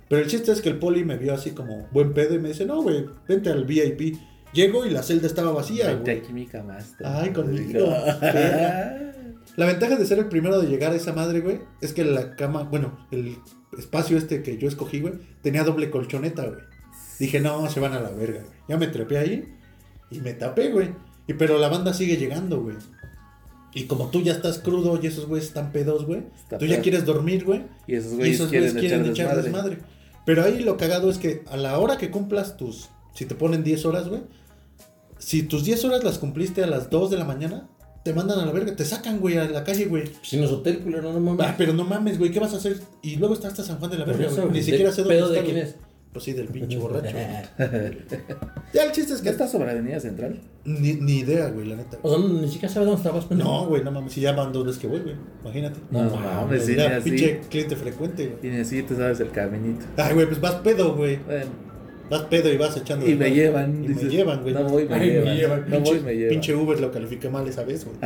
Pero 0.07 0.21
el 0.21 0.27
chiste 0.27 0.51
es 0.51 0.61
que 0.61 0.69
el 0.69 0.77
poli 0.77 1.03
me 1.03 1.17
vio 1.17 1.33
así 1.33 1.51
como 1.51 1.87
buen 1.91 2.13
pedo 2.13 2.35
y 2.35 2.39
me 2.39 2.49
dice, 2.49 2.65
no, 2.65 2.81
güey, 2.81 3.05
vente 3.27 3.49
al 3.49 3.65
VIP. 3.65 4.17
Llego 4.53 4.85
y 4.85 4.89
la 4.89 5.03
celda 5.03 5.27
estaba 5.27 5.51
vacía, 5.51 5.93
güey. 5.93 6.17
aquí 6.17 6.33
mi 6.33 6.45
camasta. 6.45 7.21
Ay, 7.21 7.31
conmigo. 7.31 7.79
La 9.55 9.65
ventaja 9.65 9.95
de 9.95 10.05
ser 10.05 10.19
el 10.19 10.27
primero 10.29 10.61
de 10.61 10.67
llegar 10.67 10.93
a 10.93 10.95
esa 10.95 11.11
madre, 11.11 11.41
güey, 11.41 11.59
es 11.81 11.91
que 11.91 12.05
la 12.05 12.35
cama, 12.35 12.63
bueno, 12.63 13.07
el 13.11 13.37
espacio 13.77 14.17
este 14.17 14.41
que 14.41 14.57
yo 14.57 14.69
escogí, 14.69 15.01
güey, 15.01 15.15
tenía 15.41 15.63
doble 15.63 15.89
colchoneta, 15.89 16.45
güey. 16.45 16.61
Dije, 17.19 17.41
no, 17.41 17.69
se 17.69 17.79
van 17.79 17.93
a 17.93 17.99
la 17.99 18.09
verga, 18.11 18.41
güey. 18.41 18.53
Ya 18.69 18.77
me 18.77 18.87
trepé 18.87 19.17
ahí 19.17 19.58
y 20.11 20.19
me 20.19 20.33
tapé, 20.33 20.69
güey. 20.71 20.89
Y 21.27 21.33
pero 21.33 21.57
la 21.59 21.69
banda 21.69 21.93
sigue 21.93 22.17
llegando, 22.17 22.61
güey. 22.61 22.75
Y 23.73 23.83
como 23.85 24.09
tú 24.09 24.21
ya 24.23 24.33
estás 24.33 24.57
crudo 24.57 24.99
y 25.01 25.05
esos 25.07 25.27
güeyes 25.27 25.47
están 25.47 25.71
pedos, 25.71 26.05
güey, 26.05 26.23
Está 26.35 26.57
tú 26.57 26.65
ya 26.65 26.73
pedo. 26.75 26.83
quieres 26.83 27.05
dormir, 27.05 27.45
güey. 27.45 27.63
Y 27.87 27.95
esos 27.95 28.13
Y 28.13 28.15
güeyes 28.15 28.35
esos 28.37 28.49
quieren, 28.49 28.71
güeyes 28.73 28.87
quieren 28.89 29.05
echar 29.11 29.35
desmadre. 29.35 29.75
desmadre. 29.75 29.99
Pero 30.25 30.43
ahí 30.43 30.59
lo 30.59 30.75
cagado 30.77 31.09
es 31.09 31.17
que 31.19 31.43
a 31.49 31.55
la 31.57 31.77
hora 31.79 31.97
que 31.97 32.09
cumplas 32.09 32.57
tus, 32.57 32.89
si 33.13 33.25
te 33.25 33.35
ponen 33.35 33.63
10 33.63 33.85
horas, 33.85 34.07
güey, 34.09 34.21
si 35.19 35.43
tus 35.43 35.63
10 35.65 35.85
horas 35.85 36.03
las 36.03 36.17
cumpliste 36.17 36.63
a 36.63 36.67
las 36.67 36.89
2 36.89 37.11
de 37.11 37.17
la 37.17 37.25
mañana, 37.25 37.67
te 38.03 38.13
mandan 38.13 38.39
a 38.39 38.45
la 38.45 38.51
verga, 38.51 38.75
te 38.75 38.85
sacan, 38.85 39.19
güey, 39.19 39.37
a 39.37 39.47
la 39.49 39.63
calle, 39.63 39.85
güey. 39.85 40.05
Si 40.23 40.37
no 40.37 40.45
es 40.45 40.51
hotel, 40.51 40.79
culero, 40.79 41.11
no 41.13 41.19
mames. 41.19 41.45
Ah, 41.45 41.55
pero 41.57 41.73
no 41.73 41.83
mames, 41.83 42.17
güey, 42.17 42.31
¿qué 42.31 42.39
vas 42.39 42.53
a 42.53 42.57
hacer? 42.57 42.79
Y 43.01 43.17
luego 43.17 43.33
está 43.33 43.49
hasta 43.49 43.63
San 43.63 43.77
Juan 43.77 43.91
de 43.91 43.97
la 43.97 44.05
Verga, 44.05 44.29
güey. 44.31 44.47
Ni 44.47 44.59
¿de- 44.59 44.63
siquiera 44.63 44.91
sé 44.91 45.01
dónde 45.03 45.15
pedo 45.15 45.27
está. 45.27 45.39
de 45.41 45.45
quién 45.45 45.57
es? 45.57 45.75
Pues 46.11 46.25
sí, 46.25 46.33
del 46.33 46.47
pinche 46.49 46.77
borracho. 46.77 47.15
ya 48.73 48.83
el 48.83 48.91
chiste 48.91 49.13
es 49.13 49.19
¿Ya 49.19 49.23
que 49.23 49.29
está 49.29 49.47
sobre 49.47 49.71
Avenida 49.71 49.99
Central? 49.99 50.39
ni, 50.65 50.93
ni 50.93 51.19
idea, 51.19 51.49
güey, 51.49 51.67
la 51.67 51.75
neta. 51.75 51.97
O 52.01 52.09
sea, 52.09 52.19
ni 52.27 52.47
siquiera 52.47 52.73
sabes 52.73 52.87
dónde 52.87 53.01
estabas, 53.01 53.25
pendejo. 53.25 53.49
No, 53.49 53.67
güey, 53.67 53.83
no 53.83 53.91
mames, 53.91 54.13
si 54.13 54.21
ya 54.21 54.33
van 54.33 54.51
dos 54.51 54.65
veces 54.65 54.79
que 54.81 54.87
voy, 54.87 54.99
güey. 54.99 55.15
Imagínate. 55.43 55.79
No, 55.91 56.03
No, 56.03 56.15
mames, 56.17 56.65
sí, 56.65 56.75
pinche 57.03 57.41
cliente 57.49 57.75
frecuente, 57.75 58.27
güey. 58.27 58.47
Y 58.51 58.55
ni 58.55 58.61
así 58.61 58.83
te 58.83 58.95
sabes 58.95 59.19
el 59.19 59.31
caminito. 59.31 59.85
Ay, 59.97 60.13
güey, 60.13 60.25
pues 60.27 60.39
vas 60.41 60.55
pedo, 60.55 60.95
güey. 60.95 61.17
Bueno, 61.25 61.69
Vas 62.09 62.23
pedo 62.23 62.51
y 62.51 62.57
vas 62.57 62.75
echando. 62.75 63.07
y 63.07 63.13
me 63.15 63.29
llevan. 63.31 63.83
Y 63.85 63.89
me 63.89 64.03
llevan, 64.03 64.41
güey. 64.41 64.53
No 64.53 64.63
voy, 64.63 64.87
me 64.87 64.95
Ay, 64.95 65.21
me 65.23 65.35
llevan. 65.35 65.69
No 65.69 65.79
voy, 65.81 65.99
me 65.99 66.15
llevan. 66.15 66.29
pinche 66.31 66.55
Uber 66.55 66.79
lo 66.79 66.91
califiqué 66.91 67.29
mal 67.29 67.47
esa 67.47 67.63
vez, 67.63 67.85
güey. 67.85 67.97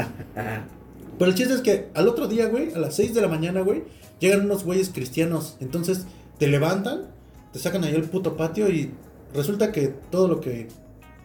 Pero 1.17 1.31
el 1.31 1.37
chiste 1.37 1.53
es 1.53 1.61
que 1.61 1.87
al 1.93 2.07
otro 2.09 2.27
día, 2.27 2.47
güey, 2.47 2.73
a 2.73 2.79
las 2.79 2.95
6 2.95 3.13
de 3.13 3.21
la 3.21 3.29
mañana, 3.29 3.61
güey, 3.61 3.83
llegan 4.19 4.41
unos 4.45 4.65
güeyes 4.65 4.89
cristianos. 4.89 5.55
Entonces 5.61 6.05
te 6.37 6.47
levantan, 6.47 7.12
te 7.53 7.59
sacan 7.59 7.83
ahí 7.85 7.95
al 7.95 8.03
puto 8.03 8.35
patio 8.35 8.69
y 8.69 8.91
resulta 9.33 9.71
que 9.71 9.87
todo 9.87 10.27
lo 10.27 10.41
que 10.41 10.67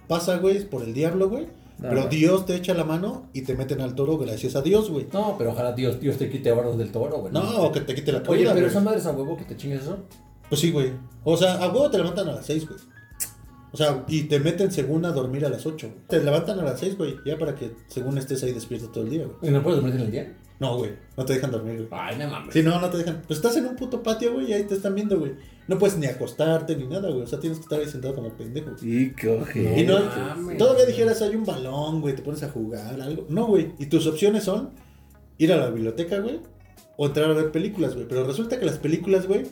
pasa, 0.07 0.37
güey, 0.37 0.59
es 0.59 0.65
por 0.65 0.83
el 0.83 0.95
diablo, 0.95 1.29
güey. 1.29 1.47
No, 1.79 1.89
Pero. 1.91 2.09
Dios 2.09 2.45
te 2.45 2.57
echa 2.57 2.75
la 2.75 2.85
mano 2.85 3.29
y 3.33 3.43
te 3.43 3.55
meten 3.55 3.81
al 3.81 3.95
toro 3.95 4.19
gracias 4.19 4.57
a 4.57 4.63
Dios, 4.63 4.91
güey. 4.91 5.07
No, 5.13 5.37
pero 5.39 5.51
ojalá 5.53 5.73
Dios, 5.73 6.01
Dios 6.01 6.17
te 6.19 6.29
quite 6.29 6.51
barros 6.51 6.77
del 6.77 6.91
toro, 6.91 7.19
güey. 7.19 7.33
No, 7.33 7.63
o 7.63 7.73
que 7.73 7.81
te 7.81 7.95
quite 7.95 8.11
la 8.13 8.19
Oye, 8.19 8.25
cruda, 8.41 8.55
pero 8.55 8.67
güey. 8.67 8.67
esa 8.67 8.81
madre 8.81 8.99
es 8.99 9.07
a 9.07 9.13
huevo 9.13 9.37
que 9.37 9.45
te 9.45 9.57
chingues 9.57 9.83
eso. 9.83 9.99
Pues 10.49 10.61
sí, 10.61 10.71
güey. 10.73 10.93
O 11.25 11.37
sea, 11.37 11.55
a 11.63 11.69
huevo 11.69 11.89
te 11.91 11.99
levantan 11.99 12.29
a 12.29 12.33
las 12.33 12.47
6, 12.47 12.67
güey. 12.69 12.81
O 13.71 13.77
sea, 13.77 14.05
y 14.09 14.23
te 14.23 14.41
meten 14.41 14.73
según 14.73 15.05
a 15.05 15.13
dormir 15.13 15.45
a 15.45 15.51
las 15.51 15.67
8. 15.67 15.89
Te 16.09 16.23
levantan 16.23 16.59
a 16.59 16.63
las 16.65 16.81
6, 16.81 16.97
güey, 16.99 17.17
ya 17.25 17.39
para 17.39 17.55
que 17.55 17.71
según 17.87 18.19
estés 18.19 18.43
ahí 18.43 18.53
despierto 18.53 18.89
todo 18.89 19.05
el 19.05 19.11
día, 19.11 19.27
güey. 19.27 19.37
¿Y 19.43 19.55
no 19.55 19.63
puedes 19.63 19.81
dormir 19.81 19.95
en 20.01 20.07
el 20.07 20.11
día? 20.11 20.37
No, 20.61 20.77
güey, 20.77 20.91
no 21.17 21.25
te 21.25 21.35
dejan 21.35 21.53
dormir, 21.53 21.77
güey. 21.77 21.89
Ay, 21.93 22.17
no 22.19 22.29
mames. 22.29 22.53
Sí, 22.53 22.63
no, 22.63 22.81
no 22.81 22.91
te 22.91 22.99
dejan. 22.99 23.23
Pues 23.27 23.39
estás 23.39 23.57
en 23.57 23.67
un 23.67 23.77
puto 23.77 24.03
patio, 24.03 24.35
güey, 24.35 24.51
y 24.51 24.53
ahí 24.53 24.65
te 24.65 24.75
están 24.75 24.95
viendo, 24.95 25.19
güey. 25.19 25.33
No 25.69 25.79
puedes 25.79 25.97
ni 25.99 26.07
acostarte 26.07 26.75
ni 26.75 26.87
nada, 26.87 27.11
güey. 27.11 27.23
O 27.23 27.27
sea, 27.27 27.39
tienes 27.39 27.59
que 27.59 27.65
estar 27.65 27.79
ahí 27.79 27.87
sentado 27.87 28.15
como 28.15 28.33
pendejo. 28.33 28.73
Y 28.83 29.11
coge. 29.11 29.81
y 29.81 29.85
no, 29.85 30.01
mames. 30.01 30.59
todavía 30.59 30.85
dijeras, 30.85 31.23
hay 31.23 31.37
un 31.37 31.45
balón, 31.45 32.01
güey, 32.01 32.17
te 32.17 32.23
pones 32.23 32.43
a 32.43 32.49
jugar, 32.49 33.01
algo. 33.01 33.27
No, 33.29 33.47
güey. 33.47 33.73
Y 33.79 33.87
tus 33.87 34.07
opciones 34.07 34.45
son 34.45 34.71
ir 35.39 35.53
a 35.53 35.57
la 35.57 35.71
biblioteca, 35.71 36.19
güey, 36.19 36.41
o 36.97 37.07
entrar 37.07 37.31
a 37.31 37.35
ver 37.35 37.53
películas, 37.53 37.95
güey. 37.95 38.09
Pero 38.09 38.25
resulta 38.25 38.59
que 38.59 38.67
las 38.67 38.79
películas, 38.79 39.29
güey, 39.29 39.47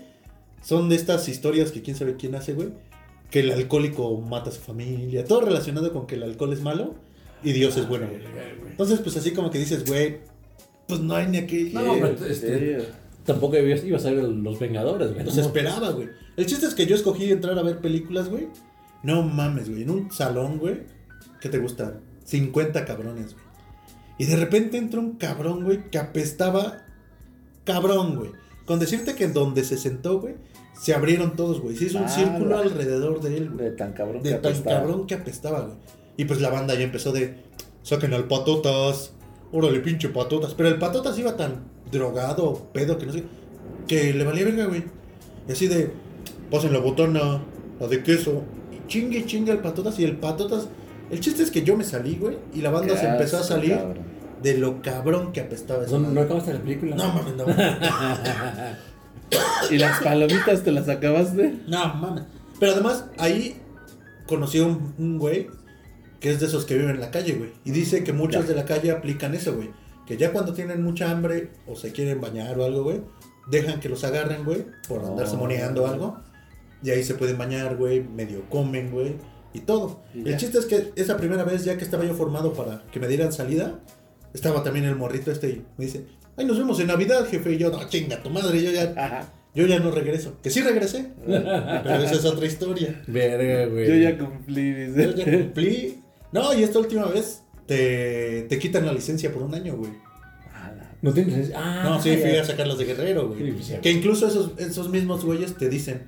son 0.61 0.89
de 0.89 0.97
estas 0.97 1.29
historias 1.29 1.71
que 1.71 1.83
quién 1.83 1.97
sabe 1.97 2.17
quién 2.17 2.35
hace, 2.35 2.53
güey. 2.53 2.71
Que 3.31 3.41
el 3.41 3.53
alcohólico 3.53 4.21
mata 4.21 4.51
a 4.51 4.53
su 4.53 4.61
familia. 4.61 5.25
Todo 5.25 5.43
relacionado 5.43 5.93
con 5.93 6.07
que 6.07 6.17
el 6.17 6.25
alcohol 6.25 6.53
es 6.53 6.63
malo 6.63 6.95
y 7.43 7.53
Dios 7.53 7.77
es 7.77 7.89
bueno, 7.89 8.09
güey. 8.09 8.23
Entonces, 8.69 9.01
pues 9.01 9.17
así 9.17 9.33
como 9.33 9.51
que 9.51 9.59
dices, 9.59 9.85
güey, 9.87 10.19
pues 10.89 11.01
no 11.01 11.15
hay 11.15 11.27
ni 11.29 11.39
a 11.39 11.47
qué. 11.47 11.71
No, 11.73 11.95
pero 11.95 12.27
este, 12.27 12.79
tampoco 13.25 13.57
ibas, 13.57 13.85
ibas 13.85 14.05
a 14.07 14.11
ver 14.11 14.25
Los 14.25 14.59
Vengadores, 14.59 15.13
güey. 15.13 15.25
Los 15.25 15.37
esperaba, 15.39 15.91
güey. 15.91 16.09
El 16.37 16.47
chiste 16.47 16.67
es 16.67 16.75
que 16.75 16.87
yo 16.87 16.95
escogí 16.97 17.31
entrar 17.31 17.59
a 17.59 17.63
ver 17.63 17.79
películas, 17.81 18.29
güey. 18.29 18.49
No 19.03 19.23
mames, 19.23 19.69
güey. 19.69 19.83
En 19.83 19.91
un 19.91 20.11
salón, 20.11 20.59
güey. 20.59 20.81
¿Qué 21.41 21.49
te 21.49 21.59
gusta? 21.59 22.01
50 22.25 22.85
cabrones, 22.85 23.35
güey. 23.35 23.45
Y 24.19 24.25
de 24.25 24.37
repente 24.37 24.79
entra 24.79 24.99
un 25.01 25.13
cabrón, 25.17 25.65
güey, 25.65 25.91
que 25.91 25.99
apestaba. 25.99 26.83
Cabrón, 27.65 28.17
güey. 28.17 28.31
Con 28.65 28.79
decirte 28.79 29.15
que 29.15 29.25
en 29.25 29.33
donde 29.33 29.65
se 29.65 29.77
sentó, 29.77 30.21
güey, 30.21 30.35
se 30.81 30.95
abrieron 30.95 31.37
todos, 31.37 31.61
güey. 31.61 31.77
Se 31.77 31.85
hizo 31.87 31.99
un 31.99 32.05
Ah, 32.05 32.09
círculo 32.09 32.51
la- 32.57 32.61
alrededor 32.61 33.21
de 33.21 33.37
él, 33.37 33.51
güey. 33.51 33.67
De 33.67 33.71
tan 33.73 33.93
cabrón 33.93 34.23
De 34.23 34.31
que 34.31 34.37
tan 34.37 34.53
apestaba. 34.53 34.81
cabrón 34.81 35.07
que 35.07 35.15
apestaba, 35.15 35.61
güey. 35.63 35.77
Y 36.17 36.25
pues 36.25 36.41
la 36.41 36.51
banda 36.51 36.75
ya 36.75 36.83
empezó 36.83 37.13
de. 37.13 37.35
Saquen 37.83 38.15
al 38.15 38.27
patotas. 38.27 39.13
Órale, 39.57 39.81
pinche 39.81 40.11
patotas. 40.11 40.53
Pero 40.53 40.69
el 40.69 40.79
patotas 40.79 41.19
iba 41.19 41.35
tan 41.35 41.63
drogado, 41.91 42.69
pedo, 42.75 42.99
que 42.99 43.07
no 43.07 43.13
sé, 43.15 43.25
que 43.89 44.13
le 44.13 44.23
valía 44.23 44.45
verga, 44.45 44.67
güey. 44.67 44.85
Y 45.49 45.53
así 45.53 45.67
de, 45.67 45.91
pasen 46.51 46.75
la 46.75 46.79
botana, 46.79 47.43
la 47.81 47.87
de 47.87 48.03
queso, 48.03 48.43
y 48.71 48.87
chingue, 48.87 49.21
y 49.21 49.25
chingue 49.25 49.53
al 49.53 49.63
patotas, 49.63 49.99
y 49.99 50.05
el 50.05 50.19
patotas, 50.19 50.69
el 51.11 51.21
chiste 51.21 51.43
es 51.43 51.51
que 51.51 51.63
yo 51.63 51.75
me 51.75 51.85
salí, 51.85 52.17
güey, 52.17 52.37
y 52.53 52.61
la 52.61 52.69
banda 52.69 52.99
se 52.99 53.07
empezó 53.07 53.39
a 53.39 53.43
salir 53.43 53.77
cabrón. 53.77 53.97
de 54.43 54.59
lo 54.59 54.83
cabrón 54.83 55.33
que 55.33 55.41
apestaba 55.41 55.85
esa 55.85 55.99
No, 55.99 56.11
no 56.11 56.21
acabaste 56.21 56.53
la 56.53 56.61
película. 56.61 56.95
No 56.95 57.15
mames, 57.15 57.35
no. 57.37 57.47
¿Y 59.71 59.79
las 59.79 60.03
palomitas 60.03 60.65
te 60.65 60.71
las 60.71 60.87
acabaste? 60.91 61.61
No 61.67 61.95
mames. 61.95 62.25
Pero 62.61 62.73
además, 62.73 63.07
ahí 63.17 63.57
conocí 64.27 64.59
a 64.59 64.67
un, 64.67 64.93
un 64.99 65.19
güey 65.19 65.47
que 66.21 66.31
es 66.31 66.41
de 66.41 66.47
esos 66.47 66.65
que 66.65 66.75
viven 66.75 66.91
en 66.91 67.01
la 67.01 67.11
calle, 67.11 67.33
güey. 67.35 67.51
Y 67.65 67.71
dice 67.71 68.03
que 68.05 68.13
muchos 68.13 68.43
Ya. 68.45 68.49
de 68.51 68.55
la 68.57 68.65
calle 68.65 68.91
aplican 68.91 69.35
eso, 69.35 69.55
güey. 69.55 69.71
Que 70.07 70.17
ya 70.17 70.33
cuando 70.33 70.53
tienen 70.55 70.83
mucha 70.83 71.11
hambre 71.11 71.51
o 71.67 71.75
se 71.77 71.93
quieren 71.93 72.21
bañar 72.21 72.59
o 72.59 72.65
algo, 72.65 72.85
güey, 72.85 73.01
dejan 73.51 73.81
que 73.81 73.89
los 73.89 74.05
agarren, 74.05 74.45
güey, 74.45 74.65
por 74.89 75.05
andarse 75.05 75.37
moneando 75.37 75.85
o 75.85 75.87
algo. 75.87 76.17
Y 76.83 76.91
ahí 76.91 77.03
se 77.03 77.15
pueden 77.15 77.37
bañar, 77.39 77.77
güey, 77.77 78.01
medio 78.05 78.49
comen, 78.49 78.91
güey, 78.91 79.17
y 79.53 79.61
todo. 79.61 80.03
Y 80.15 80.29
El 80.29 80.37
chiste 80.37 80.59
es 80.59 80.67
que 80.67 80.93
esa 80.97 81.17
primera 81.17 81.43
vez, 81.43 81.65
ya 81.65 81.77
que 81.77 81.85
estaba 81.85 82.05
yo 82.05 82.15
formado 82.15 82.53
para 82.53 82.83
que 82.93 83.01
me 83.01 83.09
dieran 83.09 83.33
salida, 83.33 83.81
estaba 84.35 84.63
también 84.63 84.85
el 84.85 84.95
morrito 84.97 85.33
este 85.33 85.49
y 85.49 85.65
me 85.79 85.87
dice, 85.87 86.05
ay, 86.37 86.45
nos 86.47 86.59
vemos 86.59 86.79
en 86.81 86.87
Navidad, 86.89 87.27
jefe. 87.27 87.53
Y 87.55 87.59
yo, 87.59 87.71
no, 87.71 87.89
chinga, 87.89 88.23
tu 88.23 88.31
madre, 88.31 88.63
yo 88.63 88.71
ya, 88.71 88.93
Ajá. 88.97 89.33
yo 89.55 89.67
ya 89.67 89.81
no 89.81 89.91
regreso. 89.91 90.37
Que 90.43 90.51
sí 90.51 90.61
regresé, 90.61 91.11
pero 91.27 91.97
esa 92.03 92.15
es 92.15 92.25
otra 92.25 92.47
historia. 92.47 93.03
Verga, 93.09 93.67
güey. 93.73 93.89
Yo 93.89 93.95
ya 93.97 94.19
cumplí, 94.19 94.73
dice. 94.73 95.05
Yo 95.05 95.11
ya 95.13 95.25
cumplí. 95.25 96.03
No, 96.33 96.53
y 96.55 96.63
esta 96.63 96.79
última 96.79 97.07
vez 97.07 97.43
te, 97.67 98.43
te 98.49 98.59
quitan 98.59 98.85
la 98.87 98.93
licencia 98.93 99.33
por 99.33 99.43
un 99.43 99.55
año, 99.55 99.77
güey. 99.77 99.93
No 101.03 101.13
tienes. 101.13 101.53
Ah, 101.55 101.83
No, 101.85 102.03
sí, 102.03 102.17
fui 102.17 102.33
ya. 102.33 102.43
a 102.43 102.45
sacarlas 102.45 102.79
de 102.79 102.85
guerrero, 102.87 103.29
güey. 103.29 103.39
Sí, 103.39 103.53
pues. 103.53 103.81
Que 103.81 103.91
incluso 103.91 104.27
esos, 104.27 104.53
esos 104.59 104.89
mismos 104.89 105.25
güeyes 105.25 105.55
te 105.57 105.69
dicen, 105.69 106.03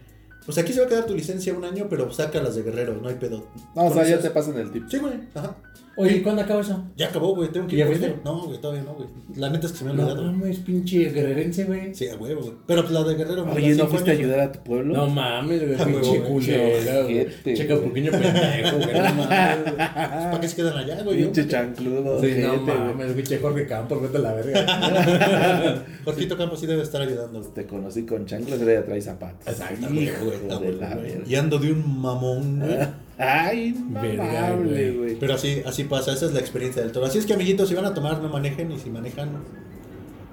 pues 0.45 0.57
aquí 0.59 0.73
se 0.73 0.81
va 0.81 0.87
a 0.87 0.89
quedar 0.89 1.05
tu 1.07 1.15
licencia 1.15 1.53
un 1.55 1.65
año, 1.65 1.87
pero 1.91 2.11
sácalas 2.13 2.57
de 2.57 2.63
guerrero, 2.63 2.99
no 3.01 3.09
hay 3.09 3.17
pedo. 3.17 3.47
No, 3.77 3.87
o 3.87 3.93
sea, 3.95 4.05
ya 4.09 4.19
te 4.19 4.31
pasan 4.31 4.59
el 4.59 4.73
tip. 4.73 4.85
Sí, 4.89 4.99
güey, 4.99 5.15
ajá. 5.35 5.57
Oye, 6.01 6.23
¿cuándo 6.23 6.43
acaba 6.43 6.61
eso? 6.61 6.85
Ya 6.97 7.09
acabó, 7.09 7.35
güey, 7.35 7.51
tengo 7.51 7.67
que 7.67 7.77
¿Ya 7.77 7.87
ir. 7.89 7.93
esto. 7.95 8.21
No, 8.25 8.43
güey, 8.47 8.61
todavía 8.61 8.85
no, 8.85 8.95
güey. 8.95 9.09
La 9.35 9.51
neta 9.51 9.67
es 9.67 9.73
que 9.73 9.79
se 9.79 9.85
me 9.85 9.91
ha 9.91 9.95
No 9.95 10.03
olvidado. 10.07 10.23
mames, 10.33 10.59
pinche 10.61 11.11
guerrerense, 11.11 11.65
güey. 11.65 11.93
Sí, 11.95 12.09
a 12.09 12.15
huevo, 12.15 12.41
güey. 12.41 12.55
Pero 12.67 12.83
pues 12.83 12.93
la 12.95 13.03
de 13.03 13.15
guerrero 13.17 13.45
me 13.45 13.53
Oye, 13.53 13.75
¿no 13.75 13.87
fuiste 13.89 14.11
a 14.11 14.15
ayudar 14.15 14.41
a 14.41 14.53
tu 14.53 14.61
pueblo? 14.63 14.95
No 14.95 15.09
mames, 15.09 15.61
güey, 15.61 15.77
pinche 15.77 16.19
güey. 16.21 16.31
güey. 16.31 17.21
Ojete, 17.21 17.55
Checa 17.55 17.75
güey. 17.75 17.89
pequeño 17.89 18.11
pendejo, 18.13 18.77
güey. 18.77 18.93
No 18.95 19.15
mames. 19.15 19.59
Pues, 19.65 19.75
¿Para 19.75 20.41
qué 20.41 20.49
se 20.49 20.57
quedan 20.57 20.79
allá, 20.79 21.03
güey? 21.03 21.17
Pinche 21.25 21.49
chancludo. 21.49 22.21
Sí, 22.21 22.35
no 22.43 22.61
güey. 22.65 22.79
mames, 22.79 23.13
pinche 23.15 23.39
Jorge 23.39 23.67
Campos, 23.67 24.01
vete 24.03 24.17
a 24.19 24.21
la 24.21 24.35
verga. 24.35 25.85
Jorgito 26.05 26.37
Campos 26.37 26.61
sí 26.61 26.67
debe 26.67 26.83
estar 26.83 27.03
ayudando. 27.03 27.41
güey. 27.41 27.53
Te 27.55 27.67
conocí 27.67 28.07
con 28.07 28.25
chanclas, 28.25 28.61
ahora 28.61 28.75
ya 28.75 28.85
traes 28.85 29.05
zapatos. 29.05 29.47
Exacto, 29.49 29.87
güey, 29.91 30.11
güey, 30.23 30.77
güey. 30.77 31.23
Y 31.27 31.35
ando 31.35 31.59
de 31.59 31.73
un 31.73 32.01
mamón, 32.01 32.61
güey. 32.61 32.79
Ay, 33.19 33.75
Verga, 33.89 34.49
amable, 34.49 34.93
güey. 34.93 35.15
Pero 35.19 35.35
así, 35.35 35.61
así 35.67 35.85
pasa, 35.85 36.13
esa 36.13 36.27
es 36.27 36.33
la 36.33 36.41
experiencia 36.41 36.83
del 36.83 36.93
toro. 36.93 37.07
Así 37.07 37.19
es 37.19 37.27
que, 37.27 37.35
amiguitos, 37.35 37.69
si 37.69 37.75
van 37.75 37.85
a 37.85 37.93
tomar, 37.95 38.21
no 38.23 38.29
manejen. 38.29 38.71
Y 38.71 38.79
si 38.79 38.91
manejan, 38.91 39.31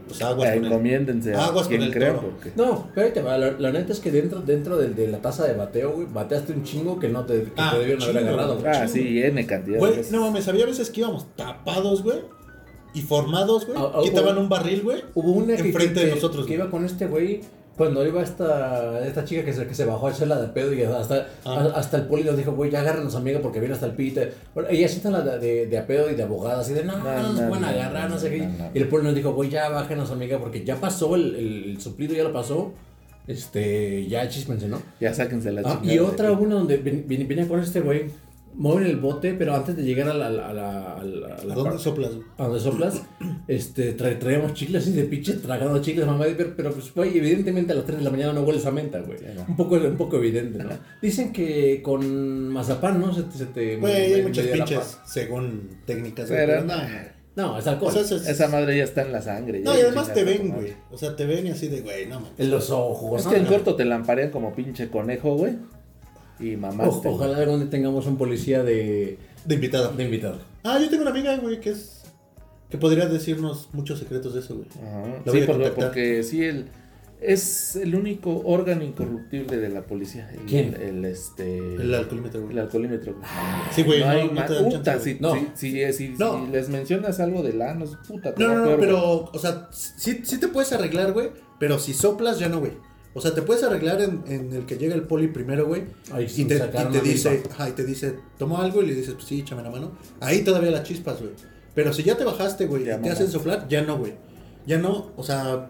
pues 0.07 0.21
aguas 0.21 0.49
con 0.53 0.59
el... 0.59 0.71
Encomiéndense 0.71 1.33
Aguas 1.33 1.67
con 1.67 1.81
el 1.81 1.91
toro. 1.91 2.21
porque... 2.21 2.51
No, 2.55 2.87
pero 2.93 3.07
ahí 3.07 3.13
te 3.13 3.21
va, 3.23 3.37
la, 3.39 3.51
la 3.57 3.71
neta 3.71 3.91
es 3.91 3.99
que 3.99 4.11
dentro, 4.11 4.41
dentro 4.41 4.77
de, 4.77 4.89
de 4.89 5.07
la 5.07 5.17
taza 5.19 5.45
de 5.47 5.53
bateo, 5.55 5.93
güey, 5.93 6.07
bateaste 6.13 6.53
un 6.53 6.63
chingo 6.63 6.99
que 6.99 7.09
no 7.09 7.25
te, 7.25 7.41
que 7.43 7.51
Ah, 7.57 7.71
te 7.73 7.79
debieron 7.79 8.03
haber 8.03 8.15
chingo, 8.17 8.29
agarrado. 8.39 8.63
Ah, 8.67 8.87
sí, 8.87 9.19
N 9.23 9.47
cantidad 9.47 9.79
Güey, 9.79 9.93
no 10.11 10.21
mames, 10.21 10.47
había 10.47 10.67
veces 10.67 10.91
que 10.91 11.01
íbamos 11.01 11.25
tapados, 11.35 12.03
güey. 12.03 12.19
Y 12.93 13.01
formados, 13.01 13.65
güey. 13.65 13.79
Ah, 13.81 13.91
ah, 13.95 13.99
Quitaban 14.03 14.35
hubo- 14.37 14.41
un 14.41 14.49
barril, 14.49 14.81
güey. 14.83 15.03
Hubo 15.15 15.31
una 15.31 15.55
Enfrente 15.55 16.01
que- 16.01 16.05
de 16.05 16.11
nosotros, 16.15 16.45
que 16.45 16.53
iba 16.53 16.69
con 16.69 16.85
este 16.85 17.07
güey 17.07 17.41
cuando 17.77 18.05
iba 18.07 18.21
esta, 18.23 19.05
esta 19.05 19.25
chica 19.25 19.43
que 19.43 19.51
se, 19.53 19.67
que 19.67 19.73
se 19.75 19.83
bajó 19.85 20.07
a 20.07 20.11
hacerla 20.11 20.39
de 20.41 20.47
pedo 20.47 20.73
y 20.73 20.81
hasta, 20.83 21.27
Ah. 21.43 21.69
a- 21.73 21.77
hasta 21.79 21.97
el 21.97 22.03
poli 22.07 22.23
nos 22.23 22.37
dijo, 22.37 22.53
güey, 22.53 22.71
ya 22.71 22.79
agárranos 22.81 23.15
amiga 23.15 23.39
porque 23.41 23.59
viene 23.59 23.73
hasta 23.75 23.85
el 23.87 23.93
pite. 23.93 24.31
Bueno, 24.53 24.69
ella 24.71 24.87
sí 24.87 24.97
está 24.97 25.09
la 25.11 25.21
de, 25.21 25.67
de, 25.67 25.77
a 25.77 25.85
pedo 25.85 26.09
y 26.09 26.15
de 26.15 26.23
abogada, 26.23 26.61
así 26.61 26.73
de, 26.73 26.83
no, 26.85 26.97
no, 26.97 27.03
No, 27.03 27.21
nos 27.23 27.41
no, 27.41 27.49
pueden 27.49 27.65
agarrar, 27.65 28.09
no, 28.09 28.17
sé 28.17 28.29
qué. 28.29 28.47
Y 28.73 28.77
el 28.77 28.87
poli 28.87 29.03
nos 29.03 29.13
dijo, 29.15 29.33
güey, 29.33 29.49
ya 29.49 29.67
bájenos 29.69 30.09
amiga 30.11 30.39
porque 30.39 30.63
ya 30.63 30.75
pasó 30.77 31.15
el, 31.15 31.35
el, 31.35 31.63
el 31.71 31.81
suplido, 31.81 32.13
ya 32.15 32.23
lo 32.23 32.31
pasó. 32.33 32.71
Este, 33.27 34.05
ya 34.07 34.27
chismense, 34.29 34.67
¿no? 34.67 34.81
Ya 34.99 35.13
sáquense 35.13 35.51
la 35.51 35.61
Ah, 35.65 35.79
y 35.83 35.97
otra, 35.97 36.31
una 36.31 36.55
donde 36.55 36.77
ven- 36.77 37.05
ven- 37.07 37.27
venía 37.27 37.47
con 37.47 37.59
este 37.59 37.79
güey, 37.81 38.05
mueven 38.57 38.87
el 38.87 38.97
bote, 38.97 39.33
pero 39.33 39.53
antes 39.55 39.75
de 39.75 39.83
llegar 39.83 40.09
a 40.09 40.13
la, 40.13 40.27
a 40.27 40.29
la, 40.29 40.47
a 40.49 40.53
la, 40.53 40.95
a 40.95 41.03
la- 41.03 41.35
a 41.35 41.43
la 41.43 41.53
¿A 41.53 41.55
dónde 41.57 41.77
soplas, 41.79 42.11
a 42.37 42.43
donde 42.43 42.59
soplas, 42.59 43.01
este, 43.47 43.97
tra- 43.97 44.17
traíamos 44.17 44.53
chicles 44.53 44.83
así 44.83 44.93
de 44.93 45.03
pinche, 45.03 45.33
tragando 45.33 45.81
chicles, 45.81 46.05
mamá, 46.05 46.25
pero, 46.37 46.53
pero 46.55 46.71
pues, 46.71 46.93
güey, 46.93 47.17
evidentemente 47.17 47.73
a 47.73 47.75
las 47.75 47.85
3 47.85 47.99
de 47.99 48.03
la 48.05 48.11
mañana 48.11 48.33
no 48.33 48.41
hueles 48.41 48.65
a 48.65 48.71
menta, 48.71 48.99
güey. 48.99 49.17
Sí, 49.19 49.25
no. 49.35 49.45
Un 49.47 49.55
poco, 49.55 49.75
un 49.75 49.97
poco 49.97 50.17
evidente, 50.17 50.63
¿no? 50.63 50.69
Dicen 51.01 51.31
que 51.33 51.81
con 51.83 52.49
mazapán, 52.49 52.99
¿no? 53.01 53.13
Se, 53.13 53.23
te- 53.23 53.37
se 53.37 53.45
te... 53.47 53.77
Güey, 53.77 54.13
hay 54.15 54.21
muchas 54.21 54.47
pinches, 54.47 54.97
según 55.05 55.69
técnicas. 55.85 56.29
Pero 56.29 56.45
pero 56.45 56.63
no. 56.63 56.75
no. 57.35 57.57
Es 57.59 57.67
alcohol. 57.67 57.89
O 57.89 57.91
sea, 57.91 58.01
eso 58.03 58.15
es- 58.17 58.27
Esa 58.27 58.47
madre 58.47 58.77
ya 58.77 58.83
está 58.85 59.01
en 59.01 59.11
la 59.11 59.21
sangre. 59.21 59.59
No, 59.59 59.75
y 59.77 59.81
además 59.81 60.13
te 60.13 60.23
ven, 60.23 60.49
güey. 60.51 60.73
O 60.91 60.97
sea, 60.97 61.15
te 61.15 61.25
ven 61.25 61.47
y 61.47 61.49
así 61.51 61.67
de, 61.67 61.81
güey, 61.81 62.05
no 62.07 62.19
mames. 62.21 62.39
en 62.39 62.49
los 62.51 62.69
ojos. 62.71 63.19
Es 63.19 63.25
¿no? 63.25 63.31
que 63.31 63.37
en 63.37 63.45
corto 63.45 63.75
te 63.75 63.85
lamparean 63.85 64.31
como 64.31 64.53
pinche 64.55 64.89
conejo, 64.89 65.35
güey. 65.35 65.53
Y 66.39 66.55
mamaste. 66.55 67.07
O- 67.07 67.11
ojalá 67.13 67.37
algún 67.37 67.59
día 67.61 67.69
tengamos 67.69 68.05
un 68.07 68.17
policía 68.17 68.63
de, 68.63 69.17
De 69.45 69.55
invitado. 69.55 69.91
de 69.93 70.03
invitado. 70.03 70.39
Ah, 70.63 70.79
yo 70.79 70.89
tengo 70.89 71.03
una 71.03 71.11
amiga, 71.11 71.35
güey, 71.37 71.59
que 71.59 71.69
es. 71.71 72.03
que 72.69 72.77
podría 72.77 73.05
decirnos 73.07 73.69
muchos 73.73 73.99
secretos 73.99 74.33
de 74.33 74.39
eso, 74.41 74.55
güey. 74.55 74.67
Ajá. 74.81 75.21
Lo 75.25 75.31
Sí, 75.31 75.43
porque, 75.75 76.23
sí, 76.23 76.43
el, 76.43 76.65
es 77.21 77.75
el 77.77 77.95
único 77.95 78.41
órgano 78.45 78.83
incorruptible 78.83 79.57
de 79.57 79.69
la 79.69 79.83
policía. 79.83 80.29
El, 80.31 80.39
¿Quién? 80.41 80.75
El, 80.81 81.05
este, 81.05 81.57
El 81.75 81.93
alcoholímetro, 81.93 82.41
güey. 82.41 82.53
el 82.53 82.59
alcoholímetro. 82.59 83.13
güey. 83.13 83.25
Sí, 83.73 83.83
güey, 83.83 83.99
no, 84.01 84.05
no, 84.07 84.11
hay 84.11 84.27
no 84.27 84.33
más. 84.33 84.51
Puta, 84.51 84.99
si, 84.99 85.17
No. 85.19 85.33
si- 85.55 85.91
si- 85.93 86.09
No. 86.17 86.45
si 86.45 86.51
les 86.51 86.69
mencionas 86.69 87.19
algo 87.19 87.43
del 87.43 87.61
ano, 87.61 87.85
es 87.85 87.91
puta. 88.07 88.33
No, 88.37 88.47
no, 88.47 88.55
no, 88.55 88.63
peor, 88.65 88.77
güey. 88.77 88.79
pero, 88.89 89.29
o 89.31 89.39
sea, 89.39 89.69
sí, 89.71 90.19
sí 90.23 90.39
te 90.39 90.47
puedes 90.49 90.73
arreglar, 90.73 91.13
güey, 91.13 91.29
pero 91.59 91.79
si 91.79 91.93
soplas 91.93 92.39
ya 92.39 92.49
no, 92.49 92.59
güey. 92.59 92.73
O 93.17 93.21
sea, 93.21 93.33
te 93.33 93.41
puedes 93.41 93.63
arreglar 93.63 94.01
en, 94.01 94.23
en 94.27 94.53
el 94.53 94.65
que 94.65 94.77
llega 94.77 94.93
el 94.93 95.03
poli 95.03 95.29
primero, 95.29 95.65
güey, 95.65 95.85
Ahí 96.11 96.27
y 96.35 96.45
te, 96.45 96.55
y 96.57 96.91
te 96.91 96.99
dice, 97.01 97.43
ajá, 97.49 97.69
y 97.69 97.71
te 97.71 97.85
dice, 97.85 98.15
toma 98.37 98.61
algo 98.63 98.83
y 98.83 98.87
le 98.87 98.93
dices, 98.93 99.13
pues 99.15 99.25
sí, 99.25 99.39
échame 99.39 99.63
la 99.63 99.71
mano. 99.71 99.93
Ahí 100.19 100.43
todavía 100.43 100.69
la 100.69 100.83
chispas, 100.83 101.19
güey. 101.19 101.31
Pero 101.73 101.93
si 101.93 102.03
ya 102.03 102.17
te 102.17 102.23
bajaste, 102.25 102.67
güey, 102.67 102.83
y 102.83 102.85
te 102.85 103.09
hacen 103.09 103.31
soplar, 103.31 103.67
ya 103.69 103.81
no, 103.81 103.97
güey. 103.97 104.13
Ya 104.67 104.77
no, 104.77 105.11
o 105.15 105.23
sea, 105.23 105.69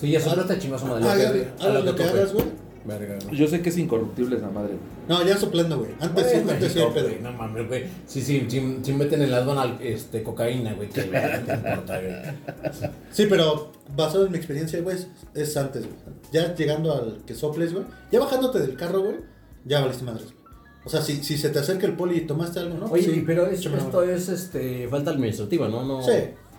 Sí, 0.00 0.10
ya 0.10 0.20
soplaste 0.20 0.58
chingazo 0.58 0.86
madre. 0.86 1.48
hagas 1.58 1.84
lo 1.84 1.96
que 1.96 2.04
hagas, 2.04 2.32
güey. 2.32 2.44
Verga, 2.84 3.18
güey. 3.24 3.36
Yo 3.36 3.46
sé 3.46 3.60
que 3.60 3.68
es 3.68 3.78
incorruptible 3.78 4.36
esa 4.36 4.48
madre. 4.50 4.74
güey. 4.74 4.80
No, 5.20 5.26
ya 5.26 5.36
soplando, 5.36 5.78
güey. 5.78 5.90
Antes 6.00 6.26
sí, 6.30 6.38
Güey, 6.40 6.54
antes 6.54 6.72
sí 6.72 6.78
pedo. 6.94 7.08
güey, 7.08 7.20
No 7.20 7.32
mames, 7.32 7.68
güey. 7.68 7.84
Sí, 8.06 8.22
sí, 8.22 8.46
sí, 8.48 8.78
sí 8.82 8.92
meten 8.92 9.22
en 9.22 9.30
la 9.30 9.38
aduana 9.38 9.76
este, 9.80 10.22
cocaína, 10.22 10.72
güey. 10.74 10.88
Que 10.88 11.02
verga 11.02 11.42
te 11.44 11.68
importa, 11.68 12.00
güey. 12.00 12.92
Sí, 13.10 13.26
pero 13.28 13.72
basado 13.96 14.26
en 14.26 14.32
mi 14.32 14.38
experiencia, 14.38 14.80
güey, 14.80 14.96
es, 14.96 15.08
es 15.34 15.56
antes, 15.56 15.84
güey. 15.84 15.96
Ya 16.32 16.54
llegando 16.54 16.92
al 16.94 17.22
que 17.26 17.34
soples, 17.34 17.72
güey. 17.72 17.84
Ya 18.12 18.20
bajándote 18.20 18.58
del 18.60 18.76
carro, 18.76 19.00
güey, 19.02 19.16
ya 19.64 19.80
valiste 19.80 20.04
madres, 20.04 20.24
güey. 20.24 20.38
O 20.84 20.88
sea, 20.90 21.02
si, 21.02 21.22
si 21.22 21.36
se 21.36 21.50
te 21.50 21.58
acerca 21.58 21.86
el 21.86 21.94
poli 21.96 22.16
y 22.18 22.20
tomaste 22.22 22.60
algo, 22.60 22.78
¿no? 22.78 22.86
Oye, 22.86 23.02
Sí, 23.02 23.22
pero 23.26 23.46
es- 23.46 23.58
échame 23.60 23.76
la 23.76 23.82
esto 23.82 23.98
mano. 24.00 24.10
es 24.12 24.28
este, 24.28 24.88
falta 24.88 25.10
administrativa, 25.10 25.68
¿no? 25.68 25.84
no 25.84 26.02
Sí. 26.02 26.12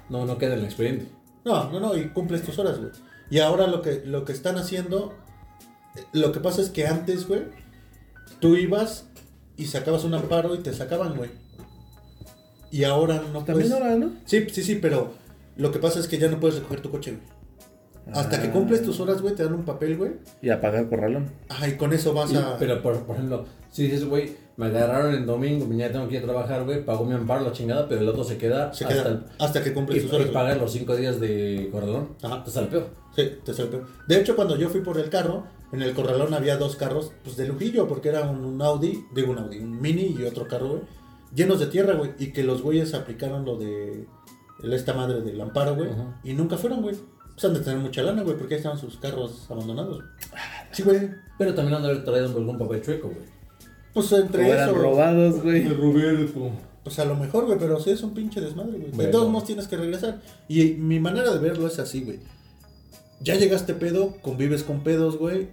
No, 0.09 0.25
no 0.25 0.37
queda 0.37 0.53
en 0.53 0.59
el 0.59 0.65
expediente. 0.65 1.07
No, 1.45 1.71
no, 1.71 1.79
no, 1.79 1.95
y 1.97 2.09
cumples 2.09 2.43
tus 2.43 2.59
horas, 2.59 2.77
güey. 2.77 2.91
Y 3.31 3.39
ahora 3.39 3.67
lo 3.67 3.81
que, 3.81 4.01
lo 4.05 4.25
que 4.25 4.33
están 4.33 4.57
haciendo, 4.57 5.13
lo 6.13 6.31
que 6.31 6.39
pasa 6.39 6.61
es 6.61 6.69
que 6.69 6.87
antes, 6.87 7.27
güey, 7.27 7.43
tú 8.39 8.55
ibas 8.55 9.07
y 9.57 9.65
sacabas 9.65 10.03
un 10.03 10.13
amparo 10.13 10.55
y 10.55 10.59
te 10.59 10.73
sacaban, 10.73 11.15
güey. 11.17 11.29
Y 12.71 12.83
ahora 12.83 13.15
no 13.33 13.43
También 13.43 13.69
puedes. 13.69 13.71
ahora, 13.71 13.95
¿no? 13.95 14.11
Sí, 14.25 14.45
sí, 14.51 14.63
sí, 14.63 14.75
pero 14.75 15.13
lo 15.57 15.71
que 15.71 15.79
pasa 15.79 15.99
es 15.99 16.07
que 16.07 16.17
ya 16.19 16.29
no 16.29 16.39
puedes 16.39 16.57
recoger 16.57 16.81
tu 16.81 16.91
coche, 16.91 17.11
güey. 17.11 17.39
Hasta 18.15 18.41
que 18.41 18.47
Ah. 18.47 18.51
cumples 18.51 18.81
tus 18.81 18.99
horas, 18.99 19.21
güey, 19.21 19.35
te 19.35 19.43
dan 19.43 19.53
un 19.53 19.65
papel, 19.65 19.95
güey. 19.97 20.13
Y 20.41 20.49
apagar 20.49 20.87
corralón. 20.89 21.29
Ajá, 21.47 21.67
y 21.67 21.77
con 21.77 21.93
eso 21.93 22.13
vas 22.13 22.31
Y- 22.31 22.37
a. 22.37 22.57
pero, 22.57 22.81
por, 22.81 23.03
por 23.03 23.15
ejemplo, 23.15 23.45
si 23.71 23.83
dices, 23.83 24.05
güey, 24.05 24.35
me 24.57 24.65
agarraron 24.67 25.13
el 25.13 25.25
domingo, 25.27 25.65
mañana 25.67 25.91
tengo 25.93 26.07
que 26.07 26.15
ir 26.15 26.21
a 26.21 26.25
trabajar, 26.25 26.63
güey, 26.65 26.83
pago 26.83 27.05
mi 27.05 27.13
amparo, 27.13 27.43
la 27.45 27.51
chingada, 27.51 27.87
pero 27.87 28.01
el 28.01 28.09
otro 28.09 28.23
se 28.23 28.37
queda 28.37 28.73
se 28.73 28.85
hasta 28.85 28.95
queda 29.03 29.09
el- 29.09 29.23
hasta 29.37 29.63
que 29.63 29.73
cumples 29.73 30.01
tus 30.03 30.11
horas. 30.13 30.27
y 30.27 30.31
güey. 30.31 30.33
paga 30.33 30.55
los 30.55 30.71
cinco 30.71 30.95
días 30.95 31.19
de 31.19 31.69
corredor. 31.71 32.07
Ajá. 32.23 32.43
Te 32.43 32.49
sale 32.51 32.67
peor. 32.67 32.87
Sí, 33.15 33.31
te 33.45 33.53
sale 33.53 33.69
peor. 33.69 33.85
De 34.07 34.19
hecho, 34.19 34.35
cuando 34.35 34.55
yo 34.57 34.69
fui 34.69 34.81
por 34.81 34.97
el 34.97 35.09
carro, 35.09 35.43
en 35.71 35.81
el 35.81 35.93
corralón 35.93 36.33
había 36.33 36.57
dos 36.57 36.75
carros, 36.75 37.11
pues 37.23 37.37
de 37.37 37.47
lujillo, 37.47 37.87
porque 37.87 38.09
era 38.09 38.21
un, 38.29 38.43
un 38.45 38.61
Audi, 38.61 39.05
digo 39.13 39.31
un 39.31 39.37
Audi, 39.39 39.59
un 39.59 39.79
Mini 39.81 40.15
y 40.17 40.23
otro 40.23 40.47
carro, 40.47 40.69
güey, 40.69 40.81
llenos 41.35 41.59
de 41.59 41.67
tierra, 41.67 41.93
güey, 41.95 42.11
y 42.19 42.31
que 42.33 42.43
los 42.43 42.61
güeyes 42.61 42.93
aplicaron 42.93 43.45
lo 43.45 43.57
de 43.57 44.05
el- 44.63 44.73
esta 44.73 44.93
madre 44.93 45.21
del 45.21 45.39
amparo, 45.39 45.75
güey, 45.75 45.89
y 46.23 46.33
nunca 46.33 46.57
fueron, 46.57 46.81
güey. 46.81 46.95
Pues 47.33 47.45
han 47.45 47.53
de 47.53 47.61
tener 47.61 47.79
mucha 47.79 48.01
lana, 48.03 48.21
güey, 48.23 48.35
porque 48.37 48.55
ahí 48.55 48.57
estaban 48.57 48.77
sus 48.77 48.97
carros 48.97 49.45
abandonados. 49.49 50.03
Sí, 50.71 50.83
güey. 50.83 51.09
Pero 51.37 51.53
también 51.53 51.75
han 51.77 51.83
de 51.83 51.89
haber 51.91 52.03
traído 52.03 52.25
algún 52.25 52.57
papel 52.57 52.81
chueco, 52.81 53.07
güey. 53.07 53.21
Pues 53.93 54.11
entre 54.11 54.43
O 54.43 54.53
eran 54.53 54.69
eso. 54.69 54.77
robados, 54.77 55.41
güey. 55.41 55.63
Pues 56.83 56.99
a 56.99 57.05
lo 57.05 57.15
mejor, 57.15 57.45
güey, 57.45 57.57
pero 57.57 57.79
sí 57.79 57.91
es 57.91 58.03
un 58.03 58.13
pinche 58.13 58.41
desmadre, 58.41 58.77
güey. 58.77 58.91
De 58.91 59.07
todos 59.07 59.29
modos 59.29 59.45
tienes 59.47 59.67
que 59.69 59.77
regresar. 59.77 60.21
Y 60.49 60.73
mi 60.73 60.99
manera 60.99 61.31
de 61.31 61.39
verlo 61.39 61.67
es 61.67 61.79
así, 61.79 62.03
güey. 62.03 62.19
Ya 63.21 63.35
llegaste 63.35 63.73
pedo, 63.73 64.15
convives 64.21 64.63
con 64.63 64.81
pedos, 64.83 65.17
güey. 65.17 65.49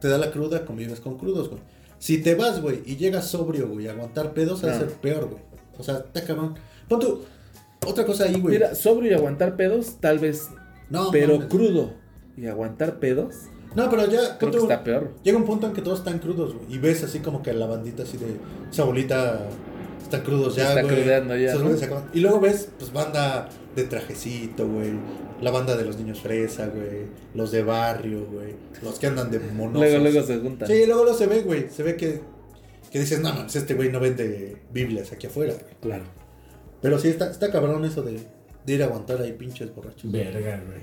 Te 0.00 0.08
da 0.08 0.18
la 0.18 0.30
cruda, 0.30 0.64
convives 0.64 1.00
con 1.00 1.16
crudos, 1.16 1.48
güey. 1.48 1.60
Si 1.98 2.18
te 2.22 2.34
vas, 2.34 2.60
güey, 2.60 2.82
y 2.84 2.96
llegas 2.96 3.28
sobrio, 3.28 3.68
güey, 3.68 3.86
a 3.88 3.92
aguantar 3.92 4.34
pedos, 4.34 4.64
va 4.64 4.70
a 4.70 4.72
No. 4.74 4.78
ser 4.80 4.88
peor, 4.94 5.28
güey. 5.30 5.42
O 5.78 5.82
sea, 5.82 5.98
está 5.98 6.24
cabrón. 6.24 6.54
Pon 6.88 7.00
tú, 7.00 7.22
otra 7.86 8.04
cosa 8.04 8.24
ahí, 8.24 8.40
güey. 8.40 8.54
Mira, 8.56 8.74
sobrio 8.74 9.12
y 9.12 9.14
aguantar 9.14 9.56
pedos, 9.56 9.96
tal 10.00 10.18
vez. 10.18 10.48
no, 10.90 11.10
pero 11.10 11.34
mames. 11.36 11.48
crudo 11.48 11.92
y 12.36 12.46
aguantar 12.46 12.98
pedos, 12.98 13.34
No, 13.74 13.88
pero 13.90 14.06
ya, 14.08 14.36
creo 14.38 14.50
que 14.52 14.58
está 14.58 14.84
peor. 14.84 15.14
llega 15.24 15.36
un 15.38 15.44
punto 15.44 15.66
en 15.66 15.72
que 15.72 15.82
todos 15.82 16.00
están 16.00 16.18
crudos, 16.18 16.54
güey. 16.54 16.66
Y 16.74 16.78
ves 16.78 17.02
así 17.04 17.20
como 17.20 17.42
que 17.42 17.52
la 17.52 17.66
bandita 17.66 18.02
así 18.04 18.16
de 18.18 18.36
esa 18.70 18.84
bolita 18.84 19.40
están 20.02 20.20
crudos 20.22 20.54
ya, 20.56 20.68
Está 20.68 20.82
güey. 20.82 20.94
crudeando 20.94 21.36
ya. 21.36 21.54
Y 22.12 22.20
luego 22.20 22.38
ves, 22.40 22.68
pues 22.78 22.92
banda 22.92 23.48
de 23.74 23.84
trajecito, 23.84 24.68
güey. 24.68 24.92
La 25.40 25.50
banda 25.50 25.76
de 25.76 25.84
los 25.84 25.98
niños 25.98 26.20
fresa, 26.20 26.68
güey. 26.68 27.06
Los 27.34 27.50
de 27.50 27.62
barrio, 27.62 28.26
güey. 28.26 28.54
Los 28.82 28.98
que 28.98 29.06
andan 29.06 29.30
de 29.30 29.38
monosos. 29.38 29.80
Luego, 29.80 29.98
luego 29.98 30.22
se 30.26 30.38
juntan. 30.38 30.68
Sí, 30.68 30.86
luego 30.86 31.04
lo 31.04 31.14
se 31.14 31.26
ve, 31.26 31.42
güey. 31.42 31.68
Se 31.70 31.82
ve 31.82 31.96
que, 31.96 32.20
que 32.90 33.00
dices, 33.00 33.20
no, 33.20 33.34
mames, 33.34 33.56
este 33.56 33.74
güey 33.74 33.90
no 33.90 34.00
vende 34.00 34.56
Biblias 34.72 35.12
aquí 35.12 35.26
afuera, 35.26 35.54
güey. 35.54 35.74
Claro. 35.80 36.04
Pero 36.80 36.98
sí, 36.98 37.08
está, 37.08 37.30
está 37.30 37.50
cabrón 37.50 37.84
eso 37.84 38.02
de, 38.02 38.20
de 38.64 38.72
ir 38.72 38.82
a 38.82 38.86
aguantar 38.86 39.20
ahí 39.20 39.32
pinches 39.32 39.74
borrachos. 39.74 40.10
Verga, 40.10 40.62
güey. 40.66 40.80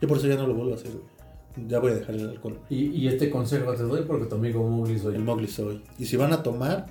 Yo 0.00 0.08
por 0.08 0.18
eso 0.18 0.26
ya 0.26 0.36
no 0.36 0.46
lo 0.46 0.54
vuelvo 0.54 0.72
a 0.72 0.76
hacer, 0.76 0.90
güey. 0.90 1.68
Ya 1.68 1.78
voy 1.78 1.92
a 1.92 1.96
dejar 1.96 2.14
el 2.14 2.30
alcohol. 2.30 2.60
Y, 2.70 2.86
y 2.86 3.08
este 3.08 3.28
consejo 3.28 3.74
te 3.74 3.82
doy 3.82 4.04
porque 4.06 4.26
tu 4.26 4.36
amigo 4.36 4.66
Mowgli 4.66 4.98
soy. 4.98 5.14
El 5.16 5.22
Mowgli 5.22 5.48
soy. 5.48 5.82
Y 5.98 6.06
si 6.06 6.16
van 6.16 6.32
a 6.32 6.42
tomar, 6.42 6.86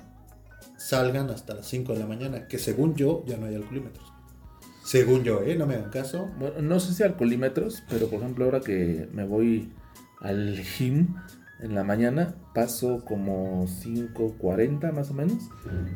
salgan 0.76 1.30
hasta 1.30 1.54
las 1.54 1.66
5 1.66 1.92
de 1.92 1.98
la 1.98 2.06
mañana, 2.06 2.46
que 2.48 2.58
según 2.58 2.94
yo 2.94 3.24
ya 3.26 3.36
no 3.36 3.46
hay 3.46 3.56
alcoholímetros. 3.56 4.11
Según 4.84 5.22
yo, 5.22 5.42
¿eh? 5.42 5.56
No 5.56 5.66
me 5.66 5.74
hagan 5.74 5.90
caso. 5.90 6.30
Bueno, 6.38 6.60
no 6.60 6.80
sé 6.80 6.92
si 6.92 7.02
alcoholímetros, 7.02 7.82
pero 7.88 8.08
por 8.08 8.20
ejemplo, 8.20 8.44
ahora 8.44 8.60
que 8.60 9.08
me 9.12 9.24
voy 9.24 9.72
al 10.20 10.60
gym 10.62 11.14
en 11.60 11.74
la 11.74 11.84
mañana, 11.84 12.34
paso 12.54 13.04
como 13.04 13.66
5.40 13.66 14.92
más 14.92 15.10
o 15.10 15.14
menos. 15.14 15.44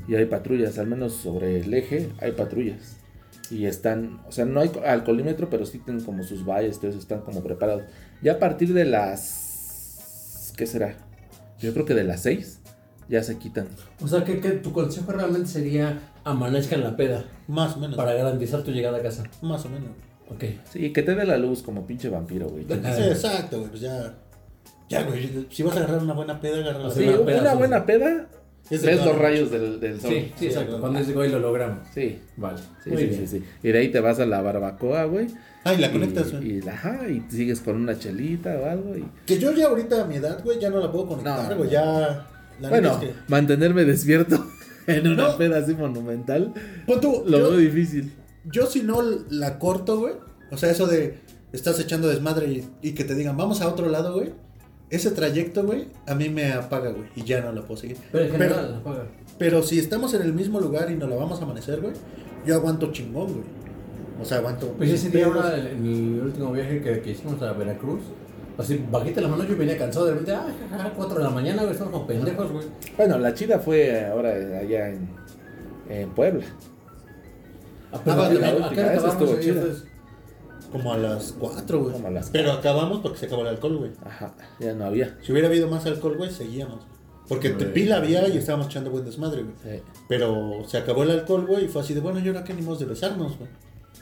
Y 0.07 0.15
hay 0.15 0.27
patrullas, 0.27 0.79
al 0.79 0.87
menos 0.87 1.15
sobre 1.15 1.61
el 1.61 1.75
eje 1.75 2.11
hay 2.21 2.33
patrullas. 2.33 2.97
Y 3.51 3.67
están, 3.67 4.21
o 4.27 4.33
sea, 4.33 4.45
no 4.45 4.61
hay 4.61 4.71
alcoholímetro, 4.85 5.51
pero 5.51 5.67
sí 5.67 5.79
tienen 5.79 6.05
como 6.05 6.23
sus 6.23 6.45
valles, 6.45 6.77
entonces 6.77 7.01
están 7.01 7.23
como 7.23 7.43
preparados. 7.43 7.83
Ya 8.23 8.35
a 8.35 8.39
partir 8.39 8.73
de 8.73 8.85
las... 8.85 10.53
¿Qué 10.57 10.67
será? 10.67 10.97
Yo 11.59 11.73
creo 11.73 11.85
que 11.85 11.95
de 11.95 12.05
las 12.05 12.23
6 12.23 12.61
ya 13.09 13.23
se 13.23 13.37
quitan. 13.39 13.67
O 14.01 14.09
sea, 14.09 14.25
que, 14.25 14.41
que 14.41 14.53
tu 14.53 14.73
consejo 14.73 15.13
realmente 15.13 15.49
sería 15.49 16.01
amanezca 16.27 16.75
en 16.75 16.83
la 16.85 16.97
peda 16.97 17.25
Más 17.49 17.77
o 17.77 17.81
menos. 17.81 17.97
para 17.97 18.13
garantizar 18.13 18.63
tu 18.63 18.71
llegada 18.73 18.99
a 18.99 19.03
casa. 19.03 19.25
Más 19.43 19.65
o 19.65 19.69
menos. 19.71 19.89
Ok. 20.29 20.45
Sí, 20.71 20.93
que 20.93 21.03
te 21.03 21.15
dé 21.15 21.25
la 21.25 21.39
luz 21.39 21.63
como 21.63 21.87
pinche 21.87 22.09
vampiro, 22.09 22.49
güey. 22.49 22.65
Sí, 22.65 23.03
exacto, 23.09 23.59
güey. 23.59 23.71
Pues 23.71 23.81
ya. 23.83 24.15
Ya, 24.89 25.03
güey. 25.05 25.47
Si 25.51 25.63
vas 25.63 25.77
a 25.77 25.79
agarrar 25.81 26.03
una 26.03 26.15
buena 26.15 26.41
peda, 26.41 26.59
agarra 26.59 26.91
Sí, 26.91 27.01
Sí, 27.03 27.09
una 27.09 27.17
una, 27.19 27.27
peda, 27.27 27.51
sí. 27.53 27.59
buena 27.59 27.87
peda, 27.87 28.27
Es 28.71 28.83
ves 28.83 29.05
los 29.05 29.19
rayos 29.19 29.51
del, 29.51 29.79
del 29.81 30.01
sol. 30.01 30.11
Sí, 30.11 30.21
sí, 30.21 30.33
Sí, 30.37 30.47
exacto. 30.47 30.67
claro. 30.69 30.81
Cuando 30.81 30.99
dices, 30.99 31.15
güey, 31.15 31.31
lo 31.31 31.39
logramos. 31.39 31.79
Sí, 31.95 32.19
Vale. 32.37 32.59
sí, 32.83 32.91
Muy 32.91 32.99
sí, 33.03 33.07
bien. 33.07 33.21
sí, 33.21 33.39
sí. 33.39 33.45
Y 33.63 33.69
de 33.73 33.79
ahí 33.79 33.89
te 33.89 34.01
vas 34.01 34.19
a 34.19 34.27
la 34.27 34.43
barbacoa, 34.43 35.05
güey. 35.05 35.29
Ah, 35.65 35.75
y 35.75 35.79
la 35.79 35.91
conectas, 35.93 36.33
güey. 36.33 36.51
Y, 36.59 36.63
la- 36.63 36.73
ajá, 36.75 37.09
y 37.09 37.23
sigues 37.31 37.61
con 37.61 37.77
una 37.77 37.99
chelita 37.99 38.57
o 38.61 38.67
algo. 38.67 38.97
Y... 38.97 39.05
Que 39.27 39.39
yo 39.39 39.53
ya 39.53 39.67
ahorita 39.67 40.03
a 40.03 40.05
mi 40.07 40.17
edad, 40.17 40.43
güey, 40.45 40.59
ya 40.61 40.71
no 40.71 40.79
la 40.81 40.91
puedo 40.91 41.07
conectar, 41.09 41.55
güey. 41.57 41.67
no. 41.69 41.73
Ya. 41.73 42.27
La 42.61 42.69
Bueno, 42.71 42.93
es 42.93 42.97
que- 42.99 43.13
mantenerme 43.29 43.85
despierto 43.85 44.46
en 44.87 45.07
una 45.09 45.29
No. 45.29 45.37
peda 45.37 45.59
así 45.59 45.75
monumental, 45.75 46.53
Pon 46.87 47.01
tú, 47.01 47.23
lo 47.27 47.39
yo- 47.39 47.51
veo 47.51 47.59
difícil. 47.59 48.13
Yo 48.45 48.67
si 48.67 48.83
no 48.83 49.03
la 49.31 49.59
corto, 49.59 49.99
güey. 49.99 50.15
O 50.53 50.57
sea, 50.57 50.71
eso 50.71 50.87
de 50.87 51.19
estás 51.53 51.81
echando 51.81 52.09
desmadre 52.09 52.47
y, 52.49 52.69
y 52.83 52.93
que 52.93 53.05
te 53.05 53.15
digan, 53.15 53.37
vamos 53.37 53.61
a 53.61 53.69
otro 53.69 53.89
lado, 53.89 54.15
güey. 54.15 54.33
Ese 54.89 55.11
trayecto, 55.11 55.65
güey, 55.65 55.89
a 56.07 56.15
mí 56.15 56.29
me 56.29 56.53
apaga, 56.53 56.91
güey. 56.91 57.09
Y 57.17 57.25
ya 57.25 57.41
no 57.41 57.51
la 57.53 57.63
puedo 57.63 57.81
seguir. 57.81 57.97
Pero 58.13 58.25
en 58.27 58.31
Pero, 58.33 58.55
general, 58.55 58.75
apaga. 58.77 59.07
pero 59.37 59.63
si 59.65 59.81
estamos 59.81 60.15
en 60.15 60.23
el 60.23 60.33
mismo 60.33 60.61
lugar 60.61 60.91
y 60.93 60.95
nos 60.95 61.11
la 61.11 61.17
vamos 61.17 61.41
a 61.41 61.45
amanecer, 61.45 61.81
güey, 61.81 61.95
yo 62.47 62.55
aguanto 62.55 62.93
chingón, 62.93 63.27
güey. 63.33 63.45
O 64.23 64.25
sea, 64.25 64.39
aguanto. 64.39 64.69
Pues 64.79 64.91
ese 64.91 65.11
día 65.11 65.25
pedos. 65.29 65.45
ahora, 65.45 65.59
en 65.71 65.83
mi 65.83 66.19
último 66.21 66.53
viaje 66.53 66.81
que, 66.81 67.01
que 67.01 67.11
hicimos 67.11 67.43
a 67.43 67.53
Veracruz, 67.53 68.01
así 68.59 68.85
bajita 68.91 69.21
la 69.21 69.29
mano, 69.29 69.45
yo 69.45 69.57
venía 69.57 69.77
cansado 69.79 70.07
de 70.07 70.13
repente, 70.13 70.33
ah, 70.33 70.47
jajaja, 70.71 70.93
4 70.97 71.19
de 71.19 71.25
la 71.25 71.31
mañana, 71.31 71.63
güey, 71.63 71.73
estamos 71.73 71.93
como 71.93 72.07
pendejos, 72.07 72.51
güey. 72.53 72.65
Bueno, 72.97 73.19
la 73.19 73.35
chida 73.35 73.59
fue 73.59 74.05
ahora 74.07 74.31
allá 74.31 74.89
en, 74.91 75.09
en 75.89 76.11
Puebla. 76.11 76.45
Ah, 77.93 78.01
pero 78.05 78.23
Ah, 78.23 78.27
¿a- 78.27 78.33
la 78.35 78.47
a- 78.47 78.51
a 78.51 78.53
última, 78.55 78.71
qué 78.71 78.81
hora 78.81 78.95
esa 78.95 79.09
acabamos 79.09 79.31
estuvo 79.31 79.41
chida. 79.41 79.63
Como 80.73 80.93
a 80.93 80.99
las 80.99 81.33
4, 81.39 81.79
güey. 81.81 81.93
Como 81.93 82.09
a 82.09 82.11
las 82.11 82.31
Pero 82.31 82.53
acabamos 82.53 83.01
porque 83.01 83.19
se 83.19 83.27
acabó 83.27 83.43
el 83.43 83.49
alcohol, 83.49 83.77
güey. 83.79 83.93
Ajá, 84.05 84.35
ya 84.59 84.75
no 84.75 84.85
había. 84.85 85.17
Si 85.23 85.33
hubiera 85.33 85.49
habido 85.49 85.69
más 85.69 85.87
alcohol, 85.87 86.17
güey, 86.17 86.31
seguíamos. 86.31 86.81
Porque 87.29 87.51
Güey. 87.51 87.73
pila 87.73 87.97
había 87.97 88.29
y 88.29 88.37
estábamos 88.37 88.67
echando 88.69 88.91
buen 88.91 89.05
desmadre, 89.05 89.43
güey. 89.43 89.55
Sí. 89.63 89.83
Pero 90.09 90.63
se 90.67 90.79
acabó 90.79 91.03
el 91.05 91.11
alcohol, 91.13 91.47
güey, 91.47 91.65
y 91.65 91.69
fue 91.69 91.83
así 91.83 91.95
de, 91.95 92.01
bueno, 92.01 92.21
¿y 92.21 92.27
ahora 92.29 92.45
qué 92.45 92.53
ni 92.55 92.63
modo 92.63 92.77
de 92.79 92.85
besarnos, 92.87 93.37
güey? 93.39 93.49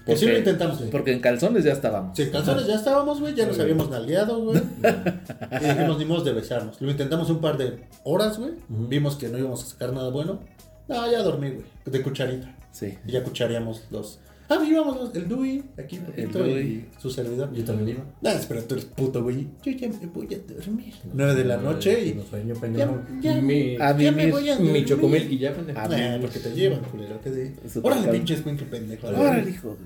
Que 0.04 0.12
¿Por 0.12 0.18
sí 0.18 0.26
lo 0.26 0.36
intentamos. 0.36 0.82
Porque 0.90 1.12
en 1.12 1.20
calzones 1.20 1.64
ya 1.64 1.72
estábamos. 1.72 2.14
Sí, 2.14 2.24
en 2.24 2.30
calzones 2.30 2.66
ya 2.66 2.74
estábamos, 2.74 3.20
güey, 3.20 3.34
ya 3.34 3.46
nos 3.46 3.58
habíamos 3.58 3.88
nalgueado, 3.88 4.38
güey. 4.38 4.58
y 4.82 5.64
dijimos, 5.64 5.98
ni 5.98 6.04
modo 6.04 6.22
de 6.22 6.32
besarnos. 6.34 6.78
Lo 6.80 6.90
intentamos 6.90 7.30
un 7.30 7.40
par 7.40 7.56
de 7.56 7.80
horas, 8.04 8.38
güey. 8.38 8.52
Vimos 8.68 9.16
que 9.16 9.28
no 9.28 9.38
íbamos 9.38 9.62
a 9.62 9.66
sacar 9.66 9.94
nada 9.94 10.10
bueno. 10.10 10.40
No, 10.88 11.10
ya 11.10 11.22
dormí, 11.22 11.52
güey, 11.52 11.64
de 11.86 12.02
cucharita. 12.02 12.54
Sí. 12.70 12.98
Y 13.06 13.12
ya 13.12 13.24
cucharíamos 13.24 13.84
los... 13.90 14.20
Ah, 14.48 14.62
íbamos 14.62 14.96
los- 14.96 15.14
el 15.16 15.26
Dewey, 15.26 15.62
aquí, 15.78 15.98
poquito, 15.98 16.44
Dewey. 16.44 16.66
y 16.66 16.88
su 17.00 17.08
servidor. 17.10 17.50
yo 17.54 17.64
también 17.64 17.96
iba. 17.96 18.04
Ah, 18.30 18.36
espera, 18.38 18.60
tú 18.62 18.74
eres 18.74 18.84
puto, 18.84 19.22
güey. 19.22 19.48
Yo 19.62 19.72
ya 19.72 19.88
me 19.88 20.06
voy 20.06 20.28
a 20.34 20.38
dormir. 20.54 20.92
9 21.14 21.34
de 21.34 21.44
la 21.46 21.56
noche 21.56 22.04
y... 22.08 22.14
No 22.14 22.22
sueño, 22.24 22.54
pendejo. 22.54 23.00
Ya, 23.22 23.34
ya. 23.36 23.40
mi, 23.40 23.76
A 23.80 23.96
Ya 23.96 24.12
me 24.12 24.30
voy 24.30 24.50
a 24.50 24.58
mi 24.58 24.64
dormir. 24.66 24.84
chocomil 24.84 25.32
y 25.32 25.38
ya, 25.38 25.54
pendejo. 25.54 25.78
Ah, 25.80 26.18
porque 26.20 26.38
te 26.40 26.50
llevan, 26.52 26.80
culero. 26.80 27.20
Que 27.22 27.30
de... 27.30 27.54
Órale, 27.82 28.00
total. 28.02 28.10
pinches 28.16 28.40
cuincle 28.42 28.66
pendejo. 28.66 29.06
Órale, 29.08 29.48
hijo. 29.50 29.78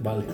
Vale. 0.00 0.24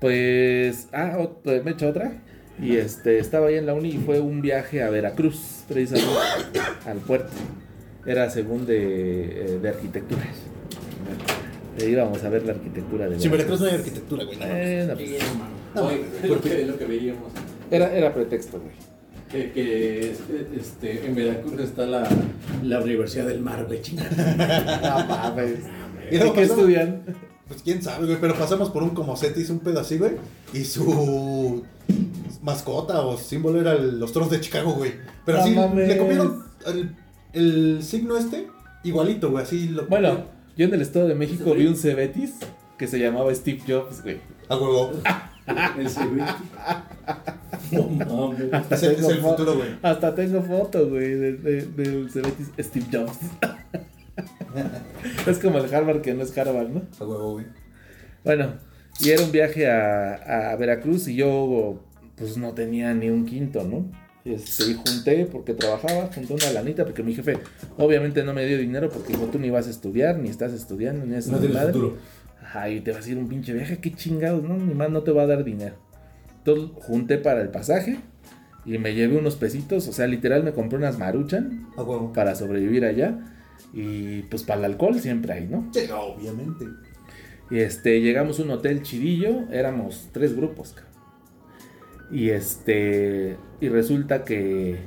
Pues, 0.00 0.88
ah, 0.92 1.16
ot- 1.18 1.62
me 1.64 1.70
he 1.70 1.74
hecho 1.74 1.88
otra. 1.88 2.22
Y 2.62 2.76
este, 2.76 3.18
estaba 3.18 3.48
ahí 3.48 3.54
en 3.56 3.66
la 3.66 3.74
uni 3.74 3.88
y 3.90 3.98
fue 3.98 4.20
un 4.20 4.42
viaje 4.42 4.82
a 4.82 4.90
Veracruz, 4.90 5.64
precisamente, 5.66 6.60
al 6.86 6.98
puerto. 6.98 7.32
Era 8.06 8.30
según 8.30 8.64
de, 8.66 9.24
eh, 9.54 9.58
de 9.60 9.68
arquitectura. 9.68 10.22
Eh, 11.80 11.90
íbamos 11.90 12.22
a 12.24 12.28
ver 12.28 12.44
la 12.44 12.52
arquitectura 12.52 13.08
de 13.08 13.18
Si 13.18 13.26
en 13.26 13.32
Veracruz 13.32 13.60
no 13.60 13.66
hay 13.66 13.74
arquitectura, 13.74 14.24
güey. 14.24 14.36
no. 14.38 14.44
Eh, 14.46 14.86
no, 14.88 14.94
pues, 14.94 15.10
No, 15.74 15.82
Oye, 15.86 16.04
lo 16.28 16.40
que, 16.40 16.66
lo 16.66 16.78
que 16.78 16.84
veíamos. 16.84 17.30
era, 17.70 17.92
era 17.96 18.12
pretexto, 18.14 18.58
güey. 18.60 18.72
Que, 19.30 19.52
que 19.52 20.10
este, 20.58 21.06
en 21.06 21.14
Veracruz 21.14 21.60
está 21.60 21.86
la, 21.86 22.08
la 22.64 22.80
Universidad 22.80 23.26
del 23.26 23.40
Mar, 23.40 23.64
güey, 23.66 23.80
chingada. 23.80 24.10
No 25.06 25.06
mames. 25.06 25.58
Y 26.10 26.16
¿Y 26.16 26.32
qué 26.32 26.42
estudian? 26.42 27.02
Pues 27.46 27.62
quién 27.62 27.82
sabe, 27.82 28.06
güey, 28.06 28.18
pero 28.20 28.34
pasamos 28.34 28.70
por 28.70 28.82
un 28.82 28.90
comocete, 28.90 29.40
hizo 29.40 29.52
un 29.52 29.60
pedo 29.60 29.80
así, 29.80 29.98
güey. 29.98 30.12
Y 30.52 30.64
su 30.64 31.64
mascota 32.42 33.00
o 33.02 33.16
símbolo 33.18 33.60
era 33.60 33.72
el- 33.72 33.98
los 34.00 34.12
toros 34.12 34.30
de 34.30 34.40
Chicago, 34.40 34.72
güey. 34.72 34.92
Pero 35.24 35.38
No 35.38 35.44
así 35.44 35.54
mames. 35.54 35.88
le 35.88 35.96
copiaron 35.98 36.44
el, 36.66 36.96
el 37.32 37.82
signo 37.82 38.16
este 38.16 38.48
igualito, 38.84 39.30
güey, 39.30 39.44
así 39.44 39.68
lo 39.68 39.86
Bueno, 39.86 40.24
yo 40.60 40.66
en 40.66 40.74
el 40.74 40.82
Estado 40.82 41.08
de 41.08 41.14
México 41.14 41.54
vi 41.54 41.66
un 41.66 41.74
Cebetis 41.74 42.34
que 42.76 42.86
se 42.86 42.98
llamaba 42.98 43.34
Steve 43.34 43.60
Jobs, 43.66 44.02
güey. 44.02 44.18
A 44.48 44.56
huevo. 44.56 44.92
Ese, 45.78 46.04
güey. 46.06 46.20
No 47.72 47.84
mames. 47.88 48.52
Hasta 48.52 48.74
Ese 48.74 48.90
es 48.92 48.96
tengo 48.98 49.10
el 49.10 49.18
futuro, 49.20 49.56
güey. 49.56 49.68
Hasta 49.82 50.14
tengo 50.14 50.42
foto, 50.42 50.88
güey, 50.88 51.14
de- 51.14 51.32
de- 51.34 51.62
del 51.66 52.10
Cebetis 52.10 52.50
Steve 52.58 52.86
Jobs. 52.92 53.18
es 55.26 55.38
como 55.38 55.58
el 55.58 55.72
Harvard 55.74 56.00
que 56.02 56.12
no 56.12 56.22
es 56.22 56.36
Harvard, 56.36 56.68
¿no? 56.68 56.82
A 56.98 57.04
huevo, 57.04 57.32
güey. 57.32 57.46
Bueno, 58.24 58.54
y 59.00 59.10
era 59.10 59.22
un 59.22 59.32
viaje 59.32 59.70
a, 59.70 60.50
a 60.52 60.56
Veracruz 60.56 61.08
y 61.08 61.14
yo 61.16 61.80
pues 62.16 62.36
no 62.36 62.52
tenía 62.52 62.92
ni 62.92 63.08
un 63.08 63.24
quinto, 63.24 63.64
¿no? 63.64 63.90
Este, 64.24 64.74
junté 64.74 65.26
porque 65.26 65.54
trabajaba, 65.54 66.10
junté 66.14 66.34
una 66.34 66.50
lanita 66.52 66.84
porque 66.84 67.02
mi 67.02 67.14
jefe 67.14 67.38
obviamente 67.78 68.22
no 68.22 68.34
me 68.34 68.44
dio 68.44 68.58
dinero 68.58 68.90
porque 68.90 69.14
dijo 69.14 69.26
tú 69.26 69.38
ni 69.38 69.48
vas 69.48 69.66
a 69.66 69.70
estudiar, 69.70 70.18
ni 70.18 70.28
estás 70.28 70.52
estudiando, 70.52 71.06
ni 71.06 71.16
es 71.16 71.26
No 71.28 71.38
tienes 71.38 71.56
madre". 71.56 71.72
futuro. 71.72 71.96
Ajá, 72.42 72.68
y 72.68 72.80
te 72.80 72.92
vas 72.92 73.06
a 73.06 73.10
ir 73.10 73.16
un 73.18 73.28
pinche 73.28 73.52
viaje, 73.52 73.78
qué 73.78 73.92
chingados, 73.94 74.42
¿no? 74.42 74.56
Ni 74.56 74.74
más 74.74 74.90
no 74.90 75.02
te 75.02 75.10
va 75.12 75.22
a 75.22 75.26
dar 75.26 75.44
dinero. 75.44 75.76
Entonces 76.38 76.70
junté 76.76 77.18
para 77.18 77.40
el 77.42 77.48
pasaje 77.48 77.98
y 78.66 78.76
me 78.78 78.94
llevé 78.94 79.16
unos 79.16 79.36
pesitos, 79.36 79.88
o 79.88 79.92
sea, 79.92 80.06
literal 80.06 80.42
me 80.44 80.52
compré 80.52 80.78
unas 80.78 80.98
maruchan 80.98 81.68
para 82.14 82.34
sobrevivir 82.34 82.84
allá. 82.84 83.18
Y 83.72 84.22
pues 84.22 84.42
para 84.42 84.58
el 84.60 84.64
alcohol 84.72 84.98
siempre 85.00 85.32
hay, 85.32 85.46
¿no? 85.46 85.70
Sí, 85.72 85.80
obviamente. 85.90 86.66
Y 87.50 87.58
este, 87.58 88.00
llegamos 88.00 88.38
a 88.38 88.42
un 88.42 88.50
hotel 88.50 88.82
chidillo, 88.82 89.50
éramos 89.52 90.08
tres 90.12 90.34
grupos, 90.34 90.72
cabrón. 90.72 90.89
Y 92.10 92.30
este, 92.30 93.36
y 93.60 93.68
resulta 93.68 94.24
que 94.24 94.78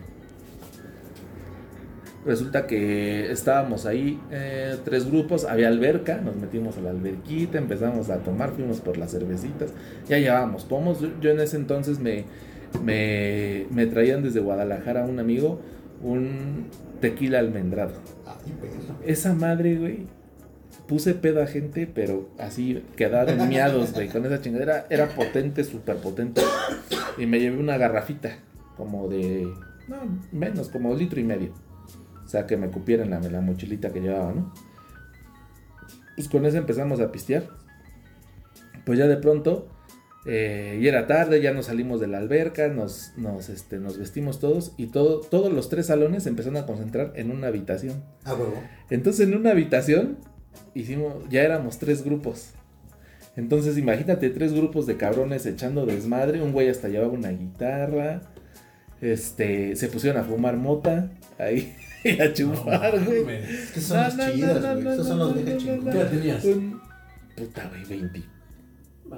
Resulta 2.26 2.68
que 2.68 3.32
estábamos 3.32 3.86
ahí, 3.86 4.18
eh, 4.32 4.78
tres 4.86 5.06
grupos, 5.06 5.44
había 5.44 5.68
alberca, 5.68 6.22
nos 6.22 6.38
metimos 6.38 6.78
a 6.78 6.82
la 6.82 6.92
alberquita, 6.92 7.58
empezamos 7.58 8.10
a 8.10 8.20
tomar, 8.20 8.52
fuimos 8.52 8.80
por 8.80 8.98
las 8.98 9.12
cervecitas, 9.12 9.74
ya 10.08 10.18
llevábamos 10.18 10.64
pomos. 10.64 11.00
Yo, 11.20 11.32
en 11.32 11.40
ese 11.42 11.58
entonces 11.58 12.00
me, 12.00 12.24
me, 12.82 13.66
me 13.72 13.88
traían 13.88 14.24
desde 14.24 14.40
Guadalajara 14.40 15.06
un 15.06 15.20
amigo 15.20 15.60
un 16.02 16.68
tequila 17.02 17.40
almendrado. 17.40 17.94
Perro. 18.62 19.00
Esa 19.06 19.34
madre, 19.34 19.76
güey, 19.76 20.08
puse 20.88 21.14
pedo 21.14 21.42
a 21.42 21.48
gente, 21.48 21.88
pero 21.88 22.30
así 22.38 22.84
quedaron 22.96 23.48
miados, 23.48 23.94
güey, 23.94 24.10
con 24.10 24.26
esa 24.26 24.42
chingadera. 24.42 24.86
Era 24.90 25.08
potente, 25.10 25.64
súper 25.64 25.98
potente. 25.98 26.42
Y 27.18 27.26
me 27.26 27.40
llevé 27.40 27.58
una 27.58 27.78
garrafita, 27.78 28.38
como 28.78 29.08
de, 29.08 29.48
no, 29.88 29.98
menos, 30.32 30.70
como 30.70 30.94
litro 30.96 31.20
y 31.20 31.24
medio. 31.24 31.54
O 32.24 32.28
sea, 32.28 32.48
que 32.48 32.58
me 32.58 32.70
cupiera 32.70 33.04
en 33.04 33.12
la, 33.12 33.20
la 33.20 33.42
mochilita 33.42 33.92
que 33.92 34.02
llevaba, 34.02 34.34
¿no? 34.34 34.54
Pues 36.16 36.28
con 36.28 36.46
eso 36.46 36.58
empezamos 36.58 37.00
a 37.00 37.12
pistear. 37.12 37.48
Pues 38.86 39.00
ya 39.00 39.08
de 39.08 39.18
pronto, 39.18 39.68
eh, 40.26 40.80
y 40.82 40.88
era 40.88 41.06
tarde, 41.06 41.42
ya 41.42 41.54
nos 41.54 41.66
salimos 41.66 42.00
de 42.00 42.08
la 42.08 42.18
alberca, 42.18 42.68
nos, 42.70 43.14
nos, 43.18 43.50
este, 43.50 43.80
nos 43.80 43.98
vestimos 43.98 44.40
todos 44.40 44.74
y 44.78 44.88
todo, 44.88 45.20
todos 45.20 45.52
los 45.52 45.70
tres 45.70 45.88
salones 45.88 46.24
se 46.24 46.30
empezaron 46.30 46.58
a 46.58 46.66
concentrar 46.66 47.12
en 47.16 47.32
una 47.32 47.48
habitación. 47.48 48.04
A 48.24 48.34
huevo. 48.34 48.62
Entonces 48.90 49.28
en 49.28 49.36
una 49.36 49.52
habitación 49.52 50.18
hicimos, 50.76 51.28
ya 51.30 51.42
éramos 51.44 51.78
tres 51.80 52.04
grupos. 52.04 52.52
Entonces 53.36 53.78
imagínate 53.78 54.30
tres 54.30 54.54
grupos 54.54 54.86
de 54.86 54.96
cabrones 54.98 55.46
echando 55.46 55.86
desmadre, 55.86 56.42
un 56.42 56.52
güey 56.52 56.70
hasta 56.70 56.88
llevaba 56.90 57.12
una 57.14 57.30
guitarra, 57.30 58.22
este, 59.02 59.76
se 59.76 59.88
pusieron 59.88 60.22
a 60.22 60.24
fumar 60.24 60.56
mota 60.58 61.10
ahí 61.38 61.74
y 62.04 62.20
a 62.22 62.32
chupar, 62.34 63.04
güey. 63.04 63.36
Es 63.44 63.72
que 63.72 63.80
son 63.82 63.98
las 63.98 64.18
chidas, 64.34 64.62
güey. 64.82 64.94
Esos 64.94 65.08
son 65.08 65.20
los 65.20 65.34
viejos 65.44 65.64
chingones. 65.64 65.94
¿Qué 65.94 66.00
edad 66.02 66.10
tenías? 66.12 66.46
Un- 66.46 66.82
Puta, 67.36 67.68
güey, 67.70 67.84
20. 68.00 68.22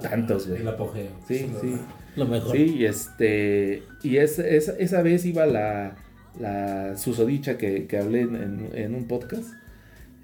Tantos, 0.00 0.48
güey. 0.48 0.60
El 0.62 0.68
apogeo. 0.68 1.10
Sí, 1.28 1.50
sí. 1.60 1.76
Lo 2.16 2.24
mejor. 2.26 2.56
Sí, 2.56 2.76
y 2.78 2.84
este. 2.86 3.82
Y 4.02 4.16
es, 4.16 4.38
esa- 4.38 4.76
esa 4.78 5.02
vez 5.02 5.26
iba 5.26 5.44
la, 5.46 5.96
la 6.40 6.96
susodicha 6.96 7.58
que, 7.58 7.86
que 7.86 7.98
hablé 7.98 8.22
en, 8.22 8.36
en- 8.36 8.70
en 8.74 8.94
un 8.94 9.06
podcast. 9.06 9.44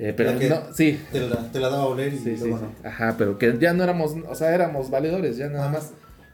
Eh, 0.05 0.13
pero 0.17 0.33
no, 0.33 0.75
sí. 0.75 0.99
Te 1.13 1.21
la, 1.21 1.37
te 1.53 1.61
la 1.61 1.69
daba 1.69 1.85
a 1.85 1.87
oler 1.87 2.13
y 2.13 2.19
Sí, 2.19 2.37
luego 2.41 2.59
sí. 2.59 2.65
no. 2.83 2.89
Ajá, 2.89 3.15
pero 3.17 3.39
que 3.39 3.57
ya 3.61 3.73
no 3.73 3.85
éramos, 3.85 4.17
o 4.29 4.35
sea, 4.35 4.53
éramos 4.55 4.91
valedores, 4.91 5.37
ya 5.37 5.49
nada 5.49 5.69
Ah. 5.69 5.73
más. 5.73 5.93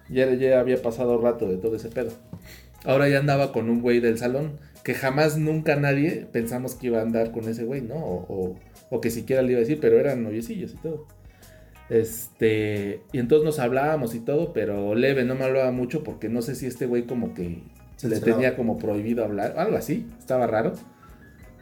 Ya, 0.09 0.33
ya 0.33 0.59
había 0.61 0.81
pasado 0.81 1.21
rato 1.21 1.47
de 1.49 1.59
todo 1.59 1.77
ese 1.77 1.91
pedo. 1.91 2.11
Ahora 2.85 3.09
ya 3.11 3.19
andaba 3.19 3.53
con 3.53 3.69
un 3.69 3.83
güey 3.83 4.01
del 4.01 4.16
salón, 4.16 4.59
que 4.85 4.95
jamás 4.95 5.37
nunca 5.37 5.77
nadie 5.77 6.27
pensamos 6.33 6.75
que 6.77 6.87
iba 6.87 7.01
a 7.01 7.03
andar 7.03 7.31
con 7.31 7.47
ese 7.47 7.64
güey, 7.64 7.83
¿no? 7.83 7.97
O, 7.97 8.25
o- 8.29 8.57
o 8.91 9.01
que 9.03 9.11
siquiera 9.11 9.43
le 9.43 9.51
iba 9.51 9.59
a 9.59 9.61
decir, 9.61 9.79
pero 9.83 9.99
eran 9.99 10.23
noviecillos 10.23 10.73
y 10.73 10.77
todo. 10.77 11.07
Este, 11.91 13.03
y 13.12 13.19
entonces 13.19 13.45
nos 13.45 13.59
hablábamos 13.59 14.14
y 14.14 14.21
todo, 14.21 14.53
pero 14.53 14.95
leve, 14.95 15.25
no 15.25 15.35
me 15.35 15.45
hablaba 15.45 15.73
mucho 15.73 16.03
porque 16.05 16.29
no 16.29 16.43
sé 16.43 16.55
si 16.55 16.66
este 16.66 16.87
güey 16.87 17.03
como 17.05 17.35
que 17.35 17.62
Se 17.97 18.09
le 18.09 18.21
tenía 18.21 18.57
como 18.57 18.79
prohibido 18.79 19.25
hablar, 19.25 19.55
algo 19.59 19.77
así, 19.77 20.07
estaba 20.19 20.47
raro. 20.47 20.73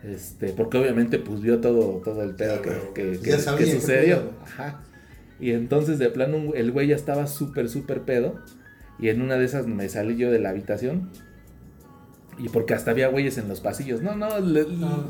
Este, 0.07 0.49
porque 0.53 0.79
obviamente 0.79 1.19
pues 1.19 1.41
vio 1.41 1.61
todo, 1.61 2.01
todo 2.05 2.23
el 2.23 2.35
pedo 2.37 2.63
que, 2.63 2.71
que- 2.95 3.21
sucedió. 3.67 4.31
Ajá. 4.45 4.83
Y 5.41 5.51
entonces 5.51 5.99
de 5.99 6.09
plano 6.11 6.55
el 6.55 6.71
güey 6.73 6.89
ya 6.89 6.97
estaba 6.97 7.27
súper, 7.27 7.69
súper 7.69 8.03
pedo. 8.03 8.37
Y 8.99 9.09
en 9.09 9.21
una 9.21 9.37
de 9.37 9.45
esas 9.45 9.67
me 9.67 9.89
salí 9.89 10.17
yo 10.17 10.31
de 10.31 10.39
la 10.39 10.51
habitación. 10.51 11.11
Y 12.39 12.49
porque 12.51 12.75
hasta 12.75 12.91
había 12.91 13.09
güeyes 13.09 13.37
en 13.39 13.49
los 13.49 13.61
pasillos. 13.61 14.03
No, 14.03 14.15
no, 14.15 14.39
le- 14.41 14.67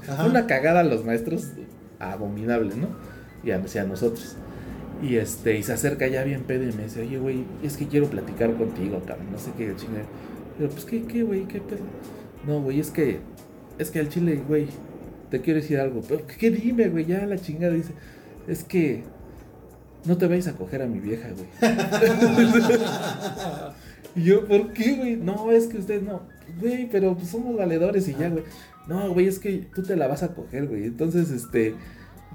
Ah, 0.09 0.27
una 0.29 0.47
cagada 0.47 0.81
a 0.81 0.85
los 0.85 1.05
maestros 1.05 1.53
abominable, 1.99 2.75
¿no? 2.77 2.89
Y 3.45 3.51
a, 3.51 3.57
a 3.57 3.85
nosotros. 3.85 4.37
Y 5.03 5.17
este, 5.17 5.59
y 5.59 5.63
se 5.63 5.73
acerca 5.75 6.07
ya 6.07 6.25
bien 6.25 6.45
pedo 6.45 6.63
y 6.63 6.73
me 6.73 6.85
dice, 6.85 7.03
oye, 7.03 7.19
güey, 7.19 7.45
es 7.63 7.77
que 7.77 7.87
quiero 7.87 8.07
platicar 8.09 8.55
contigo, 8.55 9.03
cabrón. 9.07 9.27
No 9.33 9.39
sé 9.39 9.51
qué 9.59 9.75
chingada. 9.77 10.07
Pero 10.57 10.71
pues, 10.71 10.85
¿qué, 10.87 11.03
qué, 11.03 11.23
güey? 11.23 11.47
¿Qué 11.47 11.61
pedo? 11.61 11.81
No, 12.47 12.63
güey, 12.63 12.81
es 12.81 12.91
que, 12.91 13.21
es 13.79 13.91
que 13.91 14.01
al 14.01 14.09
chile, 14.09 14.43
güey, 14.47 14.67
te 15.31 15.41
quiero 15.41 15.61
decir 15.61 15.79
algo. 15.81 16.03
Pero, 16.09 16.23
¿qué 16.27 16.51
dime, 16.51 16.89
güey? 16.89 17.05
Ya 17.05 17.25
la 17.27 17.39
chingada 17.39 17.75
dice, 17.75 17.93
es 18.49 18.65
que 18.65 19.03
no 20.05 20.17
te 20.17 20.27
vayas 20.27 20.49
a 20.49 20.53
coger 20.53 20.83
a 20.83 20.87
mi 20.87 21.01
vieja, 21.01 21.29
güey. 21.31 21.47
y 24.15 24.25
yo, 24.25 24.47
¿por 24.47 24.73
qué, 24.73 24.95
güey? 24.95 25.17
No, 25.17 25.51
es 25.51 25.67
que 25.67 25.79
usted 25.79 26.03
no. 26.03 26.23
Güey, 26.61 26.89
pero 26.91 27.15
pues 27.17 27.29
somos 27.29 27.57
valedores 27.57 28.07
y 28.09 28.15
ya, 28.15 28.29
güey. 28.29 28.45
No, 28.87 29.13
güey, 29.13 29.27
es 29.27 29.39
que 29.39 29.67
tú 29.75 29.83
te 29.83 29.97
la 29.97 30.07
vas 30.07 30.23
a 30.23 30.35
coger, 30.35 30.69
güey. 30.69 30.85
Entonces, 30.85 31.31
este, 31.31 31.75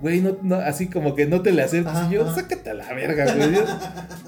güey, 0.01 0.19
no, 0.19 0.37
no, 0.41 0.57
así 0.57 0.87
como 0.87 1.15
que 1.15 1.25
no 1.25 1.41
te 1.41 1.53
le 1.53 1.61
acerques. 1.61 1.93
Ajá, 1.93 2.09
Y 2.11 2.15
yo, 2.15 2.23
ajá. 2.23 2.35
sácate 2.35 2.69
a 2.69 2.73
la 2.73 2.93
verga, 2.93 3.33
güey. 3.33 3.55
Yo, 3.55 3.63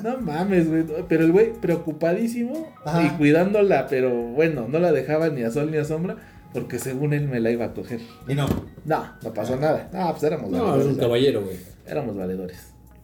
no 0.03 0.21
mames, 0.21 0.69
güey. 0.69 0.85
Pero 1.09 1.25
el 1.25 1.33
güey, 1.33 1.51
preocupadísimo 1.51 2.71
Ajá. 2.85 3.03
y 3.03 3.09
cuidándola, 3.17 3.87
pero 3.89 4.13
bueno, 4.13 4.67
no 4.69 4.79
la 4.79 4.93
dejaba 4.93 5.29
ni 5.29 5.43
a 5.43 5.51
sol 5.51 5.69
ni 5.69 5.77
a 5.77 5.83
sombra, 5.83 6.15
porque 6.53 6.79
según 6.79 7.13
él 7.13 7.27
me 7.27 7.39
la 7.39 7.51
iba 7.51 7.65
a 7.65 7.73
coger. 7.73 7.99
Y 8.27 8.35
no. 8.35 8.47
No, 8.85 9.05
no 9.23 9.33
pasó 9.33 9.55
nada. 9.57 9.89
No, 9.93 10.11
pues 10.11 10.23
éramos 10.23 10.51
No, 10.51 10.57
es 10.57 10.63
valedores. 10.63 10.87
un 10.93 10.99
caballero, 10.99 11.43
güey. 11.43 11.57
Éramos 11.87 12.15
valedores. 12.15 12.57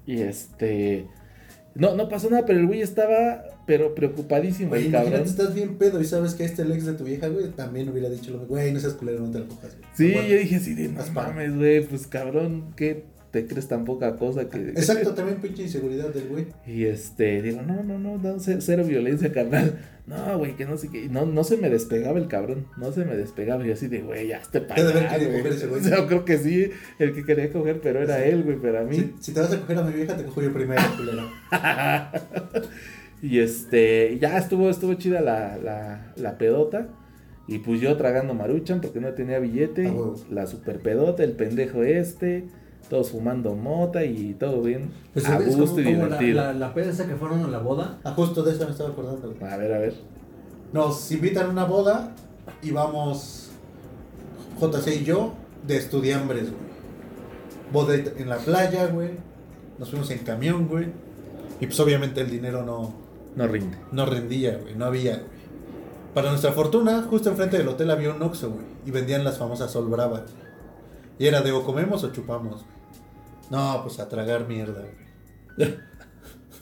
Y 0.06 0.22
este. 0.22 1.08
No, 1.76 1.96
no 1.96 2.10
pasó 2.10 2.30
nada, 2.30 2.46
pero 2.46 2.60
el 2.60 2.68
güey 2.68 2.82
estaba, 2.82 3.44
pero 3.66 3.94
preocupadísimo, 3.96 4.70
Güey, 4.70 4.88
el 4.88 4.92
cabrón. 4.92 5.10
imagínate, 5.14 5.30
estás 5.42 5.54
bien 5.54 5.78
pedo 5.78 6.02
y 6.02 6.06
sabes 6.06 6.34
que 6.34 6.44
este 6.44 6.64
el 6.64 6.72
ex 6.72 6.86
de 6.86 6.94
tu 6.94 7.04
vieja, 7.04 7.28
güey, 7.28 7.50
también 7.52 7.88
hubiera 7.90 8.10
dicho 8.10 8.32
lo 8.32 8.40
mismo. 8.40 8.56
Güey, 8.56 8.74
no 8.74 8.80
seas 8.80 8.94
culero, 8.94 9.20
no 9.22 9.32
te 9.32 9.40
la 9.40 9.46
cojas, 9.48 9.76
güey. 9.78 9.88
Sí, 9.96 10.14
yo 10.14 10.36
dije 10.38 10.56
así 10.58 10.74
de, 10.74 10.90
no 10.90 11.02
mames, 11.14 11.56
güey, 11.56 11.86
pues 11.86 12.08
cabrón, 12.08 12.74
¿qué 12.76 13.06
te 13.32 13.46
crees 13.46 13.68
tan 13.68 13.86
poca 13.86 14.16
cosa 14.16 14.50
que... 14.50 14.70
Exacto, 14.70 15.14
también 15.16 15.40
pinche 15.40 15.64
inseguridad 15.64 16.10
del 16.14 16.28
güey. 16.28 16.48
Y 16.66 16.86
este, 16.86 17.42
digo, 17.42 17.62
no, 17.62 17.84
no, 17.84 18.00
no, 18.00 18.18
no, 18.18 18.40
ce- 18.40 18.62
cero 18.62 18.84
violencia, 18.86 19.32
carnal. 19.32 19.80
No, 20.08 20.40
güey, 20.40 20.56
que 20.56 20.66
no 20.66 20.76
sé 20.78 20.90
qué. 20.90 21.08
No, 21.08 21.28
no 21.28 21.44
se 21.44 21.58
me 21.58 21.70
despegaba 21.70 22.18
el 22.18 22.28
cabrón, 22.28 22.66
no 22.78 22.92
se 22.92 23.06
me 23.06 23.16
despegaba. 23.16 23.66
Y 23.68 23.72
así 23.72 23.88
de, 23.88 24.02
güey, 24.02 24.30
ya 24.30 24.42
te 24.52 24.58
ese 24.58 25.68
güey. 25.68 25.84
Yo 25.84 26.08
creo 26.08 26.26
que 26.26 26.38
sí, 26.40 26.72
el 26.98 27.14
que 27.14 27.24
quería 27.24 27.52
coger, 27.52 27.80
pero 27.82 28.02
era 28.02 28.24
él, 28.26 28.44
güey, 28.44 28.58
pero 28.60 28.80
a 28.80 28.84
mí... 28.84 28.96
Si, 28.96 29.14
si 29.20 29.34
te 29.34 29.42
vas 29.42 29.54
a 29.54 29.60
coger 29.62 29.78
a 29.78 29.84
mi 29.84 29.94
vieja, 29.94 30.18
te 30.18 30.24
cojo 30.24 30.42
yo 30.42 30.52
primero, 30.52 30.82
culero. 30.98 31.30
Y 33.22 33.40
este, 33.40 34.18
ya 34.20 34.38
estuvo, 34.38 34.70
estuvo 34.70 34.94
chida 34.96 35.22
la, 35.22 35.58
la, 35.58 36.14
la 36.16 36.38
pedota. 36.38 36.88
Y 37.48 37.60
pues 37.60 37.82
yo 37.82 37.98
tragando 37.98 38.34
maruchan 38.34 38.80
porque 38.80 39.00
no 39.02 39.12
tenía 39.14 39.40
billete. 39.40 39.88
Ah, 39.88 40.14
la 40.30 40.46
super 40.48 40.80
pedota, 40.80 41.24
el 41.24 41.32
pendejo 41.34 41.84
este. 41.84 42.46
Todos 42.90 43.12
fumando 43.12 43.56
mota 43.56 44.04
y 44.04 44.34
todo 44.34 44.62
bien. 44.62 44.92
Pues 45.14 45.28
a 45.28 45.40
gusto 45.40 45.80
y 45.82 45.84
como, 45.84 45.98
la, 45.98 46.18
divertido. 46.18 46.36
la, 46.36 46.54
la 46.54 46.74
peda 46.74 46.92
esa 46.92 47.06
que 47.08 47.16
fueron 47.16 47.44
a 47.44 47.48
la 47.48 47.60
boda. 47.60 48.00
Ah, 48.04 48.14
justo 48.16 48.42
de 48.44 48.54
eso 48.54 48.66
me 48.66 48.72
estaba 48.72 48.90
acordando. 48.90 49.34
A 49.46 49.58
ver, 49.58 49.74
a 49.74 49.78
ver. 49.80 49.94
Nos 50.74 51.12
invitan 51.12 51.48
a 51.48 51.50
una 51.50 51.66
boda 51.66 52.16
y 52.64 52.72
vamos 52.72 53.50
JC 54.60 55.02
y 55.02 55.04
yo 55.04 55.34
de 55.68 55.78
estudiambres, 55.78 56.46
güey. 56.52 56.70
Boda 57.72 57.96
en 57.96 58.30
la 58.30 58.38
playa, 58.38 58.88
güey. 58.88 59.12
Nos 59.78 59.90
fuimos 59.92 60.10
en 60.12 60.20
camión, 60.20 60.68
güey. 60.68 60.88
Y 61.62 61.68
pues 61.68 61.80
obviamente 61.80 62.22
el 62.22 62.30
dinero 62.32 62.64
no, 62.66 62.94
No 63.36 63.48
rinde. 63.48 63.78
no 63.92 64.06
rendía, 64.06 64.58
güey. 64.58 64.76
No 64.76 64.86
había, 64.86 65.14
güey. 65.18 65.40
Para 66.16 66.30
nuestra 66.32 66.54
fortuna, 66.54 67.04
justo 67.08 67.30
enfrente 67.30 67.58
del 67.60 67.68
hotel 67.68 67.92
había 67.92 68.12
un 68.12 68.22
Oxxo, 68.22 68.50
güey. 68.50 68.66
Y 68.86 68.92
vendían 68.92 69.24
las 69.24 69.38
famosas 69.38 69.72
Sol 69.72 69.88
Brava. 69.90 70.22
güey. 70.22 70.49
Y 71.20 71.28
era 71.28 71.42
de 71.42 71.52
o 71.52 71.64
comemos 71.64 72.04
o 72.04 72.12
chupamos. 72.12 72.66
No, 73.52 73.82
pues 73.84 74.00
a 74.00 74.08
tragar 74.10 74.48
mierda, 74.48 74.82
güey. 74.82 75.76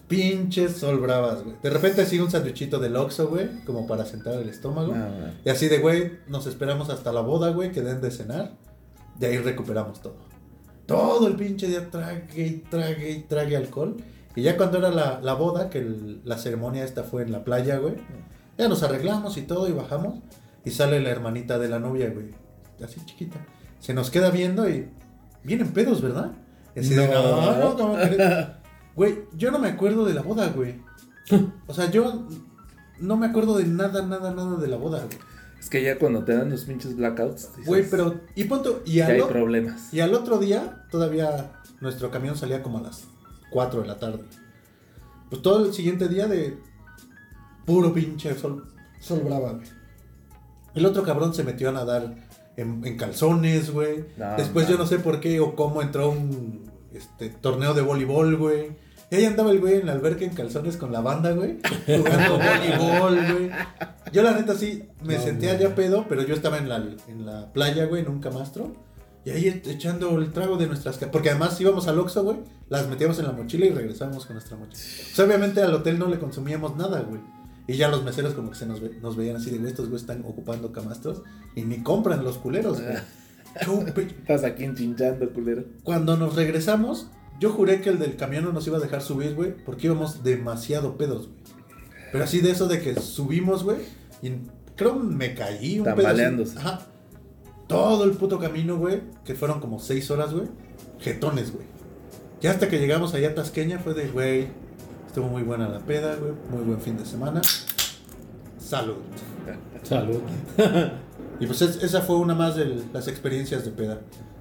Pinches 0.08 0.78
Sol 0.78 1.00
Bravas, 1.00 1.44
güey. 1.44 1.56
De 1.62 1.70
repente 1.70 2.06
sigue 2.06 2.24
un 2.24 2.32
sandwichito 2.32 2.80
del 2.80 2.96
Oxxo, 2.96 3.28
güey. 3.28 3.64
Como 3.66 3.86
para 3.88 4.06
sentar 4.06 4.36
el 4.36 4.48
estómago. 4.50 4.94
Y 5.46 5.50
así 5.50 5.68
de, 5.68 5.80
güey, 5.80 6.20
nos 6.28 6.48
esperamos 6.48 6.90
hasta 6.90 7.12
la 7.12 7.22
boda, 7.22 7.50
güey, 7.52 7.72
que 7.72 7.82
den 7.82 8.00
de 8.02 8.10
cenar. 8.12 8.54
De 9.20 9.28
ahí 9.28 9.38
recuperamos 9.38 10.02
todo. 10.02 10.16
Todo 10.86 11.28
el 11.28 11.36
pinche 11.36 11.68
día 11.68 11.90
trague 11.90 12.48
y 12.48 12.52
trague 12.70 13.12
y 13.12 13.20
trague 13.24 13.58
alcohol. 13.58 13.98
Y 14.36 14.44
ya 14.44 14.56
cuando 14.56 14.78
era 14.78 14.90
la, 14.92 15.20
la 15.22 15.34
boda, 15.34 15.70
que 15.70 15.80
el- 15.80 16.22
la 16.24 16.38
ceremonia 16.38 16.86
esta 16.86 17.04
fue 17.04 17.24
en 17.24 17.32
la 17.34 17.44
playa, 17.44 17.78
güey. 17.78 17.96
Ya 18.58 18.70
nos 18.70 18.84
arreglamos 18.84 19.36
y 19.38 19.42
todo 19.42 19.68
y 19.68 19.74
bajamos. 19.74 20.20
Y 20.64 20.72
sale 20.72 21.02
la 21.02 21.10
hermanita 21.10 21.60
de 21.60 21.68
la 21.68 21.80
novia, 21.80 22.10
güey. 22.12 22.30
Así 22.82 23.04
chiquita. 23.06 23.38
Se 23.80 23.94
nos 23.94 24.10
queda 24.10 24.30
viendo 24.32 24.70
y... 24.70 24.90
Vienen 25.44 25.70
pedos, 25.72 26.02
¿verdad? 26.02 26.32
Y 26.76 26.80
así 26.82 26.94
de, 26.94 27.08
No. 27.08 27.42
no, 27.42 27.58
no, 27.60 27.76
¿cómo 27.78 27.94
crees?". 27.96 28.48
Güey, 28.96 29.20
yo 29.36 29.52
no 29.52 29.60
me 29.60 29.70
acuerdo 29.70 30.06
de 30.06 30.14
la 30.14 30.22
boda, 30.24 30.48
güey. 30.50 30.82
O 31.68 31.74
sea, 31.74 31.90
yo 31.92 32.28
no 33.00 33.16
me 33.16 33.28
acuerdo 33.28 33.58
de 33.58 33.66
nada, 33.66 34.02
nada, 34.02 34.34
nada 34.34 34.58
de 34.58 34.68
la 34.68 34.78
boda, 34.78 35.00
güey. 35.06 35.18
Es 35.60 35.70
que 35.70 35.84
ya 35.84 36.00
cuando 36.00 36.24
te 36.24 36.36
dan 36.36 36.50
los 36.50 36.64
pinches 36.64 36.96
blackouts. 36.96 37.50
dices, 37.52 37.66
Güey, 37.66 37.90
pero. 37.90 38.22
Y 38.36 38.46
punto. 38.46 38.82
Hay 38.86 39.22
problemas. 39.22 39.94
y 39.94 40.00
al 40.00 40.14
otro 40.14 40.40
día, 40.40 40.86
todavía 40.90 41.52
nuestro 41.80 42.10
camión 42.10 42.36
salía 42.36 42.64
como 42.64 42.80
a 42.80 42.82
las 42.82 43.04
4 43.52 43.82
de 43.82 43.88
la 43.88 43.98
tarde. 44.00 44.24
Pues 45.30 45.42
todo 45.42 45.66
el 45.66 45.74
siguiente 45.74 46.08
día 46.08 46.28
de. 46.28 46.58
Puro 47.66 47.94
pinche 47.94 48.34
sol, 48.38 48.66
sol 49.00 49.20
brava, 49.26 49.54
güey. 49.54 49.68
El 50.74 50.86
otro 50.86 51.04
cabrón 51.04 51.34
se 51.34 51.44
metió 51.44 51.70
a 51.70 51.74
nadar 51.74 52.16
en, 52.58 52.82
en 52.86 52.98
calzones, 52.98 53.72
güey. 53.72 54.04
No, 54.18 54.36
Después 54.36 54.68
yo 54.68 54.78
no 54.78 54.86
sé 54.86 55.00
por 55.00 55.20
qué 55.22 55.40
o 55.40 55.56
cómo 55.56 55.82
entró 55.82 56.04
a 56.06 56.10
un 56.10 56.70
este, 56.94 57.30
torneo 57.30 57.74
de 57.74 57.82
voleibol, 57.82 58.36
güey. 58.36 58.72
Y 59.10 59.16
ahí 59.16 59.26
andaba 59.26 59.52
el 59.52 59.62
güey 59.62 59.76
en 59.76 59.86
la 59.86 59.94
alberca 59.94 60.26
en 60.26 60.34
calzones 60.34 60.76
con 60.76 60.92
la 60.92 61.00
banda, 61.00 61.32
güey. 61.32 61.60
Jugando 61.86 62.38
voleibol, 62.40 63.16
güey. 63.34 63.50
Yo 64.12 64.22
la 64.24 64.34
neta 64.34 64.54
sí 64.56 64.84
me 65.04 65.16
No, 65.16 65.22
sentía 65.22 65.54
mames. 65.54 65.70
ya 65.70 65.76
pedo, 65.76 66.06
pero 66.10 66.24
yo 66.24 66.34
estaba 66.36 66.58
en 66.58 66.68
la, 66.68 66.78
en 67.08 67.26
la 67.26 67.54
playa, 67.54 67.86
güey, 67.86 68.02
en 68.02 68.10
un 68.10 68.20
camastro. 68.20 68.74
Y 69.24 69.30
ahí 69.30 69.48
e- 69.48 69.72
echando 69.72 70.18
el 70.18 70.32
trago 70.32 70.58
de 70.58 70.68
nuestras... 70.68 70.98
Porque 70.98 71.30
además 71.30 71.60
íbamos 71.62 71.88
al 71.88 72.00
Oxxo, 72.00 72.24
güey. 72.24 72.38
Las 72.70 72.88
metíamos 72.90 73.18
en 73.20 73.26
la 73.28 73.32
mochila 73.34 73.66
y 73.66 73.70
regresábamos 73.70 74.26
con 74.26 74.36
nuestra 74.36 74.58
mochila. 74.58 74.82
Pues 74.82 75.20
obviamente 75.20 75.62
al 75.62 75.74
hotel 75.74 76.00
no 76.00 76.08
le 76.08 76.18
consumíamos 76.20 76.76
nada, 76.76 77.02
güey. 77.02 77.22
Y 77.68 77.76
ya 77.76 77.90
los 77.90 78.04
meseros 78.04 78.34
como 78.34 78.50
que 78.52 78.56
se 78.58 78.66
nos, 78.66 78.80
ve- 78.82 78.98
nos 79.02 79.16
veían 79.18 79.36
así 79.36 79.50
de, 79.50 79.58
güey, 79.58 79.70
estos 79.72 79.90
güey 79.90 80.00
están 80.00 80.24
ocupando 80.26 80.72
camastros. 80.72 81.22
Y 81.56 81.64
ni 81.64 81.84
compran 81.84 82.24
los 82.24 82.38
culeros, 82.38 82.82
güey. 82.82 82.96
Yo, 83.66 83.94
pe- 83.94 84.04
Estás 84.20 84.44
aquí 84.44 84.64
enchinchando, 84.64 85.30
culero. 85.34 85.66
Cuando 85.84 86.16
nos 86.16 86.36
regresamos, 86.36 87.10
yo 87.40 87.52
juré 87.52 87.82
que 87.82 87.90
el 87.90 88.00
del 88.00 88.16
camión 88.16 88.46
no 88.46 88.54
nos 88.54 88.66
iba 88.68 88.78
a 88.78 88.82
dejar 88.82 89.02
subir, 89.02 89.36
güey, 89.36 89.54
porque 89.66 89.88
íbamos 89.88 90.24
demasiado 90.24 90.98
pedos, 90.98 91.28
güey. 91.28 91.40
Pero 92.12 92.24
así 92.24 92.40
de 92.40 92.52
eso 92.52 92.68
de 92.68 92.80
que 92.82 92.96
subimos, 93.00 93.64
güey, 93.66 93.80
y 94.22 94.32
creo 94.78 94.96
me 94.96 95.34
caí 95.36 95.80
un 95.80 95.86
pedo. 95.86 95.96
Tambaleándose. 95.96 96.58
Ajá. 96.58 96.88
Todo 97.68 98.06
el 98.06 98.12
puto 98.12 98.40
camino, 98.40 98.78
güey, 98.78 99.02
que 99.26 99.36
fueron 99.36 99.60
como 99.60 99.78
seis 99.80 100.10
horas, 100.10 100.34
güey, 100.34 100.48
jetones, 101.00 101.52
güey. 101.54 101.66
Ya 102.40 102.52
hasta 102.52 102.70
que 102.70 102.80
llegamos 102.80 103.14
allá 103.14 103.30
a 103.32 103.36
Tasqueña 103.36 103.80
fue 103.80 103.94
de, 103.94 104.08
güey, 104.08 104.48
estuvo 105.18 105.30
muy 105.34 105.42
buena 105.42 105.68
la 105.68 105.80
peda, 105.80 106.16
güey, 106.16 106.32
muy 106.52 106.64
buen 106.64 106.80
fin 106.80 106.96
de 106.96 107.04
semana. 107.04 107.42
Salud. 108.60 108.98
Salud. 109.84 110.20
Y 111.40 111.46
pues 111.46 111.62
es- 111.62 111.84
esa 111.84 112.02
fue 112.02 112.16
una 112.18 112.34
más 112.34 112.56
de 112.56 112.82
las 112.94 113.08
experiencias 113.08 113.64
de 113.66 113.70
peda. 113.72 114.00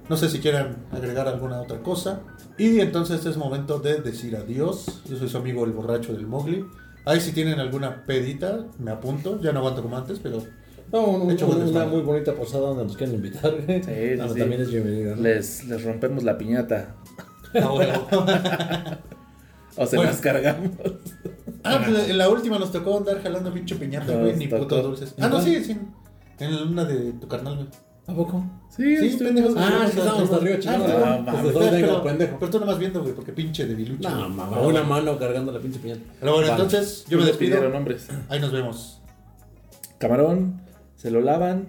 No 0.09 0.17
sé 0.17 0.29
si 0.29 0.39
quieran 0.39 0.77
agregar 0.91 1.27
alguna 1.27 1.61
otra 1.61 1.79
cosa. 1.83 2.21
Y 2.57 2.79
entonces 2.79 3.23
es 3.27 3.37
momento 3.37 3.77
de 3.79 4.01
decir 4.01 4.35
adiós. 4.35 5.01
Yo 5.07 5.15
soy 5.17 5.29
su 5.29 5.37
amigo 5.37 5.63
el 5.65 5.71
borracho 5.73 6.13
del 6.13 6.25
Mowgli. 6.25 6.65
Ahí 7.05 7.19
si 7.21 7.31
tienen 7.33 7.59
alguna 7.59 8.03
pedita, 8.07 8.65
me 8.79 8.89
apunto. 8.91 9.39
Ya 9.41 9.51
no 9.51 9.59
aguanto 9.59 9.81
como 9.83 9.95
antes, 9.97 10.19
pero 10.19 10.41
No, 10.91 11.01
un- 11.05 11.27
De 11.27 11.33
hecho, 11.35 11.47
un- 11.47 11.61
una 11.61 11.85
muy 11.85 12.01
bonita 12.01 12.33
posada 12.33 12.67
donde 12.69 12.85
nos 12.85 12.95
quieren 12.97 13.15
invitar. 13.15 13.51
Sí, 13.67 13.81
sí, 13.83 14.19
Ah, 14.21 14.27
sí. 14.31 14.39
También 14.39 14.61
es 14.61 14.71
bienvenida. 14.71 15.15
¿no? 15.15 15.21
Les, 15.21 15.65
les 15.65 15.83
rompemos 15.83 16.23
la 16.23 16.37
piñata. 16.37 16.95
a 17.61 17.73
huevo. 17.73 18.07
O 19.77 19.85
se 19.85 19.95
Bueno. 19.95 20.11
las 20.11 20.21
cargamos. 20.21 20.71
ah, 21.63 21.81
pues 21.85 22.09
en 22.09 22.17
la 22.17 22.29
última 22.29 22.57
nos 22.59 22.71
tocó 22.71 22.97
andar 22.97 23.21
jalando 23.21 23.53
pinche 23.53 23.75
piñata, 23.75 24.13
güey, 24.15 24.35
ni 24.35 24.47
tocó. 24.47 24.63
putos 24.63 24.83
dulces. 24.83 25.13
¿En 25.17 25.23
Ah, 25.23 25.29
no, 25.29 25.41
sí, 25.41 25.63
sí. 25.63 25.77
En 26.39 26.53
una 26.53 26.83
de 26.85 27.13
tu 27.13 27.27
carnal, 27.27 27.55
güey. 27.55 27.67
¿A 28.07 28.13
poco? 28.15 28.43
Sí, 28.69 28.95
Sí, 29.09 29.17
pendejos. 29.21 29.53
Ah, 29.57 29.81
sí, 29.91 29.97
estábamos 29.99 30.23
hasta 30.23 30.35
arriba 30.37 30.59
chingando. 30.59 30.85
pero- 30.85 31.05
Ah. 31.05 31.39
Pues 31.41 31.53
vengan, 31.55 31.71
pero, 31.81 32.03
pendejo. 32.03 32.37
pero 32.39 32.51
tú 32.51 32.59
nomás 32.59 32.79
viendo, 32.79 33.01
güey, 33.01 33.13
porque 33.13 33.33
pinche 33.33 33.65
de 33.65 33.75
bilucho. 33.75 34.09
No, 34.09 34.29
mamá, 34.29 34.61
una 34.61 34.83
mano 34.83 35.17
cargando 35.19 35.51
la 35.51 35.59
pinche 35.59 35.79
piñata. 35.79 36.01
Pero 36.19 36.31
bueno, 36.33 36.47
Vale. 36.49 36.63
entonces 36.63 37.05
yo 37.09 37.17
me 37.17 37.25
despido. 37.25 37.67
nombres. 37.69 38.07
Ahí 38.29 38.39
nos 38.39 38.51
vemos. 38.51 39.01
Camarón, 39.97 40.61
se 40.95 41.11
lo 41.11 41.21
lavan 41.21 41.67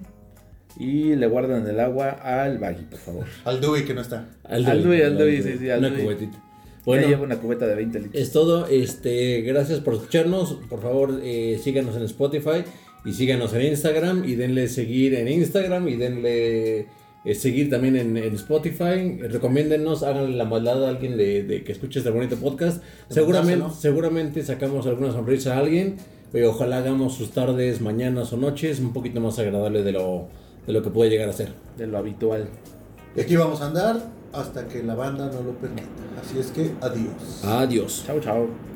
y 0.79 1.17
le 1.17 1.27
guardan 1.27 1.67
el 1.67 1.81
agua 1.81 2.11
al 2.11 2.59
baggy, 2.59 2.85
por 2.85 2.99
favor. 3.01 3.27
Al 3.45 3.61
Dewey 3.61 3.85
que 3.85 3.95
no 3.95 4.01
está. 4.03 4.27
Al 4.45 4.65
Al 4.67 4.83
Dewey, 4.83 4.99
Dewey, 4.99 5.03
al 5.03 5.19
Dewey, 5.19 5.43
sí, 5.43 5.59
sí, 5.59 5.71
al 5.71 5.79
Una 5.81 5.89
Dewey. 5.91 6.05
cubetita. 6.05 6.39
Bueno, 6.85 7.03
Bueno, 7.03 7.09
lleva 7.09 7.23
una 7.23 7.37
cubeta 7.37 7.67
de 7.67 7.75
20 7.75 8.01
litros. 8.01 8.23
es 8.23 8.33
todo. 8.33 8.67
Este, 8.67 9.43
gracias 9.43 9.81
por 9.81 9.95
escucharnos. 9.95 10.55
Por 10.69 10.81
favor, 10.81 11.21
eh, 11.23 11.59
síganos 11.63 11.97
en 11.97 12.03
Spotify 12.05 12.65
y 13.05 13.13
síganos 13.13 13.53
en 13.55 13.63
Instagram 13.67 14.25
y 14.25 14.35
denle 14.35 14.69
seguir 14.69 15.15
en 15.15 15.29
Instagram 15.29 15.89
y 15.89 15.97
denle 15.97 16.87
eh, 17.25 17.35
seguir 17.35 17.69
también 17.71 17.97
en, 17.97 18.17
en 18.17 18.35
Spotify. 18.35 19.19
Recomiéndennos, 19.21 20.03
háganle 20.03 20.37
la 20.37 20.45
maldad 20.45 20.85
a 20.85 20.89
alguien 20.89 21.17
de, 21.17 21.43
de 21.43 21.63
que 21.65 21.73
escuche 21.73 21.99
este 21.99 22.11
bonito 22.11 22.37
podcast. 22.37 22.83
Seguramente, 23.11 23.67
seguramente 23.79 24.43
sacamos 24.43 24.87
alguna 24.87 25.13
sonrisa 25.13 25.57
a 25.57 25.59
alguien. 25.59 25.97
Eh, 26.33 26.45
ojalá 26.45 26.79
hagamos 26.79 27.15
sus 27.15 27.31
tardes, 27.31 27.81
mañanas 27.81 28.33
o 28.33 28.37
noches 28.37 28.81
un 28.81 28.93
poquito 28.93 29.21
más 29.21 29.39
agradable 29.39 29.83
de 29.83 29.93
lo, 29.93 30.29
de 30.67 30.73
lo 30.75 30.83
que 30.83 30.91
puede 30.91 31.11
llegar 31.11 31.29
a 31.29 31.33
ser. 31.33 31.49
De 31.77 31.87
lo 31.87 31.99
habitual. 31.99 32.49
Y 33.17 33.21
aquí 33.21 33.35
vamos 33.37 33.61
a 33.63 33.67
andar 33.69 34.18
hasta 34.33 34.67
que 34.67 34.83
la 34.83 34.95
banda 34.95 35.27
no 35.27 35.43
lo 35.43 35.53
permita. 35.53 35.89
Así 36.21 36.39
es 36.39 36.51
que 36.51 36.75
adiós. 36.81 37.45
Adiós. 37.45 38.05
Chao, 38.07 38.21
chao. 38.21 38.68